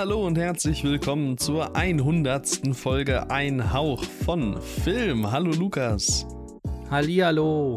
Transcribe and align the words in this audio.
Hallo 0.00 0.26
und 0.26 0.38
herzlich 0.38 0.82
willkommen 0.82 1.36
zur 1.36 1.76
100. 1.76 2.74
Folge 2.74 3.30
Ein 3.30 3.70
Hauch 3.70 4.02
von 4.02 4.58
Film. 4.62 5.30
Hallo 5.30 5.50
Lukas. 5.50 6.26
Hallihallo. 6.90 7.76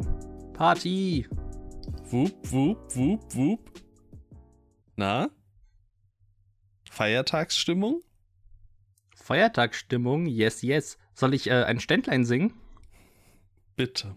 Party. 0.54 1.28
Wup, 2.06 2.32
wup, 2.44 2.96
wup, 2.96 3.36
wup. 3.36 3.72
Na? 4.96 5.32
Feiertagsstimmung? 6.90 8.02
Feiertagsstimmung, 9.18 10.26
yes, 10.26 10.62
yes. 10.62 10.98
Soll 11.14 11.34
ich 11.34 11.50
äh, 11.50 11.64
ein 11.66 11.82
Ständlein 11.82 12.24
singen? 12.24 12.54
Bitte. 13.76 14.16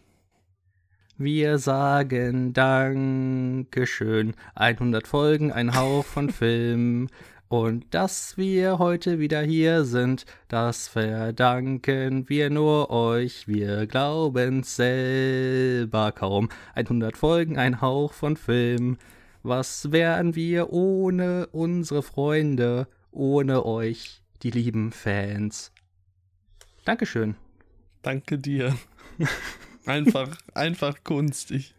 Wir 1.19 1.59
sagen 1.59 2.53
Dankeschön. 2.53 4.37
100 4.55 5.09
Folgen, 5.09 5.51
ein 5.51 5.75
Hauch 5.75 6.05
von 6.05 6.31
Film. 6.31 7.09
Und 7.49 7.95
dass 7.95 8.37
wir 8.37 8.79
heute 8.79 9.21
wieder 9.21 9.41
hier 9.41 9.85
sind, 9.85 10.27
das 10.49 10.89
verdanken 10.89 12.29
wir 12.29 12.51
nur 12.51 12.91
euch. 12.91 13.47
Wir 13.47 13.87
glauben's 13.87 14.75
selber 14.77 16.11
kaum. 16.11 16.49
100 16.75 17.17
Folgen, 17.17 17.57
ein 17.57 17.81
Hauch 17.81 18.13
von 18.13 18.37
Film. 18.37 18.99
Was 19.45 19.93
wären 19.93 20.35
wir 20.35 20.73
ohne 20.73 21.47
unsere 21.53 22.03
Freunde, 22.03 22.89
ohne 23.13 23.65
euch, 23.65 24.23
die 24.43 24.51
lieben 24.51 24.91
Fans? 24.91 25.73
Dankeschön. 26.85 27.37
Danke 28.03 28.39
dir. 28.39 28.77
Einfach, 29.87 30.37
einfach 30.53 31.05
Kunst. 31.05 31.53
Ich 31.53 31.73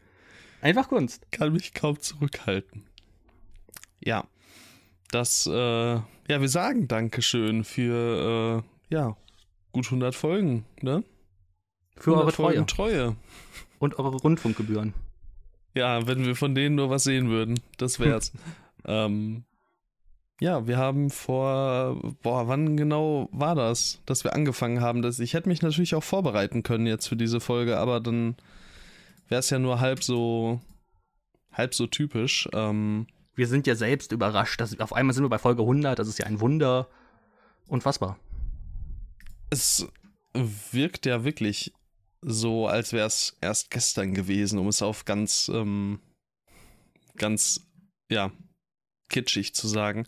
Einfach 0.61 0.87
Kunst. 0.87 1.29
kann 1.31 1.51
mich 1.51 1.73
kaum 1.73 1.99
zurückhalten. 1.99 2.85
Ja. 3.99 4.25
Das, 5.11 5.47
äh, 5.47 5.51
ja, 5.51 6.03
wir 6.27 6.49
sagen 6.49 6.87
Dankeschön 6.87 7.63
für, 7.63 8.63
äh, 8.91 8.93
ja, 8.93 9.15
gut 9.71 9.85
100 9.85 10.15
Folgen, 10.15 10.65
ne? 10.81 11.03
Für 11.95 12.11
eure 12.11 12.31
100 12.31 12.35
Treue. 12.35 12.65
Treue. 12.65 13.15
Und 13.79 13.99
eure 13.99 14.17
Rundfunkgebühren. 14.17 14.93
Ja, 15.75 16.07
wenn 16.07 16.25
wir 16.25 16.35
von 16.35 16.55
denen 16.55 16.75
nur 16.75 16.89
was 16.89 17.03
sehen 17.03 17.29
würden, 17.29 17.59
das 17.77 17.99
wär's. 17.99 18.31
ähm, 18.85 19.43
ja, 20.39 20.67
wir 20.67 20.77
haben 20.77 21.09
vor, 21.09 21.99
boah, 22.21 22.47
wann 22.47 22.77
genau 22.77 23.27
war 23.31 23.55
das, 23.55 24.01
dass 24.05 24.23
wir 24.23 24.33
angefangen 24.33 24.81
haben? 24.81 25.01
Dass, 25.01 25.19
ich 25.19 25.33
hätte 25.33 25.49
mich 25.49 25.61
natürlich 25.61 25.95
auch 25.95 26.03
vorbereiten 26.03 26.63
können 26.63 26.85
jetzt 26.85 27.07
für 27.07 27.15
diese 27.15 27.39
Folge, 27.39 27.77
aber 27.77 27.99
dann 27.99 28.35
wäre 29.29 29.39
es 29.39 29.49
ja 29.49 29.57
nur 29.57 29.79
halb 29.79 30.03
so, 30.03 30.59
halb 31.51 31.73
so 31.73 31.87
typisch. 31.87 32.47
Ähm, 32.53 33.07
Wir 33.37 33.47
sind 33.47 33.65
ja 33.67 33.75
selbst 33.75 34.11
überrascht. 34.11 34.59
Dass 34.59 34.77
auf 34.79 34.91
einmal 34.93 35.13
sind 35.13 35.23
wir 35.23 35.29
bei 35.29 35.37
Folge 35.39 35.61
100. 35.61 35.97
Das 35.97 36.07
ist 36.07 36.19
ja 36.19 36.25
ein 36.25 36.39
Wunder. 36.41 36.89
Unfassbar. 37.67 38.17
es 39.49 39.87
wirkt 40.71 41.05
ja 41.05 41.23
wirklich 41.23 41.73
so, 42.21 42.67
als 42.67 42.93
wäre 42.93 43.07
es 43.07 43.37
erst 43.41 43.71
gestern 43.71 44.13
gewesen, 44.13 44.59
um 44.59 44.67
es 44.67 44.81
auf 44.81 45.05
ganz, 45.05 45.49
ähm, 45.53 45.99
ganz, 47.15 47.65
ja, 48.11 48.31
kitschig 49.09 49.53
zu 49.55 49.67
sagen. 49.67 50.05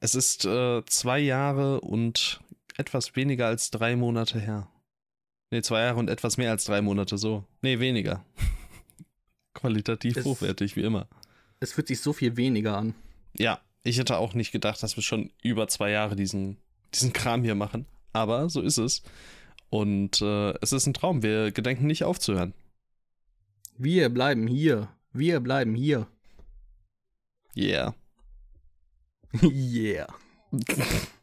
Es 0.00 0.14
ist 0.14 0.44
äh, 0.44 0.84
zwei 0.86 1.18
Jahre 1.20 1.80
und 1.80 2.40
etwas 2.76 3.14
weniger 3.16 3.46
als 3.46 3.70
drei 3.70 3.96
Monate 3.96 4.38
her. 4.40 4.68
Nee, 5.50 5.62
zwei 5.62 5.82
Jahre 5.82 5.98
und 5.98 6.10
etwas 6.10 6.36
mehr 6.36 6.50
als 6.50 6.64
drei 6.64 6.82
Monate, 6.82 7.16
so. 7.18 7.44
Nee, 7.62 7.78
weniger. 7.78 8.24
Qualitativ 9.54 10.16
Es- 10.16 10.24
hochwertig, 10.24 10.76
wie 10.76 10.82
immer. 10.82 11.08
Es 11.64 11.72
fühlt 11.72 11.88
sich 11.88 12.00
so 12.02 12.12
viel 12.12 12.36
weniger 12.36 12.76
an. 12.76 12.94
Ja, 13.38 13.58
ich 13.84 13.98
hätte 13.98 14.18
auch 14.18 14.34
nicht 14.34 14.52
gedacht, 14.52 14.82
dass 14.82 14.96
wir 14.96 15.02
schon 15.02 15.30
über 15.42 15.66
zwei 15.66 15.90
Jahre 15.90 16.14
diesen, 16.14 16.58
diesen 16.92 17.14
Kram 17.14 17.42
hier 17.42 17.54
machen. 17.54 17.86
Aber 18.12 18.50
so 18.50 18.60
ist 18.60 18.76
es. 18.76 19.02
Und 19.70 20.20
äh, 20.20 20.50
es 20.60 20.74
ist 20.74 20.86
ein 20.86 20.92
Traum. 20.92 21.22
Wir 21.22 21.52
gedenken 21.52 21.86
nicht 21.86 22.04
aufzuhören. 22.04 22.52
Wir 23.78 24.10
bleiben 24.10 24.46
hier. 24.46 24.88
Wir 25.14 25.40
bleiben 25.40 25.74
hier. 25.74 26.06
Yeah. 27.56 27.94
yeah. 29.42 30.06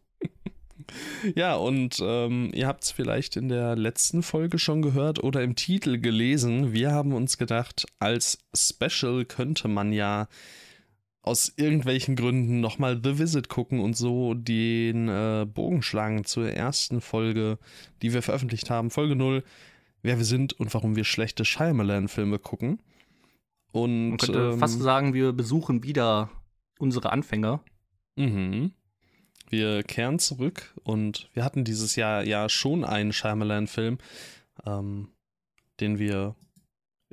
Ja, 1.35 1.56
und 1.56 2.02
ähm, 2.03 2.52
ihr 2.53 2.68
habt 2.68 2.84
es 2.84 2.91
vielleicht 2.91 3.35
in 3.35 3.50
der 3.50 3.75
letzten 3.75 4.24
Folge 4.24 4.59
schon 4.59 4.81
gehört 4.81 5.24
oder 5.24 5.44
im 5.44 5.56
Titel 5.56 6.00
gelesen. 6.00 6.74
Wir 6.74 6.91
haben 6.91 7.13
uns 7.13 7.38
gedacht, 7.38 7.85
als 8.00 8.40
Special 8.56 9.25
könnte 9.25 9.68
man 9.68 9.94
ja 9.94 10.28
aus 11.24 11.53
irgendwelchen 11.56 12.16
Gründen 12.16 12.59
nochmal 12.62 13.00
The 13.03 13.19
Visit 13.19 13.47
gucken 13.47 13.80
und 13.80 13.96
so 13.96 14.34
den 14.34 15.07
äh, 15.07 15.46
Bogen 15.46 15.84
schlagen 15.84 16.25
zur 16.25 16.50
ersten 16.50 17.00
Folge, 17.00 17.59
die 18.01 18.13
wir 18.13 18.22
veröffentlicht 18.22 18.69
haben. 18.69 18.90
Folge 18.90 19.16
0, 19.16 19.44
wer 20.01 20.18
wir 20.18 20.25
sind 20.25 20.53
und 20.53 20.74
warum 20.74 20.96
wir 20.96 21.03
schlechte 21.03 21.46
Shyamalan-Filme 21.46 22.40
gucken. 22.40 22.80
Und 23.72 24.09
Man 24.09 24.18
könnte 24.18 24.40
ähm, 24.53 24.59
fast 24.59 24.81
sagen, 24.81 25.13
wir 25.13 25.31
besuchen 25.31 25.84
wieder 25.84 26.30
unsere 26.80 27.12
Anfänger. 27.12 27.63
Mhm. 28.16 28.72
Wir 29.51 29.84
kehren 29.84 30.17
zurück 30.17 30.73
und 30.84 31.29
wir 31.34 31.44
hatten 31.44 31.66
dieses 31.66 31.97
Jahr 31.97 32.23
ja 32.23 32.47
schon 32.47 32.85
einen 32.85 33.12
Shyamalan-Film, 33.12 33.97
ähm, 34.66 35.09
den 35.81 36.00
wir 36.00 36.35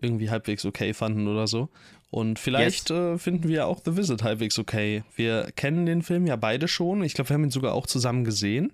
irgendwie 0.01 0.31
halbwegs 0.31 0.65
okay 0.65 0.95
fanden 0.95 1.27
oder 1.27 1.49
so. 1.49 1.69
Und 2.11 2.39
vielleicht 2.39 2.91
äh, 2.91 3.19
finden 3.19 3.49
wir 3.49 3.67
auch 3.67 3.81
The 3.85 3.97
Visit 3.97 4.23
halbwegs 4.23 4.59
okay. 4.59 5.03
Wir 5.17 5.51
kennen 5.57 5.85
den 5.85 6.03
Film 6.03 6.27
ja 6.27 6.37
beide 6.37 6.69
schon. 6.69 7.03
Ich 7.03 7.15
glaube, 7.15 7.31
wir 7.31 7.35
haben 7.35 7.45
ihn 7.45 7.51
sogar 7.51 7.75
auch 7.75 7.87
zusammen 7.87 8.25
gesehen. 8.25 8.73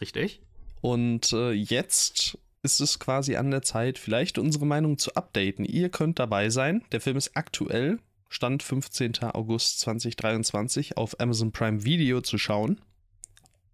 Richtig? 0.00 0.40
Und 0.80 1.32
äh, 1.32 1.52
jetzt 1.52 2.38
ist 2.62 2.80
es 2.80 2.98
quasi 2.98 3.36
an 3.36 3.50
der 3.50 3.62
Zeit, 3.62 3.98
vielleicht 3.98 4.38
unsere 4.38 4.66
Meinung 4.66 4.98
zu 4.98 5.14
updaten. 5.14 5.64
Ihr 5.64 5.90
könnt 5.90 6.18
dabei 6.18 6.48
sein. 6.48 6.82
Der 6.92 7.00
Film 7.00 7.16
ist 7.16 7.36
aktuell, 7.36 7.98
Stand 8.28 8.62
15. 8.62 9.22
August 9.32 9.80
2023, 9.80 10.96
auf 10.96 11.18
Amazon 11.20 11.52
Prime 11.52 11.84
Video 11.84 12.20
zu 12.20 12.38
schauen. 12.38 12.80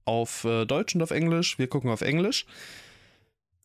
Auf 0.04 0.44
äh, 0.44 0.66
Deutsch 0.66 0.94
und 0.94 1.02
auf 1.02 1.10
Englisch. 1.10 1.58
Wir 1.58 1.68
gucken 1.68 1.90
auf 1.90 2.00
Englisch. 2.00 2.46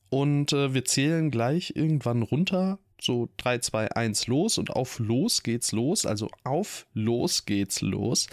Und 0.09 0.53
äh, 0.53 0.73
wir 0.73 0.85
zählen 0.85 1.31
gleich 1.31 1.73
irgendwann 1.75 2.21
runter. 2.21 2.79
So 3.01 3.29
3, 3.37 3.59
2, 3.59 3.91
1 3.91 4.27
los. 4.27 4.57
Und 4.57 4.71
auf 4.71 4.99
los 4.99 5.43
geht's 5.43 5.71
los. 5.71 6.05
Also 6.05 6.29
auf 6.43 6.87
los 6.93 7.45
geht's 7.45 7.81
los. 7.81 8.27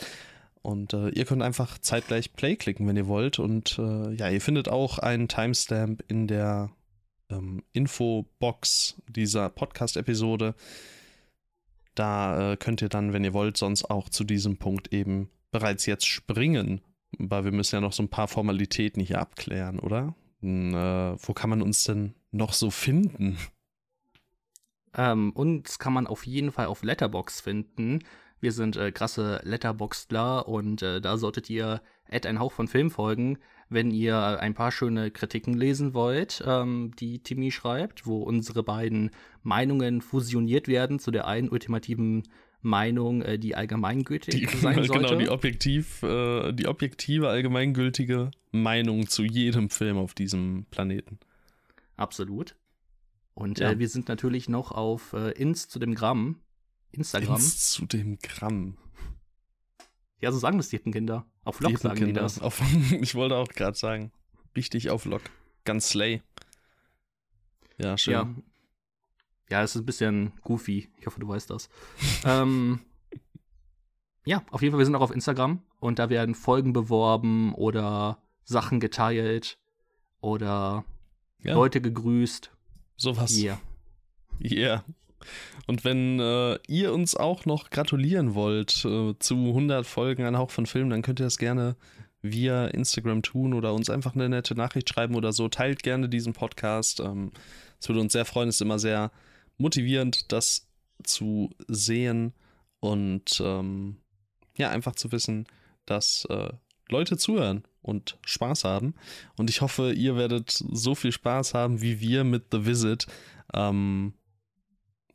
Und 0.62 0.94
äh, 0.94 1.10
ihr 1.10 1.26
könnt 1.26 1.42
einfach 1.42 1.78
zeitgleich 1.78 2.32
Play 2.32 2.56
klicken, 2.56 2.86
wenn 2.86 2.96
ihr 2.96 3.06
wollt. 3.06 3.38
Und 3.38 3.78
äh, 3.78 4.14
ja, 4.14 4.30
ihr 4.30 4.40
findet 4.40 4.68
auch 4.68 4.98
einen 4.98 5.28
Timestamp 5.28 6.02
in 6.08 6.26
der 6.26 6.70
ähm, 7.30 7.62
Infobox 7.72 8.96
dieser 9.08 9.50
Podcast-Episode. 9.50 10.54
Da 11.94 12.52
äh, 12.52 12.56
könnt 12.56 12.82
ihr 12.82 12.88
dann, 12.88 13.12
wenn 13.12 13.24
ihr 13.24 13.34
wollt, 13.34 13.56
sonst 13.56 13.84
auch 13.84 14.08
zu 14.08 14.24
diesem 14.24 14.58
Punkt 14.58 14.92
eben 14.92 15.30
bereits 15.50 15.86
jetzt 15.86 16.06
springen. 16.06 16.80
Weil 17.18 17.44
wir 17.44 17.52
müssen 17.52 17.76
ja 17.76 17.80
noch 17.80 17.92
so 17.92 18.02
ein 18.02 18.08
paar 18.08 18.28
Formalitäten 18.28 19.00
hier 19.02 19.20
abklären, 19.20 19.78
oder? 19.78 20.14
Hm, 20.40 20.74
äh, 20.74 21.16
wo 21.26 21.32
kann 21.32 21.50
man 21.50 21.62
uns 21.62 21.84
denn 21.84 22.14
noch 22.32 22.52
so 22.52 22.70
finden? 22.70 23.38
Ähm, 24.96 25.30
uns 25.32 25.78
kann 25.78 25.92
man 25.92 26.06
auf 26.06 26.26
jeden 26.26 26.52
Fall 26.52 26.66
auf 26.66 26.82
Letterbox 26.82 27.40
finden. 27.40 28.00
Wir 28.40 28.52
sind 28.52 28.76
äh, 28.76 28.92
krasse 28.92 29.40
Letterboxdler 29.44 30.46
und 30.48 30.82
äh, 30.82 31.00
da 31.00 31.16
solltet 31.16 31.48
ihr 31.50 31.82
Add 32.10 32.28
ein 32.28 32.38
Hauch 32.38 32.52
von 32.52 32.68
Film 32.68 32.90
folgen, 32.90 33.38
wenn 33.74 33.90
ihr 33.90 34.16
ein 34.40 34.54
paar 34.54 34.72
schöne 34.72 35.10
Kritiken 35.10 35.54
lesen 35.54 35.92
wollt, 35.94 36.42
ähm, 36.46 36.92
die 36.98 37.18
Timmy 37.22 37.50
schreibt, 37.50 38.06
wo 38.06 38.22
unsere 38.22 38.62
beiden 38.62 39.10
Meinungen 39.42 40.00
fusioniert 40.00 40.66
werden 40.68 40.98
zu 40.98 41.10
der 41.10 41.26
einen 41.26 41.48
ultimativen 41.50 42.22
Meinung, 42.62 43.20
äh, 43.22 43.38
die 43.38 43.54
allgemeingültig 43.54 44.34
Die, 44.34 44.46
sein 44.56 44.74
sollte. 44.84 44.92
genau, 44.92 45.14
die, 45.16 45.28
objektiv, 45.28 46.02
äh, 46.02 46.52
die 46.52 46.66
objektive, 46.66 47.28
allgemeingültige 47.28 48.30
Meinung 48.52 49.06
zu 49.06 49.22
jedem 49.24 49.68
Film 49.68 49.98
auf 49.98 50.14
diesem 50.14 50.64
Planeten. 50.70 51.18
Absolut. 51.96 52.56
Und 53.34 53.58
Ja. 53.58 53.72
äh, 53.72 53.78
wir 53.78 53.88
sind 53.88 54.08
natürlich 54.08 54.48
noch 54.48 54.70
auf 54.72 55.12
äh, 55.12 55.32
Inst 55.32 55.70
zu 55.72 55.78
dem 55.78 55.94
Gramm. 55.94 56.40
Instagram. 56.92 57.34
Ins 57.34 57.70
zu 57.72 57.84
dem 57.86 58.18
Gramm. 58.20 58.78
Ja, 60.20 60.32
so 60.32 60.38
sagen 60.38 60.56
das 60.56 60.68
die 60.70 60.78
Kinder. 60.78 61.26
Auf 61.44 61.60
Lieben 61.60 61.76
sagen 61.76 61.96
die 61.96 62.04
Kinder. 62.06 62.22
das. 62.22 62.40
Auf, 62.40 62.60
ich 63.00 63.14
wollte 63.14 63.36
auch 63.36 63.48
gerade 63.48 63.76
sagen. 63.76 64.12
Richtig 64.56 64.90
auf 64.90 65.04
Lock. 65.04 65.22
Ganz 65.64 65.88
slay. 65.90 66.22
Ja, 67.78 67.98
schön. 67.98 68.12
Ja. 68.12 68.34
Ja, 69.50 69.62
es 69.62 69.74
ist 69.76 69.82
ein 69.82 69.86
bisschen 69.86 70.32
goofy. 70.42 70.88
Ich 70.98 71.06
hoffe, 71.06 71.20
du 71.20 71.28
weißt 71.28 71.50
das. 71.50 71.68
ähm, 72.24 72.80
ja, 74.24 74.42
auf 74.50 74.62
jeden 74.62 74.72
Fall, 74.72 74.78
wir 74.78 74.86
sind 74.86 74.94
auch 74.94 75.02
auf 75.02 75.10
Instagram 75.10 75.62
und 75.80 75.98
da 75.98 76.08
werden 76.08 76.34
Folgen 76.34 76.72
beworben 76.72 77.54
oder 77.54 78.18
Sachen 78.44 78.80
geteilt 78.80 79.58
oder 80.20 80.84
Ja, 81.42 81.54
Leute 81.54 81.80
gegrüßt. 81.82 82.50
sowas. 82.96 83.36
Yeah. 83.36 83.60
Yeah. 84.40 84.84
Und 85.66 85.84
wenn 85.84 86.20
äh, 86.20 86.58
ihr 86.68 86.92
uns 86.92 87.14
auch 87.14 87.44
noch 87.46 87.70
gratulieren 87.70 88.34
wollt 88.34 88.84
äh, 88.84 89.14
zu 89.18 89.34
100 89.34 89.86
Folgen 89.86 90.24
Ein 90.24 90.38
Hauch 90.38 90.50
von 90.50 90.66
Film, 90.66 90.90
dann 90.90 91.02
könnt 91.02 91.20
ihr 91.20 91.26
das 91.26 91.38
gerne 91.38 91.76
via 92.22 92.66
Instagram 92.66 93.22
tun 93.22 93.52
oder 93.52 93.74
uns 93.74 93.90
einfach 93.90 94.14
eine 94.14 94.28
nette 94.28 94.54
Nachricht 94.54 94.88
schreiben 94.88 95.14
oder 95.14 95.32
so. 95.32 95.48
Teilt 95.48 95.82
gerne 95.82 96.08
diesen 96.08 96.32
Podcast. 96.32 97.00
Ähm, 97.00 97.32
es 97.78 97.88
würde 97.88 98.00
uns 98.00 98.12
sehr 98.12 98.24
freuen. 98.24 98.48
Es 98.48 98.56
ist 98.56 98.62
immer 98.62 98.78
sehr 98.78 99.10
motivierend, 99.58 100.32
das 100.32 100.66
zu 101.02 101.50
sehen 101.68 102.32
und 102.80 103.40
ähm, 103.44 103.98
ja, 104.56 104.70
einfach 104.70 104.94
zu 104.94 105.12
wissen, 105.12 105.46
dass 105.86 106.26
äh, 106.30 106.50
Leute 106.88 107.16
zuhören 107.16 107.64
und 107.82 108.18
Spaß 108.24 108.64
haben. 108.64 108.94
Und 109.36 109.50
ich 109.50 109.60
hoffe, 109.60 109.92
ihr 109.92 110.16
werdet 110.16 110.50
so 110.50 110.94
viel 110.94 111.12
Spaß 111.12 111.54
haben 111.54 111.82
wie 111.82 112.00
wir 112.00 112.24
mit 112.24 112.44
The 112.52 112.66
Visit. 112.66 113.06
Ähm, 113.52 114.14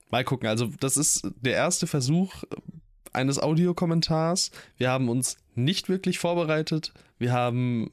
mal 0.10 0.24
gucken. 0.24 0.48
Also, 0.48 0.70
das 0.80 0.98
ist 0.98 1.28
der 1.42 1.54
erste 1.54 1.88
Versuch 1.88 2.44
eines 3.14 3.40
Audiokommentars. 3.40 4.52
Wir 4.78 4.90
haben 4.90 5.10
uns 5.10 5.38
nicht 5.56 5.90
wirklich 5.90 6.20
vorbereitet. 6.20 6.94
Wir 7.18 7.34
haben, 7.34 7.92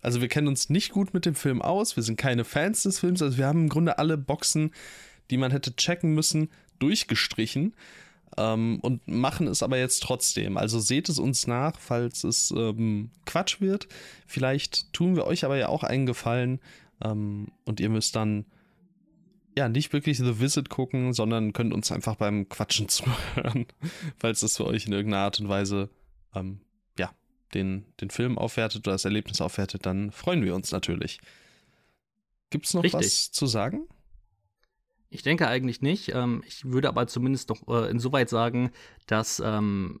also 0.00 0.20
wir 0.20 0.28
kennen 0.28 0.48
uns 0.48 0.70
nicht 0.70 0.92
gut 0.92 1.14
mit 1.14 1.26
dem 1.26 1.34
Film 1.34 1.62
aus. 1.62 1.96
Wir 1.96 2.02
sind 2.02 2.16
keine 2.16 2.44
Fans 2.44 2.82
des 2.82 2.98
Films. 2.98 3.22
Also 3.22 3.38
wir 3.38 3.46
haben 3.46 3.62
im 3.62 3.68
Grunde 3.68 3.98
alle 3.98 4.18
Boxen, 4.18 4.72
die 5.30 5.36
man 5.36 5.50
hätte 5.50 5.76
checken 5.76 6.14
müssen, 6.14 6.50
durchgestrichen. 6.78 7.74
Ähm, 8.36 8.80
und 8.80 9.06
machen 9.06 9.46
es 9.46 9.62
aber 9.62 9.78
jetzt 9.78 10.02
trotzdem. 10.02 10.56
Also 10.56 10.80
seht 10.80 11.08
es 11.08 11.18
uns 11.18 11.46
nach, 11.46 11.78
falls 11.78 12.24
es 12.24 12.52
ähm, 12.56 13.10
Quatsch 13.26 13.60
wird. 13.60 13.86
Vielleicht 14.26 14.92
tun 14.92 15.14
wir 15.14 15.26
euch 15.26 15.44
aber 15.44 15.56
ja 15.56 15.68
auch 15.68 15.84
einen 15.84 16.06
Gefallen 16.06 16.60
ähm, 17.02 17.48
und 17.64 17.78
ihr 17.78 17.90
müsst 17.90 18.16
dann 18.16 18.44
ja 19.56 19.68
nicht 19.68 19.92
wirklich 19.92 20.18
The 20.18 20.40
Visit 20.40 20.68
gucken, 20.68 21.12
sondern 21.12 21.52
könnt 21.52 21.72
uns 21.72 21.92
einfach 21.92 22.16
beim 22.16 22.48
Quatschen 22.48 22.88
zuhören, 22.88 23.66
falls 24.16 24.40
das 24.40 24.56
für 24.56 24.66
euch 24.66 24.86
in 24.86 24.92
irgendeiner 24.92 25.24
Art 25.24 25.40
und 25.40 25.48
Weise 25.48 25.90
ähm, 26.34 26.60
ja 26.98 27.12
den, 27.54 27.84
den 28.00 28.10
Film 28.10 28.38
aufwertet 28.38 28.86
oder 28.86 28.92
das 28.92 29.04
Erlebnis 29.04 29.40
aufwertet, 29.40 29.86
dann 29.86 30.10
freuen 30.10 30.44
wir 30.44 30.54
uns 30.54 30.72
natürlich. 30.72 31.20
Gibt 32.50 32.66
es 32.66 32.74
noch 32.74 32.84
Richtig. 32.84 33.00
was 33.00 33.32
zu 33.32 33.46
sagen? 33.46 33.88
Ich 35.10 35.22
denke 35.22 35.48
eigentlich 35.48 35.80
nicht. 35.80 36.12
Ähm, 36.14 36.42
ich 36.46 36.64
würde 36.64 36.88
aber 36.88 37.06
zumindest 37.06 37.48
noch 37.48 37.66
äh, 37.68 37.90
insoweit 37.90 38.28
sagen, 38.28 38.70
dass 39.06 39.40
ähm, 39.44 40.00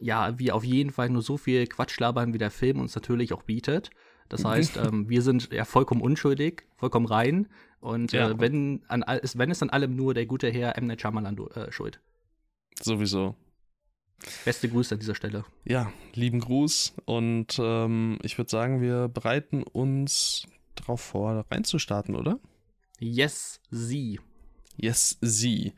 ja, 0.00 0.38
wir 0.38 0.54
auf 0.54 0.64
jeden 0.64 0.90
Fall 0.90 1.10
nur 1.10 1.22
so 1.22 1.36
viel 1.36 1.66
Quatsch 1.66 1.98
labern, 1.98 2.32
wie 2.34 2.38
der 2.38 2.50
Film 2.50 2.80
uns 2.80 2.94
natürlich 2.94 3.32
auch 3.32 3.42
bietet. 3.42 3.90
Das 4.28 4.44
heißt, 4.46 4.76
ähm, 4.78 5.08
wir 5.08 5.22
sind 5.22 5.52
ja 5.52 5.64
vollkommen 5.64 6.00
unschuldig, 6.00 6.65
vollkommen 6.76 7.06
rein. 7.06 7.48
Und 7.80 8.12
ja. 8.12 8.30
äh, 8.30 8.40
wenn, 8.40 8.82
an, 8.88 9.04
wenn 9.06 9.50
es 9.50 9.62
an 9.62 9.70
allem 9.70 9.96
nur 9.96 10.14
der 10.14 10.26
gute 10.26 10.48
Herr 10.50 10.76
M. 10.76 10.86
Night 10.86 11.00
Shyamalan 11.00 11.36
äh, 11.54 11.72
schuld. 11.72 12.00
Sowieso. 12.80 13.34
Beste 14.44 14.68
Grüße 14.68 14.94
an 14.94 15.00
dieser 15.00 15.14
Stelle. 15.14 15.44
Ja, 15.64 15.92
lieben 16.14 16.40
Gruß. 16.40 16.94
Und 17.04 17.58
ähm, 17.58 18.18
ich 18.22 18.38
würde 18.38 18.50
sagen, 18.50 18.80
wir 18.80 19.08
bereiten 19.08 19.62
uns 19.62 20.46
darauf 20.74 21.00
vor, 21.00 21.44
reinzustarten, 21.50 22.14
oder? 22.14 22.38
Yes, 22.98 23.60
sie. 23.70 24.20
Yes, 24.76 25.18
sie. 25.20 25.74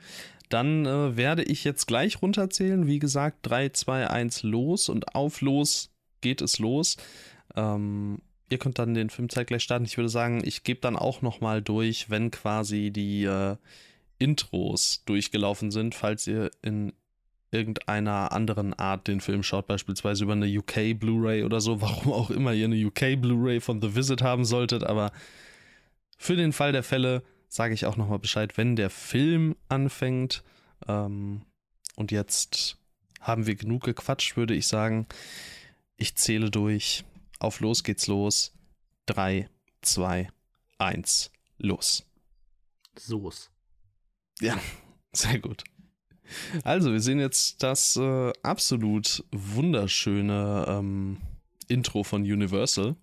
Dann 0.49 0.87
äh, 0.87 1.17
werde 1.17 1.43
ich 1.43 1.65
jetzt 1.65 1.87
gleich 1.87 2.23
runterzählen. 2.23 2.87
Wie 2.87 2.99
gesagt, 2.99 3.39
3, 3.43 3.71
2, 3.71 4.09
1 4.09 4.43
los 4.45 4.89
und 4.89 5.15
auf 5.15 5.41
los 5.41 5.91
geht 6.21 6.41
es 6.41 6.59
los. 6.59 6.97
Ähm, 7.55 8.21
ihr 8.49 8.59
könnt 8.59 8.79
dann 8.79 8.95
den 8.95 9.11
Film 9.11 9.29
zeitgleich 9.29 9.63
starten. 9.63 9.85
Ich 9.85 9.97
würde 9.97 10.09
sagen, 10.09 10.43
ich 10.45 10.63
gebe 10.63 10.81
dann 10.81 10.97
auch 10.97 11.23
nochmal 11.23 11.63
durch, 11.63 12.11
wenn 12.11 12.31
quasi 12.31 12.91
die 12.91 13.25
äh, 13.25 13.57
Intros 14.19 15.03
durchgelaufen 15.07 15.71
sind, 15.71 15.95
falls 15.95 16.27
ihr 16.27 16.51
in 16.63 16.93
irgendeiner 17.51 18.33
anderen 18.33 18.75
Art 18.75 19.09
den 19.09 19.21
Film 19.21 19.43
schaut, 19.43 19.67
beispielsweise 19.67 20.25
über 20.25 20.35
eine 20.35 20.47
UK 20.47 20.99
Blu-ray 20.99 21.45
oder 21.45 21.61
so, 21.61 21.81
warum 21.81 22.13
auch 22.13 22.31
immer 22.31 22.53
ihr 22.53 22.67
eine 22.67 22.87
UK 22.87 23.21
Blu-ray 23.21 23.61
von 23.61 23.81
The 23.81 23.95
Visit 23.95 24.23
haben 24.23 24.45
solltet, 24.45 24.85
aber 24.85 25.13
für 26.19 26.37
den 26.37 26.53
Fall 26.53 26.73
der 26.73 26.83
Fälle 26.83 27.23
sage 27.49 27.75
ich 27.75 27.87
auch 27.87 27.97
nochmal 27.97 28.19
Bescheid, 28.19 28.59
wenn 28.59 28.77
der 28.77 28.91
Film 28.91 29.57
anfängt. 29.69 30.43
Ähm, 30.87 31.43
und 31.97 32.11
jetzt 32.13 32.77
haben 33.21 33.47
wir 33.47 33.55
genug 33.55 33.85
gequatscht, 33.85 34.37
würde 34.37 34.55
ich 34.55 34.67
sagen. 34.67 35.07
Ich 35.97 36.15
zähle 36.15 36.51
durch. 36.51 37.05
Auf 37.39 37.61
los 37.61 37.83
geht's 37.85 38.07
los. 38.07 38.53
3, 39.07 39.49
2, 39.83 40.29
1, 40.79 41.31
los. 41.59 42.07
So's. 42.97 43.51
Ja, 44.41 44.59
sehr 45.13 45.39
gut. 45.39 45.65
Also, 46.63 46.93
wir 46.93 47.01
sehen 47.01 47.19
jetzt 47.19 47.63
das 47.63 47.97
äh, 47.97 48.33
absolut 48.43 49.25
wunderschöne 49.33 50.67
ähm, 50.69 51.21
Intro 51.69 52.03
von 52.05 52.23
Universal. 52.23 52.97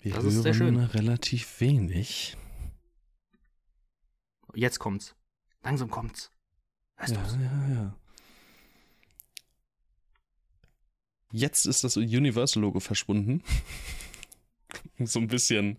Wir 0.00 0.12
das 0.12 0.24
ist 0.24 0.42
sehr 0.42 0.52
schön. 0.52 0.76
relativ 0.78 1.60
wenig. 1.60 2.36
Jetzt 4.54 4.78
kommt's. 4.78 5.14
Langsam 5.62 5.90
kommt's. 5.90 6.30
Hörst 6.96 7.14
ja, 7.14 7.22
du's? 7.22 7.36
ja, 7.36 7.68
ja. 7.68 7.96
Jetzt 11.34 11.66
ist 11.66 11.82
das 11.82 11.96
Universal-Logo 11.96 12.78
verschwunden. 12.78 13.42
so 15.00 15.18
ein 15.18 15.26
bisschen 15.26 15.78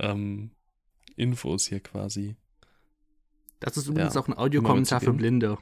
ähm, 0.00 0.50
Infos 1.14 1.68
hier 1.68 1.78
quasi. 1.78 2.34
Das 3.60 3.76
ist 3.76 3.86
übrigens 3.86 4.14
ja, 4.14 4.20
auch 4.20 4.26
ein 4.26 4.36
Audiokommentar 4.36 5.00
für 5.00 5.12
Blinde. 5.12 5.56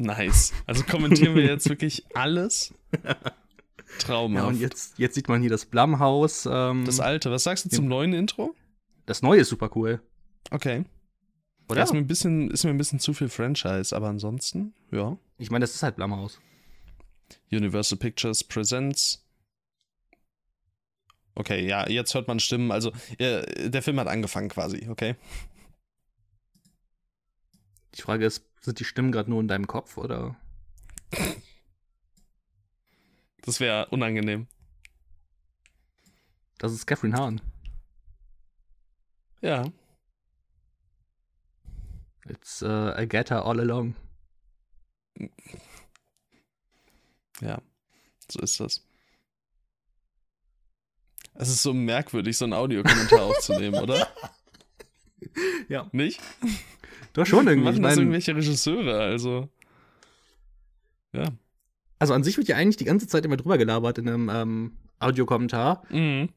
Nice. 0.00 0.52
Also 0.66 0.82
kommentieren 0.82 1.36
wir 1.36 1.44
jetzt 1.44 1.68
wirklich 1.68 2.04
alles. 2.16 2.74
Traumhaft. 4.00 4.42
Ja, 4.42 4.48
und 4.48 4.60
jetzt, 4.60 4.98
jetzt 4.98 5.14
sieht 5.14 5.28
man 5.28 5.40
hier 5.40 5.50
das 5.50 5.64
Blumhaus. 5.66 6.48
Ähm, 6.50 6.84
das 6.86 6.98
alte. 6.98 7.30
Was 7.30 7.44
sagst 7.44 7.66
du 7.66 7.68
zum 7.68 7.86
neuen 7.86 8.14
Intro? 8.14 8.52
Das 9.06 9.22
neue 9.22 9.42
ist 9.42 9.48
super 9.48 9.70
cool. 9.76 10.02
Okay. 10.50 10.84
Oder? 11.68 11.78
Ja, 11.78 11.84
ist 11.84 11.92
mir, 11.92 12.00
ein 12.00 12.08
bisschen, 12.08 12.50
ist 12.50 12.64
mir 12.64 12.70
ein 12.70 12.78
bisschen 12.78 12.98
zu 12.98 13.14
viel 13.14 13.28
Franchise, 13.28 13.94
aber 13.94 14.08
ansonsten, 14.08 14.74
ja. 14.90 15.16
Ich 15.38 15.52
meine, 15.52 15.62
das 15.62 15.76
ist 15.76 15.84
halt 15.84 15.94
Blumhaus. 15.94 16.40
Universal 17.50 17.98
Pictures 17.98 18.44
Presents. 18.44 19.24
Okay, 21.34 21.66
ja, 21.66 21.88
jetzt 21.88 22.14
hört 22.14 22.28
man 22.28 22.38
Stimmen. 22.38 22.70
Also, 22.70 22.92
der 23.18 23.82
Film 23.82 23.98
hat 23.98 24.06
angefangen 24.06 24.48
quasi, 24.48 24.88
okay? 24.88 25.16
Die 27.94 28.02
Frage 28.02 28.26
ist, 28.26 28.44
sind 28.60 28.78
die 28.80 28.84
Stimmen 28.84 29.12
gerade 29.12 29.30
nur 29.30 29.40
in 29.40 29.48
deinem 29.48 29.66
Kopf 29.66 29.96
oder? 29.96 30.36
Das 33.42 33.60
wäre 33.60 33.86
unangenehm. 33.90 34.46
Das 36.58 36.72
ist 36.72 36.86
Catherine 36.86 37.16
Hahn. 37.16 37.40
Ja. 39.42 39.64
It's 42.26 42.62
uh, 42.62 42.94
her 42.96 43.44
all 43.44 43.60
along. 43.60 43.94
Ja, 47.40 47.60
so 48.30 48.40
ist 48.40 48.60
das. 48.60 48.84
Es 51.34 51.48
ist 51.48 51.62
so 51.62 51.74
merkwürdig, 51.74 52.36
so 52.36 52.44
einen 52.44 52.52
Audiokommentar 52.52 53.22
aufzunehmen, 53.24 53.80
oder? 53.82 54.08
Ja. 55.68 55.88
Nicht? 55.92 56.20
Doch 57.12 57.26
schon 57.26 57.46
irgendwie. 57.46 57.70
Machen 57.70 57.82
das 57.82 57.96
irgendwelche 57.96 58.36
Regisseure, 58.36 59.00
also. 59.00 59.48
Ja. 61.12 61.32
Also 61.98 62.14
an 62.14 62.22
sich 62.24 62.36
wird 62.36 62.48
ja 62.48 62.56
eigentlich 62.56 62.76
die 62.76 62.84
ganze 62.84 63.06
Zeit 63.06 63.24
immer 63.24 63.36
drüber 63.36 63.58
gelabert 63.58 63.98
in 63.98 64.08
einem 64.08 64.28
ähm, 64.28 64.76
Audiokommentar. 64.98 65.84
Mhm. 65.90 66.28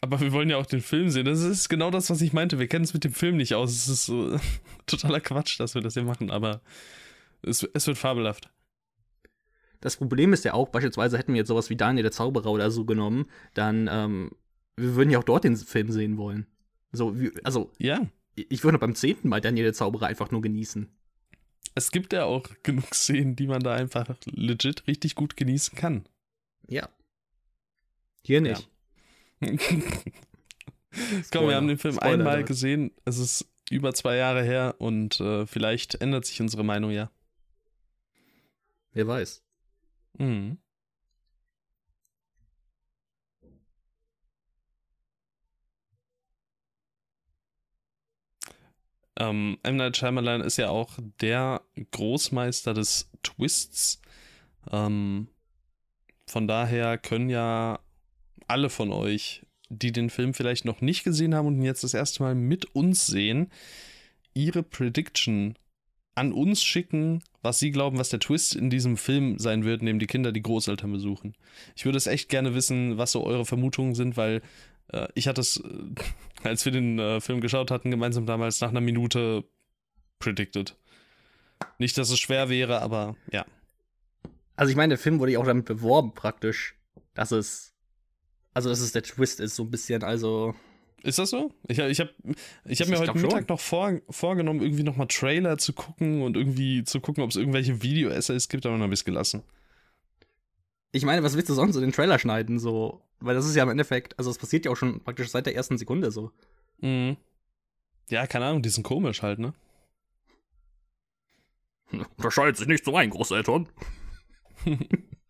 Aber 0.00 0.20
wir 0.20 0.32
wollen 0.32 0.48
ja 0.48 0.56
auch 0.56 0.66
den 0.66 0.80
Film 0.80 1.10
sehen. 1.10 1.26
Das 1.26 1.40
ist 1.40 1.68
genau 1.68 1.90
das, 1.90 2.10
was 2.10 2.20
ich 2.20 2.32
meinte. 2.32 2.58
Wir 2.58 2.66
kennen 2.66 2.84
es 2.84 2.94
mit 2.94 3.04
dem 3.04 3.12
Film 3.12 3.36
nicht 3.36 3.54
aus. 3.54 3.70
Es 3.70 3.88
ist 3.88 4.06
so 4.06 4.38
totaler 4.86 5.20
Quatsch, 5.20 5.60
dass 5.60 5.74
wir 5.74 5.82
das 5.82 5.94
hier 5.94 6.04
machen, 6.04 6.30
aber 6.30 6.60
es, 7.42 7.62
es 7.74 7.86
wird 7.86 7.98
fabelhaft. 7.98 8.50
Das 9.82 9.96
Problem 9.96 10.32
ist 10.32 10.46
ja 10.46 10.54
auch, 10.54 10.70
beispielsweise 10.70 11.18
hätten 11.18 11.34
wir 11.34 11.40
jetzt 11.40 11.48
sowas 11.48 11.68
wie 11.68 11.76
Daniel 11.76 12.04
der 12.04 12.12
Zauberer 12.12 12.50
oder 12.50 12.70
so 12.70 12.86
genommen, 12.86 13.26
dann, 13.52 13.88
ähm, 13.92 14.30
wir 14.76 14.94
würden 14.94 15.10
ja 15.10 15.18
auch 15.18 15.24
dort 15.24 15.44
den 15.44 15.56
Film 15.56 15.90
sehen 15.92 16.16
wollen. 16.16 16.46
So, 16.92 17.20
wie, 17.20 17.32
also, 17.44 17.70
ja. 17.78 18.00
Ich 18.34 18.64
würde 18.64 18.78
beim 18.78 18.94
zehnten 18.94 19.28
Mal 19.28 19.42
Daniel 19.42 19.64
der 19.64 19.74
Zauberer 19.74 20.06
einfach 20.06 20.30
nur 20.30 20.40
genießen 20.40 20.88
es 21.74 21.90
gibt 21.90 22.12
ja 22.12 22.24
auch 22.24 22.44
genug 22.62 22.94
Szenen, 22.94 23.36
die 23.36 23.46
man 23.46 23.62
da 23.62 23.74
einfach 23.74 24.14
legit 24.26 24.86
richtig 24.86 25.14
gut 25.14 25.36
genießen 25.36 25.76
kann. 25.76 26.04
Ja. 26.68 26.88
Hier 28.24 28.40
nicht. 28.40 28.68
Ja. 29.40 29.48
Komm, 31.32 31.48
wir 31.48 31.56
haben 31.56 31.68
den 31.68 31.78
Film 31.78 31.94
Spoiler 31.94 32.12
einmal 32.12 32.44
gesehen. 32.44 32.92
Es 33.04 33.18
ist 33.18 33.46
über 33.70 33.94
zwei 33.94 34.16
Jahre 34.16 34.42
her 34.44 34.76
und 34.78 35.20
äh, 35.20 35.46
vielleicht 35.46 35.96
ändert 35.96 36.26
sich 36.26 36.40
unsere 36.40 36.64
Meinung 36.64 36.90
ja. 36.90 37.10
Wer 38.92 39.06
weiß. 39.06 39.42
Mhm. 40.18 40.58
Ähm, 49.16 49.58
M. 49.62 49.76
Night 49.76 49.96
Shyamalan 49.96 50.40
ist 50.40 50.56
ja 50.56 50.70
auch 50.70 50.98
der 51.20 51.62
Großmeister 51.90 52.74
des 52.74 53.10
Twists. 53.22 54.00
Ähm, 54.70 55.28
von 56.26 56.48
daher 56.48 56.98
können 56.98 57.28
ja 57.28 57.80
alle 58.48 58.70
von 58.70 58.92
euch, 58.92 59.46
die 59.68 59.92
den 59.92 60.10
Film 60.10 60.34
vielleicht 60.34 60.64
noch 60.64 60.80
nicht 60.80 61.04
gesehen 61.04 61.34
haben 61.34 61.46
und 61.46 61.56
ihn 61.56 61.62
jetzt 61.64 61.84
das 61.84 61.94
erste 61.94 62.22
Mal 62.22 62.34
mit 62.34 62.74
uns 62.74 63.06
sehen, 63.06 63.50
ihre 64.34 64.62
Prediction 64.62 65.58
an 66.14 66.32
uns 66.32 66.62
schicken, 66.62 67.22
was 67.42 67.58
sie 67.58 67.72
glauben, 67.72 67.98
was 67.98 68.08
der 68.08 68.20
Twist 68.20 68.54
in 68.54 68.70
diesem 68.70 68.96
Film 68.96 69.38
sein 69.38 69.64
wird, 69.64 69.80
indem 69.80 69.98
die 69.98 70.06
Kinder 70.06 70.32
die 70.32 70.42
Großeltern 70.42 70.92
besuchen. 70.92 71.34
Ich 71.74 71.84
würde 71.84 71.98
es 71.98 72.06
echt 72.06 72.28
gerne 72.28 72.54
wissen, 72.54 72.98
was 72.98 73.12
so 73.12 73.24
eure 73.24 73.44
Vermutungen 73.44 73.94
sind, 73.94 74.16
weil 74.16 74.42
äh, 74.88 75.08
ich 75.14 75.28
hatte 75.28 75.40
es, 75.40 75.58
äh, 75.58 75.68
als 76.48 76.64
wir 76.64 76.72
den 76.72 76.98
äh, 76.98 77.20
Film 77.20 77.40
geschaut 77.40 77.70
hatten, 77.70 77.90
gemeinsam 77.90 78.26
damals 78.26 78.60
nach 78.60 78.70
einer 78.70 78.80
Minute 78.80 79.44
predicted. 80.18 80.76
Nicht, 81.78 81.98
dass 81.98 82.10
es 82.10 82.18
schwer 82.18 82.48
wäre, 82.48 82.80
aber 82.80 83.16
ja. 83.30 83.44
Also 84.54 84.70
ich 84.70 84.76
meine, 84.76 84.92
der 84.92 84.98
Film 84.98 85.18
wurde 85.18 85.32
ja 85.32 85.38
auch 85.38 85.46
damit 85.46 85.64
beworben 85.64 86.12
praktisch, 86.14 86.76
dass 87.14 87.32
es, 87.32 87.74
also 88.54 88.68
dass 88.68 88.80
es 88.80 88.92
der 88.92 89.02
Twist 89.02 89.40
ist, 89.40 89.56
so 89.56 89.64
ein 89.64 89.70
bisschen, 89.70 90.04
also 90.04 90.54
ist 91.02 91.18
das 91.18 91.30
so? 91.30 91.52
Ich, 91.68 91.78
ich 91.78 92.00
habe 92.00 92.10
ich 92.64 92.80
hab 92.80 92.88
mir 92.88 92.98
heute 92.98 93.14
Mittag 93.14 93.38
schon. 93.40 93.46
noch 93.48 93.60
vor, 93.60 94.00
vorgenommen, 94.10 94.60
irgendwie 94.60 94.82
nochmal 94.82 95.08
Trailer 95.08 95.58
zu 95.58 95.72
gucken 95.72 96.22
und 96.22 96.36
irgendwie 96.36 96.84
zu 96.84 97.00
gucken, 97.00 97.22
ob 97.22 97.30
es 97.30 97.36
irgendwelche 97.36 97.82
Video-Essays 97.82 98.48
gibt, 98.48 98.66
aber 98.66 98.74
dann 98.74 98.82
habe 98.82 98.94
ich 98.94 99.00
es 99.00 99.04
gelassen. 99.04 99.42
Ich 100.92 101.04
meine, 101.04 101.22
was 101.22 101.34
willst 101.34 101.48
du 101.48 101.54
sonst 101.54 101.74
so 101.74 101.80
den 101.80 101.92
Trailer 101.92 102.18
schneiden? 102.18 102.58
So? 102.58 103.02
Weil 103.20 103.34
das 103.34 103.46
ist 103.46 103.56
ja 103.56 103.62
im 103.62 103.70
Endeffekt, 103.70 104.18
also 104.18 104.30
es 104.30 104.38
passiert 104.38 104.64
ja 104.64 104.70
auch 104.70 104.76
schon 104.76 105.02
praktisch 105.02 105.30
seit 105.30 105.46
der 105.46 105.56
ersten 105.56 105.78
Sekunde 105.78 106.10
so. 106.10 106.30
Mhm. 106.80 107.16
Ja, 108.08 108.26
keine 108.26 108.46
Ahnung, 108.46 108.62
die 108.62 108.68
sind 108.68 108.82
komisch 108.82 109.22
halt, 109.22 109.38
ne? 109.38 109.54
Unterscheidet 112.16 112.56
sich 112.56 112.68
nicht 112.68 112.84
zu 112.84 112.92
meinen 112.92 113.10
Großeltern. 113.10 113.68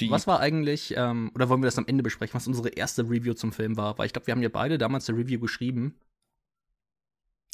Die 0.00 0.10
was 0.10 0.26
war 0.26 0.40
eigentlich, 0.40 0.94
ähm, 0.96 1.30
oder 1.34 1.48
wollen 1.48 1.62
wir 1.62 1.66
das 1.66 1.78
am 1.78 1.86
Ende 1.86 2.02
besprechen, 2.02 2.34
was 2.34 2.46
unsere 2.46 2.68
erste 2.68 3.02
Review 3.04 3.32
zum 3.34 3.52
Film 3.52 3.76
war? 3.76 3.96
Weil 3.98 4.06
ich 4.06 4.12
glaube, 4.12 4.26
wir 4.26 4.32
haben 4.32 4.42
ja 4.42 4.50
beide 4.50 4.76
damals 4.76 5.08
eine 5.08 5.18
Review 5.18 5.40
geschrieben. 5.40 5.98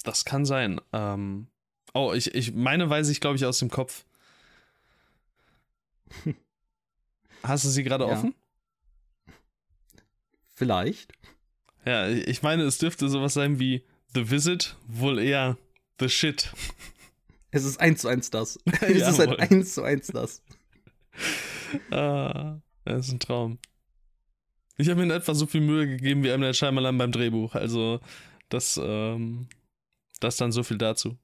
Das 0.03 0.25
kann 0.25 0.45
sein. 0.45 0.81
Ähm, 0.93 1.47
oh, 1.95 2.13
ich, 2.13 2.35
ich 2.35 2.53
meine, 2.53 2.91
weiß 2.91 3.09
ich, 3.11 3.21
glaube 3.21 3.37
ich, 3.37 3.45
aus 3.45 3.61
dem 3.61 3.71
Kopf. 3.71 4.05
Hast 7.45 7.65
du 7.65 7.69
sie 7.69 7.85
gerade 7.85 8.07
ja. 8.07 8.11
offen? 8.13 8.35
Vielleicht. 10.55 11.13
Ja, 11.85 12.09
ich 12.09 12.43
meine, 12.43 12.65
es 12.65 12.79
dürfte 12.79 13.09
sowas 13.09 13.35
sein 13.35 13.59
wie 13.59 13.85
The 14.15 14.31
Visit, 14.31 14.77
wohl 14.87 15.19
eher 15.19 15.57
The 16.01 16.09
Shit. 16.09 16.53
Es 17.51 17.65
ist 17.65 17.81
eins 17.81 18.01
zu 18.01 18.09
eins 18.09 18.31
das. 18.31 18.59
es 18.81 19.09
ist 19.09 19.19
halt 19.19 19.39
eins 19.39 19.75
zu 19.75 19.83
eins 19.83 20.09
das 20.09 20.43
ah, 21.91 22.61
das 22.85 23.09
ist 23.09 23.13
ein 23.13 23.21
Traum. 23.21 23.59
Ich 24.77 24.89
habe 24.89 24.97
mir 24.97 25.05
in 25.05 25.11
etwa 25.11 25.35
so 25.35 25.47
viel 25.47 25.61
Mühe 25.61 25.87
gegeben 25.87 26.23
wie 26.23 26.29
M. 26.29 26.41
Night 26.41 26.57
Shyamalan 26.57 26.99
beim 26.99 27.13
Drehbuch. 27.13 27.55
Also, 27.55 28.01
das, 28.49 28.81
ähm, 28.83 29.49
das 30.21 30.37
dann 30.37 30.53
so 30.53 30.63
viel 30.63 30.79
dazu. 30.79 31.17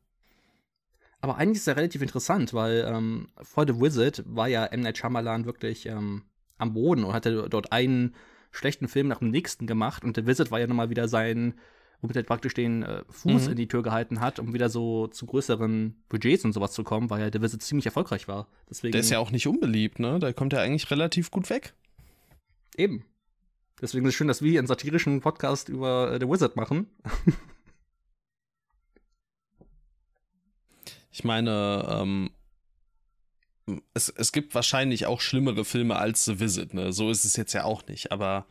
Aber 1.20 1.36
eigentlich 1.36 1.58
ist 1.58 1.66
ja 1.66 1.72
relativ 1.72 2.02
interessant, 2.02 2.54
weil 2.54 2.86
ähm, 2.88 3.28
vor 3.42 3.66
The 3.66 3.80
Wizard 3.80 4.22
war 4.26 4.48
ja 4.48 4.66
M. 4.66 4.80
Night 4.80 4.98
Shyamalan 4.98 5.46
wirklich 5.46 5.86
ähm, 5.86 6.24
am 6.58 6.74
Boden 6.74 7.04
und 7.04 7.12
hatte 7.12 7.48
dort 7.48 7.72
einen 7.72 8.14
schlechten 8.50 8.88
Film 8.88 9.08
nach 9.08 9.18
dem 9.18 9.30
nächsten 9.30 9.66
gemacht. 9.66 10.04
Und 10.04 10.16
The 10.16 10.26
Wizard 10.26 10.50
war 10.50 10.60
ja 10.60 10.66
nochmal 10.66 10.90
wieder 10.90 11.08
sein 11.08 11.54
womit 12.00 12.16
er 12.16 12.22
praktisch 12.22 12.54
den 12.54 12.82
äh, 12.82 13.02
Fuß 13.10 13.46
mhm. 13.46 13.50
in 13.52 13.56
die 13.56 13.68
Tür 13.68 13.82
gehalten 13.82 14.20
hat, 14.20 14.38
um 14.38 14.54
wieder 14.54 14.68
so 14.68 15.08
zu 15.08 15.26
größeren 15.26 15.96
Budgets 16.08 16.44
und 16.44 16.52
sowas 16.52 16.72
zu 16.72 16.84
kommen, 16.84 17.10
weil 17.10 17.20
ja 17.20 17.30
der 17.30 17.42
Visit 17.42 17.62
ziemlich 17.62 17.86
erfolgreich 17.86 18.28
war. 18.28 18.46
Deswegen, 18.70 18.92
der 18.92 19.00
ist 19.00 19.10
ja 19.10 19.18
auch 19.18 19.30
nicht 19.30 19.46
unbeliebt, 19.46 19.98
ne? 19.98 20.18
Da 20.18 20.32
kommt 20.32 20.52
er 20.52 20.60
eigentlich 20.60 20.90
relativ 20.90 21.30
gut 21.30 21.50
weg. 21.50 21.74
Eben. 22.76 23.04
Deswegen 23.80 24.04
ist 24.06 24.10
es 24.10 24.16
schön, 24.16 24.28
dass 24.28 24.42
wir 24.42 24.50
hier 24.50 24.60
einen 24.60 24.68
satirischen 24.68 25.20
Podcast 25.20 25.68
über 25.68 26.12
äh, 26.12 26.18
The 26.20 26.28
Wizard 26.28 26.56
machen. 26.56 26.86
ich 31.10 31.24
meine, 31.24 31.86
ähm, 31.88 32.30
es, 33.94 34.08
es 34.08 34.32
gibt 34.32 34.54
wahrscheinlich 34.54 35.06
auch 35.06 35.20
schlimmere 35.20 35.64
Filme 35.64 35.96
als 35.96 36.24
The 36.24 36.40
Visit, 36.40 36.74
ne? 36.74 36.92
So 36.92 37.10
ist 37.10 37.24
es 37.24 37.36
jetzt 37.36 37.52
ja 37.52 37.64
auch 37.64 37.86
nicht, 37.86 38.12
aber 38.12 38.46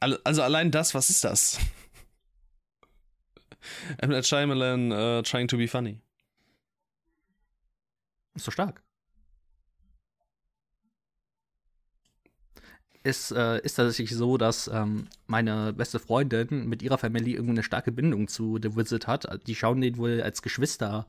Also 0.00 0.42
allein 0.42 0.70
das, 0.70 0.94
was 0.94 1.10
ist 1.10 1.24
das? 1.24 1.58
M. 3.98 4.10
Night 4.10 4.26
Shyamalan 4.26 4.92
uh, 4.92 5.22
trying 5.22 5.48
to 5.48 5.56
be 5.56 5.66
funny. 5.66 6.00
Ist 8.34 8.44
so 8.44 8.50
stark. 8.50 8.82
Es 13.02 13.30
äh, 13.30 13.60
ist 13.60 13.76
tatsächlich 13.76 14.10
so, 14.10 14.36
dass 14.36 14.68
ähm, 14.68 15.06
meine 15.28 15.72
beste 15.72 16.00
Freundin 16.00 16.68
mit 16.68 16.82
ihrer 16.82 16.98
Familie 16.98 17.36
irgendwie 17.36 17.52
eine 17.52 17.62
starke 17.62 17.92
Bindung 17.92 18.26
zu 18.26 18.58
The 18.60 18.74
Wizard 18.74 19.06
hat. 19.06 19.46
Die 19.46 19.54
schauen 19.54 19.80
den 19.80 19.96
wohl 19.96 20.20
als 20.22 20.42
Geschwister. 20.42 21.06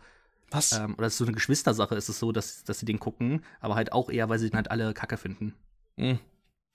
Was? 0.51 0.73
Ähm, 0.73 0.93
oder 0.97 1.09
so 1.09 1.25
eine 1.25 1.33
Geschwistersache 1.33 1.95
ist 1.95 2.07
es 2.07 2.19
so, 2.19 2.31
dass, 2.31 2.63
dass 2.63 2.79
sie 2.79 2.85
den 2.85 2.99
gucken, 2.99 3.43
aber 3.59 3.75
halt 3.75 3.91
auch 3.93 4.09
eher, 4.09 4.29
weil 4.29 4.37
sie 4.37 4.49
den 4.49 4.57
halt 4.57 4.69
alle 4.69 4.93
Kacke 4.93 5.17
finden. 5.17 5.55
Mhm. 5.97 6.19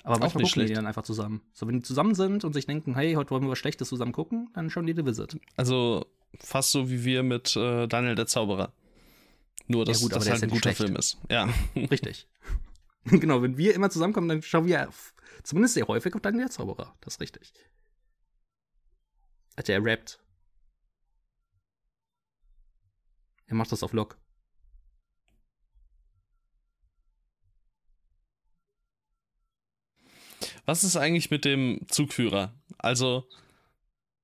Aber 0.04 0.18
manchmal 0.18 0.42
gucken 0.42 0.48
schlecht. 0.48 0.70
die 0.70 0.74
dann 0.74 0.86
einfach 0.86 1.04
zusammen. 1.04 1.42
So, 1.52 1.66
wenn 1.68 1.76
die 1.76 1.82
zusammen 1.82 2.14
sind 2.14 2.44
und 2.44 2.52
sich 2.52 2.66
denken, 2.66 2.94
hey, 2.94 3.14
heute 3.14 3.30
wollen 3.30 3.44
wir 3.44 3.50
was 3.50 3.58
Schlechtes 3.58 3.88
zusammen 3.88 4.12
gucken, 4.12 4.50
dann 4.54 4.68
schauen 4.68 4.86
die 4.86 4.94
The 4.94 5.06
Visit. 5.06 5.36
Also 5.56 6.06
fast 6.40 6.72
so 6.72 6.90
wie 6.90 7.04
wir 7.04 7.22
mit 7.22 7.54
äh, 7.56 7.86
Daniel 7.86 8.14
der 8.14 8.26
Zauberer. 8.26 8.72
Nur, 9.68 9.84
dass 9.84 10.00
ja 10.00 10.06
gut, 10.06 10.16
das 10.16 10.28
halt 10.28 10.42
ein 10.42 10.50
guter 10.50 10.72
schlecht. 10.72 10.78
Film 10.78 10.96
ist. 10.96 11.18
Ja. 11.30 11.48
Richtig. 11.76 12.26
genau, 13.04 13.42
wenn 13.42 13.56
wir 13.56 13.74
immer 13.74 13.90
zusammenkommen, 13.90 14.28
dann 14.28 14.42
schauen 14.42 14.66
wir 14.66 14.88
zumindest 15.44 15.74
sehr 15.74 15.86
häufig 15.86 16.14
auf 16.14 16.20
Daniel 16.20 16.44
der 16.44 16.50
Zauberer. 16.50 16.94
Das 17.00 17.14
ist 17.14 17.20
richtig. 17.20 17.52
Also 19.56 19.72
er 19.72 19.84
rappt. 19.84 20.20
Er 23.46 23.54
macht 23.54 23.70
das 23.70 23.82
auf 23.82 23.92
Lock. 23.92 24.18
Was 30.64 30.84
ist 30.84 30.96
eigentlich 30.96 31.30
mit 31.30 31.44
dem 31.44 31.80
Zugführer? 31.88 32.54
Also, 32.78 33.26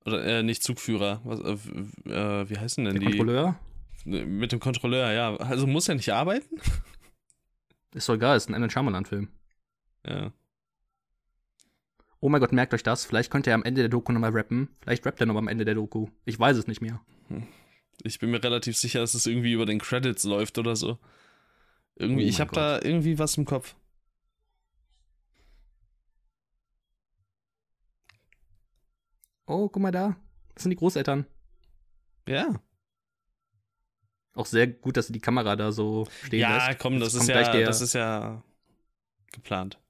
oder 0.05 0.25
äh, 0.25 0.43
nicht 0.43 0.63
Zugführer, 0.63 1.21
was, 1.25 1.41
äh, 1.41 2.11
äh, 2.11 2.51
wie 2.51 2.59
heißen 2.59 2.85
denn 2.85 2.95
Der 2.95 3.01
die? 3.01 3.17
Kontrolleur? 3.17 3.59
Mit 4.05 4.53
dem 4.53 4.61
Kontrolleur, 4.61 5.13
ja. 5.13 5.37
Also 5.37 5.67
muss 5.67 5.89
er 5.89 5.97
nicht 5.97 6.13
arbeiten? 6.13 6.61
Ist 7.95 8.09
doch 8.09 8.15
egal, 8.15 8.37
ist 8.37 8.49
ein 8.49 8.55
Emmett 8.55 8.71
Shyamalan-Film. 8.71 9.29
Ja. 10.07 10.33
Oh 12.21 12.29
mein 12.29 12.41
Gott, 12.41 12.53
merkt 12.53 12.75
euch 12.75 12.83
das. 12.83 13.05
Vielleicht 13.07 13.31
könnte 13.31 13.51
er 13.51 13.55
am 13.55 13.63
Ende 13.63 13.81
der 13.81 13.89
Doku 13.89 14.13
nochmal 14.13 14.31
rappen. 14.31 14.69
Vielleicht 14.83 15.07
rappt 15.07 15.21
er 15.21 15.27
nochmal 15.27 15.43
am 15.43 15.49
Ende 15.49 15.65
der 15.65 15.75
Doku. 15.75 16.09
Ich 16.27 16.39
weiß 16.39 16.57
es 16.59 16.67
nicht 16.67 16.83
mehr. 16.83 17.01
Hm. 17.29 17.47
Ich 18.03 18.19
bin 18.19 18.31
mir 18.31 18.43
relativ 18.43 18.77
sicher, 18.77 19.01
dass 19.01 19.15
es 19.15 19.27
irgendwie 19.27 19.53
über 19.53 19.67
den 19.67 19.79
Credits 19.81 20.25
läuft 20.25 20.59
oder 20.59 20.77
so. 20.77 20.99
Irgendwie, 21.97 22.27
oh 22.27 22.29
ich 22.29 22.41
habe 22.41 22.53
da 22.53 22.81
irgendwie 22.83 23.19
was 23.19 23.37
im 23.37 23.45
Kopf. 23.45 23.75
Oh, 29.49 29.69
guck 29.69 29.83
mal 29.83 29.91
da, 29.91 30.17
das 30.55 30.63
sind 30.63 30.71
die 30.71 30.77
Großeltern. 30.77 31.27
Ja. 32.29 32.61
Auch 34.35 34.47
sehr 34.47 34.69
gut, 34.69 34.97
dass 34.97 35.09
sie 35.09 35.13
die 35.13 35.21
Kamera 35.21 35.57
da 35.57 35.73
so 35.73 36.07
stehen 36.23 36.41
ja, 36.41 36.55
lässt. 36.55 36.69
Ja, 36.69 36.75
komm, 36.75 37.01
das 37.01 37.15
ist 37.15 37.29
ja, 37.29 37.51
der, 37.51 37.67
das 37.67 37.81
ist 37.81 37.95
ja 37.95 38.43
geplant. 39.33 39.81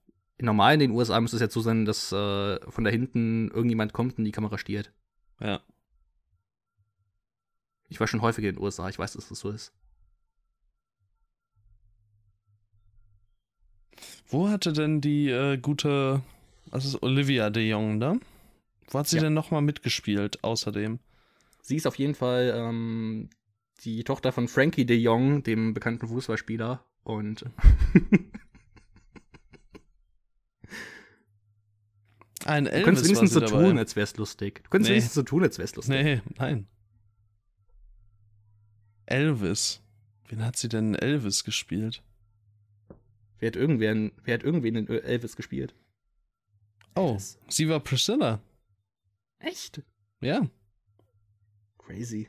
Normal 0.40 0.74
in 0.74 0.80
den 0.80 0.90
USA 0.92 1.20
müsste 1.20 1.36
es 1.36 1.42
ja 1.42 1.50
so 1.50 1.60
sein, 1.60 1.84
dass 1.84 2.12
äh, 2.12 2.60
von 2.70 2.84
da 2.84 2.90
hinten 2.90 3.50
irgendjemand 3.50 3.92
kommt 3.92 4.18
und 4.18 4.24
die 4.24 4.32
Kamera 4.32 4.56
stiert. 4.56 4.92
Ja. 5.40 5.60
Ich 7.88 7.98
war 8.00 8.06
schon 8.06 8.22
häufiger 8.22 8.48
in 8.48 8.54
den 8.54 8.62
USA, 8.62 8.88
ich 8.88 8.98
weiß, 8.98 9.14
dass 9.14 9.28
das 9.28 9.38
so 9.38 9.50
ist. 9.50 9.72
Wo 14.28 14.48
hatte 14.48 14.72
denn 14.72 15.00
die 15.00 15.30
äh, 15.30 15.56
gute, 15.56 16.22
was 16.66 16.84
ist 16.84 17.02
Olivia 17.02 17.50
de 17.50 17.68
Jong 17.68 17.98
da? 17.98 18.16
Wo 18.88 18.98
hat 18.98 19.06
sie 19.06 19.16
ja. 19.16 19.22
denn 19.22 19.34
nochmal 19.34 19.62
mitgespielt, 19.62 20.42
außerdem? 20.42 20.98
Sie 21.62 21.76
ist 21.76 21.86
auf 21.86 21.96
jeden 21.96 22.14
Fall 22.14 22.52
ähm, 22.56 23.28
die 23.84 24.02
Tochter 24.04 24.32
von 24.32 24.48
Frankie 24.48 24.86
de 24.86 24.96
Jong, 24.96 25.42
dem 25.42 25.74
bekannten 25.74 26.08
Fußballspieler. 26.08 26.82
Und. 27.04 27.44
Ein 32.44 32.66
Elvis 32.66 32.78
du 32.78 32.84
könntest 32.84 33.04
wenigstens 33.06 33.32
so 33.32 33.40
dabei. 33.40 33.64
tun, 33.64 33.78
als 33.78 33.94
wär's 33.94 34.16
lustig. 34.16 34.62
Du 34.64 34.70
könntest 34.70 34.88
nee. 34.88 34.94
wenigstens 34.94 35.14
so 35.14 35.22
tun, 35.22 35.42
als 35.42 35.58
wär's 35.58 35.76
lustig. 35.76 36.02
Nee, 36.02 36.22
nein. 36.38 36.66
Elvis. 39.04 39.82
Wen 40.28 40.44
hat 40.44 40.56
sie 40.56 40.68
denn 40.68 40.94
Elvis 40.94 41.44
gespielt? 41.44 42.02
Wer 43.38 43.48
hat 43.48 43.56
irgendwen, 43.56 44.12
wer 44.24 44.34
hat 44.34 44.44
irgendwen 44.44 44.76
in 44.76 44.88
Elvis 44.88 45.36
gespielt? 45.36 45.74
Oh, 46.94 47.10
Elvis. 47.10 47.38
sie 47.48 47.68
war 47.68 47.80
Priscilla. 47.80 48.40
Echt? 49.40 49.82
Ja. 50.20 50.46
Crazy. 51.78 52.28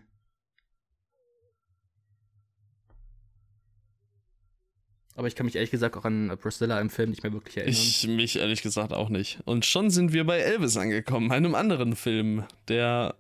Aber 5.16 5.28
ich 5.28 5.36
kann 5.36 5.46
mich 5.46 5.56
ehrlich 5.56 5.72
gesagt 5.72 5.98
auch 5.98 6.06
an 6.06 6.38
Priscilla 6.40 6.80
im 6.80 6.90
Film 6.90 7.10
nicht 7.10 7.24
mehr 7.24 7.34
wirklich 7.34 7.58
erinnern. 7.58 7.74
Ich 7.74 8.08
mich 8.08 8.38
ehrlich 8.38 8.62
gesagt 8.62 8.94
auch 8.94 9.10
nicht. 9.10 9.42
Und 9.44 9.66
schon 9.66 9.90
sind 9.90 10.14
wir 10.14 10.24
bei 10.24 10.40
Elvis 10.40 10.78
angekommen, 10.78 11.30
einem 11.34 11.56
anderen 11.56 11.98
Film, 11.98 12.46
der 12.70 13.16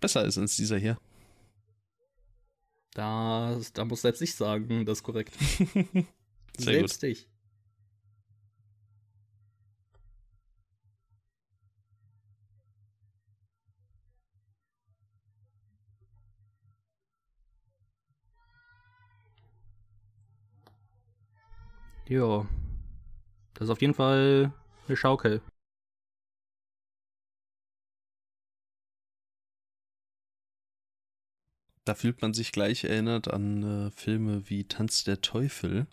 besser 0.00 0.24
ist 0.24 0.38
als 0.38 0.56
dieser 0.56 0.78
hier. 0.78 0.96
Da, 2.94 3.60
da 3.74 3.84
muss 3.84 4.00
selbst 4.00 4.22
ich 4.22 4.34
sagen, 4.34 4.86
das 4.86 5.00
ist 5.00 5.04
korrekt. 5.04 5.34
Sehr 6.56 6.74
selbst 6.74 7.02
ich. 7.02 7.28
Ja. 22.08 22.46
Das 23.54 23.64
ist 23.64 23.70
auf 23.70 23.80
jeden 23.80 23.94
Fall 23.94 24.52
eine 24.86 24.96
Schaukel. 24.96 25.40
Da 31.84 31.94
fühlt 31.94 32.20
man 32.20 32.34
sich 32.34 32.52
gleich 32.52 32.84
erinnert 32.84 33.28
an 33.28 33.86
äh, 33.86 33.90
Filme 33.92 34.48
wie 34.50 34.64
Tanz 34.64 35.04
der 35.04 35.20
Teufel. 35.20 35.86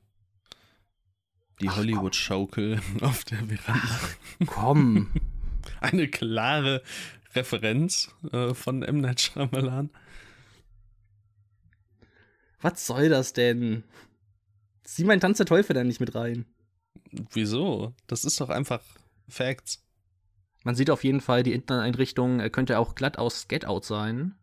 Die 1.61 1.69
Hollywood-Schaukel 1.69 2.81
auf 3.01 3.23
der 3.25 3.37
Veranda. 3.45 3.99
Komm. 4.47 5.11
Eine 5.81 6.07
klare 6.07 6.81
Referenz 7.35 8.13
äh, 8.31 8.53
von 8.53 8.81
M. 8.83 9.01
Night 9.01 9.21
Shyamalan. 9.21 9.91
Was 12.59 12.85
soll 12.87 13.09
das 13.09 13.33
denn? 13.33 13.83
Zieh 14.83 15.03
mein 15.05 15.19
Tanz 15.19 15.37
der 15.37 15.45
Teufel 15.45 15.73
da 15.73 15.83
nicht 15.83 15.99
mit 15.99 16.13
rein. 16.15 16.45
Wieso? 17.31 17.93
Das 18.07 18.25
ist 18.25 18.39
doch 18.41 18.49
einfach 18.49 18.81
Facts. 19.27 19.83
Man 20.63 20.75
sieht 20.75 20.89
auf 20.89 21.03
jeden 21.03 21.21
Fall, 21.21 21.43
die 21.43 21.53
Inneneinrichtung 21.53 22.39
äh, 22.39 22.49
könnte 22.49 22.79
auch 22.79 22.95
glatt 22.95 23.17
aus 23.17 23.47
Get 23.47 23.65
Out 23.65 23.85
sein. 23.85 24.35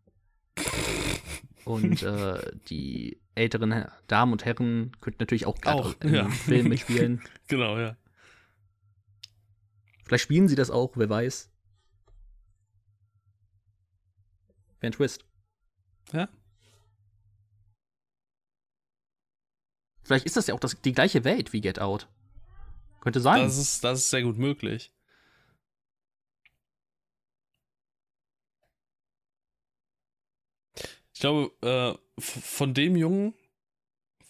Und 1.64 2.02
äh, 2.02 2.40
die 2.68 3.20
älteren 3.34 3.86
Damen 4.06 4.32
und 4.32 4.44
Herren 4.44 4.92
könnten 5.00 5.22
natürlich 5.22 5.46
auch 5.46 5.58
glatt 5.60 5.74
Auch, 5.76 5.86
aus- 5.86 5.96
im 6.00 6.14
ja. 6.14 6.28
Film 6.28 6.68
mitspielen. 6.68 7.22
Genau, 7.48 7.78
ja. 7.78 7.96
Vielleicht 10.04 10.22
spielen 10.24 10.46
sie 10.48 10.56
das 10.56 10.70
auch, 10.70 10.92
wer 10.96 11.08
weiß. 11.08 11.50
Wäre 14.80 14.90
ein 14.90 14.92
Twist. 14.92 15.24
Ja. 16.12 16.28
Vielleicht 20.10 20.26
ist 20.26 20.36
das 20.36 20.48
ja 20.48 20.54
auch 20.54 20.58
das, 20.60 20.80
die 20.80 20.90
gleiche 20.90 21.22
Welt 21.22 21.52
wie 21.52 21.60
Get 21.60 21.78
Out. 21.78 22.08
Könnte 23.00 23.20
sein. 23.20 23.44
Das 23.44 23.56
ist, 23.56 23.84
das 23.84 24.00
ist 24.00 24.10
sehr 24.10 24.24
gut 24.24 24.36
möglich. 24.38 24.92
Ich 31.12 31.20
glaube, 31.20 31.52
äh, 31.62 32.20
von 32.20 32.74
dem 32.74 32.96
Jungen, 32.96 33.34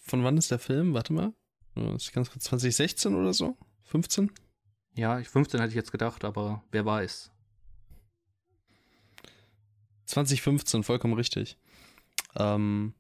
von 0.03 0.25
wann 0.25 0.37
ist 0.37 0.51
der 0.51 0.59
Film? 0.59 0.95
Warte 0.95 1.13
mal. 1.13 1.33
Ist 1.95 2.13
ganz 2.13 2.31
kurz 2.31 2.45
2016 2.45 3.15
oder 3.15 3.33
so? 3.33 3.57
15? 3.85 4.31
ja, 4.95 5.19
ich- 5.19 5.29
15 5.29 5.61
hätte 5.61 5.71
ich 5.71 5.77
jetzt 5.77 5.93
gedacht, 5.93 6.25
aber 6.25 6.63
wer 6.73 6.85
weiß. 6.85 7.31
2015, 10.07 10.83
vollkommen 10.83 11.15
richtig. 11.15 11.57
Ähm, 12.37 12.95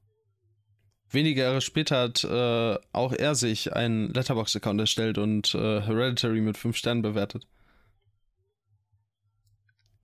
wenige 1.10 1.42
Jahre 1.42 1.60
später 1.60 2.00
hat 2.00 2.24
äh, 2.24 2.78
auch 2.92 3.12
er 3.12 3.34
sich 3.34 3.72
einen 3.72 4.12
Letterbox-Account 4.12 4.80
erstellt 4.80 5.18
und 5.18 5.54
äh, 5.54 5.80
Hereditary 5.82 6.40
mit 6.40 6.56
5 6.56 6.76
Sternen 6.76 7.02
bewertet. 7.02 7.46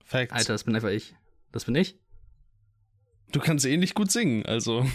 Facts. 0.03 0.33
Alter, 0.33 0.53
das 0.53 0.63
bin 0.63 0.75
einfach 0.75 0.89
ich. 0.89 1.15
Das 1.51 1.65
bin 1.65 1.75
ich. 1.75 1.99
Du 3.31 3.39
kannst 3.39 3.65
ähnlich 3.65 3.93
gut 3.93 4.11
singen, 4.11 4.45
also. 4.45 4.85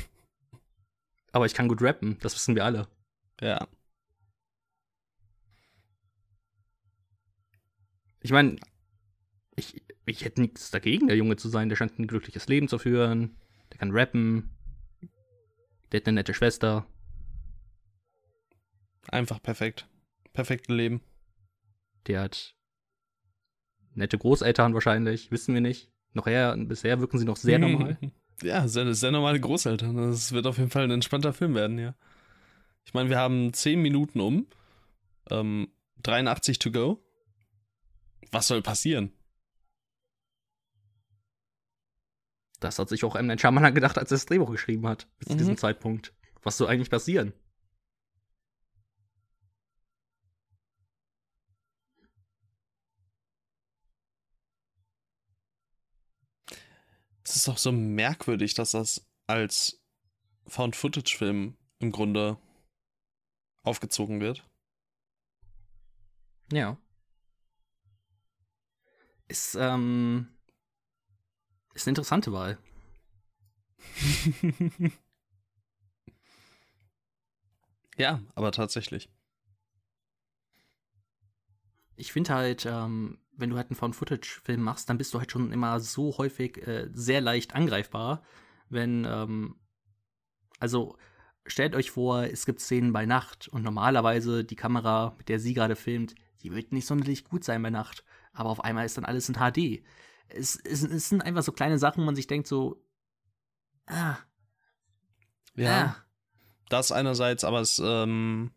Aber 1.33 1.47
ich 1.47 1.55
kann 1.55 1.69
gut 1.69 1.83
rappen, 1.83 2.19
das 2.21 2.35
wissen 2.35 2.55
wir 2.55 2.65
alle. 2.65 2.89
Ja. 3.41 3.67
Ich 8.21 8.31
meine, 8.31 8.57
ich, 9.57 9.83
ich 10.07 10.25
hätte 10.25 10.41
nichts 10.41 10.71
dagegen, 10.71 11.09
der 11.09 11.17
Junge 11.17 11.37
zu 11.37 11.49
sein. 11.49 11.69
Der 11.69 11.77
scheint 11.77 11.99
ein 11.99 12.07
glückliches 12.07 12.49
Leben 12.49 12.69
zu 12.69 12.79
führen. 12.79 13.37
Der 13.71 13.79
kann 13.79 13.91
rappen. 13.91 14.51
Der 15.93 16.01
hat 16.01 16.09
eine 16.09 16.17
nette 16.17 16.35
Schwester. 16.35 16.87
Einfach 19.09 19.43
perfekt. 19.43 19.87
Perfekte 20.33 20.75
Leben. 20.75 21.03
Der 22.07 22.23
hat 22.23 22.55
nette 23.95 24.17
Großeltern 24.17 24.75
wahrscheinlich. 24.75 25.31
Wissen 25.31 25.55
wir 25.55 25.61
nicht. 25.61 25.93
Noch 26.15 26.27
eher, 26.27 26.57
bisher 26.57 27.01
wirken 27.01 27.19
sie 27.19 27.25
noch 27.25 27.37
sehr 27.37 27.59
normal. 27.59 27.99
Ja, 28.43 28.67
sehr, 28.67 28.93
sehr 28.93 29.13
normale 29.13 29.39
Großeltern. 29.39 29.95
Das 29.97 30.33
wird 30.33 30.49
auf 30.49 30.59
jeden 30.59 30.71
Fall 30.71 30.83
ein 30.83 30.91
entspannter 30.91 31.33
Film 31.33 31.55
werden, 31.55 31.79
ja. 31.79 31.95
Ich 32.85 32.93
meine, 32.93 33.09
wir 33.09 33.19
haben 33.19 33.53
10 33.53 33.81
Minuten 33.81 34.19
um. 34.21 34.49
Ähm, 35.31 35.69
83 36.03 36.59
to 36.59 36.73
go. 36.73 37.05
Was 38.33 38.49
soll 38.49 38.61
passieren? 38.61 39.13
Das 42.63 42.79
hat 42.79 42.89
sich 42.89 43.05
auch 43.05 43.17
M. 43.17 43.27
Night 43.27 43.41
Shyamalan 43.41 43.75
gedacht, 43.75 43.99
als 43.99 44.11
er 44.13 44.15
das 44.17 44.27
Drehbuch 44.27 44.51
geschrieben 44.51 44.87
hat. 44.87 45.09
Bis 45.19 45.29
zu 45.29 45.35
Mhm. 45.35 45.39
diesem 45.39 45.57
Zeitpunkt. 45.57 46.15
Was 46.43 46.57
soll 46.57 46.69
eigentlich 46.69 46.91
passieren? 46.91 47.33
Es 57.25 57.37
ist 57.37 57.49
doch 57.49 57.59
so 57.59 57.73
merkwürdig, 57.73 58.55
dass 58.55 58.73
das 58.73 59.07
als 59.27 59.81
Found-Footage-Film 60.49 61.57
im 61.79 61.93
Grunde 61.93 62.39
aufgezogen 63.63 64.21
wird. 64.21 64.49
Ja. 66.53 66.77
Ist, 69.29 69.55
ähm. 69.55 70.32
Ist 71.75 71.87
eine 71.87 71.93
interessante 71.93 72.33
Wahl. 72.33 72.59
ja, 77.97 78.21
aber 78.35 78.53
tatsächlich. 78.53 79.09
Ich 81.97 82.13
finde 82.13 82.35
halt, 82.35 82.67
ähm, 82.67 83.19
wenn 83.37 83.51
du 83.51 83.57
halt 83.57 83.71
einen 83.71 83.77
Found-Footage-Film 83.77 84.63
machst, 84.63 84.89
dann 84.89 84.99
bist 84.99 85.15
du 85.15 85.19
halt 85.19 85.31
schon 85.33 85.53
immer 85.53 85.81
so 85.81 86.17
häufig 86.19 86.67
äh, 86.67 86.89
sehr 86.93 87.21
leicht 87.21 87.55
angreifbar. 87.55 88.23
Wenn, 88.69 89.05
ähm, 89.05 89.57
also 90.59 90.97
stellt 91.47 91.75
euch 91.75 91.91
vor, 91.91 92.25
es 92.25 92.47
gibt 92.47 92.61
Szenen 92.61 92.93
bei 92.93 93.07
Nacht 93.07 93.49
und 93.49 93.63
normalerweise 93.63 94.45
die 94.45 94.57
Kamera, 94.57 95.15
mit 95.19 95.29
der 95.29 95.41
sie 95.41 95.55
gerade 95.55 95.77
filmt, 95.77 96.15
die 96.43 96.53
wird 96.55 96.73
nicht 96.73 96.87
sonderlich 96.87 97.25
gut 97.25 97.45
sein 97.45 97.63
bei 97.63 97.71
Nacht. 97.71 98.05
Aber 98.33 98.51
auf 98.51 98.65
einmal 98.65 98.87
ist 98.87 98.97
dann 98.97 99.05
alles 99.05 99.29
in 99.29 99.37
HD. 99.37 99.83
Es, 100.35 100.57
es, 100.57 100.83
es 100.83 101.09
sind 101.09 101.23
einfach 101.23 101.43
so 101.43 101.53
kleine 101.53 101.79
Sachen, 101.79 102.01
wo 102.03 102.07
man 102.07 102.17
sich 102.17 102.27
denkt 102.27 102.47
so, 102.47 102.83
ah, 103.87 104.17
Ja. 105.55 105.85
ah. 105.85 105.97
Das 106.69 106.91
einerseits, 106.93 107.45
aber 107.45 107.61
es, 107.61 107.81
ähm, 107.85 108.51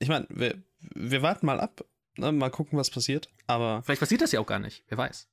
ich 0.00 0.08
meine, 0.08 0.26
wir, 0.30 0.60
wir 0.94 1.22
warten 1.22 1.46
mal 1.46 1.60
ab, 1.60 1.84
ne, 2.16 2.32
mal 2.32 2.50
gucken, 2.50 2.78
was 2.78 2.90
passiert. 2.90 3.28
Aber 3.46 3.82
Vielleicht 3.84 4.00
passiert 4.00 4.22
das 4.22 4.32
ja 4.32 4.40
auch 4.40 4.46
gar 4.46 4.58
nicht, 4.58 4.84
wer 4.88 4.98
weiß. 4.98 5.28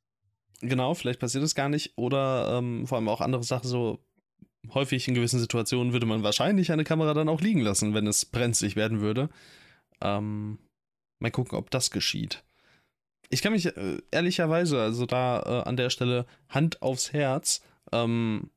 genau, 0.61 0.93
vielleicht 0.93 1.19
passiert 1.19 1.43
es 1.43 1.55
gar 1.55 1.69
nicht. 1.69 1.93
Oder 1.97 2.57
ähm, 2.57 2.85
vor 2.85 2.97
allem 2.97 3.09
auch 3.09 3.21
andere 3.21 3.43
Sachen, 3.43 3.67
so 3.67 4.03
häufig 4.73 5.07
in 5.07 5.13
gewissen 5.15 5.39
Situationen 5.39 5.93
würde 5.93 6.05
man 6.05 6.21
wahrscheinlich 6.23 6.71
eine 6.71 6.83
Kamera 6.83 7.13
dann 7.13 7.29
auch 7.29 7.41
liegen 7.41 7.61
lassen, 7.61 7.93
wenn 7.95 8.05
es 8.05 8.25
brenzlig 8.25 8.75
werden 8.75 8.99
würde. 9.01 9.29
Ähm, 10.01 10.59
mal 11.19 11.31
gucken, 11.31 11.57
ob 11.57 11.71
das 11.71 11.89
geschieht. 11.89 12.43
Ich 13.29 13.41
kann 13.41 13.51
mich 13.53 13.65
äh, 13.65 13.97
ehrlicherweise, 14.11 14.81
also 14.81 15.05
da 15.05 15.39
äh, 15.41 15.67
an 15.67 15.77
der 15.77 15.89
Stelle 15.89 16.25
Hand 16.49 16.81
aufs 16.81 17.13
Herz, 17.13 17.61
ähm, 17.91 18.49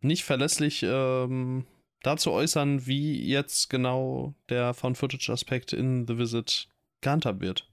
nicht 0.00 0.24
verlässlich 0.24 0.82
ähm, 0.82 1.66
dazu 2.02 2.30
äußern, 2.30 2.86
wie 2.86 3.26
jetzt 3.26 3.70
genau 3.70 4.34
der 4.48 4.74
Found-Footage-Aspekt 4.74 5.72
in 5.72 6.06
The 6.06 6.18
Visit 6.18 6.68
gehandhabt 7.00 7.40
wird. 7.40 7.68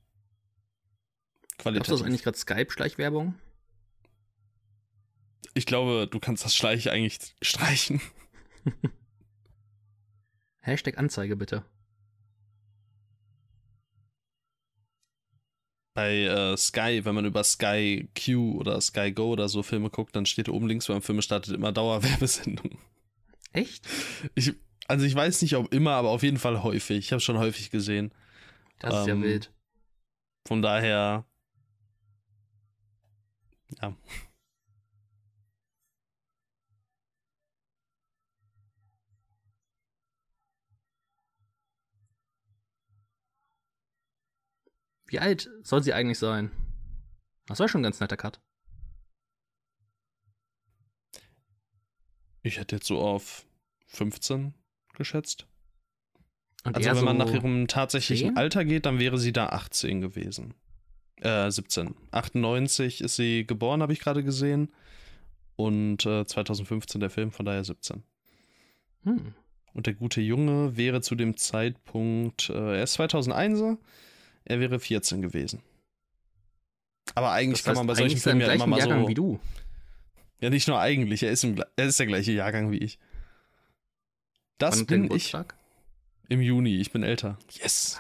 Glaubst 1.58 1.89
du 1.89 1.95
das 1.95 2.01
eigentlich 2.01 2.23
gerade 2.23 2.38
Skype-Schleichwerbung? 2.38 3.36
Ich 5.54 5.65
glaube, 5.65 6.08
du 6.10 6.19
kannst 6.19 6.45
das 6.45 6.56
Schleich 6.56 6.89
eigentlich 6.89 7.36
streichen. 7.41 8.01
Hashtag 10.60 10.97
Anzeige 10.97 11.36
bitte. 11.36 11.65
Bei 15.93 16.23
äh, 16.23 16.58
Sky, 16.58 17.01
wenn 17.04 17.15
man 17.15 17.25
über 17.25 17.43
Sky 17.43 18.10
Q 18.15 18.58
oder 18.60 18.80
Sky 18.80 19.12
Go 19.12 19.32
oder 19.32 19.49
so 19.49 19.63
Filme 19.63 19.89
guckt, 19.89 20.15
dann 20.15 20.25
steht 20.25 20.49
oben 20.49 20.67
links 20.67 20.88
beim 20.88 21.01
Film 21.01 21.21
startet 21.21 21.54
immer 21.54 21.71
Dauerwerbesendung. 21.71 22.77
Echt? 23.54 23.86
Ich, 24.36 24.54
also 24.88 25.06
ich 25.06 25.13
weiß 25.15 25.41
nicht, 25.41 25.56
ob 25.56 25.73
immer, 25.73 25.91
aber 25.91 26.10
auf 26.10 26.23
jeden 26.23 26.38
Fall 26.38 26.63
häufig. 26.63 26.97
Ich 26.99 27.12
habe 27.12 27.19
schon 27.19 27.38
häufig 27.38 27.71
gesehen. 27.71 28.13
Das 28.80 29.01
ist 29.01 29.08
ja 29.08 29.13
Ähm, 29.13 29.23
wild. 29.23 29.51
Von 30.47 30.62
daher. 30.62 31.25
Ja. 33.82 33.95
Wie 45.12 45.19
alt 45.19 45.50
soll 45.62 45.84
sie 45.84 45.93
eigentlich 45.93 46.19
sein? 46.19 46.52
Das 47.47 47.60
war 47.60 47.67
schon 47.67 47.82
ein 47.82 47.84
ganz 47.84 48.00
netter 48.00 48.15
Cut. 48.15 48.39
Ich 52.43 52.58
hätte 52.58 52.78
jetzt 52.78 52.88
so 52.88 53.00
auf 53.00 53.45
15 53.88 54.54
geschätzt. 54.95 55.47
Und 56.63 56.78
Also 56.78 56.89
wenn 56.95 57.04
man 57.04 57.17
so 57.17 57.26
nach 57.26 57.34
ihrem 57.34 57.67
tatsächlichen 57.67 58.30
10? 58.30 58.38
Alter 58.38 58.63
geht, 58.63 58.86
dann 58.86 59.00
wäre 59.00 59.17
sie 59.17 59.34
da 59.34 59.47
18 59.47 60.00
gewesen. 60.00 60.54
Äh, 61.17 61.52
17. 61.52 61.93
98 62.12 63.02
ist 63.02 63.17
sie 63.17 63.45
geboren, 63.45 63.82
habe 63.82 63.91
ich 63.91 64.00
gerade 64.00 64.24
gesehen. 64.24 64.71
Und 65.58 66.06
äh, 66.06 66.26
2015 66.26 67.02
der 67.02 67.10
Film, 67.10 67.32
von 67.32 67.45
daher 67.45 67.65
17. 67.65 68.04
Hm. 69.04 69.34
Und 69.74 69.88
der 69.88 69.93
gute 69.93 70.21
Junge 70.21 70.78
wäre 70.78 71.02
zu 71.02 71.15
dem 71.15 71.36
Zeitpunkt, 71.36 72.50
äh, 72.50 72.78
er 72.78 72.84
ist 72.84 72.93
2001, 72.93 73.78
er 74.45 74.60
wäre 74.60 74.80
14 74.80 75.21
gewesen. 75.21 75.62
Aber 77.15 77.32
eigentlich 77.32 77.60
Das 77.60 77.65
kann 77.65 77.71
heißt, 77.71 77.80
man 77.80 77.88
bei 77.88 77.95
solchen 77.95 78.17
Filmen 78.17 78.41
ja 78.41 78.51
immer 78.51 78.67
mal 78.67 78.80
Jahrgang 78.80 79.04
so. 79.04 79.08
wie 79.10 79.13
du. 79.13 79.39
Ja, 80.39 80.49
nicht 80.49 80.67
nur 80.67 80.80
eigentlich, 80.80 81.23
er 81.23 81.32
ist, 81.32 81.43
im, 81.43 81.63
er 81.75 81.86
ist 81.86 81.99
der 81.99 82.08
gleiche 82.08 82.32
Jahrgang 82.32 82.71
wie 82.71 82.77
ich. 82.80 82.99
Das 84.58 84.80
Wann 84.80 84.86
bin 84.86 85.12
ich 85.12 85.34
im 86.30 86.41
Juni, 86.41 86.77
ich 86.77 86.91
bin 86.91 87.04
älter. 87.04 87.38
Yes. 87.51 87.99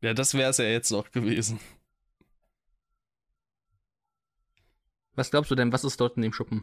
Ja, 0.00 0.12
das 0.12 0.34
wäre 0.34 0.50
es 0.50 0.58
ja 0.58 0.64
jetzt 0.64 0.90
noch 0.90 1.10
gewesen. 1.12 1.60
Was 5.14 5.30
glaubst 5.30 5.50
du 5.50 5.54
denn, 5.54 5.72
was 5.72 5.84
ist 5.84 6.00
dort 6.00 6.16
in 6.16 6.22
dem 6.22 6.32
Schuppen? 6.32 6.62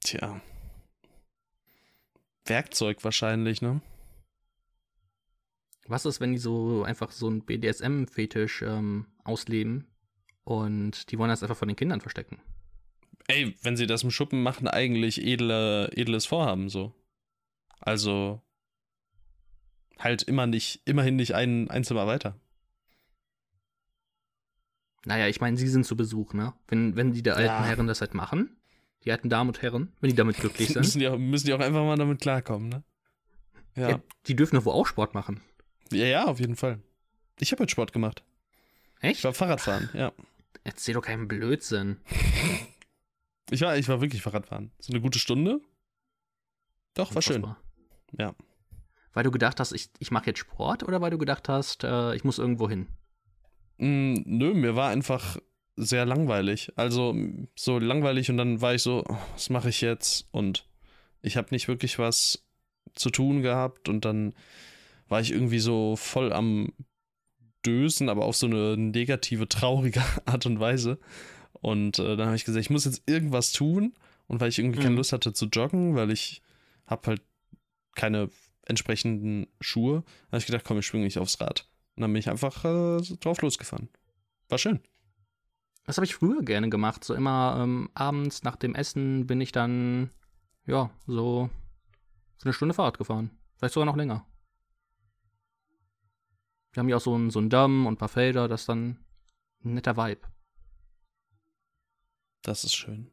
Tja. 0.00 0.40
Werkzeug 2.44 3.02
wahrscheinlich, 3.02 3.62
ne? 3.62 3.80
Was 5.86 6.06
ist, 6.06 6.20
wenn 6.20 6.32
die 6.32 6.38
so 6.38 6.82
einfach 6.84 7.10
so 7.10 7.26
einen 7.26 7.44
BDSM-Fetisch 7.44 8.62
ähm, 8.62 9.06
ausleben 9.22 9.86
und 10.44 11.10
die 11.10 11.18
wollen 11.18 11.28
das 11.28 11.42
einfach 11.42 11.56
von 11.56 11.68
den 11.68 11.76
Kindern 11.76 12.00
verstecken? 12.00 12.40
Ey, 13.28 13.54
wenn 13.62 13.76
sie 13.76 13.86
das 13.86 14.02
im 14.02 14.10
Schuppen 14.10 14.42
machen, 14.42 14.68
eigentlich 14.68 15.22
edle, 15.22 15.90
edles 15.92 16.26
Vorhaben 16.26 16.68
so. 16.68 16.94
Also 17.80 18.42
halt 19.98 20.22
immer 20.22 20.46
nicht, 20.46 20.82
immerhin 20.84 21.16
nicht 21.16 21.34
ein, 21.34 21.70
ein 21.70 21.84
Zimmer 21.84 22.06
weiter. 22.06 22.38
Naja, 25.06 25.28
ich 25.28 25.40
meine, 25.40 25.56
sie 25.56 25.68
sind 25.68 25.84
zu 25.84 25.96
Besuch, 25.96 26.32
ne? 26.32 26.54
Wenn, 26.68 26.96
wenn 26.96 27.12
die 27.12 27.22
der 27.22 27.36
alten 27.36 27.48
Ja. 27.48 27.64
Herren 27.64 27.86
das 27.86 28.00
halt 28.00 28.14
machen, 28.14 28.56
die 29.04 29.12
alten 29.12 29.28
Damen 29.28 29.48
und 29.50 29.60
Herren, 29.60 29.92
wenn 30.00 30.10
die 30.10 30.16
damit 30.16 30.36
glücklich 30.38 30.68
sind, 30.72 30.78
müssen, 30.78 30.98
die 30.98 31.08
auch, 31.08 31.18
müssen 31.18 31.46
die 31.46 31.52
auch 31.52 31.60
einfach 31.60 31.84
mal 31.84 31.96
damit 31.96 32.20
klarkommen, 32.20 32.68
ne? 32.70 32.82
Ja. 33.76 33.90
ja, 33.90 34.02
die 34.26 34.36
dürfen 34.36 34.56
doch 34.56 34.64
wohl 34.64 34.72
auch 34.72 34.86
Sport 34.86 35.14
machen. 35.14 35.40
Ja, 35.94 36.06
ja, 36.06 36.24
auf 36.24 36.40
jeden 36.40 36.56
Fall. 36.56 36.80
Ich 37.40 37.52
habe 37.52 37.62
heute 37.62 37.70
Sport 37.70 37.92
gemacht. 37.92 38.22
Ich 38.98 39.10
Echt? 39.10 39.24
war 39.24 39.34
Fahrradfahren, 39.34 39.90
ja. 39.94 40.12
Erzähl 40.62 40.94
doch 40.94 41.02
keinen 41.02 41.28
Blödsinn. 41.28 41.98
Ich 43.50 43.60
war, 43.60 43.76
ich 43.76 43.86
war 43.88 44.00
wirklich 44.00 44.22
Fahrradfahren. 44.22 44.70
So 44.78 44.90
eine 44.90 45.02
gute 45.02 45.18
Stunde. 45.18 45.60
Doch, 46.94 47.14
war 47.14 47.20
schön. 47.20 47.46
Ja. 48.18 48.34
Weil 49.12 49.24
du 49.24 49.30
gedacht 49.30 49.60
hast, 49.60 49.72
ich, 49.72 49.90
ich 49.98 50.10
mache 50.10 50.26
jetzt 50.28 50.38
Sport 50.38 50.82
oder 50.82 51.00
weil 51.00 51.10
du 51.10 51.18
gedacht 51.18 51.48
hast, 51.48 51.84
äh, 51.84 52.14
ich 52.16 52.24
muss 52.24 52.38
irgendwo 52.38 52.68
hin? 52.68 52.88
Mm, 53.76 54.14
nö, 54.24 54.54
mir 54.54 54.76
war 54.76 54.88
einfach 54.90 55.36
sehr 55.76 56.06
langweilig. 56.06 56.72
Also 56.76 57.14
so 57.54 57.78
langweilig 57.78 58.30
und 58.30 58.38
dann 58.38 58.60
war 58.60 58.74
ich 58.74 58.82
so, 58.82 59.04
oh, 59.06 59.18
was 59.32 59.50
mache 59.50 59.68
ich 59.68 59.80
jetzt? 59.80 60.26
Und 60.30 60.66
ich 61.20 61.36
habe 61.36 61.48
nicht 61.50 61.68
wirklich 61.68 61.98
was 61.98 62.44
zu 62.94 63.10
tun 63.10 63.42
gehabt 63.42 63.88
und 63.88 64.04
dann 64.04 64.34
war 65.08 65.20
ich 65.20 65.32
irgendwie 65.32 65.58
so 65.60 65.96
voll 65.96 66.32
am 66.32 66.72
Dösen, 67.64 68.08
aber 68.08 68.24
auf 68.24 68.36
so 68.36 68.46
eine 68.46 68.76
negative, 68.76 69.48
traurige 69.48 70.02
Art 70.26 70.46
und 70.46 70.60
Weise. 70.60 70.98
Und 71.52 71.98
äh, 71.98 72.16
dann 72.16 72.26
habe 72.26 72.36
ich 72.36 72.44
gesagt, 72.44 72.64
ich 72.64 72.70
muss 72.70 72.84
jetzt 72.84 73.02
irgendwas 73.06 73.52
tun. 73.52 73.94
Und 74.26 74.40
weil 74.40 74.48
ich 74.48 74.58
irgendwie 74.58 74.78
keine 74.78 74.90
Mhm. 74.92 74.96
Lust 74.96 75.12
hatte 75.12 75.32
zu 75.34 75.46
joggen, 75.46 75.94
weil 75.96 76.10
ich 76.10 76.40
habe 76.86 77.06
halt 77.08 77.22
keine 77.94 78.30
entsprechenden 78.66 79.46
Schuhe, 79.60 80.02
habe 80.28 80.38
ich 80.38 80.46
gedacht, 80.46 80.64
komm, 80.66 80.78
ich 80.78 80.86
schwinge 80.86 81.04
mich 81.04 81.18
aufs 81.18 81.40
Rad. 81.40 81.68
Und 81.96 82.00
dann 82.00 82.12
bin 82.12 82.20
ich 82.20 82.30
einfach 82.30 82.64
äh, 82.64 83.00
drauf 83.20 83.42
losgefahren. 83.42 83.88
War 84.48 84.58
schön. 84.58 84.80
Das 85.84 85.98
habe 85.98 86.06
ich 86.06 86.14
früher 86.14 86.42
gerne 86.42 86.70
gemacht. 86.70 87.04
So 87.04 87.14
immer 87.14 87.58
ähm, 87.62 87.90
abends 87.92 88.42
nach 88.42 88.56
dem 88.56 88.74
Essen 88.74 89.26
bin 89.26 89.40
ich 89.42 89.52
dann, 89.52 90.10
ja, 90.66 90.90
so, 91.06 91.50
so 92.38 92.44
eine 92.44 92.54
Stunde 92.54 92.74
Fahrrad 92.74 92.96
gefahren. 92.96 93.30
Vielleicht 93.58 93.74
sogar 93.74 93.86
noch 93.86 93.96
länger. 93.96 94.26
Wir 96.74 96.80
haben 96.80 96.88
ja 96.88 96.96
auch 96.96 97.00
so 97.00 97.14
einen, 97.14 97.30
so 97.30 97.38
einen 97.38 97.50
Damm 97.50 97.86
und 97.86 97.94
ein 97.94 97.98
paar 97.98 98.08
Felder, 98.08 98.48
das 98.48 98.62
ist 98.62 98.68
dann 98.68 98.98
ein 99.64 99.74
netter 99.74 99.96
Vibe. 99.96 100.22
Das 102.42 102.64
ist 102.64 102.74
schön. 102.74 103.10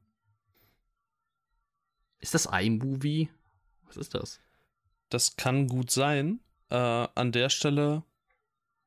Ist 2.20 2.34
das 2.34 2.48
iMovie? 2.52 3.30
Was 3.86 3.98
ist 3.98 4.16
das? 4.16 4.42
Das 5.10 5.36
kann 5.36 5.68
gut 5.68 5.92
sein. 5.92 6.40
Äh, 6.70 6.76
an 6.76 7.32
der 7.32 7.50
Stelle 7.50 8.04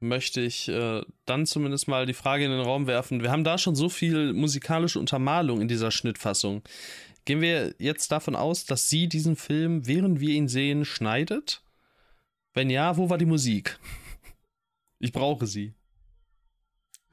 möchte 0.00 0.40
ich 0.40 0.68
äh, 0.68 1.02
dann 1.24 1.46
zumindest 1.46 1.86
mal 1.86 2.04
die 2.04 2.12
Frage 2.12 2.44
in 2.44 2.50
den 2.50 2.60
Raum 2.60 2.86
werfen. 2.86 3.22
Wir 3.22 3.30
haben 3.30 3.44
da 3.44 3.58
schon 3.58 3.76
so 3.76 3.88
viel 3.88 4.32
musikalische 4.32 4.98
Untermalung 4.98 5.60
in 5.60 5.68
dieser 5.68 5.92
Schnittfassung. 5.92 6.62
Gehen 7.24 7.40
wir 7.40 7.74
jetzt 7.78 8.10
davon 8.10 8.34
aus, 8.34 8.66
dass 8.66 8.90
sie 8.90 9.08
diesen 9.08 9.36
Film, 9.36 9.86
während 9.86 10.20
wir 10.20 10.34
ihn 10.34 10.48
sehen, 10.48 10.84
schneidet? 10.84 11.62
Wenn 12.52 12.70
ja, 12.70 12.96
wo 12.96 13.08
war 13.08 13.18
die 13.18 13.24
Musik? 13.24 13.78
Ich 15.04 15.12
brauche 15.12 15.46
sie. 15.46 15.74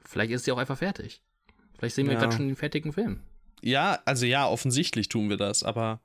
Vielleicht 0.04 0.32
ist 0.32 0.44
sie 0.44 0.52
auch 0.52 0.58
einfach 0.58 0.78
fertig. 0.78 1.20
Vielleicht 1.78 1.94
sehen 1.94 2.06
wir 2.06 2.14
Ja. 2.14 2.20
gerade 2.20 2.34
schon 2.34 2.46
den 2.48 2.56
fertigen 2.56 2.92
Film. 2.92 3.20
Ja, 3.60 4.00
also 4.06 4.24
ja, 4.26 4.48
offensichtlich 4.48 5.08
tun 5.08 5.28
wir 5.28 5.36
das, 5.36 5.62
aber. 5.62 6.00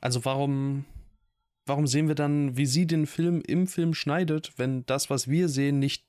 Also 0.00 0.24
warum. 0.24 0.84
Warum 1.68 1.86
sehen 1.88 2.06
wir 2.06 2.14
dann, 2.14 2.56
wie 2.56 2.66
sie 2.66 2.86
den 2.86 3.06
Film 3.06 3.42
im 3.44 3.66
Film 3.66 3.92
schneidet, 3.94 4.52
wenn 4.56 4.86
das, 4.86 5.10
was 5.10 5.26
wir 5.28 5.48
sehen, 5.48 5.80
nicht 5.80 6.04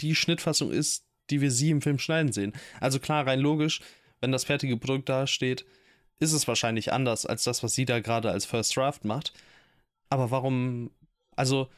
die 0.00 0.16
Schnittfassung 0.16 0.72
ist, 0.72 1.04
die 1.30 1.40
wir 1.40 1.52
sie 1.52 1.70
im 1.70 1.82
Film 1.82 1.98
schneiden 2.00 2.32
sehen? 2.32 2.52
Also 2.80 2.98
klar, 2.98 3.24
rein 3.26 3.38
logisch, 3.38 3.80
wenn 4.20 4.32
das 4.32 4.44
fertige 4.44 4.76
Produkt 4.76 5.08
da 5.08 5.28
steht, 5.28 5.64
ist 6.18 6.32
es 6.32 6.48
wahrscheinlich 6.48 6.92
anders 6.92 7.26
als 7.26 7.44
das, 7.44 7.62
was 7.62 7.74
sie 7.74 7.84
da 7.84 8.00
gerade 8.00 8.30
als 8.32 8.44
First 8.44 8.76
Draft 8.76 9.04
macht. 9.04 9.32
Aber 10.08 10.30
warum. 10.30 10.90
Also. 11.36 11.68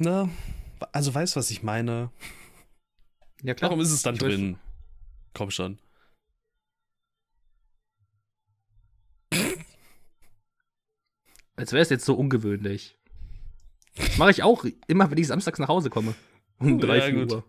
Ne? 0.00 0.30
Also 0.92 1.14
weißt 1.14 1.36
du, 1.36 1.40
was 1.40 1.50
ich 1.50 1.62
meine? 1.62 2.10
Ja, 3.42 3.52
klar. 3.54 3.70
Warum 3.70 3.82
ist 3.82 3.90
es 3.92 4.02
dann 4.02 4.14
Ich 4.14 4.20
weiß- 4.22 4.24
drin? 4.28 4.58
Komm 5.34 5.50
schon. 5.50 5.78
Als 11.56 11.72
wäre 11.72 11.82
es 11.82 11.90
jetzt 11.90 12.04
so 12.04 12.14
ungewöhnlich. 12.14 12.96
Das 13.96 14.16
mache 14.18 14.30
ich 14.30 14.42
auch 14.42 14.64
immer, 14.86 15.10
wenn 15.10 15.18
ich 15.18 15.26
samstags 15.26 15.58
nach 15.58 15.68
Hause 15.68 15.90
komme. 15.90 16.14
Um 16.58 16.78
Ja, 16.78 16.86
drei, 16.86 17.12
gut. 17.12 17.32
Uhr. 17.32 17.44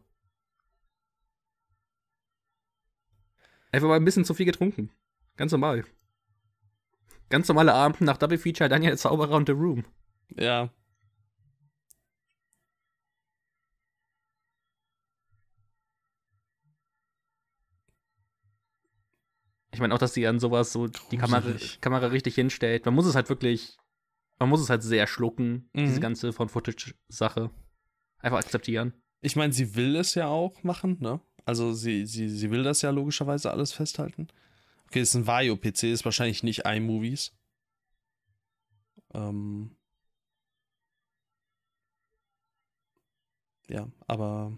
Einfach 3.72 3.88
mal 3.88 3.96
ein 3.96 4.06
bisschen 4.06 4.26
zu 4.26 4.34
viel 4.34 4.46
getrunken. 4.46 4.90
Ganz 5.38 5.52
normal. 5.52 5.86
Ganz 7.30 7.48
normale 7.48 7.74
Abend 7.74 8.02
nach 8.02 8.18
Double 8.18 8.38
Feature, 8.38 8.68
Daniel 8.70 8.98
Zauberer 8.98 9.36
und 9.36 9.48
The 9.48 9.54
Room. 9.54 9.86
Ja. 10.36 10.74
Meine 19.82 19.94
auch, 19.94 20.00
dass 20.00 20.13
sie 20.13 20.26
an 20.28 20.39
sowas 20.39 20.72
so 20.72 20.88
die 20.88 21.17
Kamera, 21.17 21.41
Gruselig. 21.41 21.82
Kamera 21.82 22.08
richtig 22.08 22.36
hinstellt. 22.36 22.86
Man 22.86 22.94
muss 22.96 23.06
es 23.06 23.15
halt 23.15 23.30
wirklich, 23.30 23.78
man 24.39 24.50
muss 24.50 24.62
es 24.62 24.70
halt 24.70 24.84
sehr 24.84 25.08
schlucken, 25.08 25.70
Mhm. 25.74 25.86
diese 25.86 26.00
ganze 26.00 26.34
von 26.34 26.50
Footage-Sache. 26.50 27.50
Einfach 28.20 28.39
akzeptieren. 28.39 28.94
Ich 29.22 29.36
meine, 29.36 29.54
sie 29.54 29.76
will 29.76 29.96
es 29.96 30.15
ja 30.15 30.28
auch 30.28 30.63
machen, 30.63 30.98
ne? 31.00 31.20
Also 31.46 31.74
sie, 31.74 32.06
sie, 32.06 32.30
sie 32.30 32.52
will 32.52 32.63
das 32.63 32.82
ja 32.82 32.91
logischerweise 32.91 33.52
alles 33.52 33.72
festhalten. 33.74 34.28
Okay, 34.88 35.00
es 35.00 35.10
ist 35.10 35.15
ein 35.15 35.28
Vario-PC, 35.28 35.84
ist 35.91 36.06
wahrscheinlich 36.06 36.44
nicht 36.44 36.65
iMovies. 36.65 37.34
Ähm. 39.13 39.76
ja, 43.70 43.88
aber. 44.08 44.52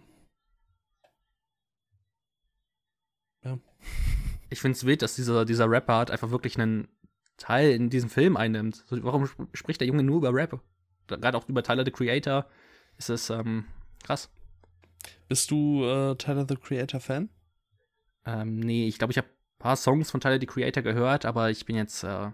Ja. 3.44 3.60
Ich 4.54 4.62
finde 4.62 4.78
es 4.78 4.86
wild, 4.86 5.02
dass 5.02 5.16
dieser, 5.16 5.46
dieser 5.46 5.68
Rapper 5.68 5.96
halt 5.96 6.12
einfach 6.12 6.30
wirklich 6.30 6.60
einen 6.60 6.88
Teil 7.38 7.72
in 7.72 7.90
diesem 7.90 8.12
Film 8.12 8.38
einnimmt. 8.38 8.84
So, 8.86 9.04
warum 9.04 9.26
sp 9.26 9.50
spricht 9.54 9.82
der 9.82 9.88
Junge 9.88 10.04
nur 10.04 10.18
über 10.18 10.32
Rap? 10.32 10.62
Gerade 11.08 11.36
auch 11.36 11.50
über 11.50 11.64
Tyler 11.64 11.84
the 11.84 11.92
Creator 11.92 12.46
ist 12.98 13.10
es 13.10 13.32
ähm, 13.32 13.66
krass. 14.04 14.30
Bist 15.28 15.50
du 15.50 15.84
äh, 15.84 16.16
Tyler 16.18 16.46
the 16.48 16.56
Creator 16.56 17.00
Fan? 17.00 17.30
Ähm, 18.26 18.60
nee, 18.60 18.88
ich 18.88 19.00
glaube, 19.00 19.12
ich 19.12 19.18
habe 19.18 19.28
ein 19.28 19.60
paar 19.60 19.76
Songs 19.76 20.12
von 20.12 20.22
Tyler 20.22 20.40
the 20.40 20.46
Creator 20.46 20.84
gehört, 20.84 21.26
aber 21.26 21.50
ich 21.50 21.66
bin 21.66 21.76
jetzt 21.76 22.04
äh, 22.04 22.30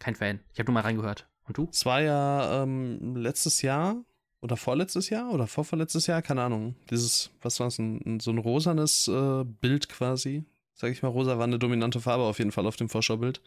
kein 0.00 0.16
Fan. 0.16 0.40
Ich 0.52 0.58
habe 0.58 0.66
nur 0.66 0.74
mal 0.74 0.80
reingehört. 0.80 1.28
Und 1.44 1.58
du? 1.58 1.68
Es 1.70 1.86
war 1.86 2.02
ja 2.02 2.64
ähm, 2.64 3.14
letztes 3.14 3.62
Jahr 3.62 4.04
oder 4.40 4.56
vorletztes 4.56 5.10
Jahr 5.10 5.30
oder 5.30 5.46
vorvorletztes 5.46 6.08
Jahr, 6.08 6.22
keine 6.22 6.42
Ahnung. 6.42 6.74
Dieses, 6.90 7.30
was 7.40 7.60
war 7.60 7.68
es, 7.68 7.76
so 7.76 7.82
ein 7.82 8.38
rosanes 8.38 9.06
äh, 9.06 9.44
Bild 9.44 9.88
quasi. 9.88 10.44
Sag 10.78 10.92
ich 10.92 11.02
mal, 11.02 11.08
rosa 11.08 11.38
war 11.38 11.44
eine 11.44 11.58
dominante 11.58 12.02
Farbe 12.02 12.24
auf 12.24 12.38
jeden 12.38 12.52
Fall 12.52 12.66
auf 12.66 12.76
dem 12.76 12.90
Vorschaubild. 12.90 13.40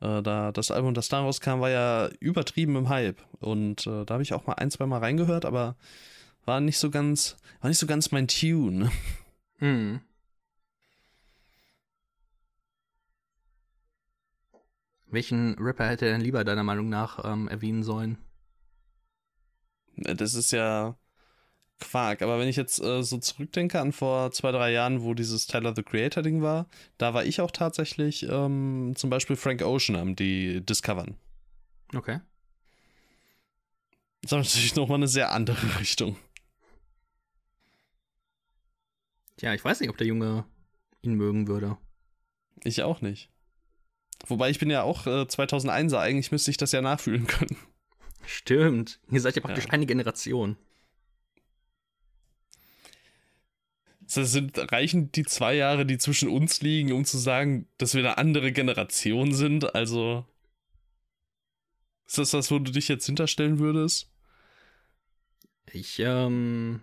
Äh, 0.00 0.22
da 0.22 0.52
das 0.52 0.70
Album, 0.70 0.94
das 0.94 1.08
da 1.08 1.20
rauskam, 1.20 1.60
war 1.60 1.70
ja 1.70 2.08
übertrieben 2.20 2.76
im 2.76 2.88
Hype. 2.88 3.20
Und 3.40 3.84
äh, 3.88 4.04
da 4.04 4.14
habe 4.14 4.22
ich 4.22 4.32
auch 4.32 4.46
mal 4.46 4.54
ein, 4.54 4.70
zwei 4.70 4.86
Mal 4.86 5.00
reingehört, 5.00 5.44
aber 5.44 5.76
war 6.44 6.60
nicht 6.60 6.78
so 6.78 6.90
ganz, 6.90 7.36
war 7.60 7.68
nicht 7.68 7.78
so 7.78 7.86
ganz 7.86 8.12
mein 8.12 8.28
Tune. 8.28 8.90
Hm. 9.60 10.00
Welchen 15.08 15.56
Rapper 15.58 15.88
hätte 15.88 16.06
er 16.06 16.12
denn 16.12 16.20
lieber 16.20 16.44
deiner 16.44 16.62
Meinung 16.62 16.88
nach 16.88 17.24
ähm, 17.24 17.48
erwähnen 17.48 17.82
sollen? 17.82 18.18
Das 19.96 20.34
ist 20.34 20.52
ja 20.52 20.96
Quark. 21.80 22.22
Aber 22.22 22.38
wenn 22.38 22.48
ich 22.48 22.56
jetzt 22.56 22.82
äh, 22.82 23.02
so 23.02 23.18
zurückdenke 23.18 23.80
an 23.80 23.92
vor 23.92 24.30
zwei, 24.32 24.52
drei 24.52 24.72
Jahren, 24.72 25.02
wo 25.02 25.14
dieses 25.14 25.46
Tyler 25.46 25.74
the 25.74 25.82
Creator-Ding 25.82 26.42
war, 26.42 26.66
da 26.98 27.14
war 27.14 27.24
ich 27.24 27.40
auch 27.40 27.50
tatsächlich 27.50 28.24
ähm, 28.28 28.94
zum 28.96 29.10
Beispiel 29.10 29.36
Frank 29.36 29.62
Ocean 29.62 29.96
am 29.96 30.16
die 30.16 30.64
discovern. 30.64 31.16
Okay. 31.94 32.20
Das 34.22 34.32
ist 34.32 34.54
natürlich 34.54 34.74
nochmal 34.74 34.96
eine 34.96 35.08
sehr 35.08 35.32
andere 35.32 35.78
Richtung. 35.80 36.16
Tja, 39.36 39.54
ich 39.54 39.64
weiß 39.64 39.80
nicht, 39.80 39.90
ob 39.90 39.96
der 39.96 40.06
Junge 40.06 40.44
ihn 41.02 41.14
mögen 41.14 41.46
würde. 41.46 41.76
Ich 42.64 42.82
auch 42.82 43.00
nicht. 43.00 43.30
Wobei 44.26 44.50
ich 44.50 44.58
bin 44.58 44.68
ja 44.68 44.82
auch 44.82 45.06
äh, 45.06 45.22
2001er, 45.22 45.98
eigentlich 45.98 46.32
müsste 46.32 46.50
ich 46.50 46.56
das 46.56 46.72
ja 46.72 46.82
nachfühlen 46.82 47.26
können. 47.28 47.56
Stimmt. 48.26 48.98
Ihr 49.10 49.20
seid 49.20 49.36
ja 49.36 49.42
praktisch 49.42 49.66
ja. 49.66 49.70
eine 49.70 49.86
Generation. 49.86 50.56
Das 54.14 54.32
sind, 54.32 54.58
reichen 54.72 55.12
die 55.12 55.24
zwei 55.24 55.54
Jahre, 55.54 55.84
die 55.84 55.98
zwischen 55.98 56.30
uns 56.30 56.62
liegen, 56.62 56.92
um 56.92 57.04
zu 57.04 57.18
sagen, 57.18 57.68
dass 57.76 57.94
wir 57.94 58.00
eine 58.00 58.16
andere 58.18 58.52
Generation 58.52 59.34
sind? 59.34 59.74
Also. 59.74 60.24
Ist 62.06 62.16
das 62.16 62.30
das, 62.30 62.50
wo 62.50 62.58
du 62.58 62.72
dich 62.72 62.88
jetzt 62.88 63.04
hinterstellen 63.04 63.58
würdest? 63.58 64.10
Ich, 65.72 65.98
ähm. 65.98 66.80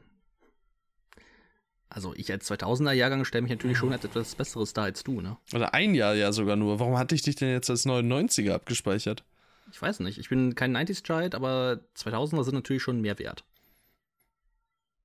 Also, 1.89 2.13
ich 2.15 2.31
als 2.31 2.49
2000er-Jahrgang 2.51 3.25
stelle 3.25 3.41
mich 3.41 3.51
natürlich 3.51 3.77
schon 3.77 3.93
als 3.93 4.05
etwas 4.05 4.35
Besseres 4.35 4.73
da 4.73 4.83
als 4.83 5.03
du, 5.03 5.21
ne? 5.21 5.38
Oder 5.53 5.73
ein 5.73 5.95
Jahr 5.95 6.13
ja 6.13 6.31
sogar 6.31 6.57
nur. 6.57 6.79
Warum 6.79 6.97
hatte 6.97 7.15
ich 7.15 7.23
dich 7.23 7.35
denn 7.35 7.49
jetzt 7.49 7.69
als 7.69 7.88
99er 7.88 8.51
abgespeichert? 8.51 9.23
Ich 9.71 9.81
weiß 9.81 10.01
nicht. 10.01 10.19
Ich 10.19 10.29
bin 10.29 10.53
kein 10.53 10.75
90s-Child, 10.75 11.33
aber 11.33 11.79
2000er 11.97 12.43
sind 12.43 12.53
natürlich 12.53 12.83
schon 12.83 13.01
mehr 13.01 13.17
wert. 13.17 13.43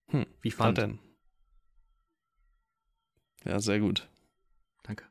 Hm, 0.08 0.26
Wie 0.42 0.50
fand 0.50 0.76
denn? 0.76 0.98
Ja, 3.44 3.60
sehr 3.60 3.80
gut. 3.80 4.08
Danke. 4.82 5.04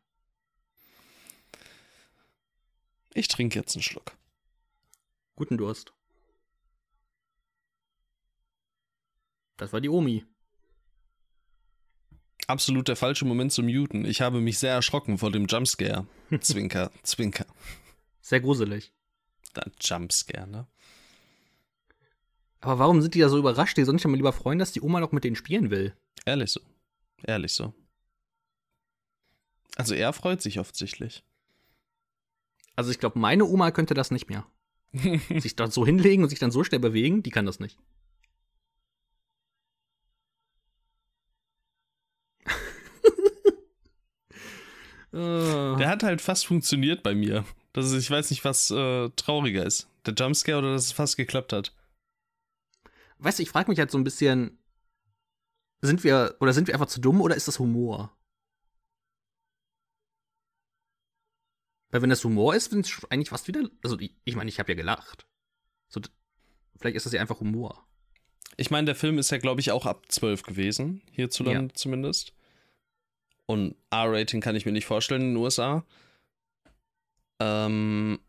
Ich 3.14 3.28
trinke 3.28 3.58
jetzt 3.58 3.76
einen 3.76 3.84
Schluck. 3.84 4.16
Guten 5.36 5.58
Durst. 5.58 5.94
Das 9.58 9.74
war 9.74 9.82
die 9.82 9.90
Omi. 9.90 10.26
Absolut 12.48 12.88
der 12.88 12.96
falsche 12.96 13.26
Moment 13.26 13.52
zu 13.52 13.62
muten. 13.62 14.06
Ich 14.06 14.22
habe 14.22 14.42
mich 14.42 14.58
sehr 14.58 14.74
erschrocken 14.74 15.18
vor 15.18 15.32
dem 15.32 15.46
Jumpscare. 15.46 16.08
Zwinker, 16.42 16.92
Zwinker. 17.04 17.46
Sehr 18.22 18.40
gruselig. 18.40 18.94
Da 19.54 19.64
Jumpscare, 19.82 20.48
ne? 20.48 20.68
Aber 22.62 22.80
warum 22.80 23.02
sind 23.02 23.16
die 23.16 23.20
da 23.20 23.30
so 23.30 23.38
überrascht? 23.38 23.78
Die 23.78 23.84
sollen 23.84 23.98
sich 23.98 24.04
ja 24.04 24.10
mal 24.10 24.18
lieber 24.18 24.34
freuen, 24.34 24.60
dass 24.60 24.72
die 24.72 24.82
Oma 24.82 25.00
noch 25.00 25.12
mit 25.12 25.24
denen 25.24 25.36
spielen 25.36 25.70
will. 25.70 25.96
Ehrlich 26.26 26.52
so. 26.52 26.60
Ehrlich 27.24 27.54
so. 27.54 27.74
Also 29.80 29.96
er 29.96 30.12
freut 30.12 30.42
sich 30.42 30.60
offensichtlich. 30.60 31.24
Also 32.76 32.92
ich 32.92 33.00
glaube, 33.00 33.18
meine 33.18 33.46
Oma 33.46 33.72
könnte 33.72 33.94
das 33.94 34.12
nicht 34.12 34.28
mehr. 34.28 34.46
sich 35.40 35.56
dort 35.56 35.72
so 35.72 35.86
hinlegen 35.86 36.22
und 36.22 36.28
sich 36.30 36.40
dann 36.40 36.52
so 36.52 36.66
schnell 36.66 36.82
bewegen, 36.82 37.24
die 37.24 37.30
kann 37.30 37.46
das 37.46 37.62
nicht. 37.62 37.80
Der 45.14 45.88
hat 45.88 46.04
halt 46.04 46.20
fast 46.20 46.46
funktioniert 46.46 47.02
bei 47.02 47.16
mir. 47.16 47.46
Das 47.72 47.86
ist, 47.86 48.04
ich 48.04 48.12
weiß 48.12 48.32
nicht, 48.32 48.44
was 48.44 48.70
äh, 48.72 49.10
trauriger 49.16 49.66
ist. 49.66 49.88
Der 50.06 50.14
Jumpscare 50.14 50.58
oder 50.58 50.74
dass 50.74 50.88
es 50.88 50.92
fast 50.92 51.16
geklappt 51.16 51.54
hat. 51.54 51.74
Weißt 53.20 53.40
du, 53.40 53.44
ich 53.44 53.50
frage 53.50 53.72
mich 53.72 53.80
halt 53.80 53.92
so 53.92 53.98
ein 53.98 54.04
bisschen, 54.04 54.60
sind 55.82 56.04
wir, 56.04 56.36
oder 56.42 56.52
sind 56.52 56.68
wir 56.68 56.76
einfach 56.76 56.88
zu 56.88 57.00
dumm 57.00 57.22
oder 57.22 57.38
ist 57.38 57.48
das 57.48 57.60
Humor? 57.60 58.14
Weil 61.92 62.02
wenn 62.02 62.10
das 62.10 62.24
Humor 62.24 62.56
ist, 62.56 62.68
finde 62.68 62.88
ich 62.88 63.12
eigentlich 63.12 63.30
fast 63.30 63.48
wieder. 63.48 63.62
Also 63.84 63.98
ich 64.00 64.10
meine, 64.10 64.22
ich, 64.26 64.36
mein, 64.36 64.48
ich 64.48 64.60
habe 64.60 64.72
ja 64.72 64.76
gelacht. 64.76 65.28
So, 65.88 66.00
vielleicht 66.78 66.96
ist 66.96 67.06
das 67.06 67.14
ja 67.14 67.22
einfach 67.22 67.40
Humor. 67.40 67.86
Ich 68.58 68.72
meine, 68.72 68.86
der 68.86 68.96
Film 68.96 69.18
ist 69.18 69.32
ja, 69.32 69.38
glaube 69.38 69.62
ich, 69.62 69.72
auch 69.72 69.86
ab 69.86 70.06
12 70.10 70.44
gewesen, 70.44 71.02
hierzulande 71.12 71.74
ja. 71.74 71.76
zumindest. 71.76 72.34
Und 73.46 73.76
R-Rating 73.90 74.42
kann 74.42 74.56
ich 74.56 74.66
mir 74.66 74.72
nicht 74.72 74.86
vorstellen 74.86 75.22
in 75.22 75.28
den 75.30 75.38
USA. 75.38 75.86
Ähm. 77.40 78.20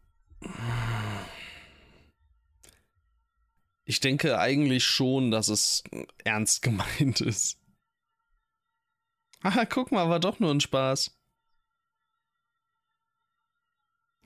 Ich 3.85 4.01
denke 4.01 4.39
eigentlich 4.39 4.85
schon, 4.85 5.31
dass 5.31 5.49
es 5.49 5.83
ernst 6.25 6.63
gemeint 6.63 7.21
ist. 7.21 7.59
Ah, 9.43 9.65
guck 9.65 9.91
mal, 9.91 10.09
war 10.09 10.21
doch 10.21 10.39
nur 10.39 10.51
ein 10.51 10.61
Spaß. 10.61 11.20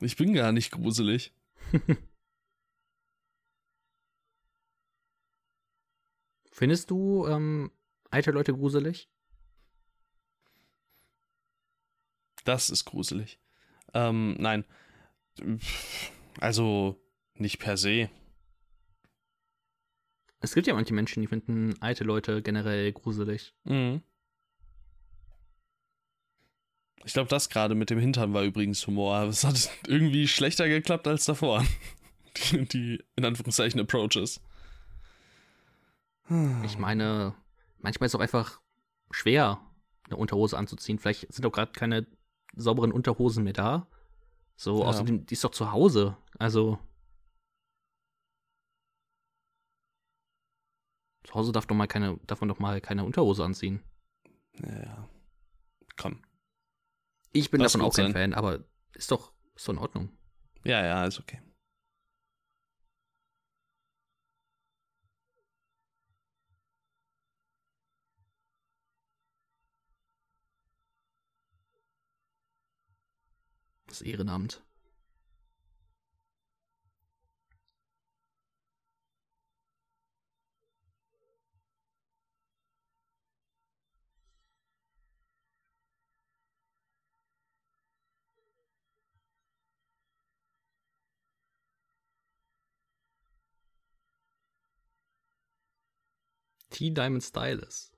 Ich 0.04 0.16
bin 0.16 0.34
gar 0.34 0.52
nicht 0.52 0.70
gruselig. 0.70 1.32
Findest 6.52 6.90
du 6.90 7.26
ähm, 7.26 7.70
alte 8.10 8.30
Leute 8.30 8.52
gruselig? 8.52 9.10
Das 12.44 12.68
ist 12.68 12.84
gruselig. 12.84 13.40
Ähm, 13.94 14.36
nein. 14.38 14.66
Also 16.38 17.02
nicht 17.34 17.58
per 17.58 17.76
se. 17.78 18.10
Es 20.40 20.54
gibt 20.54 20.66
ja 20.66 20.74
manche 20.74 20.92
Menschen, 20.92 21.22
die 21.22 21.26
finden 21.26 21.74
alte 21.80 22.04
Leute 22.04 22.42
generell 22.42 22.92
gruselig. 22.92 23.54
Mhm. 23.64 24.02
Ich 27.04 27.12
glaube, 27.12 27.28
das 27.28 27.50
gerade 27.50 27.74
mit 27.74 27.90
dem 27.90 27.98
Hintern 27.98 28.32
war 28.32 28.42
übrigens 28.42 28.86
Humor. 28.86 29.22
Es 29.24 29.44
hat 29.44 29.70
irgendwie 29.86 30.26
schlechter 30.26 30.68
geklappt 30.68 31.06
als 31.06 31.24
davor. 31.24 31.64
Die, 32.50 32.64
die 32.66 33.04
in 33.14 33.24
Anführungszeichen 33.24 33.80
Approaches. 33.80 34.40
Ich 36.64 36.78
meine, 36.78 37.32
manchmal 37.78 38.06
ist 38.06 38.14
es 38.14 38.16
auch 38.16 38.22
einfach 38.22 38.60
schwer, 39.12 39.60
eine 40.06 40.16
Unterhose 40.16 40.58
anzuziehen. 40.58 40.98
Vielleicht 40.98 41.32
sind 41.32 41.46
auch 41.46 41.52
gerade 41.52 41.70
keine 41.70 42.08
sauberen 42.56 42.90
Unterhosen 42.90 43.44
mehr 43.44 43.52
da. 43.52 43.86
So, 44.56 44.80
ja. 44.80 44.86
außerdem, 44.86 45.26
die 45.26 45.34
ist 45.34 45.44
doch 45.44 45.52
zu 45.52 45.70
Hause. 45.70 46.16
Also. 46.38 46.78
Zu 51.22 51.34
Hause 51.34 51.52
darf, 51.52 51.66
doch 51.66 51.76
mal 51.76 51.86
keine, 51.86 52.18
darf 52.26 52.40
man 52.40 52.48
doch 52.48 52.58
mal 52.58 52.80
keine 52.80 53.04
Unterhose 53.04 53.44
anziehen. 53.44 53.80
Ja. 54.60 55.08
Komm. 55.96 56.23
Ich 57.37 57.51
bin 57.51 57.61
Lass 57.61 57.73
davon 57.73 57.87
auch 57.87 57.92
kein 57.92 58.07
sein. 58.07 58.12
Fan, 58.12 58.35
aber 58.35 58.64
ist 58.92 59.11
doch, 59.11 59.33
ist 59.57 59.66
doch 59.66 59.73
in 59.73 59.79
Ordnung. 59.81 60.09
Ja, 60.62 60.85
ja, 60.85 61.05
ist 61.05 61.18
okay. 61.18 61.42
Das 73.88 74.01
Ehrenamt. 74.01 74.63
T 96.74 96.90
Diamond 96.90 97.22
Stylus. 97.22 97.92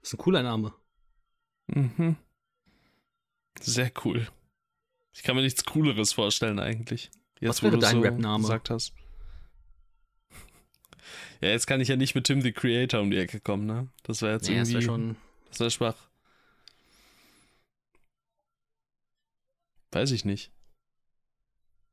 Das 0.00 0.08
ist 0.08 0.14
ein 0.14 0.18
cooler 0.18 0.42
Name. 0.42 0.74
Mhm. 1.66 2.16
Sehr 3.60 3.92
cool. 4.04 4.26
Ich 5.12 5.22
kann 5.22 5.36
mir 5.36 5.42
nichts 5.42 5.64
Cooleres 5.64 6.12
vorstellen 6.12 6.58
eigentlich. 6.58 7.10
Jetzt, 7.40 7.48
Was 7.50 7.62
wäre 7.62 7.72
wo 7.72 7.76
du 7.76 7.82
dein 7.82 7.96
so 7.96 8.00
Rap-Name? 8.00 8.42
gesagt 8.42 8.70
hast. 8.70 8.94
Ja, 11.40 11.50
jetzt 11.50 11.66
kann 11.66 11.80
ich 11.80 11.88
ja 11.88 11.96
nicht 11.96 12.14
mit 12.14 12.24
Tim 12.24 12.40
the 12.40 12.52
Creator 12.52 13.00
um 13.00 13.10
die 13.10 13.18
Ecke 13.18 13.38
kommen, 13.38 13.66
ne? 13.66 13.88
Das 14.04 14.22
wäre 14.22 14.34
jetzt 14.34 14.48
Nee, 14.48 14.58
das 14.58 14.68
irgendwie. 14.70 14.74
wäre 14.74 14.82
schon. 14.98 15.16
Das 15.50 15.60
wäre 15.60 15.70
schwach. 15.70 16.08
Weiß 19.92 20.10
ich 20.12 20.24
nicht. 20.24 20.50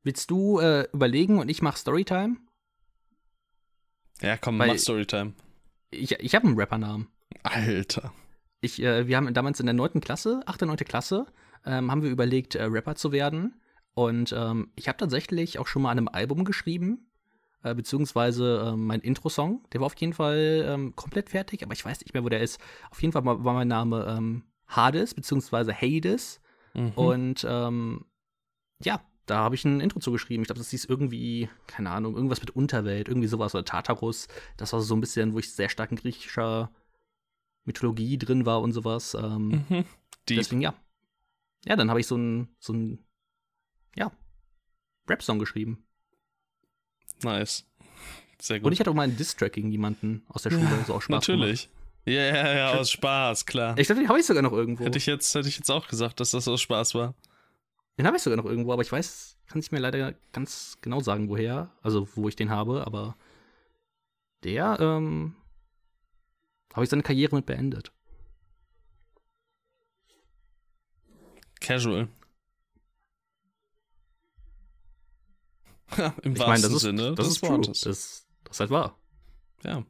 Willst 0.04 0.30
du 0.30 0.58
äh, 0.58 0.88
überlegen 0.92 1.38
und 1.38 1.48
ich 1.50 1.60
mach 1.60 1.76
Storytime? 1.76 2.36
Ja, 4.20 4.36
komm, 4.38 4.58
Weil- 4.58 4.68
mach 4.68 4.78
Storytime. 4.78 5.34
Ich, 5.92 6.12
ich 6.12 6.34
habe 6.34 6.46
einen 6.46 6.58
Rappernamen. 6.58 7.08
Alter. 7.42 8.12
Ich, 8.60 8.82
äh, 8.82 9.06
wir 9.06 9.16
haben 9.16 9.32
damals 9.34 9.60
in 9.60 9.66
der 9.66 9.74
9. 9.74 10.00
Klasse, 10.00 10.40
8. 10.46 10.62
9. 10.62 10.76
Klasse, 10.78 11.26
ähm, 11.64 11.90
haben 11.90 12.02
wir 12.02 12.10
überlegt, 12.10 12.54
äh, 12.54 12.64
Rapper 12.64 12.94
zu 12.94 13.12
werden. 13.12 13.60
Und 13.94 14.34
ähm, 14.36 14.70
ich 14.74 14.88
habe 14.88 14.96
tatsächlich 14.96 15.58
auch 15.58 15.66
schon 15.66 15.82
mal 15.82 15.90
an 15.90 15.98
einem 15.98 16.08
Album 16.08 16.44
geschrieben, 16.44 17.10
äh, 17.62 17.74
beziehungsweise 17.74 18.64
ähm, 18.68 18.86
mein 18.86 19.00
Intro-Song. 19.00 19.64
Der 19.72 19.80
war 19.80 19.86
auf 19.86 19.96
jeden 19.96 20.14
Fall 20.14 20.64
ähm, 20.66 20.96
komplett 20.96 21.30
fertig, 21.30 21.62
aber 21.62 21.74
ich 21.74 21.84
weiß 21.84 22.00
nicht 22.00 22.14
mehr, 22.14 22.24
wo 22.24 22.28
der 22.28 22.40
ist. 22.40 22.60
Auf 22.90 23.02
jeden 23.02 23.12
Fall 23.12 23.24
war 23.24 23.36
mein 23.38 23.68
Name 23.68 24.06
ähm, 24.08 24.44
Hades, 24.66 25.14
beziehungsweise 25.14 25.74
Hades. 25.74 26.40
Mhm. 26.72 26.92
Und 26.92 27.46
ähm, 27.48 28.06
ja, 28.82 29.02
da 29.26 29.38
habe 29.38 29.54
ich 29.54 29.64
ein 29.64 29.80
Intro 29.80 30.00
zugeschrieben. 30.00 30.42
Ich 30.42 30.48
glaube, 30.48 30.58
das 30.58 30.70
hieß 30.70 30.84
irgendwie, 30.86 31.48
keine 31.66 31.90
Ahnung, 31.90 32.16
irgendwas 32.16 32.40
mit 32.40 32.50
Unterwelt, 32.50 33.08
irgendwie 33.08 33.28
sowas 33.28 33.54
oder 33.54 33.64
Tartarus. 33.64 34.28
Das 34.56 34.72
war 34.72 34.80
so 34.80 34.94
ein 34.94 35.00
bisschen, 35.00 35.32
wo 35.32 35.38
ich 35.38 35.52
sehr 35.52 35.68
stark 35.68 35.90
in 35.90 35.96
griechischer 35.96 36.70
Mythologie 37.64 38.18
drin 38.18 38.46
war 38.46 38.60
und 38.60 38.72
sowas. 38.72 39.14
Ähm, 39.14 39.64
Mhm. 39.68 39.84
Deswegen 40.28 40.60
ja. 40.60 40.74
Ja, 41.64 41.76
dann 41.76 41.90
habe 41.90 42.00
ich 42.00 42.06
so 42.06 42.16
ein, 42.16 42.48
so 42.58 42.72
ein, 42.72 42.98
ja, 43.96 44.10
Rap-Song 45.08 45.38
geschrieben. 45.38 45.84
Nice. 47.22 47.66
Sehr 48.40 48.58
gut. 48.58 48.66
Und 48.66 48.72
ich 48.72 48.80
hatte 48.80 48.90
auch 48.90 48.94
mal 48.94 49.02
einen 49.02 49.16
Diss-Track 49.16 49.52
gegen 49.52 49.70
jemanden 49.70 50.24
aus 50.28 50.42
der 50.42 50.50
Schule, 50.50 50.68
so 50.86 50.94
auch 50.94 51.02
Spaß 51.02 51.28
Natürlich. 51.28 51.68
Ja, 52.04 52.14
ja, 52.14 52.54
ja, 52.56 52.72
aus 52.72 52.90
Spaß, 52.90 53.46
klar. 53.46 53.78
Ich 53.78 53.86
glaube, 53.86 54.00
den 54.00 54.08
habe 54.08 54.18
ich 54.18 54.26
sogar 54.26 54.42
noch 54.42 54.52
irgendwo. 54.52 54.84
Hätte 54.84 54.98
ich, 54.98 55.06
jetzt, 55.06 55.32
hätte 55.36 55.48
ich 55.48 55.56
jetzt 55.58 55.70
auch 55.70 55.86
gesagt, 55.86 56.18
dass 56.18 56.32
das 56.32 56.48
aus 56.48 56.60
Spaß 56.60 56.96
war. 56.96 57.14
Den 57.98 58.06
habe 58.06 58.16
ich 58.16 58.22
sogar 58.22 58.36
noch 58.38 58.46
irgendwo, 58.46 58.72
aber 58.72 58.82
ich 58.82 58.90
weiß, 58.90 59.36
kann 59.46 59.60
ich 59.60 59.70
mir 59.70 59.78
leider 59.78 60.14
ganz 60.32 60.78
genau 60.80 61.00
sagen, 61.00 61.28
woher, 61.28 61.70
also 61.82 62.08
wo 62.16 62.28
ich 62.28 62.36
den 62.36 62.50
habe, 62.50 62.86
aber 62.86 63.16
der, 64.44 64.78
ähm, 64.80 65.36
habe 66.72 66.84
ich 66.84 66.90
seine 66.90 67.02
Karriere 67.02 67.36
mit 67.36 67.46
beendet. 67.46 67.92
Casual. 71.60 72.08
Im 76.22 76.32
Ich 76.32 76.38
wahrsten 76.38 76.46
meine, 76.46 76.62
das 76.62 76.72
ist, 76.72 76.80
Sinne 76.82 77.14
das 77.14 77.28
ist. 77.28 77.42
Wortes. 77.42 77.80
Das, 77.82 78.26
das 78.44 78.56
ist 78.56 78.60
halt 78.60 78.70
wahr. 78.70 78.98
Ja. 79.64 79.84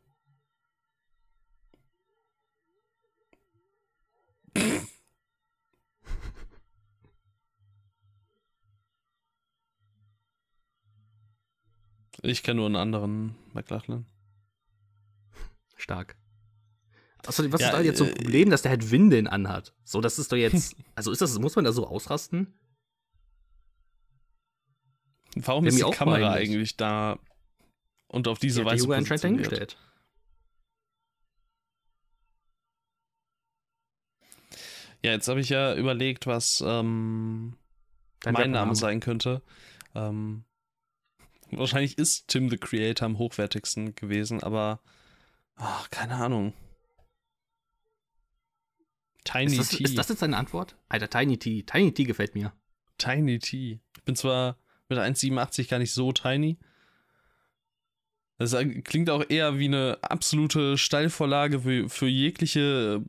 Ich 12.22 12.42
kenne 12.42 12.58
nur 12.58 12.66
einen 12.66 12.76
anderen 12.76 13.35
McLachlan. 13.52 14.06
Stark. 15.76 16.16
Außerdem, 17.26 17.52
was 17.52 17.61
Ja, 17.61 17.68
ist 17.68 17.72
da 17.74 17.80
jetzt 17.80 17.98
so 17.98 18.04
äh, 18.04 18.08
ein 18.08 18.14
Problem, 18.14 18.50
dass 18.50 18.62
der 18.62 18.70
halt 18.70 18.90
Windeln 18.90 19.26
anhat? 19.26 19.74
So, 19.85 20.00
das 20.00 20.18
ist 20.18 20.30
doch 20.32 20.37
jetzt, 20.37 20.76
also 20.94 21.11
ist 21.11 21.20
das, 21.20 21.38
muss 21.38 21.56
man 21.56 21.64
da 21.64 21.72
so 21.72 21.87
ausrasten? 21.87 22.54
Warum 25.35 25.66
ist 25.66 25.78
die 25.78 25.90
Kamera 25.90 26.32
eigentlich 26.32 26.76
da 26.76 27.18
und 28.08 28.28
auf 28.28 28.38
diese 28.38 28.61
Die 28.61 28.64
der 28.64 28.72
Weise 28.72 28.85
Junge 28.85 28.96
anscheinend 28.96 29.22
positioniert? 29.22 29.52
dahingestellt. 29.52 29.78
Ja, 35.04 35.12
jetzt 35.12 35.26
habe 35.28 35.40
ich 35.40 35.48
ja 35.48 35.74
überlegt, 35.74 36.26
was 36.26 36.62
ähm, 36.64 37.56
mein 38.24 38.50
Name 38.52 38.76
sein 38.76 39.00
könnte. 39.00 39.42
Ähm, 39.94 40.44
wahrscheinlich 41.58 41.98
ist 41.98 42.28
Tim 42.28 42.48
the 42.48 42.56
Creator 42.56 43.06
am 43.06 43.18
hochwertigsten 43.18 43.94
gewesen, 43.94 44.42
aber 44.42 44.80
ach, 45.56 45.90
keine 45.90 46.14
Ahnung. 46.16 46.52
Tiny 49.24 49.52
Ist 49.52 49.58
das, 49.58 49.68
T. 49.68 49.84
ist 49.84 49.98
das 49.98 50.08
jetzt 50.08 50.22
deine 50.22 50.36
Antwort? 50.36 50.76
Alter, 50.88 51.08
Tiny 51.08 51.38
T. 51.38 51.62
Tiny 51.62 51.92
T 51.92 52.04
gefällt 52.04 52.34
mir. 52.34 52.52
Tiny 52.98 53.38
T. 53.38 53.80
Ich 53.96 54.02
bin 54.04 54.16
zwar 54.16 54.58
mit 54.88 54.98
1,87 54.98 55.70
gar 55.70 55.78
nicht 55.78 55.92
so 55.92 56.12
tiny. 56.12 56.58
Das 58.38 58.56
klingt 58.84 59.08
auch 59.10 59.24
eher 59.28 59.58
wie 59.58 59.66
eine 59.66 59.98
absolute 60.02 60.76
Steilvorlage 60.76 61.60
für, 61.60 61.88
für 61.88 62.08
jegliche 62.08 63.02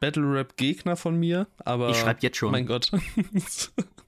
Battle-Rap-Gegner 0.00 0.96
von 0.96 1.16
mir, 1.16 1.46
aber. 1.58 1.90
Ich 1.90 1.98
schreibe 1.98 2.20
jetzt 2.22 2.36
schon. 2.36 2.50
Mein 2.50 2.66
Gott. 2.66 2.90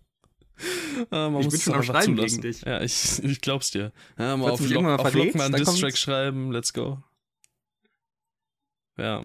Ah, 1.11 1.29
man 1.31 1.40
Ich 1.40 1.44
muss 1.46 1.55
bin 1.55 1.61
schon 1.61 1.75
am 1.75 1.83
Schreiben 1.83 2.16
zulassen. 2.16 2.40
gegen 2.40 2.53
dich. 2.53 2.62
Ja, 2.62 2.81
ich, 2.81 3.22
ich 3.25 3.40
glaub's 3.40 3.70
dir. 3.70 3.92
Ja, 4.18 4.37
mal 4.37 4.48
Falls 4.48 4.61
auf, 4.61 4.70
Lock, 4.70 4.83
mal 4.83 4.94
auf 4.96 5.03
Lock 5.05 5.12
verrätst, 5.12 5.37
mal 5.37 5.44
einen 5.44 5.53
dann 5.55 5.64
Distrack 5.64 5.96
schreiben. 5.96 6.53
Let's 6.53 6.72
go. 6.72 7.03
Ja. 8.96 9.25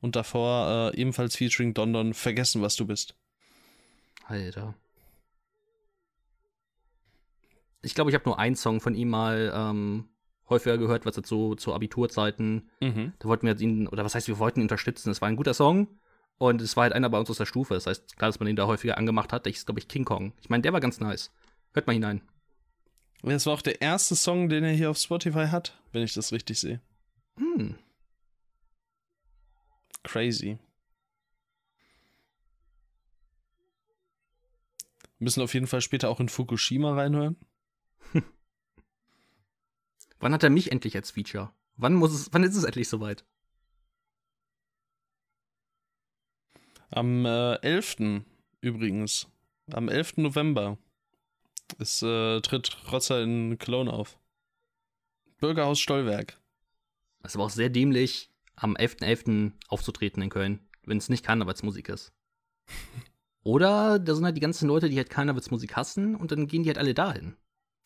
Und 0.00 0.16
davor 0.16 0.92
äh, 0.92 1.00
ebenfalls 1.00 1.36
featuring 1.36 1.74
Don 1.74 1.92
Don, 1.92 2.14
Vergessen, 2.14 2.62
was 2.62 2.76
du 2.76 2.86
bist. 2.86 3.14
Alter. 4.26 4.74
Ich 7.82 7.94
glaube, 7.94 8.10
ich 8.10 8.14
habe 8.14 8.28
nur 8.28 8.38
einen 8.38 8.56
Song 8.56 8.80
von 8.80 8.94
ihm 8.94 9.10
mal 9.10 9.52
ähm, 9.54 10.08
häufiger 10.48 10.78
gehört, 10.78 11.06
was 11.06 11.16
jetzt 11.16 11.28
so 11.28 11.54
zu 11.54 11.74
Abiturzeiten. 11.74 12.70
Mhm. 12.80 13.12
Da 13.18 13.28
wollten 13.28 13.46
wir 13.46 13.58
ihn, 13.60 13.88
oder 13.88 14.04
was 14.04 14.14
heißt, 14.14 14.28
wir 14.28 14.38
wollten 14.38 14.60
ihn 14.60 14.64
unterstützen. 14.64 15.10
Es 15.10 15.20
war 15.20 15.28
ein 15.28 15.36
guter 15.36 15.54
Song. 15.54 15.88
Und 16.38 16.60
es 16.60 16.76
war 16.76 16.82
halt 16.82 16.92
einer 16.92 17.08
bei 17.08 17.18
uns 17.18 17.30
aus 17.30 17.38
der 17.38 17.46
Stufe. 17.46 17.74
Das 17.74 17.86
heißt, 17.86 18.16
klar, 18.16 18.28
dass 18.28 18.40
man 18.40 18.48
ihn 18.48 18.56
da 18.56 18.66
häufiger 18.66 18.98
angemacht 18.98 19.32
hat. 19.32 19.46
Ich 19.46 19.56
ist, 19.56 19.66
glaube 19.66 19.80
ich, 19.80 19.88
King 19.88 20.04
Kong. 20.04 20.32
Ich 20.40 20.50
meine, 20.50 20.62
der 20.62 20.72
war 20.72 20.80
ganz 20.80 21.00
nice. 21.00 21.32
Hört 21.72 21.86
mal 21.86 21.94
hinein. 21.94 22.20
Das 23.22 23.46
war 23.46 23.54
auch 23.54 23.62
der 23.62 23.80
erste 23.80 24.14
Song, 24.14 24.48
den 24.48 24.62
er 24.62 24.72
hier 24.72 24.90
auf 24.90 24.98
Spotify 24.98 25.46
hat, 25.46 25.80
wenn 25.92 26.02
ich 26.02 26.14
das 26.14 26.32
richtig 26.32 26.60
sehe. 26.60 26.80
Hm. 27.38 27.76
Crazy. 30.04 30.58
Wir 35.18 35.24
müssen 35.24 35.42
auf 35.42 35.54
jeden 35.54 35.66
Fall 35.66 35.80
später 35.80 36.10
auch 36.10 36.20
in 36.20 36.28
Fukushima 36.28 36.94
reinhören. 36.94 37.36
Wann 40.18 40.32
hat 40.32 40.42
er 40.42 40.50
mich 40.50 40.72
endlich 40.72 40.96
als 40.96 41.10
Feature? 41.10 41.52
Wann 41.76 41.94
muss 41.94 42.12
es, 42.12 42.32
wann 42.32 42.42
ist 42.42 42.56
es 42.56 42.64
endlich 42.64 42.88
soweit? 42.88 43.24
Am 46.90 47.26
äh, 47.26 47.56
11. 47.56 48.22
übrigens 48.60 49.28
Am 49.72 49.88
11. 49.88 50.18
November 50.18 50.78
ist, 51.78 52.02
äh, 52.02 52.40
tritt 52.40 52.92
Rosser 52.92 53.22
in 53.22 53.58
Cologne 53.58 53.92
auf. 53.92 54.18
Bürgerhaus 55.38 55.80
Stollwerk. 55.80 56.40
Ist 57.24 57.34
aber 57.34 57.44
auch 57.44 57.50
sehr 57.50 57.68
dämlich, 57.68 58.30
am 58.54 58.76
11.11. 58.76 59.52
aufzutreten 59.68 60.22
in 60.22 60.30
Köln, 60.30 60.60
wenn 60.84 60.98
es 60.98 61.08
nicht 61.08 61.24
Karnevalsmusik 61.24 61.88
ist. 61.88 62.12
Oder 63.42 63.98
da 63.98 64.14
sind 64.14 64.24
halt 64.24 64.36
die 64.36 64.40
ganzen 64.40 64.68
Leute, 64.68 64.88
die 64.88 64.96
halt 64.96 65.10
Karnevalsmusik 65.10 65.76
hassen 65.76 66.14
und 66.14 66.32
dann 66.32 66.46
gehen 66.46 66.62
die 66.62 66.68
halt 66.68 66.78
alle 66.78 66.94
dahin. 66.94 67.36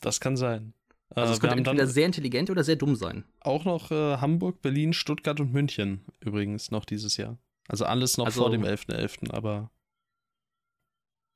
Das 0.01 0.21
kann 0.21 0.37
sein. 0.37 0.75
Also 1.11 1.31
Äh, 1.33 1.35
es 1.35 1.41
könnte 1.41 1.57
entweder 1.57 1.87
sehr 1.87 2.07
intelligent 2.07 2.51
oder 2.51 2.63
sehr 2.65 2.77
dumm 2.77 2.95
sein. 2.97 3.25
auch 3.41 3.65
noch 3.65 3.91
äh, 3.91 4.19
Hamburg, 4.19 4.63
Berlin, 4.63 4.93
Stuttgart 4.93 5.41
und 5.41 5.53
München 5.53 6.05
übrigens 6.21 6.71
noch 6.71 6.85
dieses 6.85 7.17
Jahr. 7.17 7.39
Also 7.69 7.85
alles 7.85 8.17
noch 8.17 8.27
Also- 8.27 8.43
vor 8.43 8.51
dem 8.51 8.63
11.11., 8.65 9.31
aber 9.33 9.71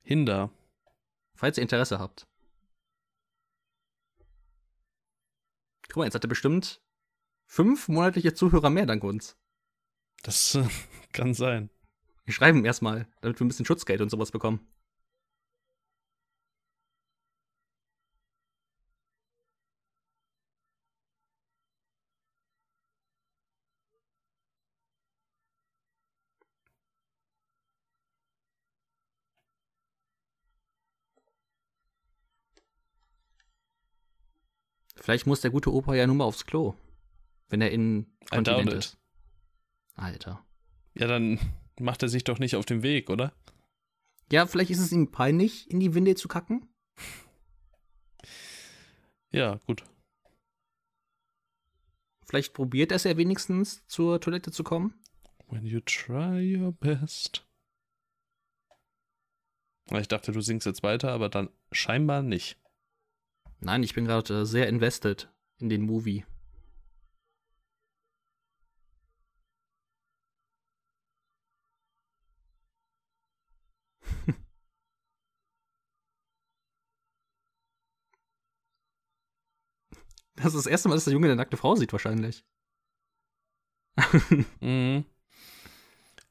Hinder. 0.03 0.51
Falls 1.35 1.57
ihr 1.57 1.63
Interesse 1.63 1.99
habt. 1.99 2.25
Guck 5.87 5.97
mal, 5.97 6.05
jetzt 6.05 6.15
hat 6.15 6.23
er 6.23 6.29
bestimmt 6.29 6.81
fünf 7.47 7.87
monatliche 7.87 8.33
Zuhörer 8.33 8.69
mehr 8.69 8.85
dank 8.85 9.03
uns. 9.03 9.37
Das 10.23 10.55
äh, 10.55 10.67
kann 11.13 11.33
sein. 11.33 11.69
Wir 12.25 12.33
schreiben 12.33 12.59
ihm 12.59 12.65
erstmal, 12.65 13.07
damit 13.21 13.39
wir 13.39 13.45
ein 13.45 13.49
bisschen 13.49 13.65
Schutzgeld 13.65 14.01
und 14.01 14.09
sowas 14.09 14.31
bekommen. 14.31 14.65
Vielleicht 35.05 35.27
muss 35.27 35.41
der 35.41 35.51
gute 35.51 35.71
Opa 35.71 35.93
ja 35.93 36.07
nur 36.07 36.15
mal 36.15 36.23
aufs 36.23 36.47
Klo. 36.47 36.73
Wenn 37.47 37.61
er 37.61 37.69
in 37.69 38.07
Kontinent 38.31 38.73
ist. 38.73 38.97
Alter. 39.93 40.43
Ja, 40.95 41.05
dann 41.05 41.39
macht 41.79 42.01
er 42.01 42.09
sich 42.09 42.23
doch 42.23 42.39
nicht 42.39 42.55
auf 42.55 42.65
den 42.65 42.81
Weg, 42.81 43.11
oder? 43.11 43.31
Ja, 44.31 44.47
vielleicht 44.47 44.71
ist 44.71 44.79
es 44.79 44.91
ihm 44.91 45.11
peinlich, 45.11 45.69
in 45.69 45.79
die 45.79 45.93
Windel 45.93 46.17
zu 46.17 46.27
kacken. 46.27 46.67
Ja, 49.29 49.61
gut. 49.67 49.83
Vielleicht 52.25 52.55
probiert 52.55 52.91
er 52.91 52.95
es 52.95 53.03
ja 53.03 53.15
wenigstens, 53.15 53.85
zur 53.85 54.19
Toilette 54.19 54.51
zu 54.51 54.63
kommen. 54.63 54.99
When 55.49 55.67
you 55.67 55.81
try 55.81 56.57
your 56.57 56.71
best. 56.71 57.47
Ich 59.91 60.07
dachte, 60.07 60.31
du 60.31 60.41
singst 60.41 60.65
jetzt 60.65 60.81
weiter, 60.81 61.11
aber 61.11 61.29
dann 61.29 61.49
scheinbar 61.71 62.23
nicht. 62.23 62.57
Nein, 63.65 63.81
ich 63.81 63.95
bin 63.95 64.05
gerade 64.05 64.41
äh, 64.41 64.45
sehr 64.45 64.69
invested 64.69 65.27
in 65.57 65.69
den 65.69 65.81
Movie. 65.81 66.23
Das 80.35 80.47
ist 80.47 80.55
das 80.65 80.67
erste 80.67 80.87
Mal, 80.89 80.95
dass 80.95 81.03
der 81.05 81.13
Junge 81.13 81.27
eine 81.27 81.35
nackte 81.35 81.57
Frau 81.57 81.75
sieht, 81.75 81.91
wahrscheinlich. 81.91 82.43
Mhm. 84.61 85.05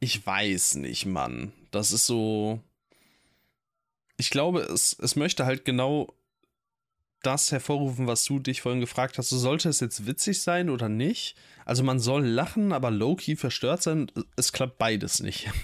Ich 0.01 0.25
weiß 0.25 0.77
nicht, 0.77 1.07
Mann. 1.07 1.53
Das 1.71 1.93
ist 1.93 2.07
so. 2.07 2.61
Ich 4.17 4.31
glaube, 4.31 4.61
es, 4.61 4.97
es 5.01 5.17
möchte 5.17 5.45
halt 5.47 5.65
genau 5.65 6.13
das 7.27 7.53
hervorrufen, 7.53 8.07
was 8.07 8.25
du 8.25 8.39
dich 8.39 8.63
vorhin 8.63 8.81
gefragt 8.81 9.19
hast. 9.19 9.31
So, 9.31 9.39
sollte 9.39 9.69
es 9.69 9.81
jetzt 9.81 10.07
witzig 10.07 10.41
sein 10.41 10.71
oder 10.71 10.89
nicht? 10.89 11.37
Also 11.65 11.83
man 11.83 11.99
soll 11.99 12.25
lachen, 12.27 12.73
aber 12.73 12.91
low-key 12.91 13.37
verstört 13.37 13.83
sein. 13.83 14.11
Es 14.37 14.53
klappt 14.53 14.79
beides 14.79 15.21
nicht. 15.21 15.51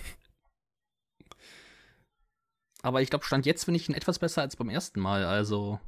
Aber 2.82 3.02
ich 3.02 3.10
glaube, 3.10 3.26
Stand 3.26 3.44
jetzt 3.44 3.64
finde 3.64 3.78
ich 3.78 3.90
ihn 3.90 3.94
etwas 3.94 4.18
besser 4.18 4.40
als 4.40 4.56
beim 4.56 4.70
ersten 4.70 5.00
Mal. 5.00 5.26
Also, 5.26 5.78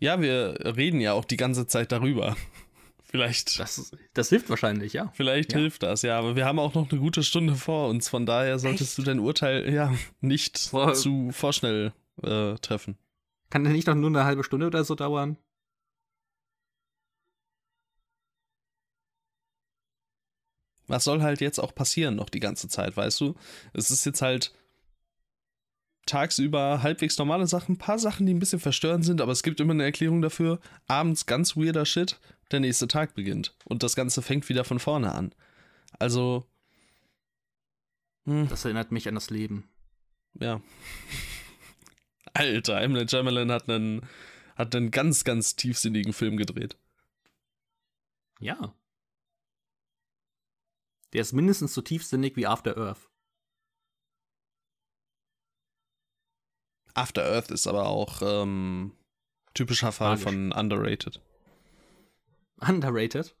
Ja, 0.00 0.20
wir 0.20 0.58
reden 0.76 1.00
ja 1.00 1.12
auch 1.12 1.24
die 1.24 1.36
ganze 1.36 1.66
Zeit 1.66 1.92
darüber. 1.92 2.36
Vielleicht, 3.10 3.58
das, 3.58 3.90
das 4.12 4.28
hilft 4.28 4.50
wahrscheinlich, 4.50 4.92
ja. 4.92 5.10
vielleicht 5.14 5.52
ja. 5.52 5.58
hilft 5.58 5.82
das, 5.82 6.02
ja. 6.02 6.18
Aber 6.18 6.36
wir 6.36 6.44
haben 6.44 6.58
auch 6.58 6.74
noch 6.74 6.90
eine 6.90 7.00
gute 7.00 7.22
Stunde 7.22 7.54
vor 7.54 7.88
uns. 7.88 8.08
Von 8.08 8.26
daher 8.26 8.58
solltest 8.58 8.98
du 8.98 9.02
dein 9.02 9.18
Urteil 9.18 9.72
ja 9.72 9.94
nicht 10.20 10.58
Vor- 10.58 10.92
zu 10.92 11.30
vorschnell 11.32 11.92
äh, 12.22 12.54
treffen. 12.56 12.98
Kann 13.48 13.64
der 13.64 13.72
nicht 13.72 13.86
noch 13.86 13.94
nur 13.94 14.10
eine 14.10 14.24
halbe 14.24 14.44
Stunde 14.44 14.66
oder 14.66 14.84
so 14.84 14.94
dauern? 14.94 15.38
was 20.88 21.04
soll 21.04 21.22
halt 21.22 21.40
jetzt 21.40 21.58
auch 21.58 21.74
passieren 21.74 22.16
noch 22.16 22.30
die 22.30 22.40
ganze 22.40 22.68
Zeit, 22.68 22.96
weißt 22.96 23.20
du? 23.20 23.34
Es 23.74 23.90
ist 23.90 24.04
jetzt 24.06 24.22
halt 24.22 24.52
tagsüber 26.08 26.82
halbwegs 26.82 27.16
normale 27.18 27.46
Sachen, 27.46 27.74
ein 27.74 27.78
paar 27.78 27.98
Sachen, 27.98 28.26
die 28.26 28.34
ein 28.34 28.38
bisschen 28.40 28.60
verstörend 28.60 29.04
sind, 29.04 29.20
aber 29.20 29.32
es 29.32 29.42
gibt 29.42 29.60
immer 29.60 29.72
eine 29.72 29.84
Erklärung 29.84 30.22
dafür. 30.22 30.60
Abends 30.86 31.26
ganz 31.26 31.56
weirder 31.56 31.84
Shit, 31.86 32.18
der 32.50 32.60
nächste 32.60 32.88
Tag 32.88 33.14
beginnt 33.14 33.54
und 33.64 33.82
das 33.82 33.94
Ganze 33.94 34.22
fängt 34.22 34.48
wieder 34.48 34.64
von 34.64 34.78
vorne 34.78 35.12
an. 35.14 35.34
Also, 35.98 36.46
hm, 38.26 38.48
Das 38.48 38.64
erinnert 38.64 38.90
mich 38.92 39.08
an 39.08 39.14
das 39.14 39.30
Leben. 39.30 39.68
ja. 40.34 40.60
Alter, 42.34 42.80
M. 42.82 42.92
Night 42.92 43.10
Shyamalan 43.10 43.50
hat 43.50 43.68
einen, 43.68 44.02
hat 44.54 44.74
einen 44.76 44.90
ganz, 44.92 45.24
ganz 45.24 45.56
tiefsinnigen 45.56 46.12
Film 46.12 46.36
gedreht. 46.36 46.76
Ja. 48.38 48.74
Der 51.12 51.22
ist 51.22 51.32
mindestens 51.32 51.74
so 51.74 51.80
tiefsinnig 51.80 52.36
wie 52.36 52.46
After 52.46 52.76
Earth. 52.76 53.08
After 56.98 57.24
Earth 57.24 57.50
ist 57.50 57.66
aber 57.66 57.86
auch 57.86 58.20
ähm, 58.22 58.92
typischer 59.54 59.92
Fall 59.92 60.10
Magisch. 60.10 60.24
von 60.24 60.52
Underrated. 60.52 61.20
Underrated. 62.60 63.34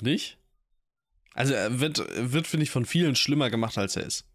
Nicht? 0.00 0.38
Also 1.34 1.54
er 1.54 1.80
wird, 1.80 1.98
wird 2.32 2.46
finde 2.46 2.64
ich, 2.64 2.70
von 2.70 2.84
vielen 2.84 3.14
schlimmer 3.16 3.48
gemacht, 3.50 3.78
als 3.78 3.96
er 3.96 4.04
ist. 4.04 4.26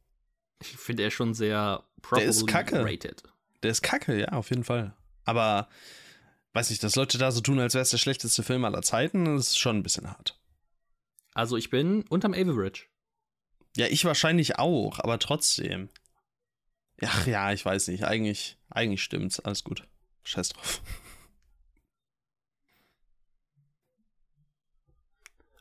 Ich 0.61 0.69
finde 0.77 1.03
er 1.03 1.11
schon 1.11 1.33
sehr 1.33 1.83
Der 2.15 2.23
ist 2.23 2.45
properly 2.45 2.51
kacke. 2.51 2.83
rated. 2.85 3.23
Der 3.63 3.71
ist 3.71 3.81
kacke, 3.83 4.19
ja, 4.19 4.29
auf 4.29 4.49
jeden 4.49 4.63
Fall. 4.63 4.95
Aber, 5.25 5.67
weiß 6.53 6.69
nicht, 6.69 6.81
dass 6.83 6.95
Leute 6.95 7.17
da 7.17 7.31
so 7.31 7.41
tun, 7.41 7.59
als 7.59 7.73
wäre 7.73 7.83
es 7.83 7.89
der 7.91 7.97
schlechteste 7.97 8.41
Film 8.41 8.65
aller 8.65 8.81
Zeiten, 8.81 9.25
das 9.25 9.49
ist 9.49 9.59
schon 9.59 9.77
ein 9.77 9.83
bisschen 9.83 10.09
hart. 10.09 10.39
Also 11.33 11.57
ich 11.57 11.69
bin 11.69 12.03
unterm 12.09 12.33
Average. 12.33 12.85
Ja, 13.75 13.85
ich 13.87 14.05
wahrscheinlich 14.05 14.57
auch, 14.57 14.99
aber 14.99 15.19
trotzdem. 15.19 15.89
Ach 17.03 17.27
ja, 17.27 17.51
ich 17.51 17.63
weiß 17.63 17.87
nicht. 17.89 18.03
Eigentlich, 18.05 18.57
eigentlich 18.69 19.03
stimmt's. 19.03 19.39
Alles 19.39 19.63
gut. 19.63 19.87
Scheiß 20.23 20.49
drauf. 20.49 20.81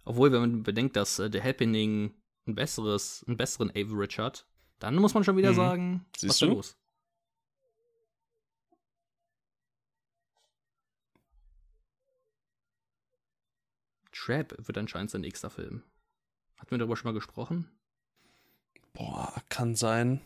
Obwohl, 0.04 0.32
wenn 0.32 0.40
man 0.40 0.62
bedenkt, 0.62 0.96
dass 0.96 1.18
äh, 1.18 1.28
The 1.30 1.42
Happening 1.42 2.14
ein 2.46 2.54
besseres, 2.54 3.24
einen 3.26 3.36
besseren 3.36 3.70
Average 3.70 4.22
hat, 4.22 4.46
dann 4.78 4.96
muss 4.96 5.14
man 5.14 5.24
schon 5.24 5.36
wieder 5.36 5.50
Mhm. 5.50 5.56
sagen, 5.56 6.06
was 6.12 6.20
Siehst 6.20 6.34
ist 6.34 6.42
da 6.42 6.46
du? 6.46 6.52
los? 6.54 6.76
Trap 14.12 14.54
wird 14.58 14.78
anscheinend 14.78 15.10
sein 15.10 15.20
nächster 15.20 15.50
Film. 15.50 15.82
Hatten 16.56 16.70
wir 16.70 16.78
darüber 16.78 16.96
schon 16.96 17.08
mal 17.10 17.14
gesprochen? 17.14 17.70
Boah, 18.92 19.42
kann 19.48 19.74
sein. 19.74 20.20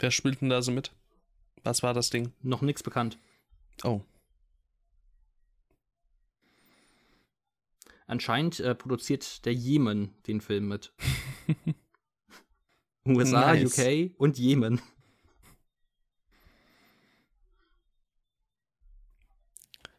Wer 0.00 0.10
spielt 0.10 0.40
denn 0.40 0.48
da 0.48 0.62
so 0.62 0.72
mit? 0.72 0.92
Was 1.62 1.82
war 1.82 1.92
das 1.92 2.08
Ding? 2.08 2.32
Noch 2.40 2.62
nichts 2.62 2.82
bekannt. 2.82 3.18
Oh. 3.84 4.00
Anscheinend 8.06 8.60
äh, 8.60 8.74
produziert 8.74 9.44
der 9.44 9.52
Jemen 9.52 10.14
den 10.26 10.40
Film 10.40 10.68
mit. 10.68 10.94
USA, 13.06 13.52
Nice. 13.54 13.78
UK 13.78 14.18
und 14.18 14.38
Jemen. 14.38 14.80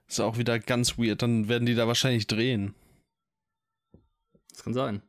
Ist 0.07 0.19
auch 0.19 0.37
wieder 0.37 0.59
ganz 0.59 0.97
weird. 0.97 1.21
Dann 1.21 1.47
werden 1.47 1.65
die 1.65 1.75
da 1.75 1.87
wahrscheinlich 1.87 2.27
drehen. 2.27 2.73
Das 4.49 4.63
kann 4.63 4.73
sein. 4.73 5.03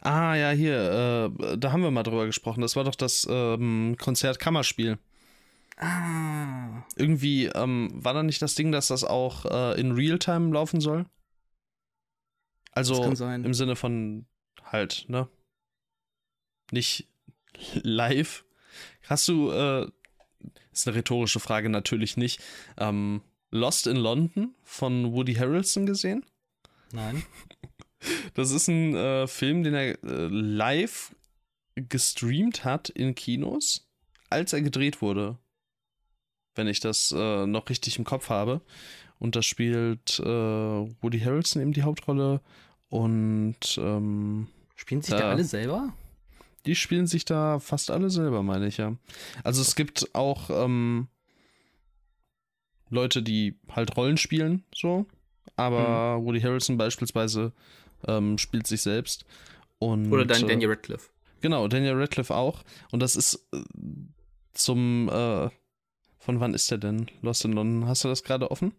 Ah, 0.00 0.34
ja, 0.34 0.50
hier, 0.50 1.32
äh, 1.38 1.58
da 1.58 1.72
haben 1.72 1.82
wir 1.82 1.90
mal 1.90 2.02
drüber 2.02 2.26
gesprochen. 2.26 2.60
Das 2.60 2.76
war 2.76 2.84
doch 2.84 2.94
das 2.94 3.26
ähm, 3.30 3.96
Konzert-Kammerspiel. 3.98 4.98
Ah. 5.76 6.84
Irgendwie, 6.96 7.46
ähm, 7.46 7.90
war 7.94 8.12
da 8.12 8.22
nicht 8.22 8.42
das 8.42 8.54
Ding, 8.54 8.70
dass 8.70 8.88
das 8.88 9.04
auch 9.04 9.46
äh, 9.46 9.80
in 9.80 9.92
Realtime 9.92 10.52
laufen 10.52 10.80
soll? 10.80 11.06
Also 12.72 13.02
im 13.02 13.54
Sinne 13.54 13.76
von 13.76 14.26
halt, 14.62 15.06
ne? 15.08 15.28
Nicht 16.70 17.08
live. 17.82 18.44
Hast 19.06 19.26
du, 19.28 19.50
äh, 19.50 19.88
ist 20.72 20.86
eine 20.86 20.96
rhetorische 20.96 21.40
Frage, 21.40 21.68
natürlich 21.68 22.16
nicht. 22.16 22.40
Ähm, 22.76 23.22
Lost 23.50 23.86
in 23.86 23.96
London 23.96 24.54
von 24.62 25.12
Woody 25.12 25.34
Harrelson 25.34 25.86
gesehen? 25.86 26.24
Nein. 26.92 27.24
Das 28.34 28.50
ist 28.50 28.68
ein 28.68 28.94
äh, 28.94 29.26
Film, 29.26 29.62
den 29.62 29.74
er 29.74 30.02
äh, 30.04 30.26
live 30.28 31.14
gestreamt 31.76 32.64
hat 32.64 32.88
in 32.88 33.14
Kinos, 33.14 33.88
als 34.30 34.52
er 34.52 34.62
gedreht 34.62 35.02
wurde. 35.02 35.38
Wenn 36.54 36.66
ich 36.66 36.80
das 36.80 37.12
äh, 37.16 37.46
noch 37.46 37.68
richtig 37.68 37.98
im 37.98 38.04
Kopf 38.04 38.28
habe. 38.28 38.60
Und 39.18 39.36
da 39.36 39.42
spielt 39.42 40.18
äh, 40.20 40.24
Woody 40.24 41.20
Harrelson 41.20 41.60
eben 41.62 41.72
die 41.72 41.82
Hauptrolle. 41.82 42.40
Und 42.88 43.78
ähm, 43.78 44.48
Spielen 44.76 45.02
sich 45.02 45.14
Da- 45.14 45.30
alle 45.30 45.44
selber? 45.44 45.92
die 46.66 46.74
spielen 46.74 47.06
sich 47.06 47.24
da 47.24 47.58
fast 47.58 47.90
alle 47.90 48.10
selber, 48.10 48.42
meine 48.42 48.66
ich 48.66 48.76
ja. 48.76 48.94
Also 49.44 49.62
es 49.62 49.76
gibt 49.76 50.14
auch 50.14 50.50
ähm, 50.50 51.08
Leute, 52.90 53.22
die 53.22 53.58
halt 53.70 53.96
Rollen 53.96 54.16
spielen, 54.18 54.64
so. 54.74 55.06
Aber 55.56 56.22
Woody 56.22 56.40
Harrelson 56.40 56.76
beispielsweise 56.76 57.52
ähm, 58.06 58.38
spielt 58.38 58.66
sich 58.66 58.82
selbst. 58.82 59.24
Und, 59.78 60.12
Oder 60.12 60.26
dann 60.26 60.44
äh, 60.44 60.46
Daniel 60.46 60.70
Radcliffe? 60.70 61.10
Genau, 61.40 61.66
Daniel 61.68 61.94
Radcliffe 61.94 62.34
auch. 62.34 62.62
Und 62.90 63.00
das 63.00 63.16
ist 63.16 63.46
äh, 63.52 63.62
zum, 64.52 65.08
äh, 65.08 65.48
von 66.18 66.40
wann 66.40 66.54
ist 66.54 66.70
der 66.70 66.78
denn? 66.78 67.10
Lost 67.22 67.44
in 67.44 67.52
London. 67.52 67.88
Hast 67.88 68.04
du 68.04 68.08
das 68.08 68.22
gerade 68.22 68.50
offen? 68.50 68.74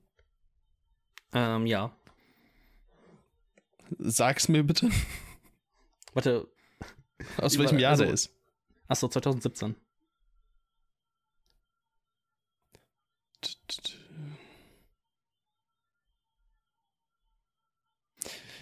Ähm, 1.34 1.66
ja. 1.66 1.96
Sag's 3.98 4.48
mir 4.48 4.64
bitte, 4.64 4.90
Warte. 6.14 6.48
aus 7.38 7.58
welchem 7.58 7.80
Jahr 7.80 7.92
also- 7.92 8.04
der 8.06 8.14
ist. 8.14 8.32
Achso, 8.88 9.08
2017. 9.08 9.76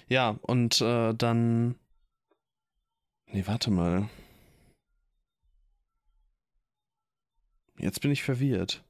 Ja, 0.10 0.40
und 0.42 0.82
äh, 0.82 1.14
dann. 1.14 1.76
Nee, 3.28 3.46
warte 3.46 3.70
mal. 3.70 4.10
Jetzt 7.78 8.02
bin 8.02 8.10
ich 8.12 8.24
verwirrt. 8.24 8.84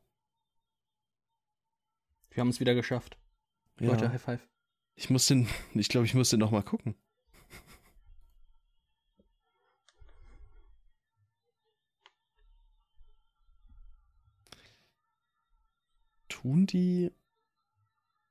Wir 2.31 2.41
haben 2.41 2.49
es 2.49 2.61
wieder 2.61 2.73
geschafft. 2.73 3.17
Ja. 3.81 3.87
Leute, 3.87 4.11
High 4.11 4.21
Five. 4.21 4.47
Ich 4.95 5.09
muss 5.09 5.27
den, 5.27 5.47
ich 5.73 5.89
glaube, 5.89 6.05
ich 6.05 6.13
muss 6.13 6.29
den 6.29 6.39
noch 6.39 6.51
mal 6.51 6.63
gucken. 6.63 6.95
Tun 16.29 16.65
die 16.65 17.11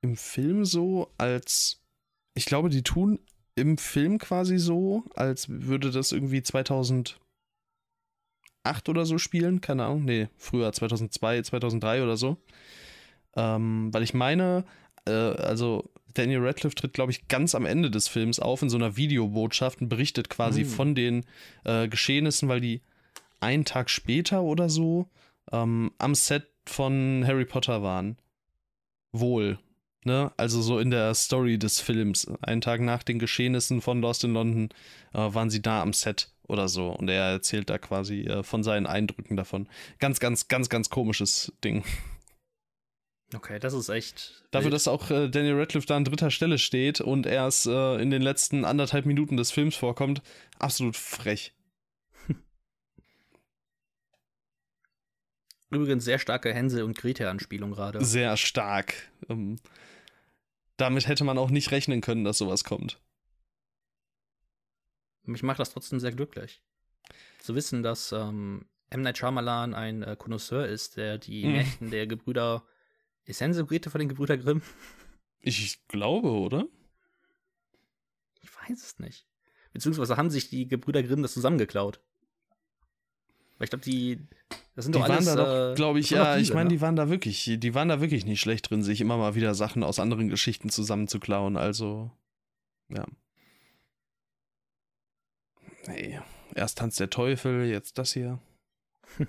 im 0.01 0.17
Film 0.17 0.65
so, 0.65 1.13
als 1.19 1.78
ich 2.39 2.45
glaube, 2.45 2.69
die 2.69 2.83
tun 2.83 3.19
im 3.55 3.77
Film 3.77 4.17
quasi 4.17 4.57
so, 4.57 5.03
als 5.13 5.49
würde 5.49 5.91
das 5.91 6.13
irgendwie 6.13 6.41
2008 6.41 7.19
oder 8.87 9.05
so 9.05 9.17
spielen, 9.17 9.59
keine 9.59 9.83
Ahnung, 9.83 10.05
nee, 10.05 10.29
früher 10.37 10.71
2002, 10.71 11.41
2003 11.41 12.01
oder 12.01 12.15
so. 12.15 12.37
Ähm, 13.35 13.93
weil 13.93 14.03
ich 14.03 14.13
meine, 14.13 14.63
äh, 15.05 15.11
also 15.11 15.89
Daniel 16.13 16.39
Radcliffe 16.45 16.75
tritt, 16.75 16.93
glaube 16.93 17.11
ich, 17.11 17.27
ganz 17.27 17.55
am 17.55 17.65
Ende 17.65 17.91
des 17.91 18.07
Films 18.07 18.39
auf 18.39 18.61
in 18.61 18.69
so 18.69 18.77
einer 18.77 18.95
Videobotschaft 18.95 19.81
und 19.81 19.89
berichtet 19.89 20.29
quasi 20.29 20.63
Mm. 20.63 20.67
von 20.67 20.95
den 20.95 21.25
äh, 21.65 21.89
Geschehnissen, 21.89 22.47
weil 22.47 22.61
die 22.61 22.81
einen 23.41 23.65
Tag 23.65 23.89
später 23.89 24.43
oder 24.43 24.69
so 24.69 25.09
ähm, 25.51 25.91
am 25.97 26.15
Set 26.15 26.47
von 26.65 27.25
Harry 27.27 27.45
Potter 27.45 27.83
waren. 27.83 28.17
Wohl. 29.11 29.59
Ne? 30.05 30.31
Also 30.37 30.61
so 30.61 30.79
in 30.79 30.91
der 30.91 31.13
Story 31.13 31.57
des 31.57 31.79
Films. 31.79 32.27
Einen 32.41 32.61
Tag 32.61 32.81
nach 32.81 33.03
den 33.03 33.19
Geschehnissen 33.19 33.81
von 33.81 34.01
Lost 34.01 34.23
in 34.23 34.33
London 34.33 34.69
äh, 35.13 35.17
waren 35.17 35.49
sie 35.49 35.61
da 35.61 35.81
am 35.81 35.93
Set 35.93 36.31
oder 36.47 36.67
so. 36.67 36.89
Und 36.89 37.09
er 37.09 37.23
erzählt 37.23 37.69
da 37.69 37.77
quasi 37.77 38.21
äh, 38.21 38.43
von 38.43 38.63
seinen 38.63 38.87
Eindrücken 38.87 39.35
davon. 39.35 39.67
Ganz, 39.99 40.19
ganz, 40.19 40.47
ganz, 40.47 40.69
ganz 40.69 40.89
komisches 40.89 41.53
Ding. 41.63 41.83
Okay, 43.35 43.59
das 43.59 43.73
ist 43.73 43.89
echt. 43.89 44.43
Dafür, 44.51 44.65
wild. 44.65 44.73
dass 44.73 44.87
auch 44.87 45.11
äh, 45.11 45.29
Daniel 45.29 45.59
Radcliffe 45.59 45.85
da 45.85 45.95
an 45.97 46.05
dritter 46.05 46.31
Stelle 46.31 46.57
steht 46.57 46.99
und 46.99 47.27
erst 47.27 47.67
äh, 47.67 48.01
in 48.01 48.09
den 48.09 48.23
letzten 48.23 48.65
anderthalb 48.65 49.05
Minuten 49.05 49.37
des 49.37 49.51
Films 49.51 49.75
vorkommt, 49.75 50.23
absolut 50.57 50.95
frech. 50.95 51.53
Übrigens 55.69 56.05
sehr 56.05 56.17
starke 56.17 56.51
Hänsel- 56.51 56.81
und 56.83 56.97
Gretel-Anspielung 56.97 57.71
gerade. 57.71 58.03
Sehr 58.03 58.35
stark. 58.35 58.95
Ähm, 59.29 59.57
damit 60.79 61.07
hätte 61.07 61.23
man 61.23 61.37
auch 61.37 61.49
nicht 61.49 61.71
rechnen 61.71 62.01
können, 62.01 62.23
dass 62.23 62.37
sowas 62.37 62.63
kommt. 62.63 62.99
Mich 65.23 65.43
macht 65.43 65.59
das 65.59 65.71
trotzdem 65.71 65.99
sehr 65.99 66.11
glücklich. 66.11 66.61
Zu 67.39 67.55
wissen, 67.55 67.83
dass 67.83 68.11
ähm, 68.11 68.65
M. 68.89 69.01
Night 69.01 69.17
Shyamalan 69.17 69.73
ein 69.73 70.03
äh, 70.03 70.15
Connoisseur 70.17 70.65
ist, 70.67 70.97
der 70.97 71.17
die 71.17 71.45
Mhm. 71.45 71.51
Märchen 71.51 71.91
der 71.91 72.07
Gebrüder. 72.07 72.65
Ist 73.25 73.41
und 73.43 73.67
Gretel 73.67 73.91
von 73.91 73.99
den 73.99 74.09
Gebrüder 74.09 74.37
Grimm? 74.37 74.63
Ich 75.39 75.87
glaube, 75.87 76.31
oder? 76.31 76.67
Ich 78.41 78.49
weiß 78.55 78.83
es 78.83 78.99
nicht. 78.99 79.27
Beziehungsweise 79.71 80.17
haben 80.17 80.31
sich 80.31 80.49
die 80.49 80.67
Gebrüder 80.67 81.03
Grimm 81.03 81.21
das 81.21 81.33
zusammengeklaut. 81.33 82.01
Weil 83.57 83.65
ich 83.65 83.69
glaube, 83.69 83.85
die. 83.85 84.27
Das 84.79 84.85
sind 84.85 84.95
Die 84.95 84.99
doch 84.99 85.09
waren 85.09 85.25
da 85.25 85.35
doch, 85.35 85.71
äh, 85.73 85.75
glaube 85.75 85.99
ich, 85.99 86.09
ja, 86.09 86.37
ich 86.37 86.43
Diebe, 86.47 86.55
meine, 86.55 86.69
ne? 86.69 86.75
die 86.75 86.79
waren 86.79 86.95
da 86.95 87.09
wirklich, 87.09 87.43
die 87.57 87.73
waren 87.75 87.89
da 87.89 87.99
wirklich 87.99 88.23
nicht 88.25 88.39
schlecht 88.39 88.69
drin, 88.69 88.81
sich 88.81 89.01
immer 89.01 89.17
mal 89.17 89.35
wieder 89.35 89.53
Sachen 89.53 89.83
aus 89.83 89.99
anderen 89.99 90.29
Geschichten 90.29 90.69
zusammenzuklauen. 90.69 91.57
Also, 91.57 92.11
ja. 92.87 93.05
Nee, 95.87 96.17
erst 96.55 96.77
tanzt 96.77 96.97
der 97.01 97.09
Teufel, 97.09 97.65
jetzt 97.65 97.97
das 97.97 98.13
hier. 98.13 98.39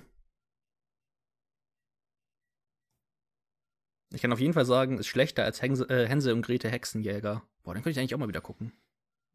Ich 4.13 4.21
kann 4.21 4.31
auf 4.31 4.39
jeden 4.39 4.53
Fall 4.53 4.65
sagen, 4.65 4.99
ist 4.99 5.07
schlechter 5.07 5.43
als 5.43 5.61
Hänsel, 5.61 5.89
äh, 5.91 6.07
Hänsel 6.07 6.33
und 6.33 6.45
Gretel 6.45 6.71
Hexenjäger. 6.71 7.43
Boah, 7.63 7.73
den 7.73 7.83
könnte 7.83 7.91
ich 7.91 7.99
eigentlich 7.99 8.15
auch 8.15 8.19
mal 8.19 8.27
wieder 8.29 8.39
gucken. 8.41 8.71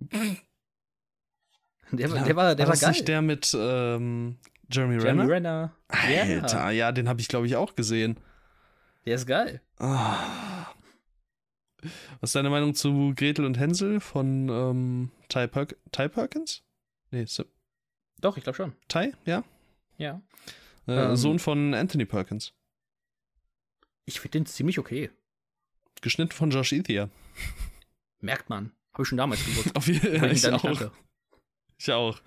Der, 1.92 2.10
war- 2.10 2.24
der 2.24 2.36
war, 2.36 2.54
der 2.56 2.66
war, 2.66 2.72
das 2.72 2.80
geil. 2.80 2.90
nicht 2.90 3.06
der 3.06 3.22
mit 3.22 3.56
ähm, 3.58 4.38
Jeremy, 4.70 4.94
Jeremy 5.02 5.22
Renner? 5.22 5.28
Renner. 5.28 5.76
Alter, 6.42 6.64
Ja, 6.64 6.70
ja, 6.70 6.92
den 6.92 7.08
habe 7.08 7.20
ich, 7.20 7.28
glaube 7.28 7.46
ich, 7.46 7.56
auch 7.56 7.74
gesehen. 7.76 8.18
der 9.04 9.14
ist 9.14 9.26
geil. 9.26 9.60
Ah. 9.78 10.66
Was 12.20 12.30
ist 12.30 12.34
deine 12.34 12.50
Meinung 12.50 12.74
zu 12.74 13.12
Gretel 13.14 13.44
und 13.44 13.58
Hänsel 13.58 14.00
von 14.00 14.48
ähm, 14.48 15.10
Ty, 15.28 15.46
Perk 15.46 15.76
Ty 15.92 16.08
Perkins? 16.08 16.64
Nee, 17.10 17.26
so, 17.26 17.44
Doch, 18.20 18.36
ich 18.36 18.42
glaube 18.42 18.56
schon. 18.56 18.72
Ty, 18.88 19.12
ja? 19.24 19.44
Ja. 19.98 20.20
Äh, 20.88 20.92
Ähm. 20.92 21.16
Sohn 21.16 21.38
von 21.38 21.74
Anthony 21.74 22.04
Perkins. 22.04 22.52
Ich 24.04 24.20
finde 24.20 24.38
den 24.38 24.46
ziemlich 24.46 24.78
okay. 24.78 25.10
Geschnitten 26.00 26.32
von 26.32 26.50
Josh 26.50 26.72
Ethier. 26.72 27.10
Merkt 28.20 28.48
man. 28.50 28.72
Habe 28.92 29.02
ich 29.02 29.08
schon 29.08 29.18
damals 29.18 29.44
gewusst. 29.44 29.76
Auf 29.76 29.86
jeden 29.86 30.18
Fall. 30.18 30.32
ich 30.32 30.48
auch. 30.48 30.90
Ich 31.78 31.92
auch. 31.92 32.18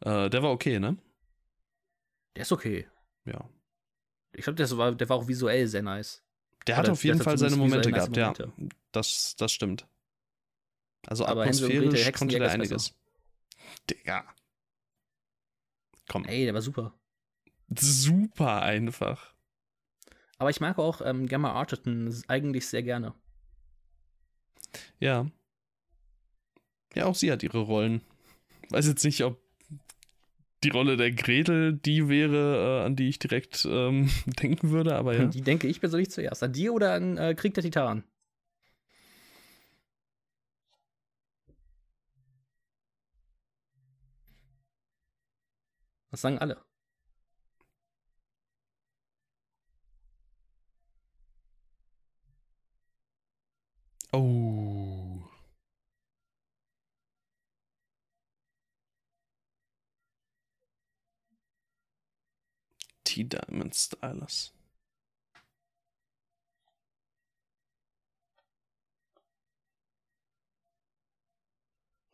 Äh, 0.00 0.28
der 0.30 0.42
war 0.42 0.50
okay, 0.50 0.78
ne? 0.78 0.96
Der 2.36 2.42
ist 2.42 2.52
okay. 2.52 2.86
Ja. 3.24 3.48
Ich 4.32 4.44
glaube, 4.44 4.56
der, 4.56 4.70
war, 4.76 4.94
der 4.94 5.08
war 5.08 5.16
auch 5.16 5.28
visuell 5.28 5.66
sehr 5.68 5.82
nice. 5.82 6.22
Der 6.66 6.76
hat 6.76 6.86
Oder 6.86 6.92
auf 6.92 7.04
jeden 7.04 7.20
Fall 7.20 7.38
seine 7.38 7.56
Momente 7.56 7.92
gehabt, 7.92 8.16
nice 8.16 8.38
ja. 8.38 8.48
Das, 8.92 9.36
das 9.36 9.52
stimmt. 9.52 9.86
Also 11.06 11.26
Aber 11.26 11.42
atmosphärisch 11.42 12.12
konnte 12.12 12.38
der 12.38 12.50
einiges. 12.50 12.94
Digga. 13.90 14.24
Komm. 16.08 16.24
Ey, 16.24 16.44
der 16.44 16.54
war 16.54 16.62
super. 16.62 16.94
Super 17.68 18.62
einfach. 18.62 19.34
Aber 20.38 20.50
ich 20.50 20.60
mag 20.60 20.78
auch 20.78 21.00
ähm, 21.02 21.26
Gemma 21.26 21.52
Arterton 21.52 22.22
eigentlich 22.28 22.66
sehr 22.66 22.82
gerne. 22.82 23.14
Ja. 24.98 25.30
Ja, 26.94 27.06
auch 27.06 27.14
sie 27.14 27.30
hat 27.30 27.42
ihre 27.42 27.60
Rollen. 27.60 28.02
Weiß 28.70 28.86
jetzt 28.86 29.04
nicht, 29.04 29.22
ob 29.24 29.43
die 30.64 30.70
Rolle 30.70 30.96
der 30.96 31.12
Gretel 31.12 31.74
die 31.74 32.08
wäre, 32.08 32.80
äh, 32.82 32.86
an 32.86 32.96
die 32.96 33.08
ich 33.08 33.18
direkt 33.18 33.66
ähm, 33.70 34.10
denken 34.42 34.70
würde, 34.70 34.96
aber 34.96 35.14
ja. 35.16 35.26
Die 35.26 35.42
denke 35.42 35.68
ich 35.68 35.80
persönlich 35.80 36.10
zuerst. 36.10 36.42
An 36.42 36.52
die 36.52 36.70
oder 36.70 36.94
an 36.94 37.16
äh, 37.18 37.34
Krieg 37.34 37.54
der 37.54 37.62
Titanen? 37.62 38.04
Das 46.10 46.20
sagen 46.20 46.38
alle. 46.38 46.56
Oh. 54.12 54.43
T-Diamond 63.14 63.76
Stylus. 63.76 64.52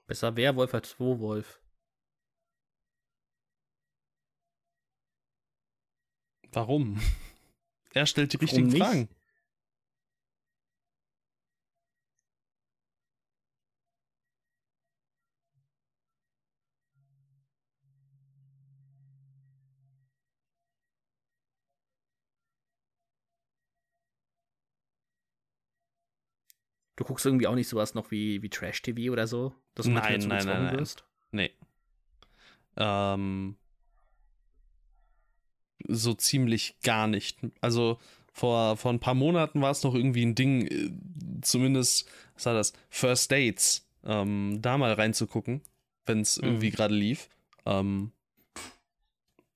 Besser 0.07 0.37
Werwolf 0.37 0.75
als 0.75 1.01
Wolf. 1.21 1.63
Warum? 6.53 7.01
Er 7.93 8.07
stellt 8.07 8.33
die 8.33 8.37
Warum 8.37 8.47
richtigen 8.47 8.69
nicht? 8.69 8.83
Fragen. 8.83 9.09
Du 27.01 27.07
guckst 27.07 27.25
irgendwie 27.25 27.47
auch 27.47 27.55
nicht 27.55 27.67
sowas 27.69 27.95
noch 27.95 28.11
wie, 28.11 28.43
wie 28.43 28.51
Trash-TV 28.51 29.11
oder 29.11 29.27
so? 29.27 29.55
Dass 29.75 29.87
du 29.87 29.93
Nein, 29.93 30.21
nein, 30.21 30.45
nein, 30.45 30.65
nein. 30.67 30.79
wirst? 30.79 31.03
Nee. 31.33 31.51
Ähm, 32.77 33.57
so 35.89 36.13
ziemlich 36.13 36.79
gar 36.83 37.07
nicht. 37.07 37.39
Also 37.63 37.99
vor, 38.35 38.77
vor 38.77 38.93
ein 38.93 39.01
paar 39.01 39.15
Monaten 39.15 39.63
war 39.63 39.71
es 39.71 39.83
noch 39.83 39.95
irgendwie 39.95 40.27
ein 40.27 40.35
Ding, 40.35 40.67
äh, 40.67 40.91
zumindest, 41.41 42.07
was 42.35 42.45
war 42.45 42.53
das, 42.53 42.75
First 42.91 43.33
Dates, 43.33 43.89
ähm, 44.05 44.59
da 44.61 44.77
mal 44.77 44.93
reinzugucken, 44.93 45.63
wenn 46.05 46.21
es 46.21 46.37
Mhm. 46.37 46.49
irgendwie 46.49 46.71
gerade 46.71 46.95
lief. 46.95 47.31
Ähm, 47.65 48.13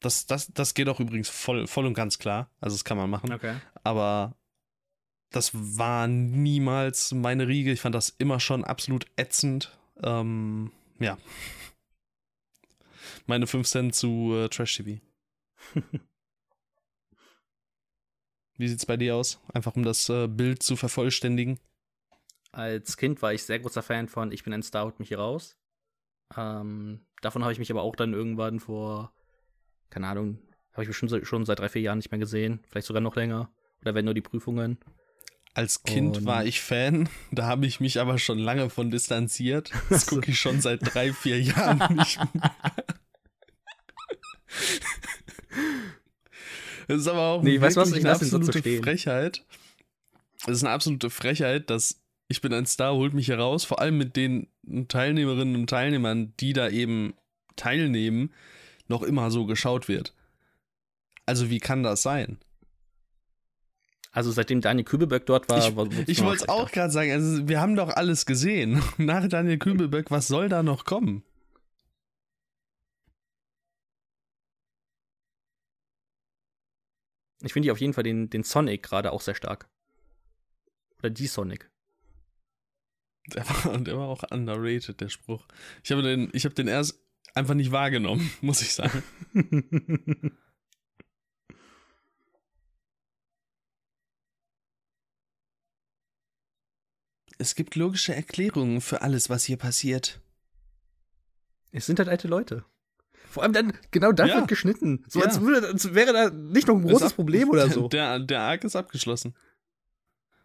das, 0.01 0.24
das, 0.24 0.51
das 0.55 0.72
geht 0.72 0.88
auch 0.88 0.99
übrigens 0.99 1.28
voll, 1.28 1.66
voll 1.66 1.84
und 1.84 1.92
ganz 1.92 2.18
klar. 2.18 2.49
Also 2.62 2.74
das 2.74 2.84
kann 2.86 2.97
man 2.97 3.11
machen. 3.11 3.30
Okay. 3.34 3.57
aber 3.82 4.34
das 5.35 5.51
war 5.53 6.07
niemals 6.07 7.12
meine 7.12 7.49
Riege. 7.49 7.72
Ich 7.72 7.80
fand 7.80 7.95
das 7.95 8.11
immer 8.11 8.39
schon 8.39 8.64
absolut 8.64 9.07
ätzend. 9.16 9.76
Ähm, 10.03 10.70
ja. 11.01 11.18
Meine 13.26 13.47
5 13.47 13.66
Cent 13.66 13.95
zu 13.95 14.32
äh, 14.35 14.49
Trash 14.49 14.76
TV. 14.76 15.01
Wie 18.57 18.68
sieht's 18.68 18.87
bei 18.87 18.97
dir 18.97 19.16
aus? 19.16 19.41
Einfach 19.53 19.74
um 19.74 19.82
das 19.82 20.09
äh, 20.09 20.28
Bild 20.28 20.62
zu 20.62 20.76
vervollständigen. 20.76 21.59
Als 22.53 22.97
Kind 22.97 23.20
war 23.20 23.32
ich 23.32 23.43
sehr 23.43 23.59
großer 23.59 23.82
Fan 23.82 24.07
von 24.07 24.30
Ich 24.30 24.45
bin 24.45 24.53
ein 24.53 24.62
Star, 24.62 24.85
holt 24.85 25.01
mich 25.01 25.09
hier 25.09 25.18
raus. 25.18 25.59
Ähm, 26.37 27.05
davon 27.22 27.43
habe 27.43 27.53
ich 27.53 27.59
mich 27.59 27.72
aber 27.72 27.82
auch 27.82 27.97
dann 27.97 28.12
irgendwann 28.12 28.61
vor, 28.61 29.12
keine 29.91 30.07
Ahnung, 30.07 30.39
habe 30.72 30.82
ich 30.82 30.89
bestimmt 30.89 31.26
schon 31.26 31.45
seit 31.45 31.59
drei, 31.59 31.68
vier 31.68 31.82
Jahren 31.82 31.99
nicht 31.99 32.12
mehr 32.12 32.20
gesehen. 32.20 32.61
Vielleicht 32.68 32.87
sogar 32.87 33.03
noch 33.03 33.16
länger. 33.16 33.53
Oder 33.80 33.97
wenn 33.97 34.05
nur 34.05 34.14
die 34.14 34.20
Prüfungen. 34.20 34.78
Als 35.55 35.84
Kind 35.84 36.16
Und- 36.18 36.26
war 36.26 36.44
ich 36.44 36.61
Fan, 36.61 37.09
da 37.30 37.46
habe 37.46 37.66
ich 37.66 37.78
mich 37.78 38.00
aber 38.00 38.18
schon 38.18 38.38
lange 38.38 38.70
von 38.70 38.90
distanziert. 38.90 39.70
Das 39.88 40.07
gucke 40.07 40.30
ich 40.32 40.38
schon 40.40 40.61
seit 40.61 40.80
drei, 40.82 41.12
vier 41.12 41.40
Jahren 41.40 41.96
nicht 41.96 42.18
mehr. 42.34 42.52
Das 46.88 47.00
ist 47.00 47.09
aber 47.09 47.20
auch 47.20 47.42
Nee, 47.42 47.61
weißt 47.61 47.76
du 47.76 47.80
was? 47.80 47.92
eine 47.92 48.02
so 48.02 48.09
absolute 48.09 48.59
stehen. 48.59 48.82
Frechheit. 48.82 49.44
Es 50.46 50.55
ist 50.59 50.64
eine 50.64 50.72
absolute 50.74 51.09
Frechheit, 51.09 51.70
dass 51.70 52.00
ich 52.28 52.40
bin 52.40 52.52
ein 52.52 52.66
Star, 52.66 52.94
holt 52.94 53.14
mich 53.14 53.28
heraus, 53.28 53.64
vor 53.64 53.80
allem 53.80 53.96
mit 53.96 54.16
den 54.16 54.48
Teilnehmerinnen 54.88 55.55
und 55.57 55.70
Teilnehmern, 55.70 56.34
die 56.40 56.52
da 56.52 56.68
eben 56.68 57.14
teilnehmen, 57.57 58.32
noch 58.88 59.02
immer 59.02 59.30
so 59.30 59.46
geschaut 59.46 59.88
wird. 59.88 60.14
Also 61.26 61.48
wie 61.48 61.61
kann 61.61 61.82
das 61.82 62.02
sein? 62.02 62.38
Also 64.14 64.30
seitdem 64.30 64.60
Daniel 64.60 64.84
Kübelberg 64.84 65.26
dort 65.26 65.48
war, 65.48 65.58
Ich- 65.68 65.74
war 65.76 65.88
Ich 66.06 66.22
wollte 66.22 66.44
es 66.44 66.48
auch 66.48 66.70
gerade 66.70 66.92
sagen, 66.92 67.10
also 67.10 67.48
wir 67.48 67.60
haben 67.60 67.74
doch 67.74 67.88
alles 67.90 68.26
gesehen. 68.26 68.80
Nach 68.96 69.26
Daniel 69.28 69.58
Kübelberg, 69.58 70.10
was 70.12 70.28
soll 70.28 70.48
da 70.48 70.62
noch 70.62 70.84
kommen? 70.84 71.24
Ich 77.42 77.52
finde 77.52 77.70
auf 77.72 77.80
jeden 77.80 77.92
Fall 77.92 78.04
den, 78.04 78.30
den 78.30 78.42
Sonic 78.42 78.82
gerade 78.82 79.12
auch 79.12 79.20
sehr 79.20 79.34
stark. 79.34 79.68
Oder 80.98 81.10
die 81.10 81.26
Sonic. 81.26 81.70
Der 83.34 83.46
war, 83.48 83.78
der 83.78 83.96
war 83.98 84.08
auch 84.08 84.22
underrated, 84.30 85.00
der 85.00 85.08
Spruch. 85.08 85.46
Ich 85.82 85.90
habe 85.92 86.02
den, 86.02 86.30
ich 86.32 86.44
habe 86.44 86.54
den 86.54 86.68
erst 86.68 86.98
einfach 87.34 87.54
nicht 87.54 87.72
wahrgenommen, 87.72 88.30
muss 88.40 88.62
ich 88.62 88.72
sagen. 88.74 89.02
Es 97.45 97.55
gibt 97.55 97.76
logische 97.76 98.14
Erklärungen 98.14 98.80
für 98.80 99.03
alles, 99.03 99.28
was 99.28 99.45
hier 99.45 99.59
passiert. 99.59 100.18
es 101.72 101.84
sind 101.84 101.99
halt 101.99 102.09
alte 102.09 102.26
Leute. 102.26 102.64
Vor 103.28 103.42
allem 103.42 103.53
dann, 103.53 103.72
genau 103.90 104.12
da 104.12 104.24
Ja. 104.24 104.36
wird 104.36 104.49
geschnitten. 104.49 105.05
So 105.09 105.18
Ja. 105.20 105.26
als, 105.26 105.42
würde, 105.42 105.66
als 105.66 105.92
wäre 105.92 106.14
da 106.14 106.30
nicht 106.30 106.68
noch 106.68 106.76
ein 106.76 106.82
großes 106.86 107.11
ab- 107.11 107.16
Problem 107.16 107.51
oder 107.51 107.68
so. 107.70 107.88
Der, 107.88 108.18
der 108.18 108.40
Arc 108.40 108.64
ist 108.64 108.76
abgeschlossen. 108.76 109.34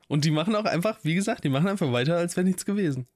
Und 0.10 0.26
die 0.26 0.32
machen 0.32 0.56
auch 0.58 0.66
einfach, 0.66 1.00
wie 1.04 1.16
gesagt, 1.16 1.46
die 1.46 1.50
machen 1.50 1.68
einfach 1.70 1.90
weiter, 1.94 2.18
als 2.18 2.36
wäre 2.36 2.46
nichts 2.46 2.66
gewesen. 2.66 3.08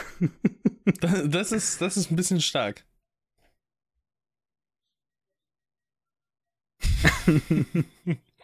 Da- 1.00 1.26
Das 1.26 1.52
ist, 1.52 1.80
das 1.80 1.96
ist 1.96 2.10
ein 2.10 2.16
bisschen 2.16 2.40
stark. 2.40 2.84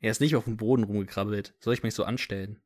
Er 0.00 0.10
ist 0.10 0.20
nicht 0.20 0.34
auf 0.34 0.42
dem 0.42 0.56
Boden 0.56 0.82
rumgekrabbelt. 0.82 1.54
Soll 1.60 1.72
ich 1.72 1.84
mich 1.84 1.94
so 1.94 2.02
anstellen? 2.02 2.60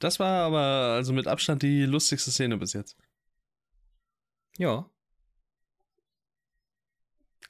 Das 0.00 0.18
war 0.20 0.44
aber 0.44 0.94
also 0.96 1.12
mit 1.14 1.26
Abstand 1.26 1.62
die 1.62 1.84
lustigste 1.84 2.30
Szene 2.30 2.58
bis 2.58 2.72
jetzt. 2.74 2.96
Ja. 4.58 4.88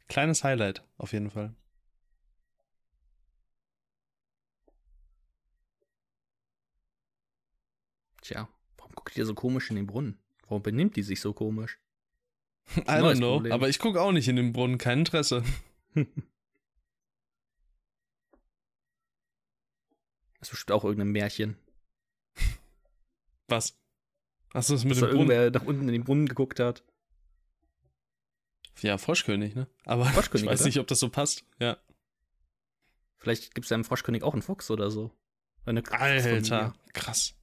Kleines 0.06 0.44
Highlight, 0.44 0.84
auf 0.96 1.12
jeden 1.12 1.32
Fall. 1.32 1.56
Tja, 8.22 8.48
warum 8.78 8.91
guckt 9.04 9.16
ihr 9.18 9.26
so 9.26 9.34
komisch 9.34 9.68
in 9.70 9.76
den 9.76 9.86
Brunnen? 9.86 10.18
Warum 10.48 10.62
benimmt 10.62 10.96
die 10.96 11.02
sich 11.02 11.20
so 11.20 11.32
komisch? 11.32 11.78
I 12.76 12.80
don't 12.80 13.16
know, 13.16 13.34
Problem. 13.34 13.52
aber 13.52 13.68
ich 13.68 13.78
gucke 13.78 14.00
auch 14.00 14.12
nicht 14.12 14.28
in 14.28 14.36
den 14.36 14.52
Brunnen, 14.52 14.78
kein 14.78 15.00
Interesse. 15.00 15.42
Das 20.38 20.48
ist 20.48 20.54
bestimmt 20.54 20.72
auch 20.72 20.82
irgendein 20.82 21.12
Märchen. 21.12 21.56
Was? 23.46 23.78
Hast 24.52 24.70
du 24.70 24.72
das 24.72 24.82
mit 24.82 24.90
Dass 24.90 24.98
dem 24.98 25.10
Brunnen? 25.10 25.30
irgendwer 25.30 25.50
nach 25.52 25.64
unten 25.64 25.82
in 25.82 25.92
den 25.92 26.02
Brunnen 26.02 26.26
geguckt 26.26 26.58
hat. 26.58 26.82
Ja, 28.80 28.98
Froschkönig, 28.98 29.54
ne? 29.54 29.68
Aber 29.84 30.04
Froschkönig, 30.04 30.42
ich 30.46 30.50
weiß 30.50 30.60
oder? 30.62 30.66
nicht, 30.66 30.80
ob 30.80 30.88
das 30.88 30.98
so 30.98 31.10
passt. 31.10 31.44
Ja. 31.60 31.76
Vielleicht 33.18 33.54
gibt 33.54 33.66
es 33.66 33.70
ja 33.70 33.76
im 33.76 33.84
Froschkönig 33.84 34.24
auch 34.24 34.32
einen 34.32 34.42
Fuchs 34.42 34.68
oder 34.72 34.90
so. 34.90 35.12
Eine 35.64 35.84
Alter, 35.92 36.74
krass. 36.92 37.36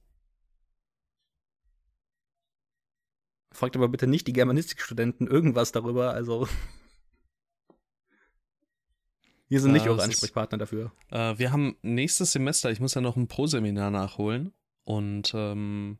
Fragt 3.52 3.76
aber 3.76 3.88
bitte 3.88 4.06
nicht 4.06 4.26
die 4.26 4.32
Germanistikstudenten 4.32 5.26
irgendwas 5.26 5.72
darüber, 5.72 6.12
also. 6.14 6.48
Wir 9.48 9.60
sind 9.60 9.72
nicht 9.72 9.86
eure 9.86 9.96
das 9.96 10.04
ist- 10.06 10.10
Ansprechpartner 10.14 10.58
dafür. 10.58 10.92
Äh, 11.10 11.36
wir 11.38 11.50
haben 11.50 11.76
nächstes 11.82 12.30
Semester, 12.30 12.70
ich 12.70 12.78
muss 12.78 12.94
ja 12.94 13.00
noch 13.00 13.16
ein 13.16 13.26
Pro-Seminar 13.26 13.90
nachholen. 13.90 14.52
Und 14.84 15.32
ähm, 15.34 15.98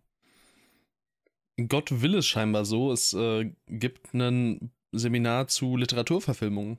Gott 1.68 2.00
will 2.00 2.14
es 2.14 2.26
scheinbar 2.26 2.64
so, 2.64 2.92
es 2.92 3.12
äh, 3.12 3.50
gibt 3.66 4.14
ein 4.14 4.70
Seminar 4.92 5.48
zu 5.48 5.76
Literaturverfilmungen. 5.76 6.78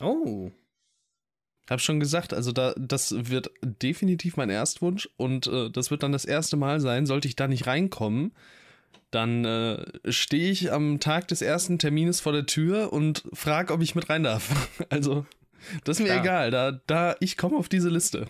Oh. 0.00 0.50
Habe 1.68 1.80
schon 1.80 2.00
gesagt, 2.00 2.32
also 2.32 2.52
da, 2.52 2.72
das 2.78 3.12
wird 3.28 3.50
definitiv 3.62 4.38
mein 4.38 4.48
Erstwunsch 4.50 5.10
und 5.18 5.46
äh, 5.46 5.70
das 5.70 5.90
wird 5.90 6.02
dann 6.02 6.12
das 6.12 6.24
erste 6.24 6.56
Mal 6.56 6.80
sein, 6.80 7.04
sollte 7.04 7.28
ich 7.28 7.36
da 7.36 7.46
nicht 7.48 7.66
reinkommen, 7.66 8.32
dann 9.10 9.44
äh, 9.44 10.12
stehe 10.12 10.50
ich 10.50 10.72
am 10.72 11.00
Tag 11.00 11.28
des 11.28 11.42
ersten 11.42 11.78
Termines 11.78 12.20
vor 12.20 12.32
der 12.32 12.46
Tür 12.46 12.92
und 12.92 13.24
frage, 13.32 13.72
ob 13.72 13.82
ich 13.82 13.94
mit 13.94 14.10
rein 14.10 14.22
darf. 14.22 14.70
Also, 14.90 15.26
das 15.84 15.98
ist 15.98 16.04
mir 16.04 16.12
Klar. 16.12 16.24
egal. 16.24 16.50
Da, 16.50 16.72
da, 16.86 17.16
ich 17.20 17.36
komme 17.36 17.56
auf 17.56 17.68
diese 17.68 17.90
Liste. 17.90 18.26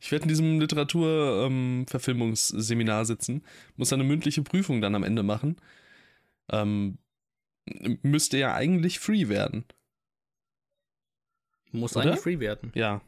Ich 0.00 0.12
werde 0.12 0.22
in 0.22 0.28
diesem 0.28 0.60
Literaturverfilmungsseminar 0.60 3.04
sitzen, 3.04 3.42
muss 3.76 3.92
eine 3.92 4.04
mündliche 4.04 4.42
Prüfung 4.42 4.80
dann 4.80 4.94
am 4.94 5.04
Ende 5.04 5.22
machen. 5.22 5.56
Ähm, 6.50 6.96
müsste 8.02 8.38
ja 8.38 8.54
eigentlich 8.54 8.98
free 8.98 9.28
werden. 9.28 9.64
Muss 11.72 11.94
Oder? 11.96 12.06
eigentlich 12.06 12.20
free 12.20 12.38
werden. 12.38 12.72
Ja, 12.74 13.02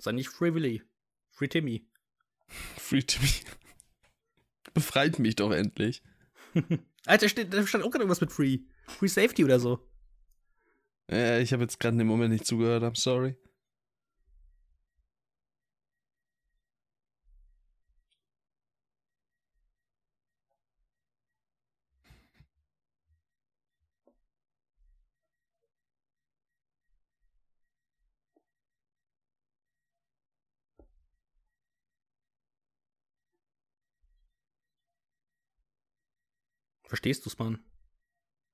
Sei 0.00 0.12
nicht 0.12 0.30
Free 0.30 0.54
Willy. 0.54 0.82
Free 1.30 1.48
Timmy. 1.48 1.84
free 2.78 3.02
be. 3.02 3.28
Befreit 4.74 5.18
mich 5.18 5.36
doch 5.36 5.50
endlich. 5.50 6.02
Alter, 7.06 7.28
steht, 7.28 7.52
da 7.52 7.66
stand 7.66 7.84
auch 7.84 7.90
gerade 7.90 8.02
irgendwas 8.02 8.20
mit 8.20 8.32
Free. 8.32 8.58
Free 8.86 9.08
Safety 9.08 9.44
oder 9.44 9.60
so. 9.60 9.86
Äh, 11.10 11.42
ich 11.42 11.52
habe 11.52 11.62
jetzt 11.62 11.80
gerade 11.80 11.94
in 11.94 11.98
dem 11.98 12.08
Moment 12.08 12.32
nicht 12.32 12.46
zugehört, 12.46 12.82
I'm 12.82 12.98
sorry. 12.98 13.36
Verstehst 36.90 37.24
du's, 37.24 37.38
Mann? 37.38 37.60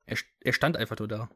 Er, 0.05 0.19
er 0.41 0.53
stand 0.53 0.77
einfach 0.77 0.99
nur 0.99 1.09
da. 1.09 1.31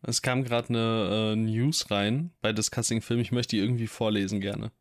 Es 0.00 0.22
kam 0.22 0.42
gerade 0.42 0.70
eine 0.70 1.32
äh, 1.34 1.36
News 1.36 1.90
rein 1.90 2.32
bei 2.40 2.54
Discussing 2.54 3.02
Film. 3.02 3.20
Ich 3.20 3.32
möchte 3.32 3.54
die 3.54 3.62
irgendwie 3.62 3.86
vorlesen 3.86 4.40
gerne. 4.40 4.72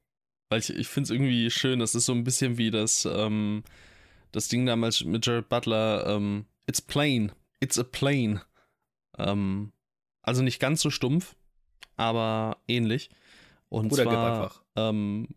Weil 0.50 0.62
ich, 0.62 0.70
ich 0.70 0.88
finde 0.88 1.08
es 1.08 1.10
irgendwie 1.10 1.52
schön. 1.52 1.80
Das 1.80 1.94
ist 1.94 2.06
so 2.06 2.14
ein 2.14 2.24
bisschen 2.24 2.58
wie 2.58 2.72
das, 2.72 3.04
ähm, 3.04 3.66
das 4.32 4.48
Ding 4.48 4.66
damals 4.66 5.04
mit 5.04 5.26
Jared 5.26 5.50
Butler. 5.50 6.08
Ähm, 6.08 6.46
It's 6.68 6.82
plain. 6.82 7.34
It's 7.60 7.78
a 7.78 7.84
plane. 7.84 8.42
Ähm, 9.18 9.74
also 10.22 10.42
nicht 10.42 10.62
ganz 10.62 10.82
so 10.82 10.90
stumpf, 10.90 11.36
aber 11.98 12.62
ähnlich. 12.70 13.10
Und 13.68 13.90
Bruder, 13.90 14.04
zwar 14.04 14.32
einfach. 14.32 14.64
ähm, 14.78 15.28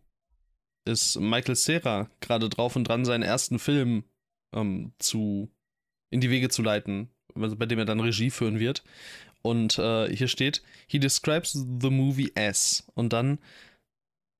ist 0.85 1.19
Michael 1.19 1.55
Cera 1.55 2.09
gerade 2.21 2.49
drauf 2.49 2.75
und 2.75 2.85
dran, 2.85 3.05
seinen 3.05 3.23
ersten 3.23 3.59
Film 3.59 4.03
ähm, 4.53 4.93
zu 4.99 5.51
in 6.11 6.21
die 6.21 6.29
Wege 6.29 6.49
zu 6.49 6.61
leiten, 6.61 7.09
also 7.33 7.55
bei 7.55 7.65
dem 7.65 7.79
er 7.79 7.85
dann 7.85 7.99
Regie 7.99 8.29
führen 8.29 8.59
wird. 8.59 8.83
Und 9.41 9.77
äh, 9.77 10.07
hier 10.15 10.27
steht, 10.27 10.63
he 10.87 10.99
describes 10.99 11.51
the 11.51 11.89
movie 11.89 12.31
as 12.35 12.83
und 12.95 13.13
dann 13.13 13.39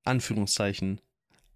Anführungszeichen. 0.03 1.01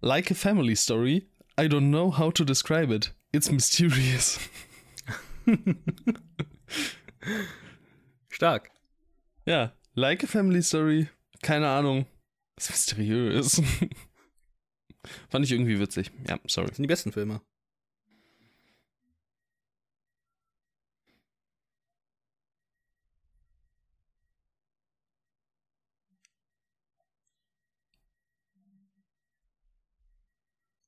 Like 0.00 0.30
a 0.30 0.34
family 0.34 0.76
story, 0.76 1.28
I 1.58 1.64
don't 1.64 1.88
know 1.88 2.16
how 2.16 2.32
to 2.32 2.44
describe 2.44 2.94
it. 2.94 3.14
It's 3.32 3.50
mysterious. 3.50 4.38
Stark. 8.28 8.70
ja, 9.46 9.72
like 9.94 10.22
a 10.24 10.26
family 10.26 10.62
story, 10.62 11.08
keine 11.42 11.68
Ahnung. 11.68 12.06
Ist 12.56 12.70
mysteriös. 12.70 13.62
Fand 15.28 15.44
ich 15.44 15.52
irgendwie 15.52 15.78
witzig. 15.78 16.10
Ja, 16.28 16.38
sorry. 16.46 16.68
Das 16.68 16.76
sind 16.76 16.84
die 16.84 16.88
besten 16.88 17.12
Filme. 17.12 17.40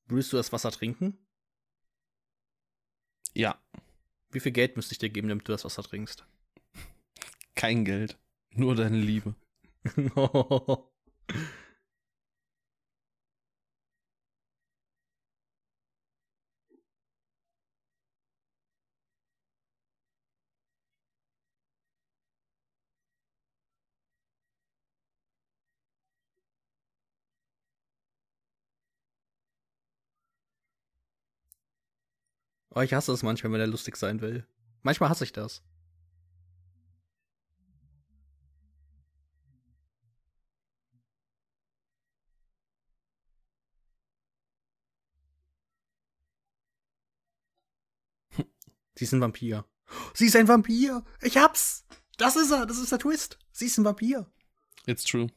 Würdest 0.07 0.33
du 0.33 0.37
das 0.37 0.53
Wasser 0.53 0.71
trinken? 0.71 1.19
Ja, 3.35 3.59
Wie 4.31 4.41
viel 4.41 4.53
Geld 4.53 4.77
müsste 4.77 4.93
ich 4.93 4.99
dir 4.99 5.11
geben, 5.11 5.29
damit 5.29 5.49
du 5.49 5.53
das 5.53 5.65
Wasser 5.65 5.83
trinkst? 5.83 6.27
kein 7.55 7.85
Geld. 7.85 8.19
Nur 8.55 8.75
deine 8.75 8.99
Liebe. 8.99 9.35
oh, 32.75 32.81
ich 32.81 32.95
hasse 32.95 33.13
es 33.13 33.23
manchmal, 33.23 33.53
wenn 33.53 33.61
er 33.61 33.67
lustig 33.67 33.97
sein 33.97 34.21
will. 34.21 34.47
Manchmal 34.83 35.09
hasse 35.11 35.25
ich 35.25 35.33
das. 35.33 35.63
Sie 48.95 49.05
ist 49.05 49.13
ein 49.13 49.21
Vampir. 49.21 49.65
Sie 50.15 50.27
ist 50.27 50.37
ein 50.37 50.49
Vampir. 50.49 51.05
Ich 51.21 51.37
hab's. 51.37 51.85
Das 52.19 52.37
ist 52.37 52.51
er. 52.51 52.67
Das 52.67 52.79
ist 52.79 52.93
der 52.93 52.99
Twist. 52.99 53.39
Sie 53.53 53.67
ist 53.67 53.79
ein 53.79 53.85
Vampir. 53.85 54.31
It's 54.87 55.05
true. 55.05 55.29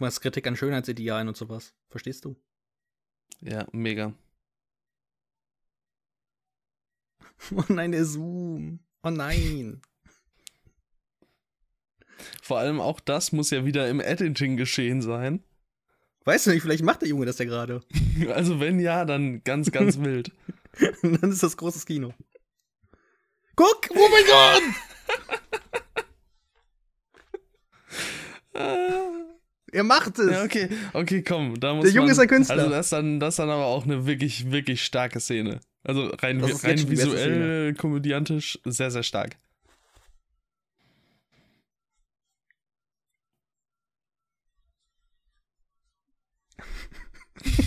Guck 0.00 0.04
mal, 0.04 0.08
das 0.08 0.22
Kritik 0.22 0.46
an 0.46 0.56
Schönheitsidealen 0.56 1.28
und 1.28 1.36
sowas. 1.36 1.74
Verstehst 1.90 2.24
du? 2.24 2.34
Ja, 3.42 3.66
mega. 3.70 4.14
Oh 7.54 7.64
nein, 7.68 7.92
der 7.92 8.06
Zoom. 8.06 8.80
Oh 9.02 9.10
nein. 9.10 9.82
Vor 12.42 12.58
allem 12.58 12.80
auch 12.80 12.98
das 12.98 13.32
muss 13.32 13.50
ja 13.50 13.66
wieder 13.66 13.90
im 13.90 14.00
Editing 14.00 14.56
geschehen 14.56 15.02
sein. 15.02 15.44
Weißt 16.24 16.46
du 16.46 16.50
nicht, 16.50 16.62
vielleicht 16.62 16.82
macht 16.82 17.02
der 17.02 17.10
Junge 17.10 17.26
das 17.26 17.38
ja 17.38 17.44
gerade. 17.44 17.82
Also 18.30 18.58
wenn 18.58 18.80
ja, 18.80 19.04
dann 19.04 19.44
ganz, 19.44 19.70
ganz 19.70 20.00
wild. 20.00 20.32
Dann 21.02 21.30
ist 21.30 21.42
das 21.42 21.58
großes 21.58 21.84
Kino. 21.84 22.14
Guck! 23.54 23.90
Oh 23.90 24.08
mein 24.10 24.24
Gott! 24.24 24.62
Er 29.72 29.84
macht 29.84 30.18
es! 30.18 30.30
Ja, 30.30 30.44
okay, 30.44 30.68
okay, 30.92 31.22
komm, 31.22 31.58
da 31.60 31.74
muss 31.74 31.84
Der 31.84 31.92
Junge 31.92 32.06
man, 32.06 32.12
ist 32.12 32.18
ein 32.18 32.28
Künstler. 32.28 32.56
Also 32.56 32.70
das 32.70 32.86
ist 32.86 32.92
dann, 32.92 33.20
das 33.20 33.36
dann 33.36 33.50
aber 33.50 33.66
auch 33.66 33.84
eine 33.84 34.06
wirklich, 34.06 34.50
wirklich 34.50 34.84
starke 34.84 35.20
Szene. 35.20 35.60
Also 35.84 36.06
rein, 36.08 36.42
rein 36.42 36.90
visuell, 36.90 37.74
komödiantisch, 37.74 38.58
sehr, 38.64 38.90
sehr 38.90 39.02
stark. 39.02 39.36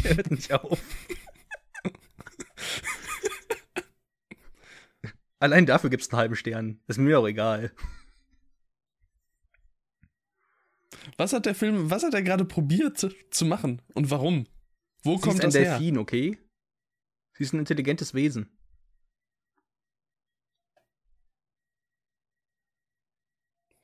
er 0.03 0.15
hört 0.17 0.31
nicht 0.31 0.51
auf. 0.53 0.79
Allein 5.39 5.65
dafür 5.65 5.89
gibt's 5.89 6.09
einen 6.09 6.19
halben 6.19 6.35
Stern. 6.35 6.79
Ist 6.87 6.99
mir 6.99 7.17
auch 7.19 7.27
egal. 7.27 7.71
Was 11.17 11.33
hat 11.33 11.45
der 11.45 11.55
Film, 11.55 11.89
was 11.89 12.03
hat 12.03 12.13
er 12.13 12.23
gerade 12.23 12.45
probiert 12.45 12.97
zu, 12.97 13.09
zu 13.29 13.45
machen 13.45 13.81
und 13.93 14.09
warum? 14.09 14.47
Wo 15.03 15.15
Sie 15.17 15.21
kommt 15.21 15.43
ist 15.43 15.55
ein 15.55 15.63
her? 15.63 15.77
Delfin, 15.77 15.97
okay? 15.97 16.37
Sie 17.33 17.43
ist 17.43 17.53
ein 17.53 17.59
intelligentes 17.59 18.13
Wesen. 18.13 18.49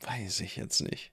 Weiß 0.01 0.39
ich 0.39 0.55
jetzt 0.55 0.82
nicht. 0.82 1.11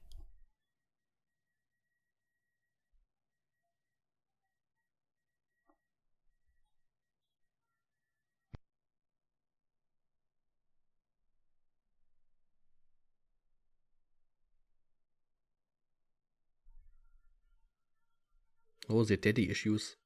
Oh, 18.88 19.04
the 19.04 19.16
daddy 19.16 19.50
issues. 19.50 19.96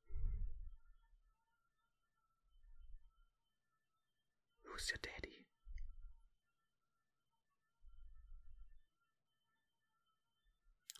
Who's 4.64 4.88
your 4.90 4.98
daddy? 5.02 5.44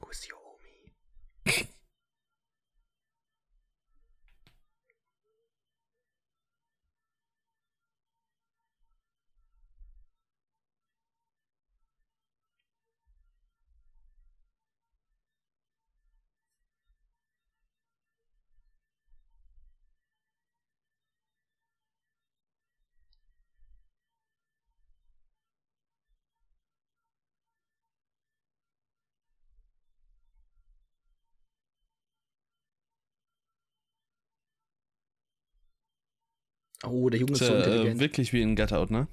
Who's 0.00 0.28
your 0.28 0.39
Oh, 36.84 37.10
der 37.10 37.20
Junge 37.20 37.32
ist 37.32 37.38
so 37.40 37.44
äh, 37.52 37.58
intelligent. 37.58 38.00
wirklich 38.00 38.32
wie 38.32 38.42
in 38.42 38.56
Get 38.56 38.72
Out, 38.72 38.90
ne? 38.90 39.06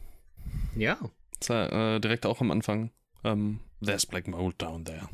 ja. 0.75 0.97
Ja, 1.47 1.95
äh, 1.95 1.99
direkt 1.99 2.25
auch 2.25 2.41
am 2.41 2.49
Anfang. 2.49 2.91
Ähm, 3.23 3.59
There's 3.83 4.05
black 4.07 4.27
mold 4.27 4.59
down 4.59 4.85
there. 4.85 5.07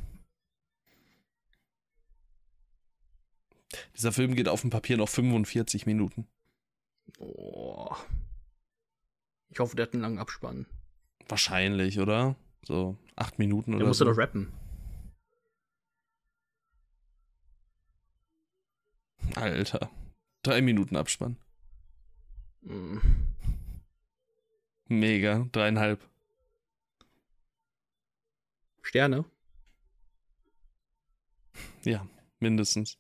Dieser 3.96 4.12
Film 4.14 4.36
geht 4.36 4.48
auf 4.48 4.62
dem 4.62 4.70
Papier 4.70 4.96
noch 4.98 5.10
45 5.10 5.86
Minuten. 5.86 6.28
Oh. 7.20 7.94
Ich 9.50 9.60
hoffe, 9.60 9.76
der 9.76 9.88
hat 9.88 9.94
einen 9.94 10.02
langen 10.04 10.20
Abspann. 10.20 10.66
Wahrscheinlich, 11.28 12.00
oder? 12.00 12.36
So 12.66 12.98
acht 13.16 13.38
Minuten 13.40 13.72
Der 13.72 13.78
oder 13.80 13.88
musste 13.88 14.06
so. 14.06 14.12
doch 14.12 14.18
rappen. 14.18 14.54
Alter. 19.36 19.90
Drei 20.44 20.62
Minuten 20.62 20.96
Abspann. 20.96 21.38
Mm. 22.66 22.98
Mega. 24.88 25.48
Dreieinhalb. 25.52 26.00
Sterne? 28.82 29.26
Ja, 31.84 32.08
mindestens. 32.40 32.98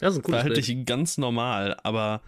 Das 0.00 0.12
ist 0.12 0.20
ein 0.20 0.22
cooles 0.22 0.40
Verhalte 0.40 0.60
dich 0.60 0.86
ganz 0.86 1.18
normal, 1.18 1.76
aber 1.82 2.22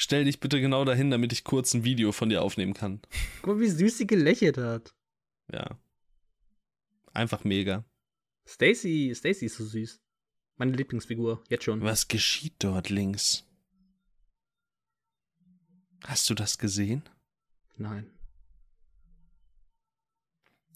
stell 0.00 0.24
dich 0.24 0.40
bitte 0.40 0.60
genau 0.60 0.84
dahin, 0.84 1.10
damit 1.10 1.32
ich 1.32 1.44
kurz 1.44 1.74
ein 1.74 1.84
Video 1.84 2.10
von 2.10 2.30
dir 2.30 2.42
aufnehmen 2.42 2.74
kann. 2.74 3.00
Guck 3.42 3.54
mal, 3.56 3.60
wie 3.60 3.68
süß 3.68 3.98
sie 3.98 4.06
gelächelt 4.06 4.56
hat. 4.56 4.94
Ja. 5.52 5.78
Einfach 7.12 7.44
mega. 7.44 7.84
Stacy, 8.46 9.12
Stacy 9.14 9.46
ist 9.46 9.56
so 9.56 9.64
süß. 9.64 10.00
Meine 10.56 10.72
Lieblingsfigur, 10.72 11.42
jetzt 11.48 11.64
schon. 11.64 11.82
Was 11.82 12.08
geschieht 12.08 12.54
dort 12.58 12.88
links? 12.88 13.46
Hast 16.04 16.30
du 16.30 16.34
das 16.34 16.58
gesehen? 16.58 17.02
Nein. 17.76 18.10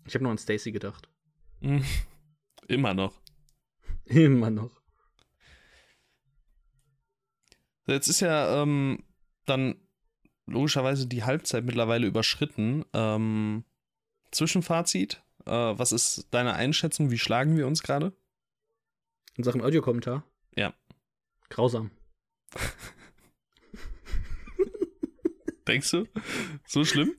Ich 0.06 0.14
habe 0.14 0.22
nur 0.22 0.32
an 0.32 0.38
Stacy 0.38 0.70
gedacht. 0.70 1.08
Hm. 1.60 1.82
Immer 2.68 2.92
noch. 2.92 3.20
Immer 4.04 4.50
noch. 4.50 4.82
Jetzt 7.86 8.08
ist 8.08 8.20
ja 8.20 8.62
ähm, 8.62 9.02
dann 9.44 9.76
logischerweise 10.46 11.06
die 11.06 11.24
Halbzeit 11.24 11.64
mittlerweile 11.64 12.06
überschritten. 12.06 12.84
Ähm, 12.92 13.64
Zwischenfazit. 14.30 15.22
Äh, 15.46 15.50
was 15.50 15.92
ist 15.92 16.28
deine 16.32 16.54
Einschätzung? 16.54 17.10
Wie 17.10 17.18
schlagen 17.18 17.56
wir 17.56 17.66
uns 17.66 17.82
gerade? 17.82 18.12
In 19.36 19.44
Sachen 19.44 19.62
Audiokommentar? 19.62 20.24
Ja. 20.56 20.74
Grausam. 21.50 21.90
Denkst 25.66 25.90
du? 25.92 26.06
So 26.66 26.84
schlimm? 26.84 27.14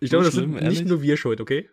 Ich 0.00 0.08
So 0.10 0.16
glaube, 0.16 0.24
das 0.24 0.34
schlimm, 0.34 0.52
sind 0.54 0.62
ehrlich? 0.62 0.80
nicht 0.80 0.88
nur 0.88 1.02
wir 1.02 1.16
schuld, 1.16 1.40
okay? 1.40 1.68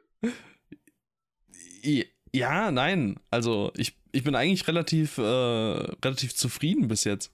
Ja, 2.35 2.69
nein. 2.69 3.17
Also 3.31 3.71
ich, 3.77 3.97
ich 4.11 4.25
bin 4.25 4.35
eigentlich 4.35 4.67
relativ, 4.67 5.17
äh, 5.17 5.21
relativ 5.21 6.35
zufrieden 6.35 6.89
bis 6.89 7.05
jetzt. 7.05 7.31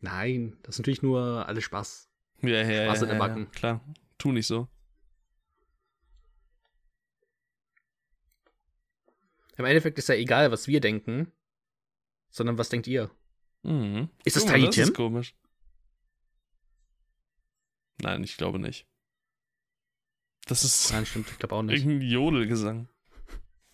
Nein, 0.00 0.56
das 0.62 0.76
ist 0.76 0.78
natürlich 0.78 1.02
nur 1.02 1.46
alles 1.46 1.64
Spaß. 1.64 2.08
Ja, 2.40 2.62
ja, 2.62 2.84
Spaß 2.84 3.00
ja, 3.00 3.02
in 3.02 3.08
der 3.10 3.18
ja, 3.18 3.26
Backen. 3.26 3.50
Klar, 3.52 3.80
tu 4.16 4.32
nicht 4.32 4.46
so. 4.46 4.68
Im 9.58 9.66
Endeffekt 9.66 9.98
ist 9.98 10.08
ja 10.08 10.14
egal, 10.14 10.50
was 10.50 10.66
wir 10.66 10.80
denken, 10.80 11.30
sondern 12.30 12.56
was 12.56 12.70
denkt 12.70 12.86
ihr? 12.86 13.10
Mhm. 13.64 14.08
Ist 14.24 14.36
das 14.36 14.46
Tiny 14.46 14.64
das 14.64 14.74
Tim? 14.74 14.84
ist 14.84 14.94
komisch. 14.94 15.36
Nein, 18.00 18.24
ich 18.24 18.38
glaube 18.38 18.58
nicht. 18.58 18.86
Das 20.46 20.64
ist 20.64 20.90
Nein, 20.92 21.06
stimmt, 21.06 21.28
ich 21.30 21.38
glaube 21.38 21.54
auch 21.54 21.62
nicht. 21.62 21.78
irgendein 21.84 22.08
Jodelgesang. 22.08 22.88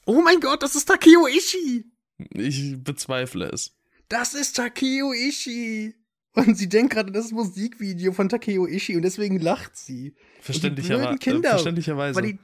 Oh 0.07 0.23
mein 0.23 0.41
Gott, 0.41 0.62
das 0.62 0.75
ist 0.75 0.87
Takeo 0.87 1.27
Ishii! 1.27 1.85
Ich 2.35 2.83
bezweifle 2.83 3.47
es. 3.51 3.77
Das 4.09 4.35
ist 4.35 4.57
Takeo 4.57 5.12
Ishii! 5.12 5.95
Und 6.35 6.57
sie 6.57 6.69
denkt 6.69 6.93
gerade, 6.93 7.11
das 7.11 7.27
ist 7.27 7.33
ein 7.33 7.37
Musikvideo 7.37 8.12
von 8.12 8.29
Takeo 8.29 8.66
Ishii 8.66 8.97
und 8.97 9.03
deswegen 9.03 9.39
lacht 9.41 9.77
sie. 9.77 10.14
Verständlicherweise. 10.41 11.03
blöden 11.09 11.19
Kinder, 11.19 11.49
Äh, 11.49 11.53
verständlicherweise. 11.53 12.16
Weil 12.21 12.33
die, 12.33 12.39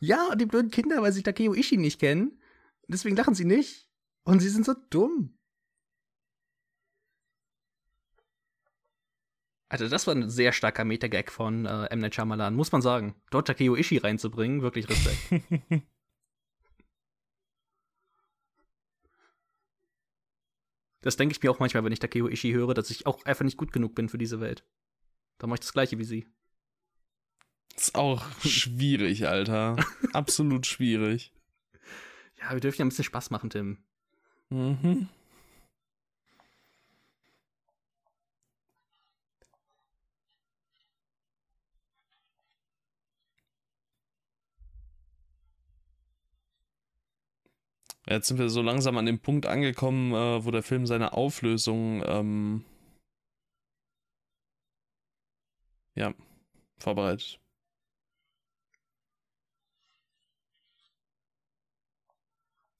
ja, 0.00 0.28
und 0.30 0.40
die 0.40 0.46
blöden 0.46 0.70
Kinder, 0.70 1.02
weil 1.02 1.12
sie 1.12 1.22
Takeo 1.22 1.52
Ishii 1.54 1.76
nicht 1.78 2.00
kennen. 2.00 2.40
Deswegen 2.88 3.16
lachen 3.16 3.34
sie 3.34 3.44
nicht. 3.44 3.88
Und 4.24 4.40
sie 4.40 4.48
sind 4.48 4.64
so 4.64 4.74
dumm. 4.90 5.35
Also, 9.68 9.88
das 9.88 10.06
war 10.06 10.14
ein 10.14 10.30
sehr 10.30 10.52
starker 10.52 10.84
Meta-Gag 10.84 11.32
von 11.32 11.66
äh, 11.66 11.86
M. 11.86 11.98
Night 11.98 12.14
Shyamalan, 12.14 12.54
muss 12.54 12.70
man 12.70 12.82
sagen. 12.82 13.16
Dort 13.30 13.48
Takeo 13.48 13.74
Ishii 13.74 13.98
reinzubringen, 13.98 14.62
wirklich 14.62 14.88
Respekt. 14.88 15.42
das 21.00 21.16
denke 21.16 21.32
ich 21.32 21.42
mir 21.42 21.50
auch 21.50 21.58
manchmal, 21.58 21.82
wenn 21.84 21.92
ich 21.92 21.98
Takeo 21.98 22.28
Ishii 22.28 22.52
höre, 22.52 22.74
dass 22.74 22.90
ich 22.90 23.06
auch 23.06 23.24
einfach 23.24 23.44
nicht 23.44 23.56
gut 23.56 23.72
genug 23.72 23.96
bin 23.96 24.08
für 24.08 24.18
diese 24.18 24.40
Welt. 24.40 24.64
Da 25.38 25.48
mache 25.48 25.56
ich 25.56 25.60
das 25.60 25.72
gleiche 25.72 25.98
wie 25.98 26.04
sie. 26.04 26.26
ist 27.76 27.96
auch 27.96 28.24
schwierig, 28.44 29.26
Alter. 29.26 29.76
Absolut 30.12 30.66
schwierig. 30.66 31.32
Ja, 32.40 32.52
wir 32.52 32.60
dürfen 32.60 32.78
ja 32.78 32.84
ein 32.84 32.90
bisschen 32.90 33.04
Spaß 33.04 33.30
machen, 33.30 33.50
Tim. 33.50 33.78
Mhm. 34.50 35.08
Jetzt 48.08 48.28
sind 48.28 48.38
wir 48.38 48.48
so 48.48 48.62
langsam 48.62 48.96
an 48.98 49.06
dem 49.06 49.18
Punkt 49.18 49.46
angekommen, 49.46 50.12
äh, 50.12 50.44
wo 50.44 50.50
der 50.52 50.62
Film 50.62 50.86
seine 50.86 51.12
Auflösung 51.12 52.04
ähm, 52.06 52.64
ja, 55.94 56.14
vorbereitet. 56.78 57.40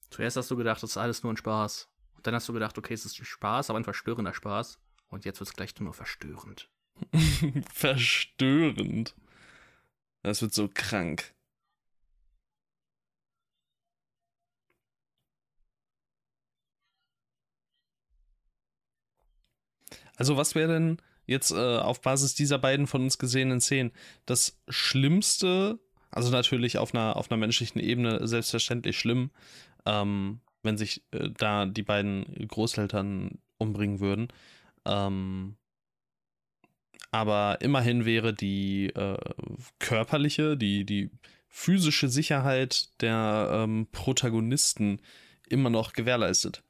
Zuerst 0.09 0.37
hast 0.37 0.49
du 0.49 0.55
gedacht, 0.55 0.81
das 0.81 0.91
ist 0.91 0.97
alles 0.97 1.23
nur 1.23 1.33
ein 1.33 1.37
Spaß. 1.37 1.89
Und 2.15 2.25
dann 2.25 2.33
hast 2.33 2.47
du 2.47 2.53
gedacht, 2.53 2.77
okay, 2.77 2.93
es 2.93 3.05
ist 3.05 3.19
ein 3.19 3.25
Spaß, 3.25 3.69
aber 3.69 3.79
ein 3.79 3.83
verstörender 3.83 4.33
Spaß. 4.33 4.79
Und 5.09 5.25
jetzt 5.25 5.39
wird 5.39 5.49
es 5.49 5.55
gleich 5.55 5.77
nur 5.79 5.93
verstörend. 5.93 6.69
Verstörend. 7.73 9.15
Das 10.23 10.41
wird 10.41 10.53
so 10.53 10.69
krank. 10.73 11.35
Also, 20.17 20.35
was 20.35 20.55
wäre 20.55 20.73
denn 20.73 20.97
jetzt 21.25 21.51
äh, 21.51 21.77
auf 21.77 22.01
Basis 22.01 22.35
dieser 22.35 22.59
beiden 22.59 22.87
von 22.87 23.03
uns 23.03 23.17
gesehenen 23.17 23.61
Szenen 23.61 23.91
das 24.25 24.59
Schlimmste? 24.67 25.79
Also, 26.11 26.31
natürlich 26.31 26.77
auf 26.77 26.93
einer, 26.93 27.15
auf 27.15 27.31
einer 27.31 27.37
menschlichen 27.39 27.79
Ebene 27.79 28.27
selbstverständlich 28.27 28.97
schlimm, 28.99 29.31
ähm, 29.85 30.41
wenn 30.63 30.77
sich 30.77 31.03
äh, 31.11 31.29
da 31.37 31.65
die 31.65 31.83
beiden 31.83 32.25
Großeltern 32.47 33.39
umbringen 33.57 33.99
würden. 33.99 34.27
Ähm, 34.85 35.55
aber 37.11 37.61
immerhin 37.61 38.05
wäre 38.05 38.33
die 38.33 38.87
äh, 38.87 39.17
körperliche, 39.79 40.57
die, 40.57 40.85
die 40.85 41.09
physische 41.47 42.09
Sicherheit 42.09 42.89
der 43.01 43.49
ähm, 43.51 43.87
Protagonisten 43.91 45.01
immer 45.49 45.69
noch 45.69 45.93
gewährleistet. 45.93 46.63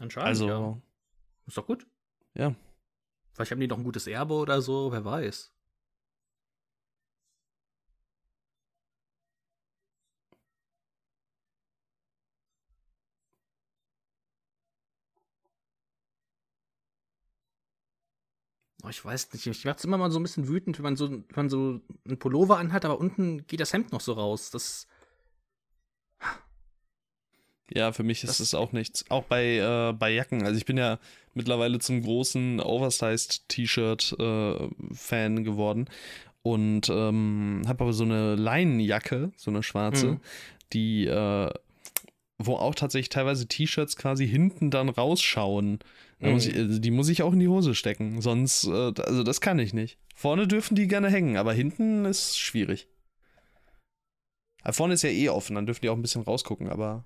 Anscheinend. 0.00 0.28
Also, 0.28 0.48
ja. 0.48 0.82
Ist 1.46 1.56
doch 1.56 1.66
gut. 1.66 1.86
ja. 2.34 2.54
Vielleicht 3.32 3.52
haben 3.52 3.60
die 3.60 3.68
noch 3.68 3.78
ein 3.78 3.84
gutes 3.84 4.06
Erbe 4.06 4.34
oder 4.34 4.60
so, 4.60 4.90
wer 4.92 5.04
weiß. 5.04 5.52
Oh, 18.82 18.88
ich 18.88 19.04
weiß 19.04 19.32
nicht, 19.34 19.46
ich 19.46 19.64
macht's 19.66 19.84
immer 19.84 19.98
mal 19.98 20.10
so 20.10 20.18
ein 20.18 20.22
bisschen 20.22 20.48
wütend, 20.48 20.78
wenn 20.78 20.84
man 20.84 20.96
so, 20.96 21.10
wenn 21.10 21.24
man 21.34 21.50
so 21.50 21.80
einen 22.06 22.18
Pullover 22.18 22.56
anhat, 22.58 22.84
aber 22.86 22.98
unten 22.98 23.46
geht 23.46 23.60
das 23.60 23.72
Hemd 23.74 23.92
noch 23.92 24.00
so 24.00 24.14
raus. 24.14 24.50
Das, 24.50 24.86
Ja, 27.72 27.92
für 27.92 28.02
mich 28.02 28.24
ist 28.24 28.30
Das- 28.30 28.38
das 28.38 28.54
auch 28.54 28.72
nichts. 28.72 29.04
Auch 29.10 29.22
bei, 29.24 29.58
äh, 29.58 29.92
bei 29.92 30.10
Jacken. 30.12 30.42
Also 30.44 30.56
ich 30.58 30.64
bin 30.64 30.76
ja 30.76 30.98
mittlerweile 31.34 31.78
zum 31.78 32.02
großen 32.02 32.58
Oversized-T-Shirt-Fan 32.60 35.44
geworden. 35.44 35.88
Und 36.42 36.88
ähm, 36.88 37.62
habe 37.66 37.84
aber 37.84 37.92
so 37.92 38.04
eine 38.04 38.34
Leinenjacke, 38.34 39.30
so 39.36 39.50
eine 39.50 39.62
schwarze, 39.62 40.06
Mhm. 40.06 40.20
die, 40.72 41.04
äh, 41.06 41.50
wo 42.38 42.54
auch 42.56 42.74
tatsächlich 42.74 43.10
teilweise 43.10 43.46
T-Shirts 43.46 43.96
quasi 43.96 44.26
hinten 44.26 44.70
dann 44.70 44.88
rausschauen. 44.88 45.80
Da 46.20 46.30
muss 46.30 46.46
Mhm. 46.46 46.50
ich, 46.52 46.56
also 46.56 46.78
die 46.78 46.90
muss 46.90 47.08
ich 47.10 47.22
auch 47.22 47.34
in 47.34 47.40
die 47.40 47.48
Hose 47.48 47.74
stecken. 47.74 48.22
Sonst, 48.22 48.64
äh, 48.66 48.92
also 49.02 49.22
das 49.22 49.42
kann 49.42 49.58
ich 49.58 49.74
nicht. 49.74 49.98
Vorne 50.14 50.48
dürfen 50.48 50.74
die 50.76 50.88
gerne 50.88 51.10
hängen, 51.10 51.36
aber 51.36 51.52
hinten 51.52 52.06
ist 52.06 52.38
schwierig. 52.38 52.88
Aber 54.62 54.72
vorne 54.72 54.94
ist 54.94 55.02
ja 55.02 55.10
eh 55.10 55.28
offen, 55.28 55.56
dann 55.56 55.66
dürfen 55.66 55.82
die 55.82 55.90
auch 55.90 55.96
ein 55.96 56.02
bisschen 56.02 56.22
rausgucken, 56.22 56.70
aber 56.70 57.04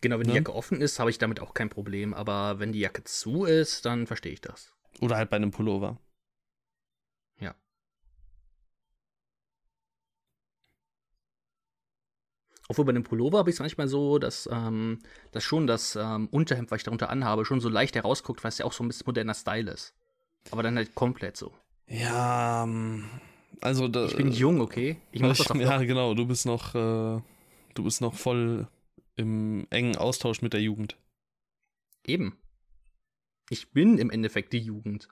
genau, 0.00 0.18
wenn 0.18 0.24
die 0.24 0.30
Ne? 0.30 0.36
Jacke 0.36 0.54
offen 0.54 0.80
ist, 0.80 0.98
habe 0.98 1.10
ich 1.10 1.18
damit 1.18 1.40
auch 1.40 1.54
kein 1.54 1.68
Problem. 1.70 2.14
Aber 2.14 2.58
wenn 2.58 2.72
die 2.72 2.80
Jacke 2.80 3.04
zu 3.04 3.44
ist, 3.44 3.84
dann 3.84 4.06
verstehe 4.06 4.32
ich 4.32 4.40
das. 4.40 4.72
Oder 5.00 5.16
halt 5.16 5.30
bei 5.30 5.36
einem 5.36 5.50
Pullover. 5.50 5.98
Ja. 7.40 7.54
Obwohl 12.68 12.84
bei 12.84 12.92
dem 12.92 13.02
Pullover 13.04 13.38
habe 13.38 13.50
ich 13.50 13.56
es 13.56 13.60
manchmal 13.60 13.88
so, 13.88 14.18
dass, 14.18 14.48
ähm, 14.52 14.98
dass 15.32 15.42
schon 15.42 15.66
das 15.66 15.96
ähm, 15.96 16.28
Unterhemd, 16.30 16.70
was 16.70 16.78
ich 16.78 16.84
darunter 16.84 17.08
anhabe, 17.08 17.44
schon 17.44 17.60
so 17.60 17.68
leicht 17.70 17.94
herausguckt, 17.94 18.44
weil 18.44 18.50
es 18.50 18.58
ja 18.58 18.66
auch 18.66 18.72
so 18.72 18.84
ein 18.84 18.88
bisschen 18.88 19.06
moderner 19.06 19.34
Style 19.34 19.70
ist. 19.70 19.94
Aber 20.50 20.62
dann 20.62 20.76
halt 20.76 20.94
komplett 20.94 21.36
so. 21.36 21.52
Ja, 21.86 22.64
ähm, 22.64 23.08
also 23.62 23.88
da, 23.88 24.04
Ich 24.04 24.16
bin 24.16 24.30
jung, 24.32 24.60
okay? 24.60 25.00
Ich 25.12 25.22
mach 25.22 25.28
das 25.36 25.46
doch 25.46 25.54
ja, 25.56 25.78
noch. 25.78 25.86
genau, 25.86 26.12
du 26.14 26.26
bist 26.26 26.44
noch, 26.44 26.74
äh, 26.74 27.20
du 27.74 27.84
bist 27.84 28.02
noch 28.02 28.14
voll 28.14 28.68
im 29.18 29.66
engen 29.70 29.96
Austausch 29.96 30.42
mit 30.42 30.52
der 30.52 30.62
Jugend. 30.62 30.96
Eben. 32.06 32.38
Ich 33.50 33.72
bin 33.72 33.98
im 33.98 34.10
Endeffekt 34.10 34.52
die 34.52 34.60
Jugend. 34.60 35.08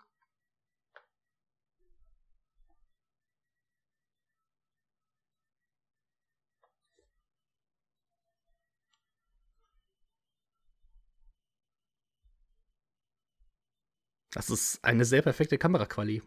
Das 14.31 14.51
ist 14.51 14.85
eine 14.85 15.05
sehr 15.05 15.23
perfekte 15.23 15.59
Kameraquali. 15.59 16.23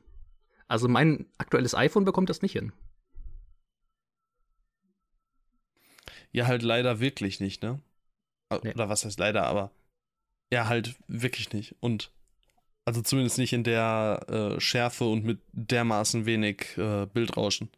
Also 0.67 0.87
mein 0.87 1.27
aktuelles 1.37 1.75
iPhone 1.75 2.05
bekommt 2.05 2.29
das 2.29 2.41
nicht 2.41 2.53
hin. 2.53 2.73
Ja, 6.31 6.47
halt 6.47 6.63
leider 6.63 6.99
wirklich 6.99 7.39
nicht, 7.39 7.63
ne? 7.63 7.81
Nee. 8.63 8.73
Oder 8.73 8.89
was 8.89 9.05
heißt 9.05 9.19
leider, 9.19 9.45
aber 9.45 9.71
ja, 10.51 10.67
halt 10.67 10.95
wirklich 11.07 11.53
nicht. 11.53 11.75
Und 11.79 12.11
also 12.85 13.01
zumindest 13.01 13.37
nicht 13.37 13.53
in 13.53 13.63
der 13.63 14.25
äh, 14.27 14.59
Schärfe 14.59 15.05
und 15.05 15.23
mit 15.23 15.39
dermaßen 15.51 16.25
wenig 16.25 16.77
äh, 16.77 17.05
Bildrauschen. 17.05 17.69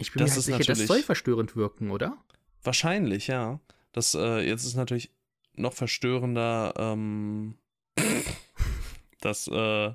Ich 0.00 0.12
bin 0.12 0.20
Das 0.20 0.30
mir 0.30 0.32
halt 0.34 0.38
ist 0.38 0.44
sicher, 0.66 0.72
das 0.80 0.86
soll 0.86 1.02
verstörend 1.02 1.56
wirken, 1.56 1.90
oder? 1.90 2.16
Wahrscheinlich, 2.62 3.26
ja. 3.26 3.60
Das 3.92 4.14
äh, 4.14 4.40
jetzt 4.46 4.64
ist 4.64 4.74
natürlich 4.76 5.10
noch 5.54 5.72
verstörender, 5.74 6.72
ähm, 6.76 7.56
dass, 9.20 9.46
äh, 9.48 9.92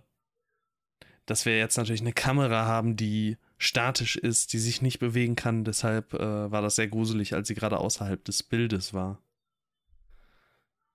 dass 1.26 1.46
wir 1.46 1.58
jetzt 1.58 1.78
natürlich 1.78 2.02
eine 2.02 2.14
Kamera 2.14 2.66
haben, 2.66 2.96
die 2.96 3.38
statisch 3.58 4.16
ist, 4.16 4.54
die 4.54 4.60
sich 4.60 4.82
nicht 4.82 5.00
bewegen 5.00 5.36
kann. 5.36 5.64
Deshalb 5.64 6.14
äh, 6.14 6.52
war 6.52 6.62
das 6.62 6.76
sehr 6.76 6.88
gruselig, 6.88 7.34
als 7.34 7.48
sie 7.48 7.56
gerade 7.56 7.78
außerhalb 7.80 8.24
des 8.26 8.44
Bildes 8.44 8.94
war. 8.94 9.22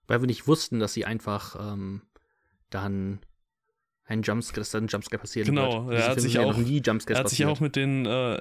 Weil 0.07 0.21
wir 0.23 0.27
nicht 0.27 0.47
wussten, 0.47 0.79
dass 0.79 0.93
sie 0.93 1.05
einfach 1.05 1.57
ähm, 1.59 2.03
dann 2.69 3.21
ein 4.05 4.23
Jumpscare, 4.23 4.61
dass 4.61 4.71
dann 4.71 4.85
ein 4.85 4.89
Jumpscare 4.89 5.21
passieren 5.21 5.47
Genau, 5.47 5.87
wird. 5.87 6.01
er 6.01 6.09
hat 6.11 6.21
sich 6.21 6.39
auch- 6.39 6.57
nie 6.57 6.81
Jumpscares 6.81 7.19
Er 7.19 7.25
hat 7.25 7.29
sich 7.31 7.39
ja 7.39 7.47
passiert. 7.47 7.57
auch 7.59 7.61
mit 7.61 7.77
den 7.77 8.07
äh, 8.07 8.41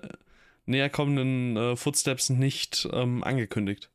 näher 0.70 0.89
kommenden 0.89 1.57
äh, 1.57 1.76
Footsteps 1.76 2.30
nicht 2.30 2.88
ähm, 2.93 3.24
angekündigt. 3.24 3.91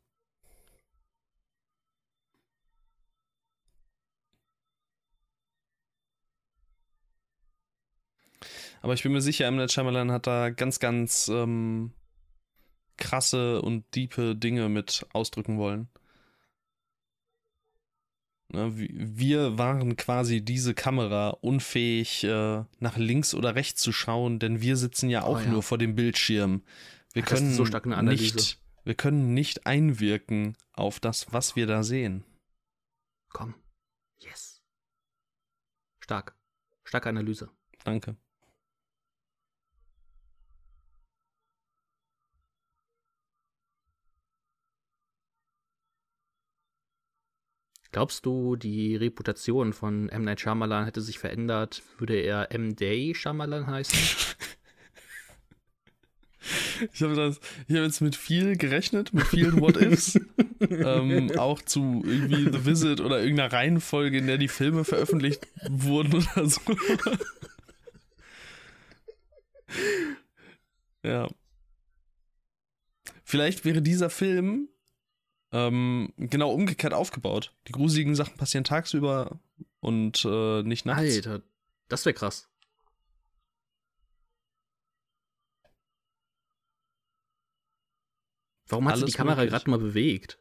Aber 8.83 8.93
ich 8.93 9.03
bin 9.03 9.13
mir 9.13 9.23
sicher. 9.23 9.51
Night 9.51 9.73
Shyamalan 9.73 10.13
hat 10.13 10.27
da 10.27 10.51
ganz, 10.51 10.79
ganz 10.79 11.29
ähm, 11.29 11.93
krasse 12.99 13.63
und 13.63 13.85
diepe 13.95 14.37
Dinge 14.37 14.69
mit 14.69 15.07
ausdrücken 15.15 15.57
wollen. 15.57 15.89
Ne, 18.55 18.73
wir 18.77 19.59
waren 19.59 19.97
quasi 19.97 20.41
diese 20.41 20.75
Kamera 20.75 21.31
unfähig, 21.31 22.23
äh, 22.25 22.63
nach 22.79 22.97
links 22.97 23.35
oder 23.35 23.55
rechts 23.57 23.83
zu 23.83 23.91
schauen, 23.93 24.39
denn 24.39 24.61
wir 24.61 24.77
sitzen 24.77 25.11
ja 25.11 25.23
auch 25.23 25.39
Oh 25.41 25.43
ja. 25.43 25.51
nur 25.51 25.63
vor 25.63 25.77
dem 25.79 25.95
Bildschirm. 25.97 26.63
Wir 27.13 27.23
Das 27.23 27.33
ist 27.33 27.39
können 27.39 27.55
so 27.55 27.65
stark 27.67 27.85
eine 27.87 27.97
Analyse. 27.97 28.37
nicht, 28.37 28.59
wir 28.85 28.95
können 28.95 29.35
nicht 29.35 29.67
einwirken 29.67 30.57
auf 30.73 31.01
das, 31.01 31.33
was 31.33 31.57
wir 31.57 31.67
da 31.67 31.83
sehen. 31.83 32.25
Komm. 33.31 33.55
Yes. 34.21 34.63
Stark. 36.01 36.37
Starke 36.85 37.09
Analyse. 37.09 37.51
Danke. 37.83 38.17
Glaubst 47.95 48.27
du, 48.27 48.57
die 48.57 48.97
Reputation 48.97 49.73
von 49.73 50.09
M. 50.09 50.25
Night 50.25 50.41
Shyamalan 50.41 50.85
hätte 50.85 51.01
sich 51.01 51.21
verändert? 51.21 51.81
Würde 51.99 52.17
er 52.17 52.51
M. 52.51 52.75
Day 52.75 53.15
Shyamalan 53.15 53.69
heißen? 53.69 53.97
Ich 56.93 57.01
habe 57.01 57.15
das, 57.15 57.41
ich 57.69 57.75
habe 57.75 57.87
jetzt 57.87 58.03
mit 58.03 58.17
viel 58.17 58.57
gerechnet, 58.57 59.15
mit 59.15 59.27
vielen 59.27 59.61
What-Ifs. 59.61 60.21
ähm, 60.61 61.31
auch 61.39 61.63
zu 61.63 62.03
irgendwie 62.05 62.53
The 62.53 62.67
Visit 62.67 63.01
oder 63.01 63.21
irgendeiner 63.21 63.51
Reihenfolge, 63.51 64.19
in 64.19 64.27
der 64.27 64.37
die 64.37 64.49
Filme 64.49 64.85
veröffentlicht 64.85 65.47
wurden 65.71 66.15
oder 66.17 66.47
so. 66.47 66.61
ja. 71.03 71.29
Vielleicht 73.23 73.65
wäre 73.65 73.81
dieser 73.81 74.11
Film 74.11 74.69
ähm, 75.55 76.13
genau 76.17 76.51
umgekehrt 76.53 76.93
aufgebaut. 76.93 77.55
Die 77.69 77.73
gruseligen 77.73 78.17
Sachen 78.17 78.37
passieren 78.37 78.65
tagsüber 78.65 79.39
und 79.79 80.25
äh, 80.25 80.63
nicht 80.65 80.85
nachts. 80.85 81.03
Alter, 81.15 81.43
das 81.89 82.05
wäre 82.05 82.15
krass. 82.15 82.49
Warum 88.67 88.89
hat 88.89 88.95
sie 88.97 89.01
die 89.01 89.05
Alles 89.05 89.15
Kamera 89.15 89.45
gerade 89.45 89.71
mal 89.71 89.79
bewegt, 89.79 90.39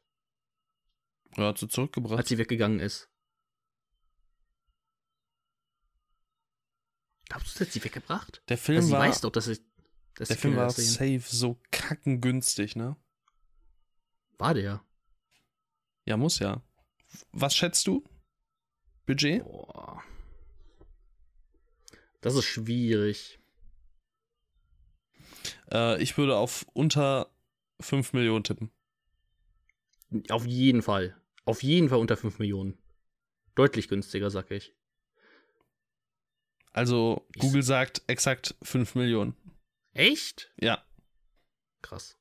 Ja, 1.36 1.48
hat 1.48 1.58
sie 1.58 1.68
zurückgebracht. 1.68 2.18
als 2.20 2.30
sie 2.30 2.38
weggegangen 2.38 2.80
ist? 2.80 3.10
Glaubst 7.26 7.54
du, 7.56 7.58
sie 7.60 7.66
hat 7.66 7.74
sie 7.74 7.84
weggebracht? 7.84 8.42
der 8.50 8.58
Film 8.58 8.82
sie 8.82 8.92
war, 8.92 9.02
weiß 9.02 9.22
doch, 9.22 9.32
dass, 9.32 9.48
ich, 9.48 9.60
dass 10.16 10.30
der 10.30 10.38
Film 10.38 10.56
war 10.56 10.70
safe 10.70 11.22
so 11.26 11.60
kackengünstig, 11.72 12.76
ne? 12.76 12.96
War 14.38 14.54
der? 14.54 14.84
Ja, 16.06 16.18
muss 16.18 16.40
ja. 16.40 16.62
Was 17.32 17.56
schätzt 17.56 17.88
du? 17.88 18.04
Budget? 19.06 19.44
Boah. 19.44 20.04
Das 22.22 22.36
ist 22.36 22.46
schwierig. 22.46 23.40
Äh, 25.72 26.02
ich 26.02 26.18
würde 26.18 26.38
auf 26.38 26.66
unter 26.74 27.30
5 27.82 28.14
Millionen 28.14 28.44
tippen. 28.44 28.72
Auf 30.30 30.46
jeden 30.46 30.82
Fall. 30.82 31.20
Auf 31.46 31.64
jeden 31.64 31.90
Fall 31.90 32.00
unter 32.00 32.16
5 32.18 32.40
Millionen. 32.40 32.78
Deutlich 33.56 33.88
günstiger, 33.88 34.30
sag 34.30 34.52
ich. 34.52 34.74
Also, 36.72 37.28
Ich- 37.36 37.42
Google 37.42 37.64
sagt 37.64 38.02
exakt 38.08 38.56
5 38.64 38.96
Millionen. 38.96 39.36
Echt? 39.94 40.52
Ja. 40.60 40.84
Krass. 41.82 42.18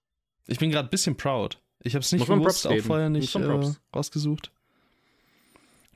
Ich 0.47 0.59
bin 0.59 0.71
gerade 0.71 0.89
ein 0.89 0.91
bisschen 0.91 1.17
proud. 1.17 1.62
Ich 1.85 1.95
habe 1.95 2.03
es 2.03 2.13
nicht 2.13 2.27
Props 2.27 2.67
auch 2.67 2.79
vorher 2.79 3.11
nicht 3.11 3.35
äh, 3.35 3.75
rausgesucht. 3.95 4.53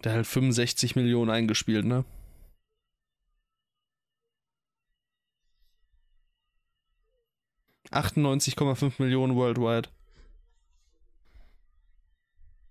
Der 0.03 0.13
hat 0.13 0.17
halt 0.17 0.27
65 0.27 0.97
Millionen 0.97 1.31
eingespielt, 1.31 1.85
ne? 1.85 2.05
...98,5 7.93 8.95
Millionen 8.99 9.37
worldwide. 9.37 9.89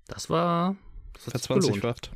Das 0.07 0.29
war. 0.29 0.75
Das 1.13 1.27
hat 1.27 1.37
sich 1.37 1.47
gelohnt. 1.47 1.63
Verzwanzigfacht. 1.63 2.11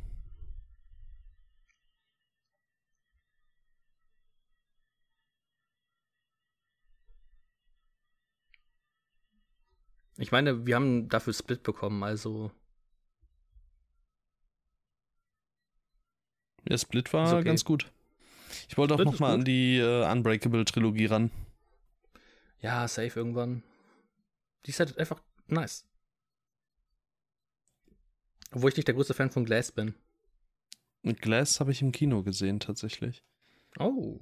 Ich 10.16 10.32
meine, 10.32 10.66
wir 10.66 10.74
haben 10.74 11.08
dafür 11.08 11.32
Split 11.32 11.62
bekommen, 11.62 12.02
also. 12.02 12.50
Der 16.68 16.78
Split 16.78 17.12
war 17.12 17.32
okay. 17.34 17.44
ganz 17.44 17.64
gut. 17.64 17.90
Ich 18.68 18.76
wollte 18.76 18.94
auch 18.94 18.98
Split 18.98 19.06
noch 19.06 19.14
ist 19.14 19.20
mal 19.20 19.30
gut. 19.30 19.40
an 19.40 19.44
die 19.44 19.78
äh, 19.78 20.10
Unbreakable-Trilogie 20.10 21.06
ran. 21.06 21.30
Ja, 22.60 22.86
safe 22.86 23.18
irgendwann. 23.18 23.62
Die 24.66 24.70
ist 24.70 24.80
halt 24.80 24.98
einfach 24.98 25.22
nice. 25.46 25.86
Obwohl 28.52 28.70
ich 28.70 28.76
nicht 28.76 28.88
der 28.88 28.94
größte 28.94 29.14
Fan 29.14 29.30
von 29.30 29.44
Glass 29.44 29.72
bin. 29.72 29.94
Mit 31.02 31.22
Glass 31.22 31.60
habe 31.60 31.72
ich 31.72 31.80
im 31.80 31.92
Kino 31.92 32.22
gesehen, 32.22 32.60
tatsächlich. 32.60 33.24
Oh. 33.78 34.20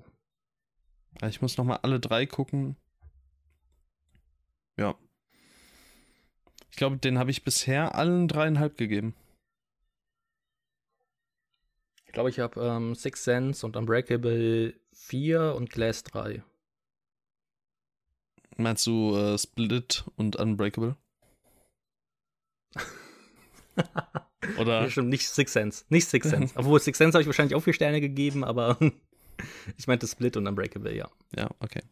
Ja, 1.21 1.29
Ich 1.29 1.41
muss 1.43 1.57
noch 1.57 1.65
mal 1.65 1.77
alle 1.77 1.99
drei 1.99 2.27
gucken. 2.27 2.77
Ja. 4.77 4.97
Ich 6.79 6.81
glaube, 6.81 6.99
den 6.99 7.19
habe 7.19 7.33
ich 7.33 7.43
bisher 7.43 7.97
allen 7.97 8.29
dreieinhalb 8.29 8.77
gegeben. 8.77 9.17
Ich 12.07 12.13
glaube, 12.13 12.31
ich 12.31 12.39
habe 12.39 12.61
ähm, 12.61 12.95
Six 12.95 13.25
Sense 13.25 13.67
und 13.67 13.77
Unbreakable 13.77 14.75
4 14.93 15.57
und 15.57 15.71
Glass 15.71 16.05
3. 16.05 16.45
Meinst 18.59 18.87
du 18.87 19.17
äh, 19.17 19.37
Split 19.37 20.05
und 20.15 20.37
Unbreakable? 20.37 20.95
Oder? 24.61 24.83
Ja, 24.83 24.89
stimmt, 24.89 25.09
nicht 25.09 25.29
Six 25.29 25.53
Sense. 25.53 25.85
Nicht 25.89 26.07
Six 26.07 26.29
Sense. 26.29 26.55
Obwohl 26.59 26.79
Six 26.79 26.97
Sense 26.97 27.15
habe 27.15 27.23
ich 27.23 27.27
wahrscheinlich 27.27 27.57
auch 27.57 27.65
vier 27.65 27.75
Sterne 27.75 28.01
gegeben, 28.01 28.45
aber 28.45 28.79
ich 29.77 29.89
meinte 29.89 30.07
Split 30.07 30.37
und 30.37 30.47
Unbreakable, 30.47 30.95
ja. 30.95 31.11
Ja, 31.35 31.51
okay. 31.59 31.83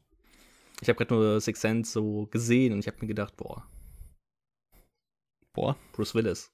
Ich 0.81 0.89
habe 0.89 0.97
gerade 0.97 1.13
nur 1.13 1.41
Six 1.41 1.61
Sense 1.61 1.91
so 1.91 2.27
gesehen 2.27 2.73
und 2.73 2.79
ich 2.79 2.87
habe 2.87 2.99
mir 3.01 3.09
gedacht, 3.09 3.37
boah, 3.37 3.69
Boah, 5.57 5.77
Bruce 5.93 6.15
Willis. 6.15 6.53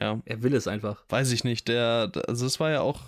ja, 0.00 0.20
Er 0.24 0.42
will 0.42 0.54
es 0.54 0.66
einfach. 0.66 1.04
weiß 1.10 1.30
ich 1.32 1.44
nicht. 1.44 1.68
Der, 1.68 2.10
also 2.26 2.46
es 2.46 2.58
war 2.58 2.70
ja 2.70 2.80
auch, 2.80 3.00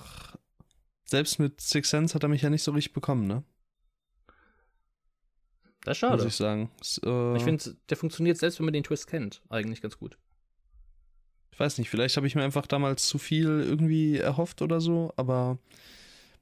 selbst 1.06 1.38
mit 1.40 1.60
Six 1.60 1.90
Sense 1.90 2.14
hat 2.14 2.22
er 2.22 2.28
mich 2.28 2.42
ja 2.42 2.50
nicht 2.50 2.62
so 2.62 2.72
richtig 2.72 2.92
bekommen, 2.92 3.26
ne? 3.26 3.42
Das 5.84 5.98
ist 5.98 6.02
Muss 6.02 6.10
schade. 6.10 6.26
ich 6.28 6.36
sagen. 6.36 6.70
Es, 6.80 6.98
äh, 7.04 7.36
Ich 7.36 7.42
finde, 7.42 7.76
der 7.88 7.96
funktioniert 7.96 8.38
selbst, 8.38 8.58
wenn 8.58 8.64
man 8.66 8.72
den 8.74 8.84
Twist 8.84 9.06
kennt, 9.06 9.42
eigentlich 9.50 9.80
ganz 9.82 9.98
gut. 9.98 10.16
Ich 11.52 11.60
weiß 11.60 11.78
nicht, 11.78 11.88
vielleicht 11.90 12.16
habe 12.16 12.26
ich 12.26 12.34
mir 12.34 12.42
einfach 12.42 12.66
damals 12.66 13.06
zu 13.06 13.16
viel 13.18 13.46
irgendwie 13.60 14.18
erhofft 14.18 14.60
oder 14.62 14.80
so, 14.80 15.12
aber 15.16 15.58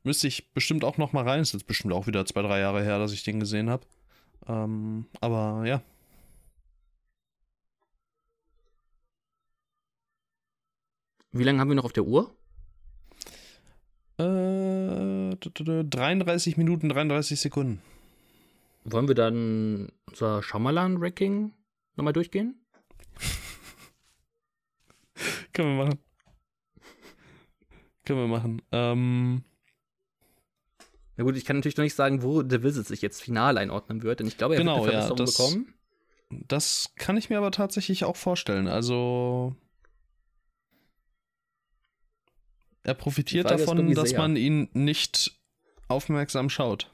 müsste 0.04 0.26
ich 0.26 0.52
bestimmt 0.52 0.84
auch 0.84 0.96
noch 0.96 1.12
mal 1.12 1.28
rein. 1.28 1.40
Ist 1.40 1.52
jetzt 1.52 1.66
bestimmt 1.66 1.92
auch 1.92 2.06
wieder 2.06 2.24
zwei, 2.26 2.42
drei 2.42 2.60
Jahre 2.60 2.82
her, 2.82 2.98
dass 2.98 3.12
ich 3.12 3.22
den 3.24 3.38
gesehen 3.40 3.68
habe. 3.68 3.84
Ähm, 4.48 5.06
aber 5.20 5.64
ja, 5.66 5.82
Wie 11.32 11.44
lange 11.44 11.60
haben 11.60 11.68
wir 11.68 11.74
noch 11.74 11.84
auf 11.84 11.92
der 11.92 12.04
Uhr? 12.04 12.34
äh, 14.18 15.34
d- 15.34 15.50
d- 15.50 15.64
d- 15.64 15.84
33 15.88 16.56
Minuten, 16.56 16.88
33 16.90 17.40
Sekunden. 17.40 17.80
Wollen 18.84 19.08
wir 19.08 19.14
dann 19.14 19.88
unser 20.08 20.42
Shyamalan-Ranking 20.42 21.52
nochmal 21.96 22.12
durchgehen? 22.12 22.60
Können 25.52 25.76
wir 25.76 25.84
machen. 25.86 25.98
Können 28.04 28.18
wir 28.20 28.26
machen. 28.28 28.62
Ähm, 28.72 29.44
Na 31.16 31.24
gut, 31.24 31.36
ich 31.36 31.44
kann 31.44 31.56
natürlich 31.56 31.76
noch 31.76 31.84
nicht 31.84 31.94
sagen, 31.94 32.22
wo 32.22 32.42
The 32.42 32.62
Visit 32.62 32.86
sich 32.86 33.02
jetzt 33.02 33.22
final 33.22 33.58
einordnen 33.58 34.02
wird, 34.02 34.20
denn 34.20 34.26
ich 34.26 34.38
glaube, 34.38 34.54
er 34.54 34.58
Genau, 34.58 34.84
wird 34.84 34.94
eine 34.94 35.02
ja, 35.02 35.06
Verbesserung 35.06 35.26
das- 35.26 35.36
bekommen. 35.36 35.74
das 36.48 36.92
kann 36.96 37.16
ich 37.16 37.30
mir 37.30 37.38
aber 37.38 37.50
tatsächlich 37.50 38.04
auch 38.04 38.16
vorstellen. 38.16 38.66
Also. 38.68 39.54
Er 42.84 42.94
profitiert 42.94 43.50
ist 43.50 43.60
davon, 43.60 43.94
dass 43.94 44.10
sehr. 44.10 44.18
man 44.18 44.36
ihn 44.36 44.68
nicht 44.72 45.38
aufmerksam 45.88 46.50
schaut. 46.50 46.90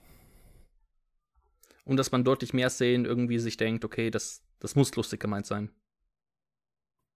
Und 1.84 1.96
dass 1.96 2.12
man 2.12 2.24
deutlich 2.24 2.52
mehr 2.52 2.68
sehen, 2.68 3.06
irgendwie 3.06 3.38
sich 3.38 3.56
denkt, 3.56 3.84
okay, 3.84 4.10
das, 4.10 4.42
das 4.58 4.74
muss 4.74 4.94
lustig 4.94 5.20
gemeint 5.20 5.46
sein. 5.46 5.70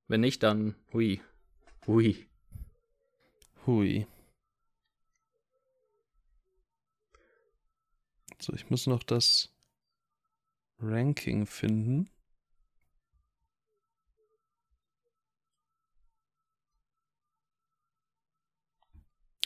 Wenn 0.09 0.20
nicht, 0.20 0.43
dann 0.43 0.74
hui. 0.93 1.20
Hui. 1.86 2.27
Hui. 3.66 4.07
So, 8.40 8.55
ich 8.55 8.70
muss 8.70 8.86
noch 8.86 9.03
das 9.03 9.53
Ranking 10.81 11.47
finden. 11.47 12.11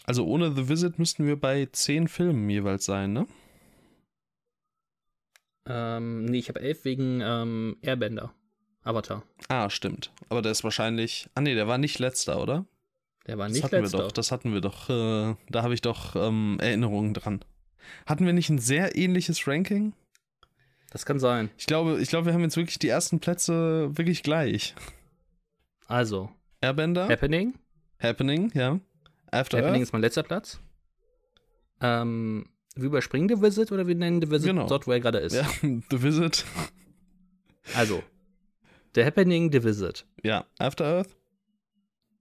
Also 0.06 0.24
ohne 0.26 0.52
The 0.52 0.68
Visit 0.68 0.98
müssten 0.98 1.26
wir 1.26 1.38
bei 1.38 1.66
10 1.70 2.08
Filmen 2.08 2.48
jeweils 2.48 2.84
sein, 2.84 3.12
ne? 3.12 3.26
Ähm, 5.68 6.26
nee, 6.26 6.38
ich 6.38 6.48
habe 6.48 6.60
elf 6.60 6.84
wegen 6.84 7.20
ähm, 7.22 7.76
Airbender. 7.82 8.32
Avatar. 8.84 9.24
Ah, 9.48 9.68
stimmt. 9.68 10.12
Aber 10.28 10.42
der 10.42 10.52
ist 10.52 10.62
wahrscheinlich. 10.62 11.28
Ah, 11.34 11.40
nee, 11.40 11.54
der 11.56 11.66
war 11.66 11.76
nicht 11.76 11.98
letzter, 11.98 12.40
oder? 12.40 12.66
Der 13.26 13.36
war 13.36 13.46
Das 13.48 13.54
nicht 13.54 13.64
hatten 13.64 13.82
letzter. 13.82 13.98
wir 13.98 14.04
doch. 14.04 14.12
Das 14.12 14.30
hatten 14.30 14.52
wir 14.52 14.60
doch. 14.60 14.88
Äh, 14.88 15.34
da 15.50 15.62
habe 15.64 15.74
ich 15.74 15.80
doch 15.80 16.14
ähm, 16.14 16.58
Erinnerungen 16.60 17.12
dran. 17.12 17.44
Hatten 18.06 18.26
wir 18.26 18.32
nicht 18.32 18.48
ein 18.48 18.58
sehr 18.58 18.96
ähnliches 18.96 19.48
Ranking? 19.48 19.92
Das 20.90 21.04
kann 21.04 21.18
sein. 21.18 21.50
Ich 21.58 21.66
glaube, 21.66 22.00
ich 22.00 22.08
glaube, 22.08 22.26
wir 22.26 22.32
haben 22.32 22.42
jetzt 22.42 22.56
wirklich 22.56 22.78
die 22.78 22.88
ersten 22.88 23.18
Plätze 23.18 23.90
wirklich 23.96 24.22
gleich. 24.22 24.76
Also, 25.88 26.30
Airbender, 26.60 27.08
Happening. 27.08 27.54
Happening, 28.00 28.52
ja. 28.54 28.78
After 29.36 29.58
Happening 29.58 29.74
Earth, 29.80 29.82
ist 29.82 29.92
mein 29.92 30.02
letzter 30.02 30.22
Platz. 30.22 30.60
Ähm, 31.80 32.48
wir 32.74 32.84
überspringen 32.86 33.28
The 33.28 33.40
Visit 33.42 33.72
oder 33.72 33.86
wir 33.86 33.94
nennen 33.94 34.20
The 34.20 34.30
Visit 34.30 34.48
Genau. 34.50 34.66
dort, 34.66 34.86
wo 34.86 34.92
er 34.92 35.00
gerade 35.00 35.18
ist. 35.18 35.34
ja, 35.34 35.44
The 35.62 36.02
Visit, 36.02 36.44
Also, 37.74 38.02
The 38.94 39.04
Happening, 39.04 39.50
The 39.52 39.62
Visit. 39.64 40.06
ja, 40.22 40.46
After 40.58 40.84
Earth, 40.84 41.16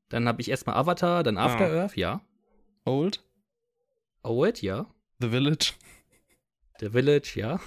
Dann 0.09 0.27
habe 0.27 0.41
ich 0.41 0.49
erstmal 0.49 0.75
Avatar, 0.75 1.23
dann 1.23 1.37
After 1.37 1.65
Ah. 1.65 1.81
Earth, 1.83 1.97
ja. 1.97 2.21
Old, 2.85 3.23
Old, 4.23 4.61
ja. 4.61 4.85
The 5.19 5.29
Village, 5.29 5.73
The 6.79 6.89
Village, 6.89 7.33
ja. 7.39 7.59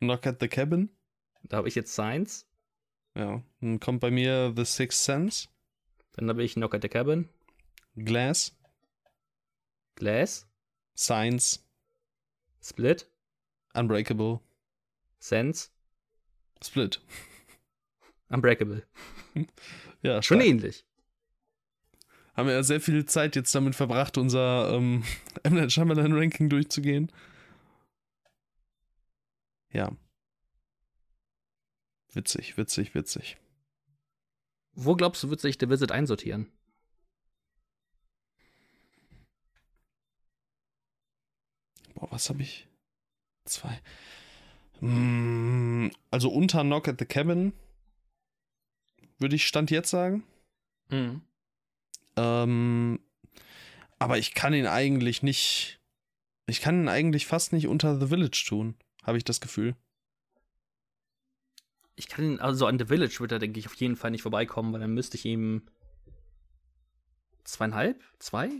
Knock 0.00 0.26
at 0.26 0.38
the 0.40 0.48
Cabin, 0.48 0.90
Da 1.44 1.58
habe 1.58 1.68
ich 1.68 1.74
jetzt 1.76 1.92
Science. 1.92 2.46
ja. 3.14 3.42
Dann 3.60 3.78
kommt 3.80 4.00
bei 4.00 4.10
mir 4.10 4.52
The 4.56 4.64
Sixth 4.64 5.04
Sense, 5.04 5.48
Dann 6.14 6.28
habe 6.28 6.42
ich 6.42 6.54
Knock 6.54 6.74
at 6.74 6.82
the 6.82 6.88
Cabin. 6.88 7.28
Glass, 8.04 8.56
Glass. 9.96 10.46
Science, 10.96 11.64
Split. 12.60 13.08
Unbreakable, 13.74 14.40
Sense. 15.20 15.68
Split. 16.62 17.00
Unbreakable. 18.28 18.82
Ja, 20.02 20.22
Schon 20.22 20.38
stark. 20.38 20.48
ähnlich. 20.48 20.84
Haben 22.34 22.46
wir 22.46 22.54
ja 22.54 22.62
sehr 22.62 22.80
viel 22.80 23.04
Zeit 23.04 23.34
jetzt 23.34 23.52
damit 23.52 23.74
verbracht, 23.74 24.16
unser 24.16 24.72
ähm, 24.72 25.02
M. 25.42 25.54
Night 25.54 25.72
Shyamalan 25.72 26.12
Ranking 26.12 26.48
durchzugehen. 26.48 27.10
Ja. 29.72 29.90
Witzig, 32.12 32.56
witzig, 32.56 32.94
witzig. 32.94 33.38
Wo 34.72 34.94
glaubst 34.94 35.22
du, 35.24 35.30
wird 35.30 35.40
sich 35.40 35.56
The 35.58 35.68
Visit 35.68 35.90
einsortieren? 35.90 36.50
Boah, 41.98 42.08
was 42.12 42.28
habe 42.30 42.42
ich? 42.42 42.68
Zwei. 43.44 43.80
Mm, 44.80 45.90
Also 46.10 46.30
unter 46.30 46.62
Knock 46.62 46.86
at 46.86 46.98
the 47.00 47.04
Cabin 47.04 47.52
würde 49.18 49.34
ich 49.34 49.48
Stand 49.48 49.70
jetzt 49.72 49.90
sagen. 49.90 50.22
Mhm. 50.90 51.22
Ähm, 52.16 53.00
aber 53.98 54.18
ich 54.18 54.34
kann 54.34 54.54
ihn 54.54 54.66
eigentlich 54.66 55.22
nicht. 55.24 55.80
Ich 56.46 56.60
kann 56.60 56.82
ihn 56.82 56.88
eigentlich 56.88 57.26
fast 57.26 57.52
nicht 57.52 57.66
unter 57.66 57.98
The 57.98 58.06
Village 58.06 58.44
tun, 58.46 58.76
habe 59.02 59.18
ich 59.18 59.24
das 59.24 59.40
Gefühl. 59.40 59.74
Ich 61.96 62.06
kann 62.08 62.24
ihn, 62.24 62.40
also 62.40 62.66
an 62.66 62.78
The 62.78 62.86
Village 62.86 63.16
wird 63.18 63.32
er, 63.32 63.40
denke 63.40 63.58
ich, 63.58 63.66
auf 63.66 63.74
jeden 63.74 63.96
Fall 63.96 64.12
nicht 64.12 64.22
vorbeikommen, 64.22 64.72
weil 64.72 64.80
dann 64.80 64.94
müsste 64.94 65.16
ich 65.16 65.24
ihm 65.24 65.66
zweieinhalb? 67.42 68.00
Zwei? 68.20 68.50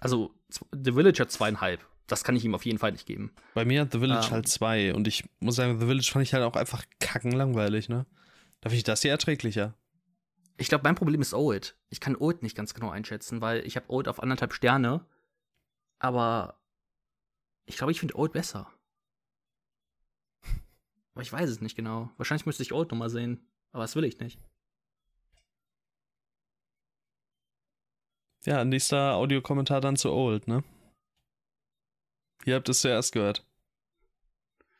Also, 0.00 0.34
The 0.50 0.92
Village 0.92 1.20
hat 1.20 1.32
zweieinhalb. 1.32 1.84
Das 2.06 2.22
kann 2.22 2.36
ich 2.36 2.44
ihm 2.44 2.54
auf 2.54 2.64
jeden 2.64 2.78
Fall 2.78 2.92
nicht 2.92 3.06
geben. 3.06 3.32
Bei 3.54 3.64
mir 3.64 3.80
hat 3.82 3.92
The 3.92 3.98
Village 3.98 4.26
Ähm. 4.26 4.32
halt 4.32 4.48
zwei 4.48 4.94
und 4.94 5.08
ich 5.08 5.24
muss 5.40 5.56
sagen, 5.56 5.80
The 5.80 5.86
Village 5.86 6.08
fand 6.12 6.22
ich 6.22 6.34
halt 6.34 6.44
auch 6.44 6.54
einfach 6.56 6.84
kackenlangweilig, 7.00 7.88
ne? 7.88 8.06
Da 8.60 8.70
finde 8.70 8.78
ich 8.78 8.84
das 8.84 9.02
hier 9.02 9.10
erträglicher. 9.10 9.74
Ich 10.56 10.68
glaube, 10.68 10.84
mein 10.84 10.94
Problem 10.94 11.20
ist 11.20 11.34
Old. 11.34 11.76
Ich 11.90 12.00
kann 12.00 12.16
Old 12.16 12.42
nicht 12.42 12.56
ganz 12.56 12.74
genau 12.74 12.90
einschätzen, 12.90 13.40
weil 13.40 13.66
ich 13.66 13.76
habe 13.76 13.90
Old 13.90 14.08
auf 14.08 14.22
anderthalb 14.22 14.54
Sterne. 14.54 15.04
Aber 15.98 16.58
ich 17.66 17.76
glaube, 17.76 17.92
ich 17.92 18.00
finde 18.00 18.16
Old 18.16 18.32
besser. 18.32 18.70
Aber 21.14 21.22
ich 21.22 21.32
weiß 21.32 21.50
es 21.50 21.60
nicht 21.60 21.76
genau. 21.76 22.10
Wahrscheinlich 22.16 22.46
müsste 22.46 22.62
ich 22.62 22.72
Old 22.72 22.90
nochmal 22.90 23.10
sehen. 23.10 23.46
Aber 23.72 23.82
das 23.84 23.96
will 23.96 24.04
ich 24.04 24.18
nicht. 24.18 24.38
Ja, 28.46 28.64
nächster 28.64 29.14
Audiokommentar 29.14 29.80
dann 29.80 29.96
zu 29.96 30.12
Old, 30.12 30.46
ne? 30.46 30.62
Ihr 32.46 32.54
habt 32.54 32.68
es 32.68 32.80
zuerst 32.80 33.12
gehört. 33.12 33.44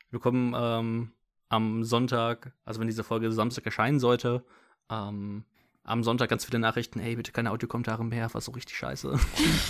Wir 0.09 0.19
bekommen 0.19 0.55
ähm, 0.57 1.11
am 1.49 1.83
Sonntag, 1.83 2.53
also 2.63 2.79
wenn 2.79 2.87
diese 2.87 3.03
Folge 3.03 3.29
Samstag 3.31 3.65
erscheinen 3.65 3.99
sollte, 3.99 4.45
ähm, 4.89 5.43
am 5.83 6.01
Sonntag 6.01 6.29
ganz 6.29 6.45
viele 6.45 6.59
Nachrichten, 6.59 7.01
hey, 7.01 7.17
bitte 7.17 7.33
keine 7.33 7.51
Audiokommentare 7.51 8.05
mehr, 8.05 8.33
war 8.33 8.39
so 8.39 8.53
richtig 8.53 8.77
scheiße. 8.77 9.19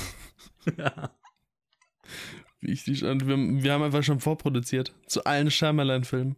ja. 0.77 1.11
Richtig. 2.61 3.03
Und 3.03 3.27
wir, 3.27 3.35
wir 3.35 3.73
haben 3.73 3.83
einfach 3.83 4.03
schon 4.03 4.19
vorproduziert. 4.19 4.93
Zu 5.07 5.25
allen 5.25 5.49
Shyamalan-Filmen. 5.49 6.35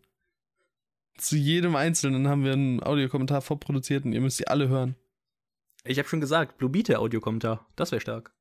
Zu 1.17 1.35
jedem 1.35 1.75
einzelnen 1.75 2.29
haben 2.29 2.45
wir 2.45 2.53
einen 2.53 2.81
Audiokommentar 2.81 3.41
vorproduziert 3.41 4.05
und 4.05 4.13
ihr 4.13 4.21
müsst 4.21 4.39
die 4.39 4.47
alle 4.47 4.69
hören. 4.69 4.95
Ich 5.83 5.99
habe 5.99 6.07
schon 6.07 6.21
gesagt, 6.21 6.57
Blue 6.57 6.69
Beat 6.69 6.95
Audiokommentar, 6.95 7.67
das 7.75 7.91
wäre 7.91 7.99
stark. 7.99 8.31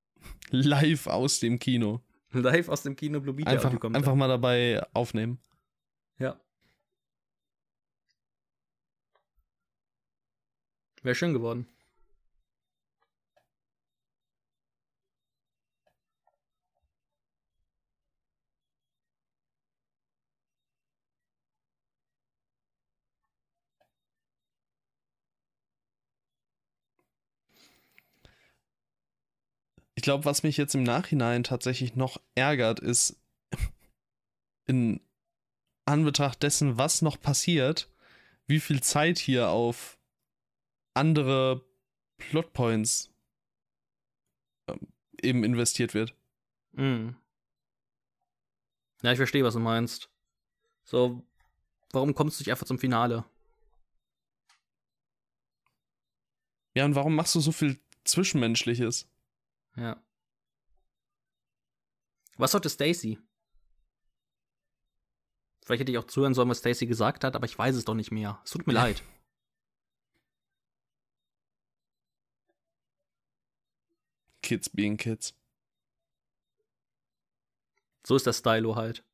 Live 0.50 1.08
aus 1.08 1.40
dem 1.40 1.58
Kino. 1.58 2.00
Live 2.32 2.68
aus 2.68 2.82
dem 2.82 2.96
Kino 2.96 3.20
Blue 3.20 3.34
der 3.34 3.46
Einfach, 3.46 3.72
einfach 3.94 4.14
mal 4.14 4.28
dabei 4.28 4.82
aufnehmen. 4.92 5.38
Ja. 6.18 6.38
Wäre 11.02 11.14
schön 11.14 11.32
geworden. 11.32 11.66
Glaube, 30.08 30.24
was 30.24 30.42
mich 30.42 30.56
jetzt 30.56 30.74
im 30.74 30.84
Nachhinein 30.84 31.44
tatsächlich 31.44 31.94
noch 31.94 32.18
ärgert, 32.34 32.80
ist 32.80 33.20
in 34.66 35.02
Anbetracht 35.84 36.42
dessen, 36.42 36.78
was 36.78 37.02
noch 37.02 37.20
passiert, 37.20 37.92
wie 38.46 38.58
viel 38.58 38.82
Zeit 38.82 39.18
hier 39.18 39.50
auf 39.50 39.98
andere 40.94 41.62
Plotpoints 42.16 43.10
ähm, 44.68 44.78
eben 45.20 45.44
investiert 45.44 45.92
wird. 45.92 46.14
Mhm. 46.72 47.14
Ja, 49.02 49.12
ich 49.12 49.18
verstehe, 49.18 49.44
was 49.44 49.52
du 49.52 49.60
meinst. 49.60 50.08
So, 50.84 51.22
warum 51.92 52.14
kommst 52.14 52.40
du 52.40 52.44
nicht 52.44 52.50
einfach 52.50 52.66
zum 52.66 52.78
Finale? 52.78 53.26
Ja, 56.74 56.86
und 56.86 56.94
warum 56.94 57.14
machst 57.14 57.34
du 57.34 57.40
so 57.40 57.52
viel 57.52 57.78
Zwischenmenschliches? 58.04 59.06
Ja. 59.78 60.02
Was 62.36 62.52
sollte 62.52 62.68
Stacy? 62.68 63.18
Vielleicht 65.64 65.80
hätte 65.80 65.92
ich 65.92 65.98
auch 65.98 66.04
zuhören 66.04 66.34
sollen, 66.34 66.48
was 66.48 66.58
Stacy 66.58 66.86
gesagt 66.86 67.24
hat, 67.24 67.36
aber 67.36 67.44
ich 67.46 67.56
weiß 67.56 67.76
es 67.76 67.84
doch 67.84 67.94
nicht 67.94 68.10
mehr. 68.10 68.40
Es 68.44 68.50
tut 68.50 68.66
mir 68.66 68.72
leid. 68.74 69.02
Kids 74.42 74.68
being 74.70 74.96
Kids. 74.96 75.34
So 78.06 78.16
ist 78.16 78.26
das 78.26 78.38
Stylo 78.38 78.76
halt. 78.76 79.04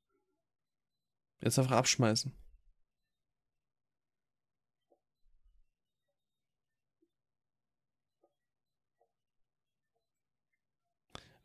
Jetzt 1.41 1.59
einfach 1.59 1.77
abschmeißen. 1.77 2.33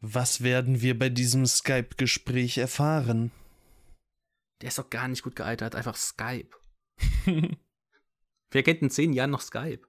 Was 0.01 0.41
werden 0.41 0.81
wir 0.81 0.97
bei 0.97 1.09
diesem 1.09 1.45
Skype-Gespräch 1.45 2.57
erfahren? 2.57 3.31
Der 4.61 4.69
ist 4.69 4.79
doch 4.79 4.89
gar 4.89 5.07
nicht 5.07 5.23
gut 5.23 5.35
gealtert, 5.35 5.75
einfach 5.75 5.97
Skype. 5.97 6.49
Wer 8.51 8.63
kennt 8.63 8.81
in 8.81 8.89
zehn 8.89 9.13
Jahren 9.13 9.31
noch 9.31 9.41
Skype? 9.41 9.88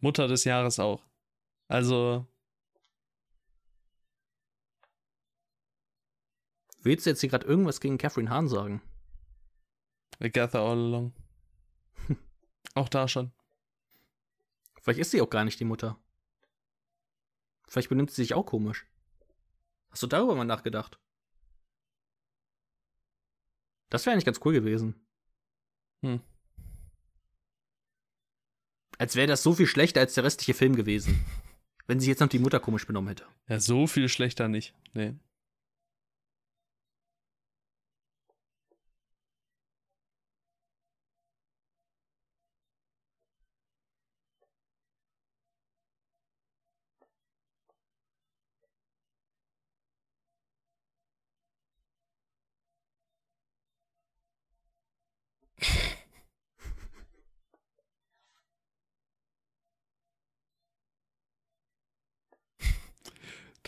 Mutter 0.00 0.28
des 0.28 0.44
Jahres 0.44 0.78
auch. 0.78 1.04
Also, 1.68 2.26
Willst 6.88 7.06
du 7.06 7.10
jetzt 7.10 7.20
hier 7.20 7.28
gerade 7.28 7.46
irgendwas 7.46 7.80
gegen 7.80 7.98
Catherine 7.98 8.30
Hahn 8.30 8.48
sagen? 8.48 8.80
Agatha 10.20 10.60
all 10.60 10.78
along. 10.78 11.12
auch 12.74 12.88
da 12.88 13.08
schon. 13.08 13.32
Vielleicht 14.80 15.00
ist 15.00 15.10
sie 15.10 15.20
auch 15.20 15.30
gar 15.30 15.44
nicht 15.44 15.60
die 15.60 15.64
Mutter. 15.64 15.98
Vielleicht 17.66 17.88
benimmt 17.88 18.10
sie 18.10 18.22
sich 18.22 18.34
auch 18.34 18.46
komisch. 18.46 18.86
Hast 19.90 20.02
du 20.02 20.06
darüber 20.06 20.34
mal 20.34 20.44
nachgedacht? 20.44 20.98
Das 23.90 24.06
wäre 24.06 24.14
eigentlich 24.14 24.24
ganz 24.24 24.40
cool 24.44 24.52
gewesen. 24.52 24.94
Hm. 26.02 26.22
Als 28.98 29.14
wäre 29.14 29.28
das 29.28 29.42
so 29.42 29.54
viel 29.54 29.66
schlechter 29.66 30.00
als 30.00 30.14
der 30.14 30.24
restliche 30.24 30.54
Film 30.54 30.74
gewesen. 30.76 31.24
Wenn 31.86 32.00
sich 32.00 32.08
jetzt 32.08 32.20
noch 32.20 32.28
die 32.28 32.40
Mutter 32.40 32.60
komisch 32.60 32.86
benommen 32.86 33.08
hätte. 33.08 33.24
Ja, 33.48 33.60
so 33.60 33.86
viel 33.86 34.08
schlechter 34.08 34.48
nicht. 34.48 34.74
Nee. 34.92 35.14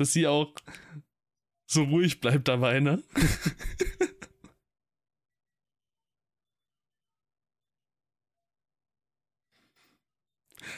Dass 0.01 0.15
sie 0.15 0.27
auch 0.27 0.55
so 1.67 1.85
ruhig 1.85 2.23
bleibt 2.23 2.49
dabei, 2.49 2.81
ne? 2.81 3.05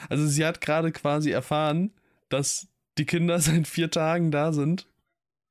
Also 0.09 0.27
sie 0.27 0.45
hat 0.45 0.59
gerade 0.59 0.91
quasi 0.91 1.31
erfahren, 1.31 1.93
dass 2.27 2.67
die 2.97 3.05
Kinder 3.05 3.39
seit 3.39 3.65
vier 3.69 3.89
Tagen 3.89 4.31
da 4.31 4.51
sind, 4.51 4.89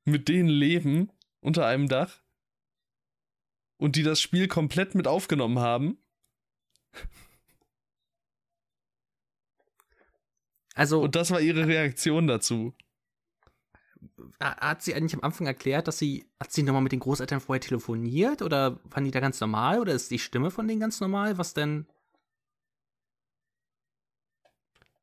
mit 0.05 0.27
denen 0.27 0.49
leben, 0.49 1.11
unter 1.39 1.65
einem 1.65 1.87
Dach 1.87 2.21
und 3.77 3.95
die 3.95 4.03
das 4.03 4.21
Spiel 4.21 4.47
komplett 4.47 4.93
mit 4.93 5.07
aufgenommen 5.07 5.57
haben. 5.57 5.97
Also, 10.75 11.01
Und 11.01 11.15
das 11.15 11.31
war 11.31 11.41
ihre 11.41 11.65
Reaktion 11.65 12.27
dazu. 12.27 12.75
Ha- 14.41 14.57
hat 14.57 14.81
sie 14.81 14.93
eigentlich 14.95 15.13
am 15.15 15.23
Anfang 15.23 15.47
erklärt, 15.47 15.87
dass 15.87 15.97
sie, 15.99 16.25
hat 16.39 16.51
sie 16.51 16.63
nochmal 16.63 16.81
mit 16.81 16.91
den 16.91 16.99
Großeltern 16.99 17.39
vorher 17.39 17.61
telefoniert 17.61 18.41
oder 18.41 18.79
waren 18.85 19.05
die 19.05 19.11
da 19.11 19.19
ganz 19.19 19.39
normal 19.41 19.79
oder 19.79 19.93
ist 19.93 20.11
die 20.11 20.19
Stimme 20.19 20.51
von 20.51 20.67
denen 20.67 20.79
ganz 20.79 20.99
normal? 20.99 21.37
Was 21.37 21.53
denn? 21.53 21.85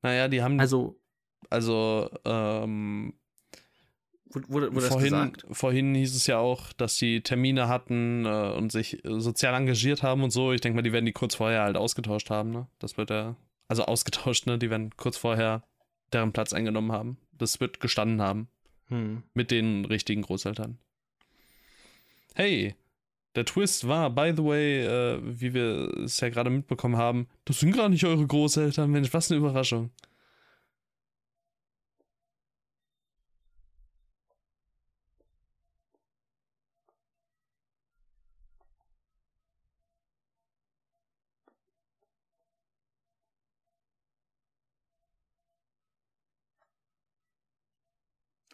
Naja, 0.03 0.29
die 0.29 0.43
haben, 0.43 0.59
Also, 0.61 0.99
also, 1.51 2.09
ähm, 2.25 3.15
wurde, 4.25 4.49
wurde 4.49 4.75
das 4.77 4.89
vorhin, 4.89 5.11
gesagt? 5.11 5.47
vorhin 5.51 5.95
hieß 5.95 6.15
es 6.15 6.27
ja 6.27 6.39
auch, 6.39 6.73
dass 6.73 6.97
sie 6.97 7.21
Termine 7.23 7.69
hatten 7.69 8.25
äh, 8.25 8.53
und 8.57 8.73
sich 8.73 9.01
sozial 9.05 9.55
engagiert 9.55 10.03
haben 10.03 10.23
und 10.23 10.31
so. 10.31 10.53
Ich 10.53 10.61
denke 10.61 10.77
mal, 10.77 10.83
die 10.83 10.93
werden 10.93 11.07
die 11.07 11.13
kurz 11.13 11.35
vorher 11.35 11.63
halt 11.63 11.77
ausgetauscht 11.77 12.31
haben, 12.31 12.51
ne? 12.51 12.67
Das 12.79 12.97
wird 12.97 13.11
ja, 13.11 13.37
also 13.69 13.85
ausgetauscht, 13.85 14.47
ne? 14.47 14.59
Die 14.59 14.71
werden 14.71 14.97
kurz 14.97 15.17
vorher 15.19 15.65
deren 16.13 16.33
Platz 16.33 16.53
eingenommen 16.53 16.93
haben. 16.93 17.19
Das 17.33 17.61
wird 17.61 17.81
gestanden 17.81 18.23
haben. 18.23 18.49
Hm. 18.91 19.23
Mit 19.35 19.51
den 19.51 19.85
richtigen 19.85 20.23
Großeltern. 20.23 20.79
Hey, 22.35 22.75
der 23.35 23.45
Twist 23.45 23.87
war, 23.87 24.11
by 24.11 24.33
the 24.37 24.45
way, 24.45 24.85
äh, 24.85 25.21
wie 25.23 25.55
wir 25.55 25.97
es 26.05 26.21
ja 26.21 26.29
gerade 26.29 26.51
mitbekommen 26.51 26.97
haben, 26.97 27.29
das 27.45 27.61
sind 27.61 27.77
gar 27.77 27.89
nicht 27.89 28.05
eure 28.05 28.27
Großeltern. 28.27 28.91
Mensch, 28.91 29.13
was 29.15 29.31
eine 29.31 29.39
Überraschung. 29.39 29.91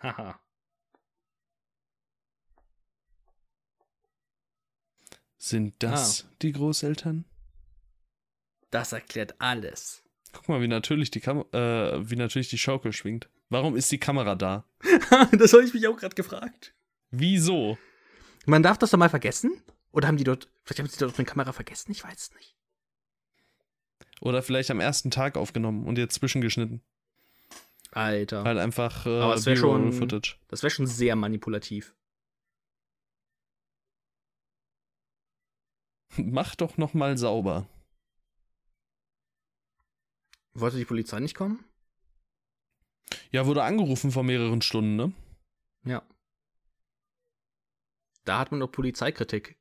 Haha. 0.06 0.40
Sind 5.38 5.74
das 5.82 6.26
die 6.42 6.52
Großeltern? 6.52 7.24
Das 8.70 8.92
erklärt 8.92 9.34
alles. 9.40 10.02
Guck 10.32 10.48
mal, 10.48 10.60
wie 10.60 10.68
natürlich 10.68 11.10
die 11.10 11.20
Kam 11.20 11.44
äh, 11.52 12.10
wie 12.10 12.16
natürlich 12.16 12.48
die 12.48 12.58
Schaukel 12.58 12.92
schwingt. 12.92 13.30
Warum 13.48 13.76
ist 13.76 13.92
die 13.92 13.98
Kamera 13.98 14.34
da? 14.34 14.68
das 15.32 15.52
habe 15.52 15.64
ich 15.64 15.72
mich 15.72 15.86
auch 15.86 15.96
gerade 15.96 16.14
gefragt. 16.14 16.74
Wieso? 17.10 17.78
Man 18.44 18.62
darf 18.62 18.78
das 18.78 18.90
doch 18.90 18.98
mal 18.98 19.08
vergessen? 19.08 19.62
Oder 19.92 20.08
haben 20.08 20.16
die 20.16 20.24
dort, 20.24 20.50
vielleicht 20.64 20.80
haben 20.80 20.88
sie 20.88 20.98
dort 20.98 21.16
eine 21.18 21.26
Kamera 21.26 21.52
vergessen? 21.52 21.92
Ich 21.92 22.02
weiß 22.04 22.18
es 22.18 22.34
nicht. 22.34 22.56
Oder 24.20 24.42
vielleicht 24.42 24.70
am 24.70 24.80
ersten 24.80 25.10
Tag 25.10 25.36
aufgenommen 25.36 25.86
und 25.86 25.96
jetzt 25.96 26.14
zwischengeschnitten. 26.14 26.82
Alter. 27.97 28.44
Halt 28.44 28.59
einfach 28.59 29.06
äh, 29.06 29.20
Aber 29.20 29.35
es 29.35 29.47
wär 29.47 29.55
B-Roll 29.55 29.81
schon- 29.81 29.93
Footage. 29.94 30.36
Das 30.48 30.62
wäre 30.62 30.70
schon 30.70 30.86
sehr 30.86 31.16
manipulativ. 31.16 31.94
Mach 36.18 36.55
doch 36.55 36.77
noch 36.77 36.94
mal 36.94 37.16
sauber. 37.18 37.68
Wollte 40.55 40.78
die 40.78 40.85
Polizei 40.85 41.20
nicht 41.20 41.35
kommen? 41.36 41.64
Ja, 43.31 43.47
wurde 43.47 43.62
angerufen 43.62 44.10
vor 44.10 44.23
mehreren 44.24 44.62
Stunden, 44.62 44.97
ne? 44.97 45.12
Ja. 45.85 46.02
Da 48.24 48.39
hat 48.39 48.51
man 48.51 48.60
doch 48.60 48.73
Polizeikritik. 48.73 49.56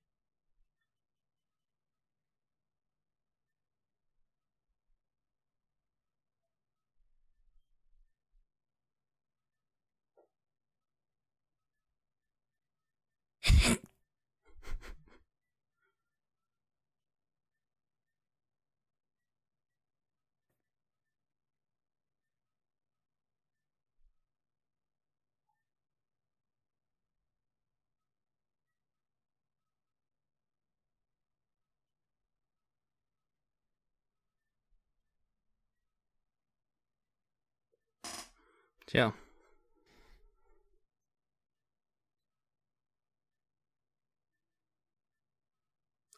Tja. 38.95 39.13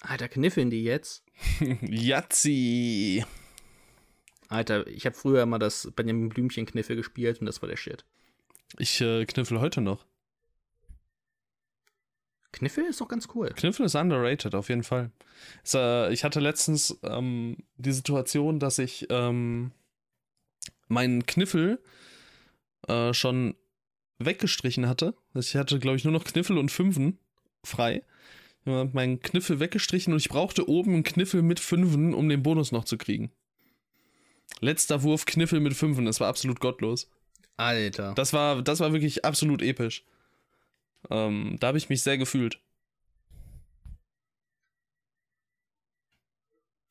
Alter, 0.01 0.27
kniffeln 0.29 0.69
die 0.69 0.83
jetzt? 0.83 1.25
Yazzi. 1.81 3.25
Alter, 4.47 4.85
ich 4.85 5.07
habe 5.07 5.15
früher 5.15 5.47
mal 5.47 5.57
das 5.57 5.91
Benjamin 5.95 6.29
Blümchen 6.29 6.67
Kniffel 6.67 6.95
gespielt 6.95 7.39
und 7.39 7.47
das 7.47 7.63
war 7.63 7.67
der 7.67 7.77
Shit. 7.77 8.05
Ich 8.77 9.01
äh, 9.01 9.25
kniffel 9.25 9.59
heute 9.59 9.81
noch. 9.81 10.05
Kniffel 12.51 12.85
ist 12.85 13.01
doch 13.01 13.07
ganz 13.07 13.27
cool. 13.33 13.49
Kniffel 13.55 13.87
ist 13.87 13.95
underrated, 13.95 14.53
auf 14.53 14.69
jeden 14.69 14.83
Fall. 14.83 15.09
Es, 15.63 15.73
äh, 15.73 16.13
ich 16.13 16.23
hatte 16.23 16.39
letztens 16.39 16.99
ähm, 17.01 17.57
die 17.77 17.91
Situation, 17.91 18.59
dass 18.59 18.77
ich 18.77 19.07
ähm, 19.09 19.71
meinen 20.87 21.25
Kniffel 21.25 21.81
äh, 22.87 23.13
schon 23.13 23.55
weggestrichen 24.19 24.87
hatte. 24.87 25.15
Ich 25.33 25.55
hatte, 25.55 25.79
glaube 25.79 25.97
ich, 25.97 26.03
nur 26.03 26.13
noch 26.13 26.23
Kniffel 26.23 26.57
und 26.57 26.71
Fünfen 26.71 27.19
frei. 27.63 28.03
Ich 28.65 28.71
habe 28.71 28.89
meinen 28.93 29.19
Kniffel 29.21 29.59
weggestrichen 29.59 30.13
und 30.13 30.19
ich 30.19 30.29
brauchte 30.29 30.67
oben 30.67 30.93
einen 30.93 31.03
Kniffel 31.03 31.41
mit 31.41 31.59
Fünfen, 31.59 32.13
um 32.13 32.27
den 32.27 32.43
Bonus 32.43 32.71
noch 32.71 32.85
zu 32.85 32.97
kriegen. 32.97 33.31
Letzter 34.59 35.03
Wurf 35.03 35.25
Kniffel 35.25 35.59
mit 35.59 35.73
Fünfen, 35.73 36.05
das 36.05 36.19
war 36.19 36.27
absolut 36.27 36.59
gottlos. 36.59 37.09
Alter. 37.57 38.13
Das 38.13 38.33
war, 38.33 38.61
das 38.61 38.79
war 38.79 38.93
wirklich 38.93 39.25
absolut 39.25 39.61
episch. 39.61 40.03
Ähm, 41.09 41.57
da 41.59 41.67
habe 41.67 41.77
ich 41.77 41.89
mich 41.89 42.03
sehr 42.03 42.17
gefühlt. 42.17 42.59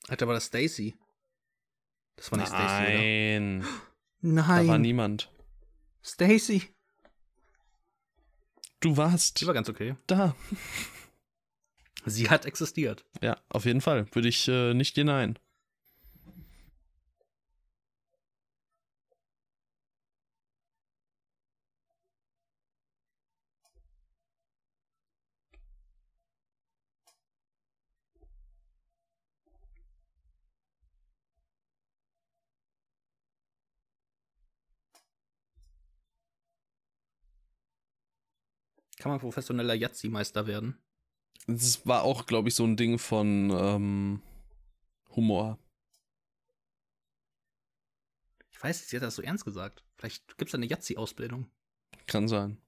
Alter, 0.09 0.27
war 0.27 0.35
das 0.35 0.47
Stacy? 0.47 0.95
Das 2.17 2.31
war 2.31 2.39
nicht 2.39 2.49
Stacy, 2.49 2.83
Nein, 2.83 3.65
oder? 4.23 4.33
da 4.33 4.49
war 4.49 4.63
Nein. 4.63 4.81
niemand. 4.83 5.31
Stacy. 6.07 6.63
Du 8.81 8.97
warst 8.97 9.41
Die 9.41 9.47
war 9.47 9.55
ganz 9.55 9.69
okay. 9.69 9.97
da. 10.07 10.37
Sie 12.05 12.31
hat 12.31 12.47
existiert. 12.47 13.05
Ja, 13.21 13.41
auf 13.49 13.65
jeden 13.65 13.81
Fall. 13.81 14.07
Würde 14.13 14.29
ich 14.29 14.47
äh, 14.47 14.75
nicht 14.75 14.97
denyen. 14.97 15.39
Kann 39.07 39.13
man 39.13 39.21
professioneller 39.21 39.75
Yazzi-Meister 39.75 40.49
werden? 40.49 40.83
Das 41.47 41.87
war 41.87 42.03
auch, 42.03 42.27
glaube 42.27 42.49
ich, 42.49 42.57
so 42.57 42.65
ein 42.65 42.77
Ding 42.77 42.99
von 42.99 43.51
ähm, 43.57 44.21
Humor. 45.15 45.61
Ich 48.51 48.61
weiß 48.61 48.81
nicht, 48.81 48.89
sie 48.89 48.97
hat 48.97 49.05
das 49.05 49.15
so 49.15 49.23
ernst 49.23 49.45
gesagt. 49.45 49.85
Vielleicht 49.97 50.37
gibt 50.39 50.49
es 50.49 50.57
eine 50.57 50.67
Yazzi-Ausbildung. 50.67 51.49
Kann 52.09 52.27
sein. 52.27 52.61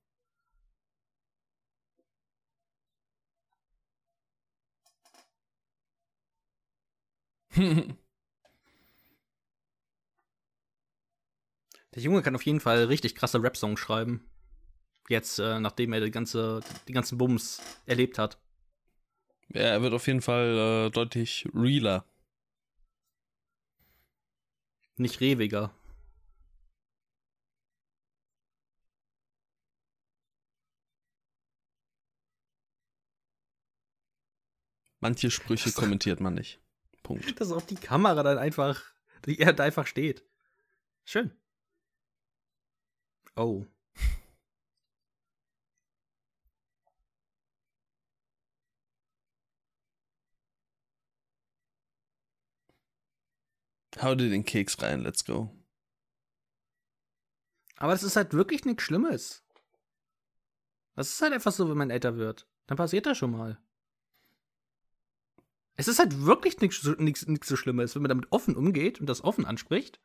Der 11.96 12.02
Junge 12.02 12.22
kann 12.22 12.36
auf 12.36 12.46
jeden 12.46 12.60
Fall 12.60 12.84
richtig 12.84 13.16
krasse 13.16 13.42
Rap-Songs 13.42 13.80
schreiben. 13.80 14.27
Jetzt, 15.08 15.38
äh, 15.38 15.58
nachdem 15.58 15.92
er 15.94 16.00
die 16.00 16.10
ganze, 16.10 16.60
die 16.86 16.92
ganzen 16.92 17.16
Bums 17.16 17.62
erlebt 17.86 18.18
hat. 18.18 18.38
ja, 19.48 19.62
er 19.62 19.82
wird 19.82 19.94
auf 19.94 20.06
jeden 20.06 20.20
Fall 20.20 20.88
äh, 20.88 20.90
deutlich 20.90 21.48
realer. 21.54 22.04
Nicht 24.96 25.20
rewiger. 25.20 25.72
Manche 35.00 35.30
Sprüche 35.30 35.72
kommentiert 35.72 36.20
man 36.20 36.34
nicht. 36.34 36.60
Punkt. 37.02 37.24
Dass 37.40 37.52
auch 37.52 37.62
die 37.62 37.76
Kamera 37.76 38.22
dann 38.22 38.36
einfach, 38.36 38.82
die 39.24 39.38
er 39.38 39.52
da 39.52 39.64
einfach 39.64 39.86
steht. 39.86 40.24
Schön. 41.04 41.30
Oh. 43.36 43.64
Hau 54.00 54.14
dir 54.14 54.30
den 54.30 54.44
Keks 54.44 54.80
rein, 54.80 55.00
let's 55.02 55.24
go. 55.24 55.54
Aber 57.76 57.92
das 57.92 58.02
ist 58.02 58.16
halt 58.16 58.32
wirklich 58.32 58.64
nichts 58.64 58.82
Schlimmes. 58.82 59.44
Das 60.94 61.10
ist 61.10 61.22
halt 61.22 61.32
einfach 61.32 61.52
so, 61.52 61.68
wenn 61.68 61.76
man 61.76 61.90
älter 61.90 62.16
wird. 62.16 62.48
Dann 62.66 62.76
passiert 62.76 63.06
das 63.06 63.16
schon 63.18 63.30
mal. 63.30 63.58
Es 65.76 65.86
ist 65.86 66.00
halt 66.00 66.24
wirklich 66.24 66.60
nichts 66.60 66.80
so 66.80 67.56
Schlimmes, 67.56 67.94
wenn 67.94 68.02
man 68.02 68.08
damit 68.08 68.32
offen 68.32 68.56
umgeht 68.56 69.00
und 69.00 69.06
das 69.06 69.22
offen 69.22 69.46
anspricht. 69.46 70.00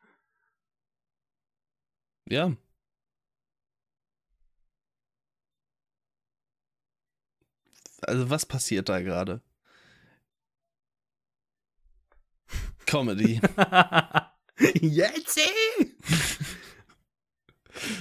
Ja. 2.26 2.56
Also, 8.02 8.30
was 8.30 8.46
passiert 8.46 8.88
da 8.88 9.00
gerade? 9.00 9.42
Comedy. 12.94 13.40
Jetzt! 14.80 15.40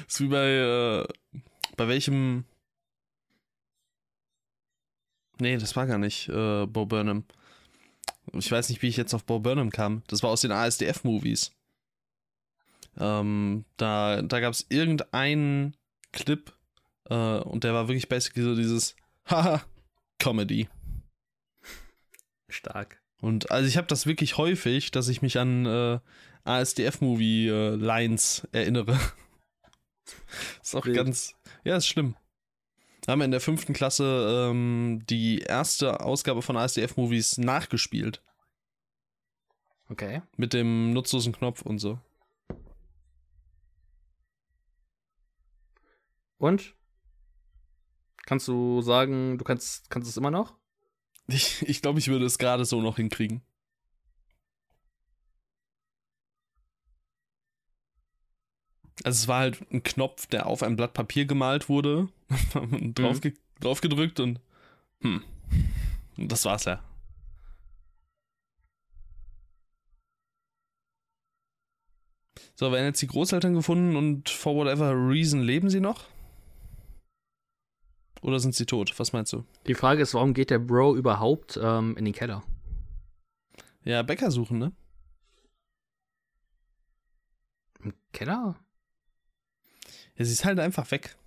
ist 0.08 0.20
wie 0.20 0.28
bei, 0.28 0.46
äh, 0.46 1.08
bei 1.76 1.88
welchem. 1.88 2.46
Nee, 5.40 5.58
das 5.58 5.76
war 5.76 5.88
gar 5.88 5.98
nicht 5.98 6.30
äh, 6.30 6.68
Bo 6.68 6.86
Burnham. 6.86 7.26
Ich 8.34 8.52
weiß 8.52 8.70
nicht, 8.70 8.84
wie 8.84 8.88
ich 8.88 8.98
jetzt 8.98 9.16
auf 9.16 9.24
Bo 9.24 9.40
Burnham 9.40 9.72
kam. 9.72 10.04
Das 10.06 10.22
war 10.22 10.30
aus 10.30 10.42
den 10.42 10.52
ASDF-Movies. 10.52 11.52
Ähm, 13.00 13.66
da 13.78 14.22
da 14.22 14.40
gab 14.42 14.54
es 14.54 14.68
irgendeinen 14.70 15.76
Clip 16.12 16.54
äh, 17.10 17.40
und 17.40 17.64
der 17.64 17.74
war 17.74 17.88
wirklich 17.88 18.10
basically 18.10 18.44
so 18.44 18.56
dieses 18.56 18.96
Haha, 19.26 19.66
Comedy. 20.20 20.70
Stark. 22.48 23.03
Und 23.24 23.50
also 23.52 23.70
ich 23.70 23.78
habe 23.78 23.88
das 23.88 24.06
wirklich 24.06 24.38
häufig, 24.38 24.92
dass 24.92 25.08
ich 25.08 25.22
mich 25.22 25.40
an 25.40 25.66
äh, 25.66 26.00
ASDF-Movie-Lines 26.44 28.50
äh, 28.52 28.58
erinnere. 28.58 29.00
ist 30.62 30.76
auch 30.76 30.86
Wild. 30.86 30.98
ganz, 30.98 31.34
ja, 31.64 31.78
ist 31.78 31.88
schlimm. 31.88 32.18
Wir 33.06 33.14
haben 33.14 33.22
in 33.22 33.32
der 33.32 33.40
fünften 33.40 33.72
Klasse 33.72 34.50
ähm, 34.52 35.06
die 35.10 35.40
erste 35.40 36.02
Ausgabe 36.02 36.42
von 36.42 36.58
ASDF-Movies 36.58 37.38
nachgespielt. 37.38 38.22
Okay. 39.88 40.22
Mit 40.36 40.52
dem 40.52 40.92
nutzlosen 40.92 41.32
Knopf 41.32 41.62
und 41.62 41.80
so. 41.80 42.02
Und? 46.40 46.76
Kannst 48.26 48.50
du 48.50 48.82
sagen, 48.82 49.38
du 49.38 49.46
kannst, 49.46 49.90
kannst 49.90 50.10
es 50.10 50.18
immer 50.18 50.32
noch? 50.32 50.58
Ich, 51.28 51.62
ich 51.68 51.82
glaube, 51.82 52.00
ich 52.00 52.08
würde 52.08 52.26
es 52.26 52.38
gerade 52.38 52.66
so 52.66 52.82
noch 52.82 52.98
hinkriegen. 52.98 53.42
Also 59.04 59.24
es 59.24 59.28
war 59.28 59.40
halt 59.40 59.60
ein 59.72 59.84
Knopf, 59.84 60.28
der 60.28 60.46
auf 60.46 60.64
ein 60.64 60.76
Blatt 60.76 60.94
Papier 60.94 61.26
gemalt 61.26 61.68
wurde, 61.68 62.10
drauf, 62.94 63.24
mhm. 63.24 63.34
drauf 63.60 63.82
gedrückt 63.82 64.20
und 64.20 64.40
hm. 65.02 65.22
Und 66.18 66.32
das 66.32 66.46
war's 66.46 66.66
ja. 66.66 66.82
So, 72.56 72.72
werden 72.72 72.86
jetzt 72.86 73.02
die 73.02 73.08
Großeltern 73.08 73.56
gefunden 73.56 73.96
und 73.96 74.30
for 74.30 74.56
whatever 74.56 74.92
reason 74.92 75.42
leben 75.42 75.70
sie 75.70 75.80
noch? 75.80 76.06
Oder 78.24 78.40
sind 78.40 78.56
sie 78.56 78.66
tot? 78.66 78.98
Was 78.98 79.12
meinst 79.12 79.34
du? 79.34 79.46
Die 79.68 79.76
Frage 79.76 80.02
ist, 80.02 80.14
warum 80.14 80.34
geht 80.34 80.50
der 80.50 80.60
Bro 80.60 80.96
überhaupt 80.96 81.60
ähm, 81.62 81.98
in 81.98 82.06
den 82.06 82.14
Keller? 82.14 82.42
Ja, 83.84 84.02
Bäcker 84.02 84.32
suchen, 84.32 84.60
ne? 84.60 84.72
Im 87.82 87.94
Keller? 88.14 88.56
Ja, 90.16 90.24
sie 90.24 90.32
ist 90.32 90.46
halt 90.46 90.58
einfach 90.60 90.90
weg. 90.92 91.18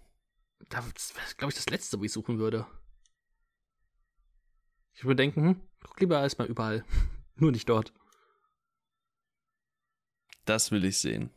Das 0.70 1.14
wäre, 1.14 1.26
glaube 1.36 1.50
ich, 1.50 1.56
das 1.56 1.68
Letzte, 1.68 2.00
wo 2.00 2.04
ich 2.04 2.12
suchen 2.12 2.38
würde. 2.38 2.66
Ich 4.94 5.04
würde 5.04 5.16
denken, 5.16 5.42
hm, 5.42 5.60
guck 5.82 6.00
lieber 6.00 6.18
erstmal 6.18 6.48
überall. 6.48 6.82
Nur 7.36 7.52
nicht 7.52 7.68
dort. 7.68 7.92
Das 10.46 10.70
will 10.70 10.82
ich 10.86 10.96
sehen. 10.96 11.28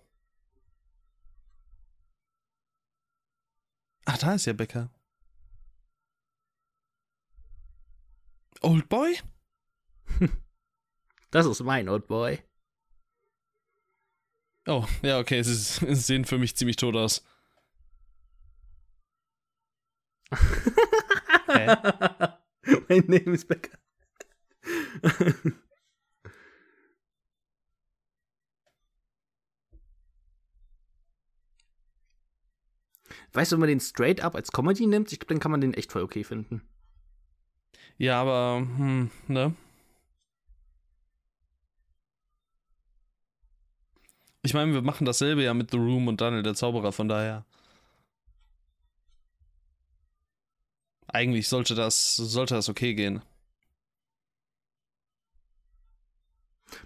Ach, 4.06 4.18
da 4.18 4.36
ist 4.36 4.46
ja 4.46 4.54
Bäcker. 4.54 4.90
Old 8.62 8.90
Boy? 8.90 9.20
Das 11.32 11.46
ist 11.46 11.62
mein 11.62 11.88
Old 11.90 12.08
Boy. 12.08 12.40
Oh, 14.68 14.84
ja, 15.04 15.20
okay, 15.20 15.44
sie, 15.44 15.54
sie 15.54 15.94
sehen 15.94 16.26
für 16.26 16.40
mich 16.40 16.56
ziemlich 16.56 16.76
tot 16.76 16.96
aus. 16.96 17.24
mein 22.90 23.06
Name 23.06 23.36
ist 23.36 23.48
Becker. 23.48 23.78
weißt 33.34 33.52
du, 33.52 33.56
wenn 33.56 33.60
man 33.60 33.70
den 33.70 33.80
straight 33.80 34.22
up 34.22 34.36
als 34.36 34.52
Comedy 34.52 34.88
nimmt, 34.88 35.12
ich 35.12 35.20
glaube, 35.20 35.34
dann 35.34 35.40
kann 35.40 35.52
man 35.52 35.62
den 35.62 35.74
echt 35.74 35.92
voll 35.92 36.02
okay 36.04 36.24
finden. 36.24 36.68
Ja, 38.00 38.22
aber, 38.22 38.66
hm, 38.78 39.12
ne? 39.28 39.54
Ich 44.42 44.54
meine, 44.54 44.74
wir 44.74 44.82
machen 44.82 45.06
dasselbe 45.06 45.44
ja 45.44 45.54
mit 45.54 45.72
The 45.72 45.78
Room 45.78 46.08
und 46.08 46.20
Daniel 46.22 46.44
der 46.44 46.56
Zauberer, 46.56 46.92
von 46.92 47.08
daher. 47.08 47.46
Eigentlich 51.08 51.48
sollte 51.50 51.76
das, 51.76 52.16
sollte 52.16 52.54
das 52.56 52.70
okay 52.70 52.94
gehen. 52.94 53.22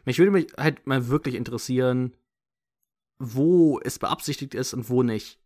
Mich 0.05 0.17
würde 0.17 0.31
mich 0.31 0.47
halt 0.57 0.85
mal 0.87 1.07
wirklich 1.07 1.35
interessieren, 1.35 2.13
wo 3.19 3.79
es 3.81 3.99
beabsichtigt 3.99 4.53
ist 4.53 4.73
und 4.73 4.89
wo 4.89 5.03
nicht. 5.03 5.39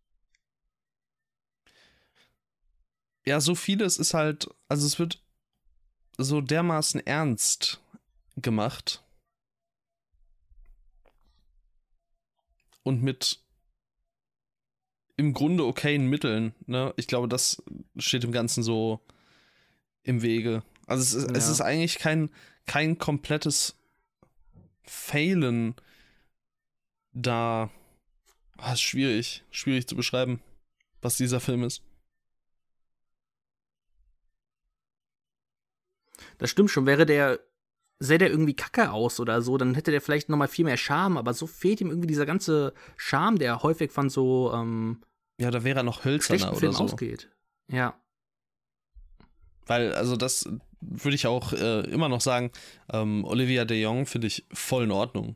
Ja, 3.25 3.41
so 3.41 3.55
vieles 3.55 3.97
ist 3.97 4.13
halt, 4.13 4.47
also 4.69 4.85
es 4.87 4.99
wird 4.99 5.21
so 6.17 6.41
dermaßen 6.41 7.05
ernst 7.05 7.81
gemacht. 8.35 9.03
Und 12.83 13.03
mit 13.03 13.39
im 15.17 15.33
Grunde 15.33 15.65
okayen 15.65 16.07
Mitteln. 16.07 16.53
Ne? 16.67 16.93
Ich 16.95 17.07
glaube, 17.07 17.27
das 17.27 17.61
steht 17.97 18.23
dem 18.23 18.31
Ganzen 18.31 18.63
so 18.63 19.01
im 20.03 20.21
Wege. 20.21 20.63
Also 20.85 21.01
es 21.03 21.13
ist, 21.13 21.31
ja. 21.31 21.35
es 21.35 21.49
ist 21.49 21.61
eigentlich 21.61 21.97
kein, 21.97 22.29
kein 22.65 22.97
komplettes 22.97 23.75
Failen 24.83 25.75
da. 27.11 27.69
Ist 28.71 28.81
schwierig, 28.81 29.43
schwierig 29.51 29.87
zu 29.87 29.95
beschreiben, 29.95 30.41
was 31.01 31.17
dieser 31.17 31.39
Film 31.39 31.63
ist. 31.63 31.83
Das 36.37 36.49
stimmt 36.49 36.69
schon. 36.69 36.85
Wäre 36.85 37.05
der, 37.05 37.39
sähe 37.99 38.17
der 38.17 38.29
irgendwie 38.29 38.55
kacke 38.55 38.91
aus 38.91 39.19
oder 39.19 39.41
so, 39.41 39.57
dann 39.57 39.75
hätte 39.75 39.91
der 39.91 40.01
vielleicht 40.01 40.29
noch 40.29 40.37
mal 40.37 40.47
viel 40.47 40.65
mehr 40.65 40.77
Charme, 40.77 41.17
aber 41.17 41.33
so 41.33 41.47
fehlt 41.47 41.81
ihm 41.81 41.89
irgendwie 41.89 42.07
dieser 42.07 42.25
ganze 42.25 42.73
Charme, 42.95 43.37
der 43.39 43.63
häufig 43.63 43.91
von 43.91 44.09
so, 44.09 44.51
ähm, 44.53 45.01
Ja, 45.39 45.51
da 45.51 45.63
wäre 45.63 45.79
er 45.79 45.83
noch 45.83 46.05
hölzerner 46.05 46.49
oder 46.51 46.59
Film 46.59 46.73
so. 46.73 46.83
ausgeht. 46.83 47.29
Ja. 47.71 47.99
Weil, 49.65 49.93
also 49.93 50.15
das 50.15 50.47
würde 50.79 51.15
ich 51.15 51.27
auch 51.27 51.53
äh, 51.53 51.81
immer 51.89 52.07
noch 52.07 52.21
sagen, 52.21 52.51
ähm, 52.91 53.25
Olivia 53.25 53.65
de 53.65 53.81
Jong 53.81 54.05
finde 54.05 54.27
ich 54.27 54.45
voll 54.53 54.83
in 54.83 54.91
Ordnung. 54.91 55.35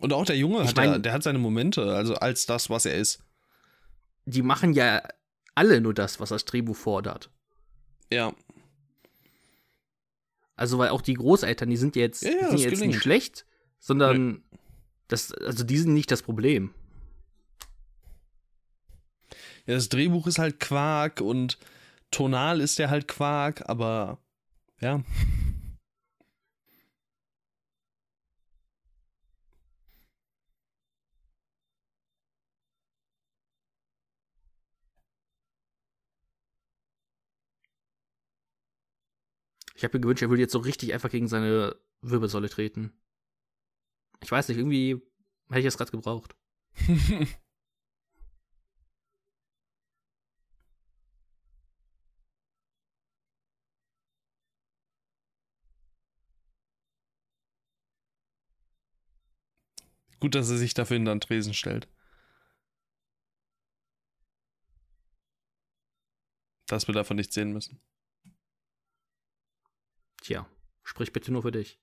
Und 0.00 0.12
auch 0.12 0.24
der 0.24 0.36
Junge, 0.36 0.66
hat 0.66 0.76
mein, 0.76 0.90
der, 0.90 0.98
der 1.00 1.12
hat 1.12 1.22
seine 1.22 1.38
Momente, 1.38 1.94
also 1.94 2.14
als 2.14 2.46
das, 2.46 2.70
was 2.70 2.86
er 2.86 2.94
ist. 2.94 3.24
Die 4.24 4.42
machen 4.42 4.72
ja 4.72 5.02
alle 5.58 5.80
nur 5.80 5.92
das, 5.92 6.20
was 6.20 6.28
das 6.28 6.44
Drehbuch 6.44 6.76
fordert. 6.76 7.30
Ja. 8.12 8.32
Also, 10.54 10.78
weil 10.78 10.90
auch 10.90 11.02
die 11.02 11.14
Großeltern, 11.14 11.68
die 11.68 11.76
sind 11.76 11.96
jetzt, 11.96 12.22
ja, 12.22 12.30
ja, 12.30 12.48
sind 12.50 12.60
jetzt 12.60 12.80
nicht 12.80 13.00
schlecht, 13.00 13.44
sondern 13.80 14.28
nee. 14.28 14.40
das, 15.08 15.32
also 15.32 15.64
die 15.64 15.78
sind 15.78 15.94
nicht 15.94 16.12
das 16.12 16.22
Problem. 16.22 16.72
Ja, 19.66 19.74
das 19.74 19.88
Drehbuch 19.88 20.28
ist 20.28 20.38
halt 20.38 20.60
Quark 20.60 21.20
und 21.20 21.58
tonal 22.12 22.60
ist 22.60 22.78
der 22.78 22.88
halt 22.88 23.08
Quark, 23.08 23.68
aber 23.68 24.18
ja. 24.80 25.02
Ich 39.78 39.84
habe 39.84 39.96
mir 39.96 40.02
gewünscht, 40.02 40.22
er 40.22 40.28
würde 40.28 40.42
jetzt 40.42 40.52
so 40.52 40.58
richtig 40.58 40.92
einfach 40.92 41.08
gegen 41.08 41.28
seine 41.28 41.76
Wirbelsäule 42.02 42.48
treten. 42.48 42.92
Ich 44.20 44.30
weiß 44.32 44.48
nicht, 44.48 44.58
irgendwie 44.58 45.00
hätte 45.48 45.60
ich 45.60 45.66
das 45.66 45.76
gerade 45.78 45.92
gebraucht. 45.92 46.34
Gut, 60.20 60.34
dass 60.34 60.50
er 60.50 60.58
sich 60.58 60.74
dafür 60.74 60.96
in 60.96 61.04
den 61.04 61.20
Tresen 61.20 61.54
stellt. 61.54 61.86
Dass 66.66 66.86
wir 66.88 66.94
davon 66.94 67.16
nichts 67.16 67.34
sehen 67.34 67.52
müssen. 67.52 67.80
Tja, 70.28 70.46
sprich 70.82 71.10
bitte 71.10 71.32
nur 71.32 71.40
für 71.40 71.52
dich. 71.52 71.78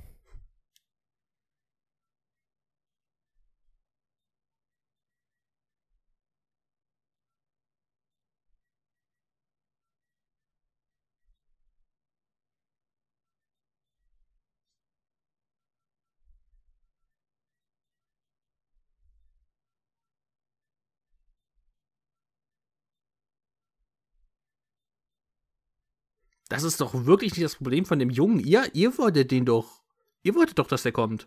Das 26.52 26.64
ist 26.64 26.82
doch 26.82 27.06
wirklich 27.06 27.32
nicht 27.32 27.44
das 27.44 27.56
Problem 27.56 27.86
von 27.86 27.98
dem 27.98 28.10
Jungen. 28.10 28.38
Ihr, 28.38 28.68
ihr 28.74 28.98
wolltet 28.98 29.30
den 29.30 29.46
doch. 29.46 29.80
Ihr 30.22 30.34
wolltet 30.34 30.58
doch, 30.58 30.66
dass 30.66 30.82
der 30.82 30.92
kommt. 30.92 31.26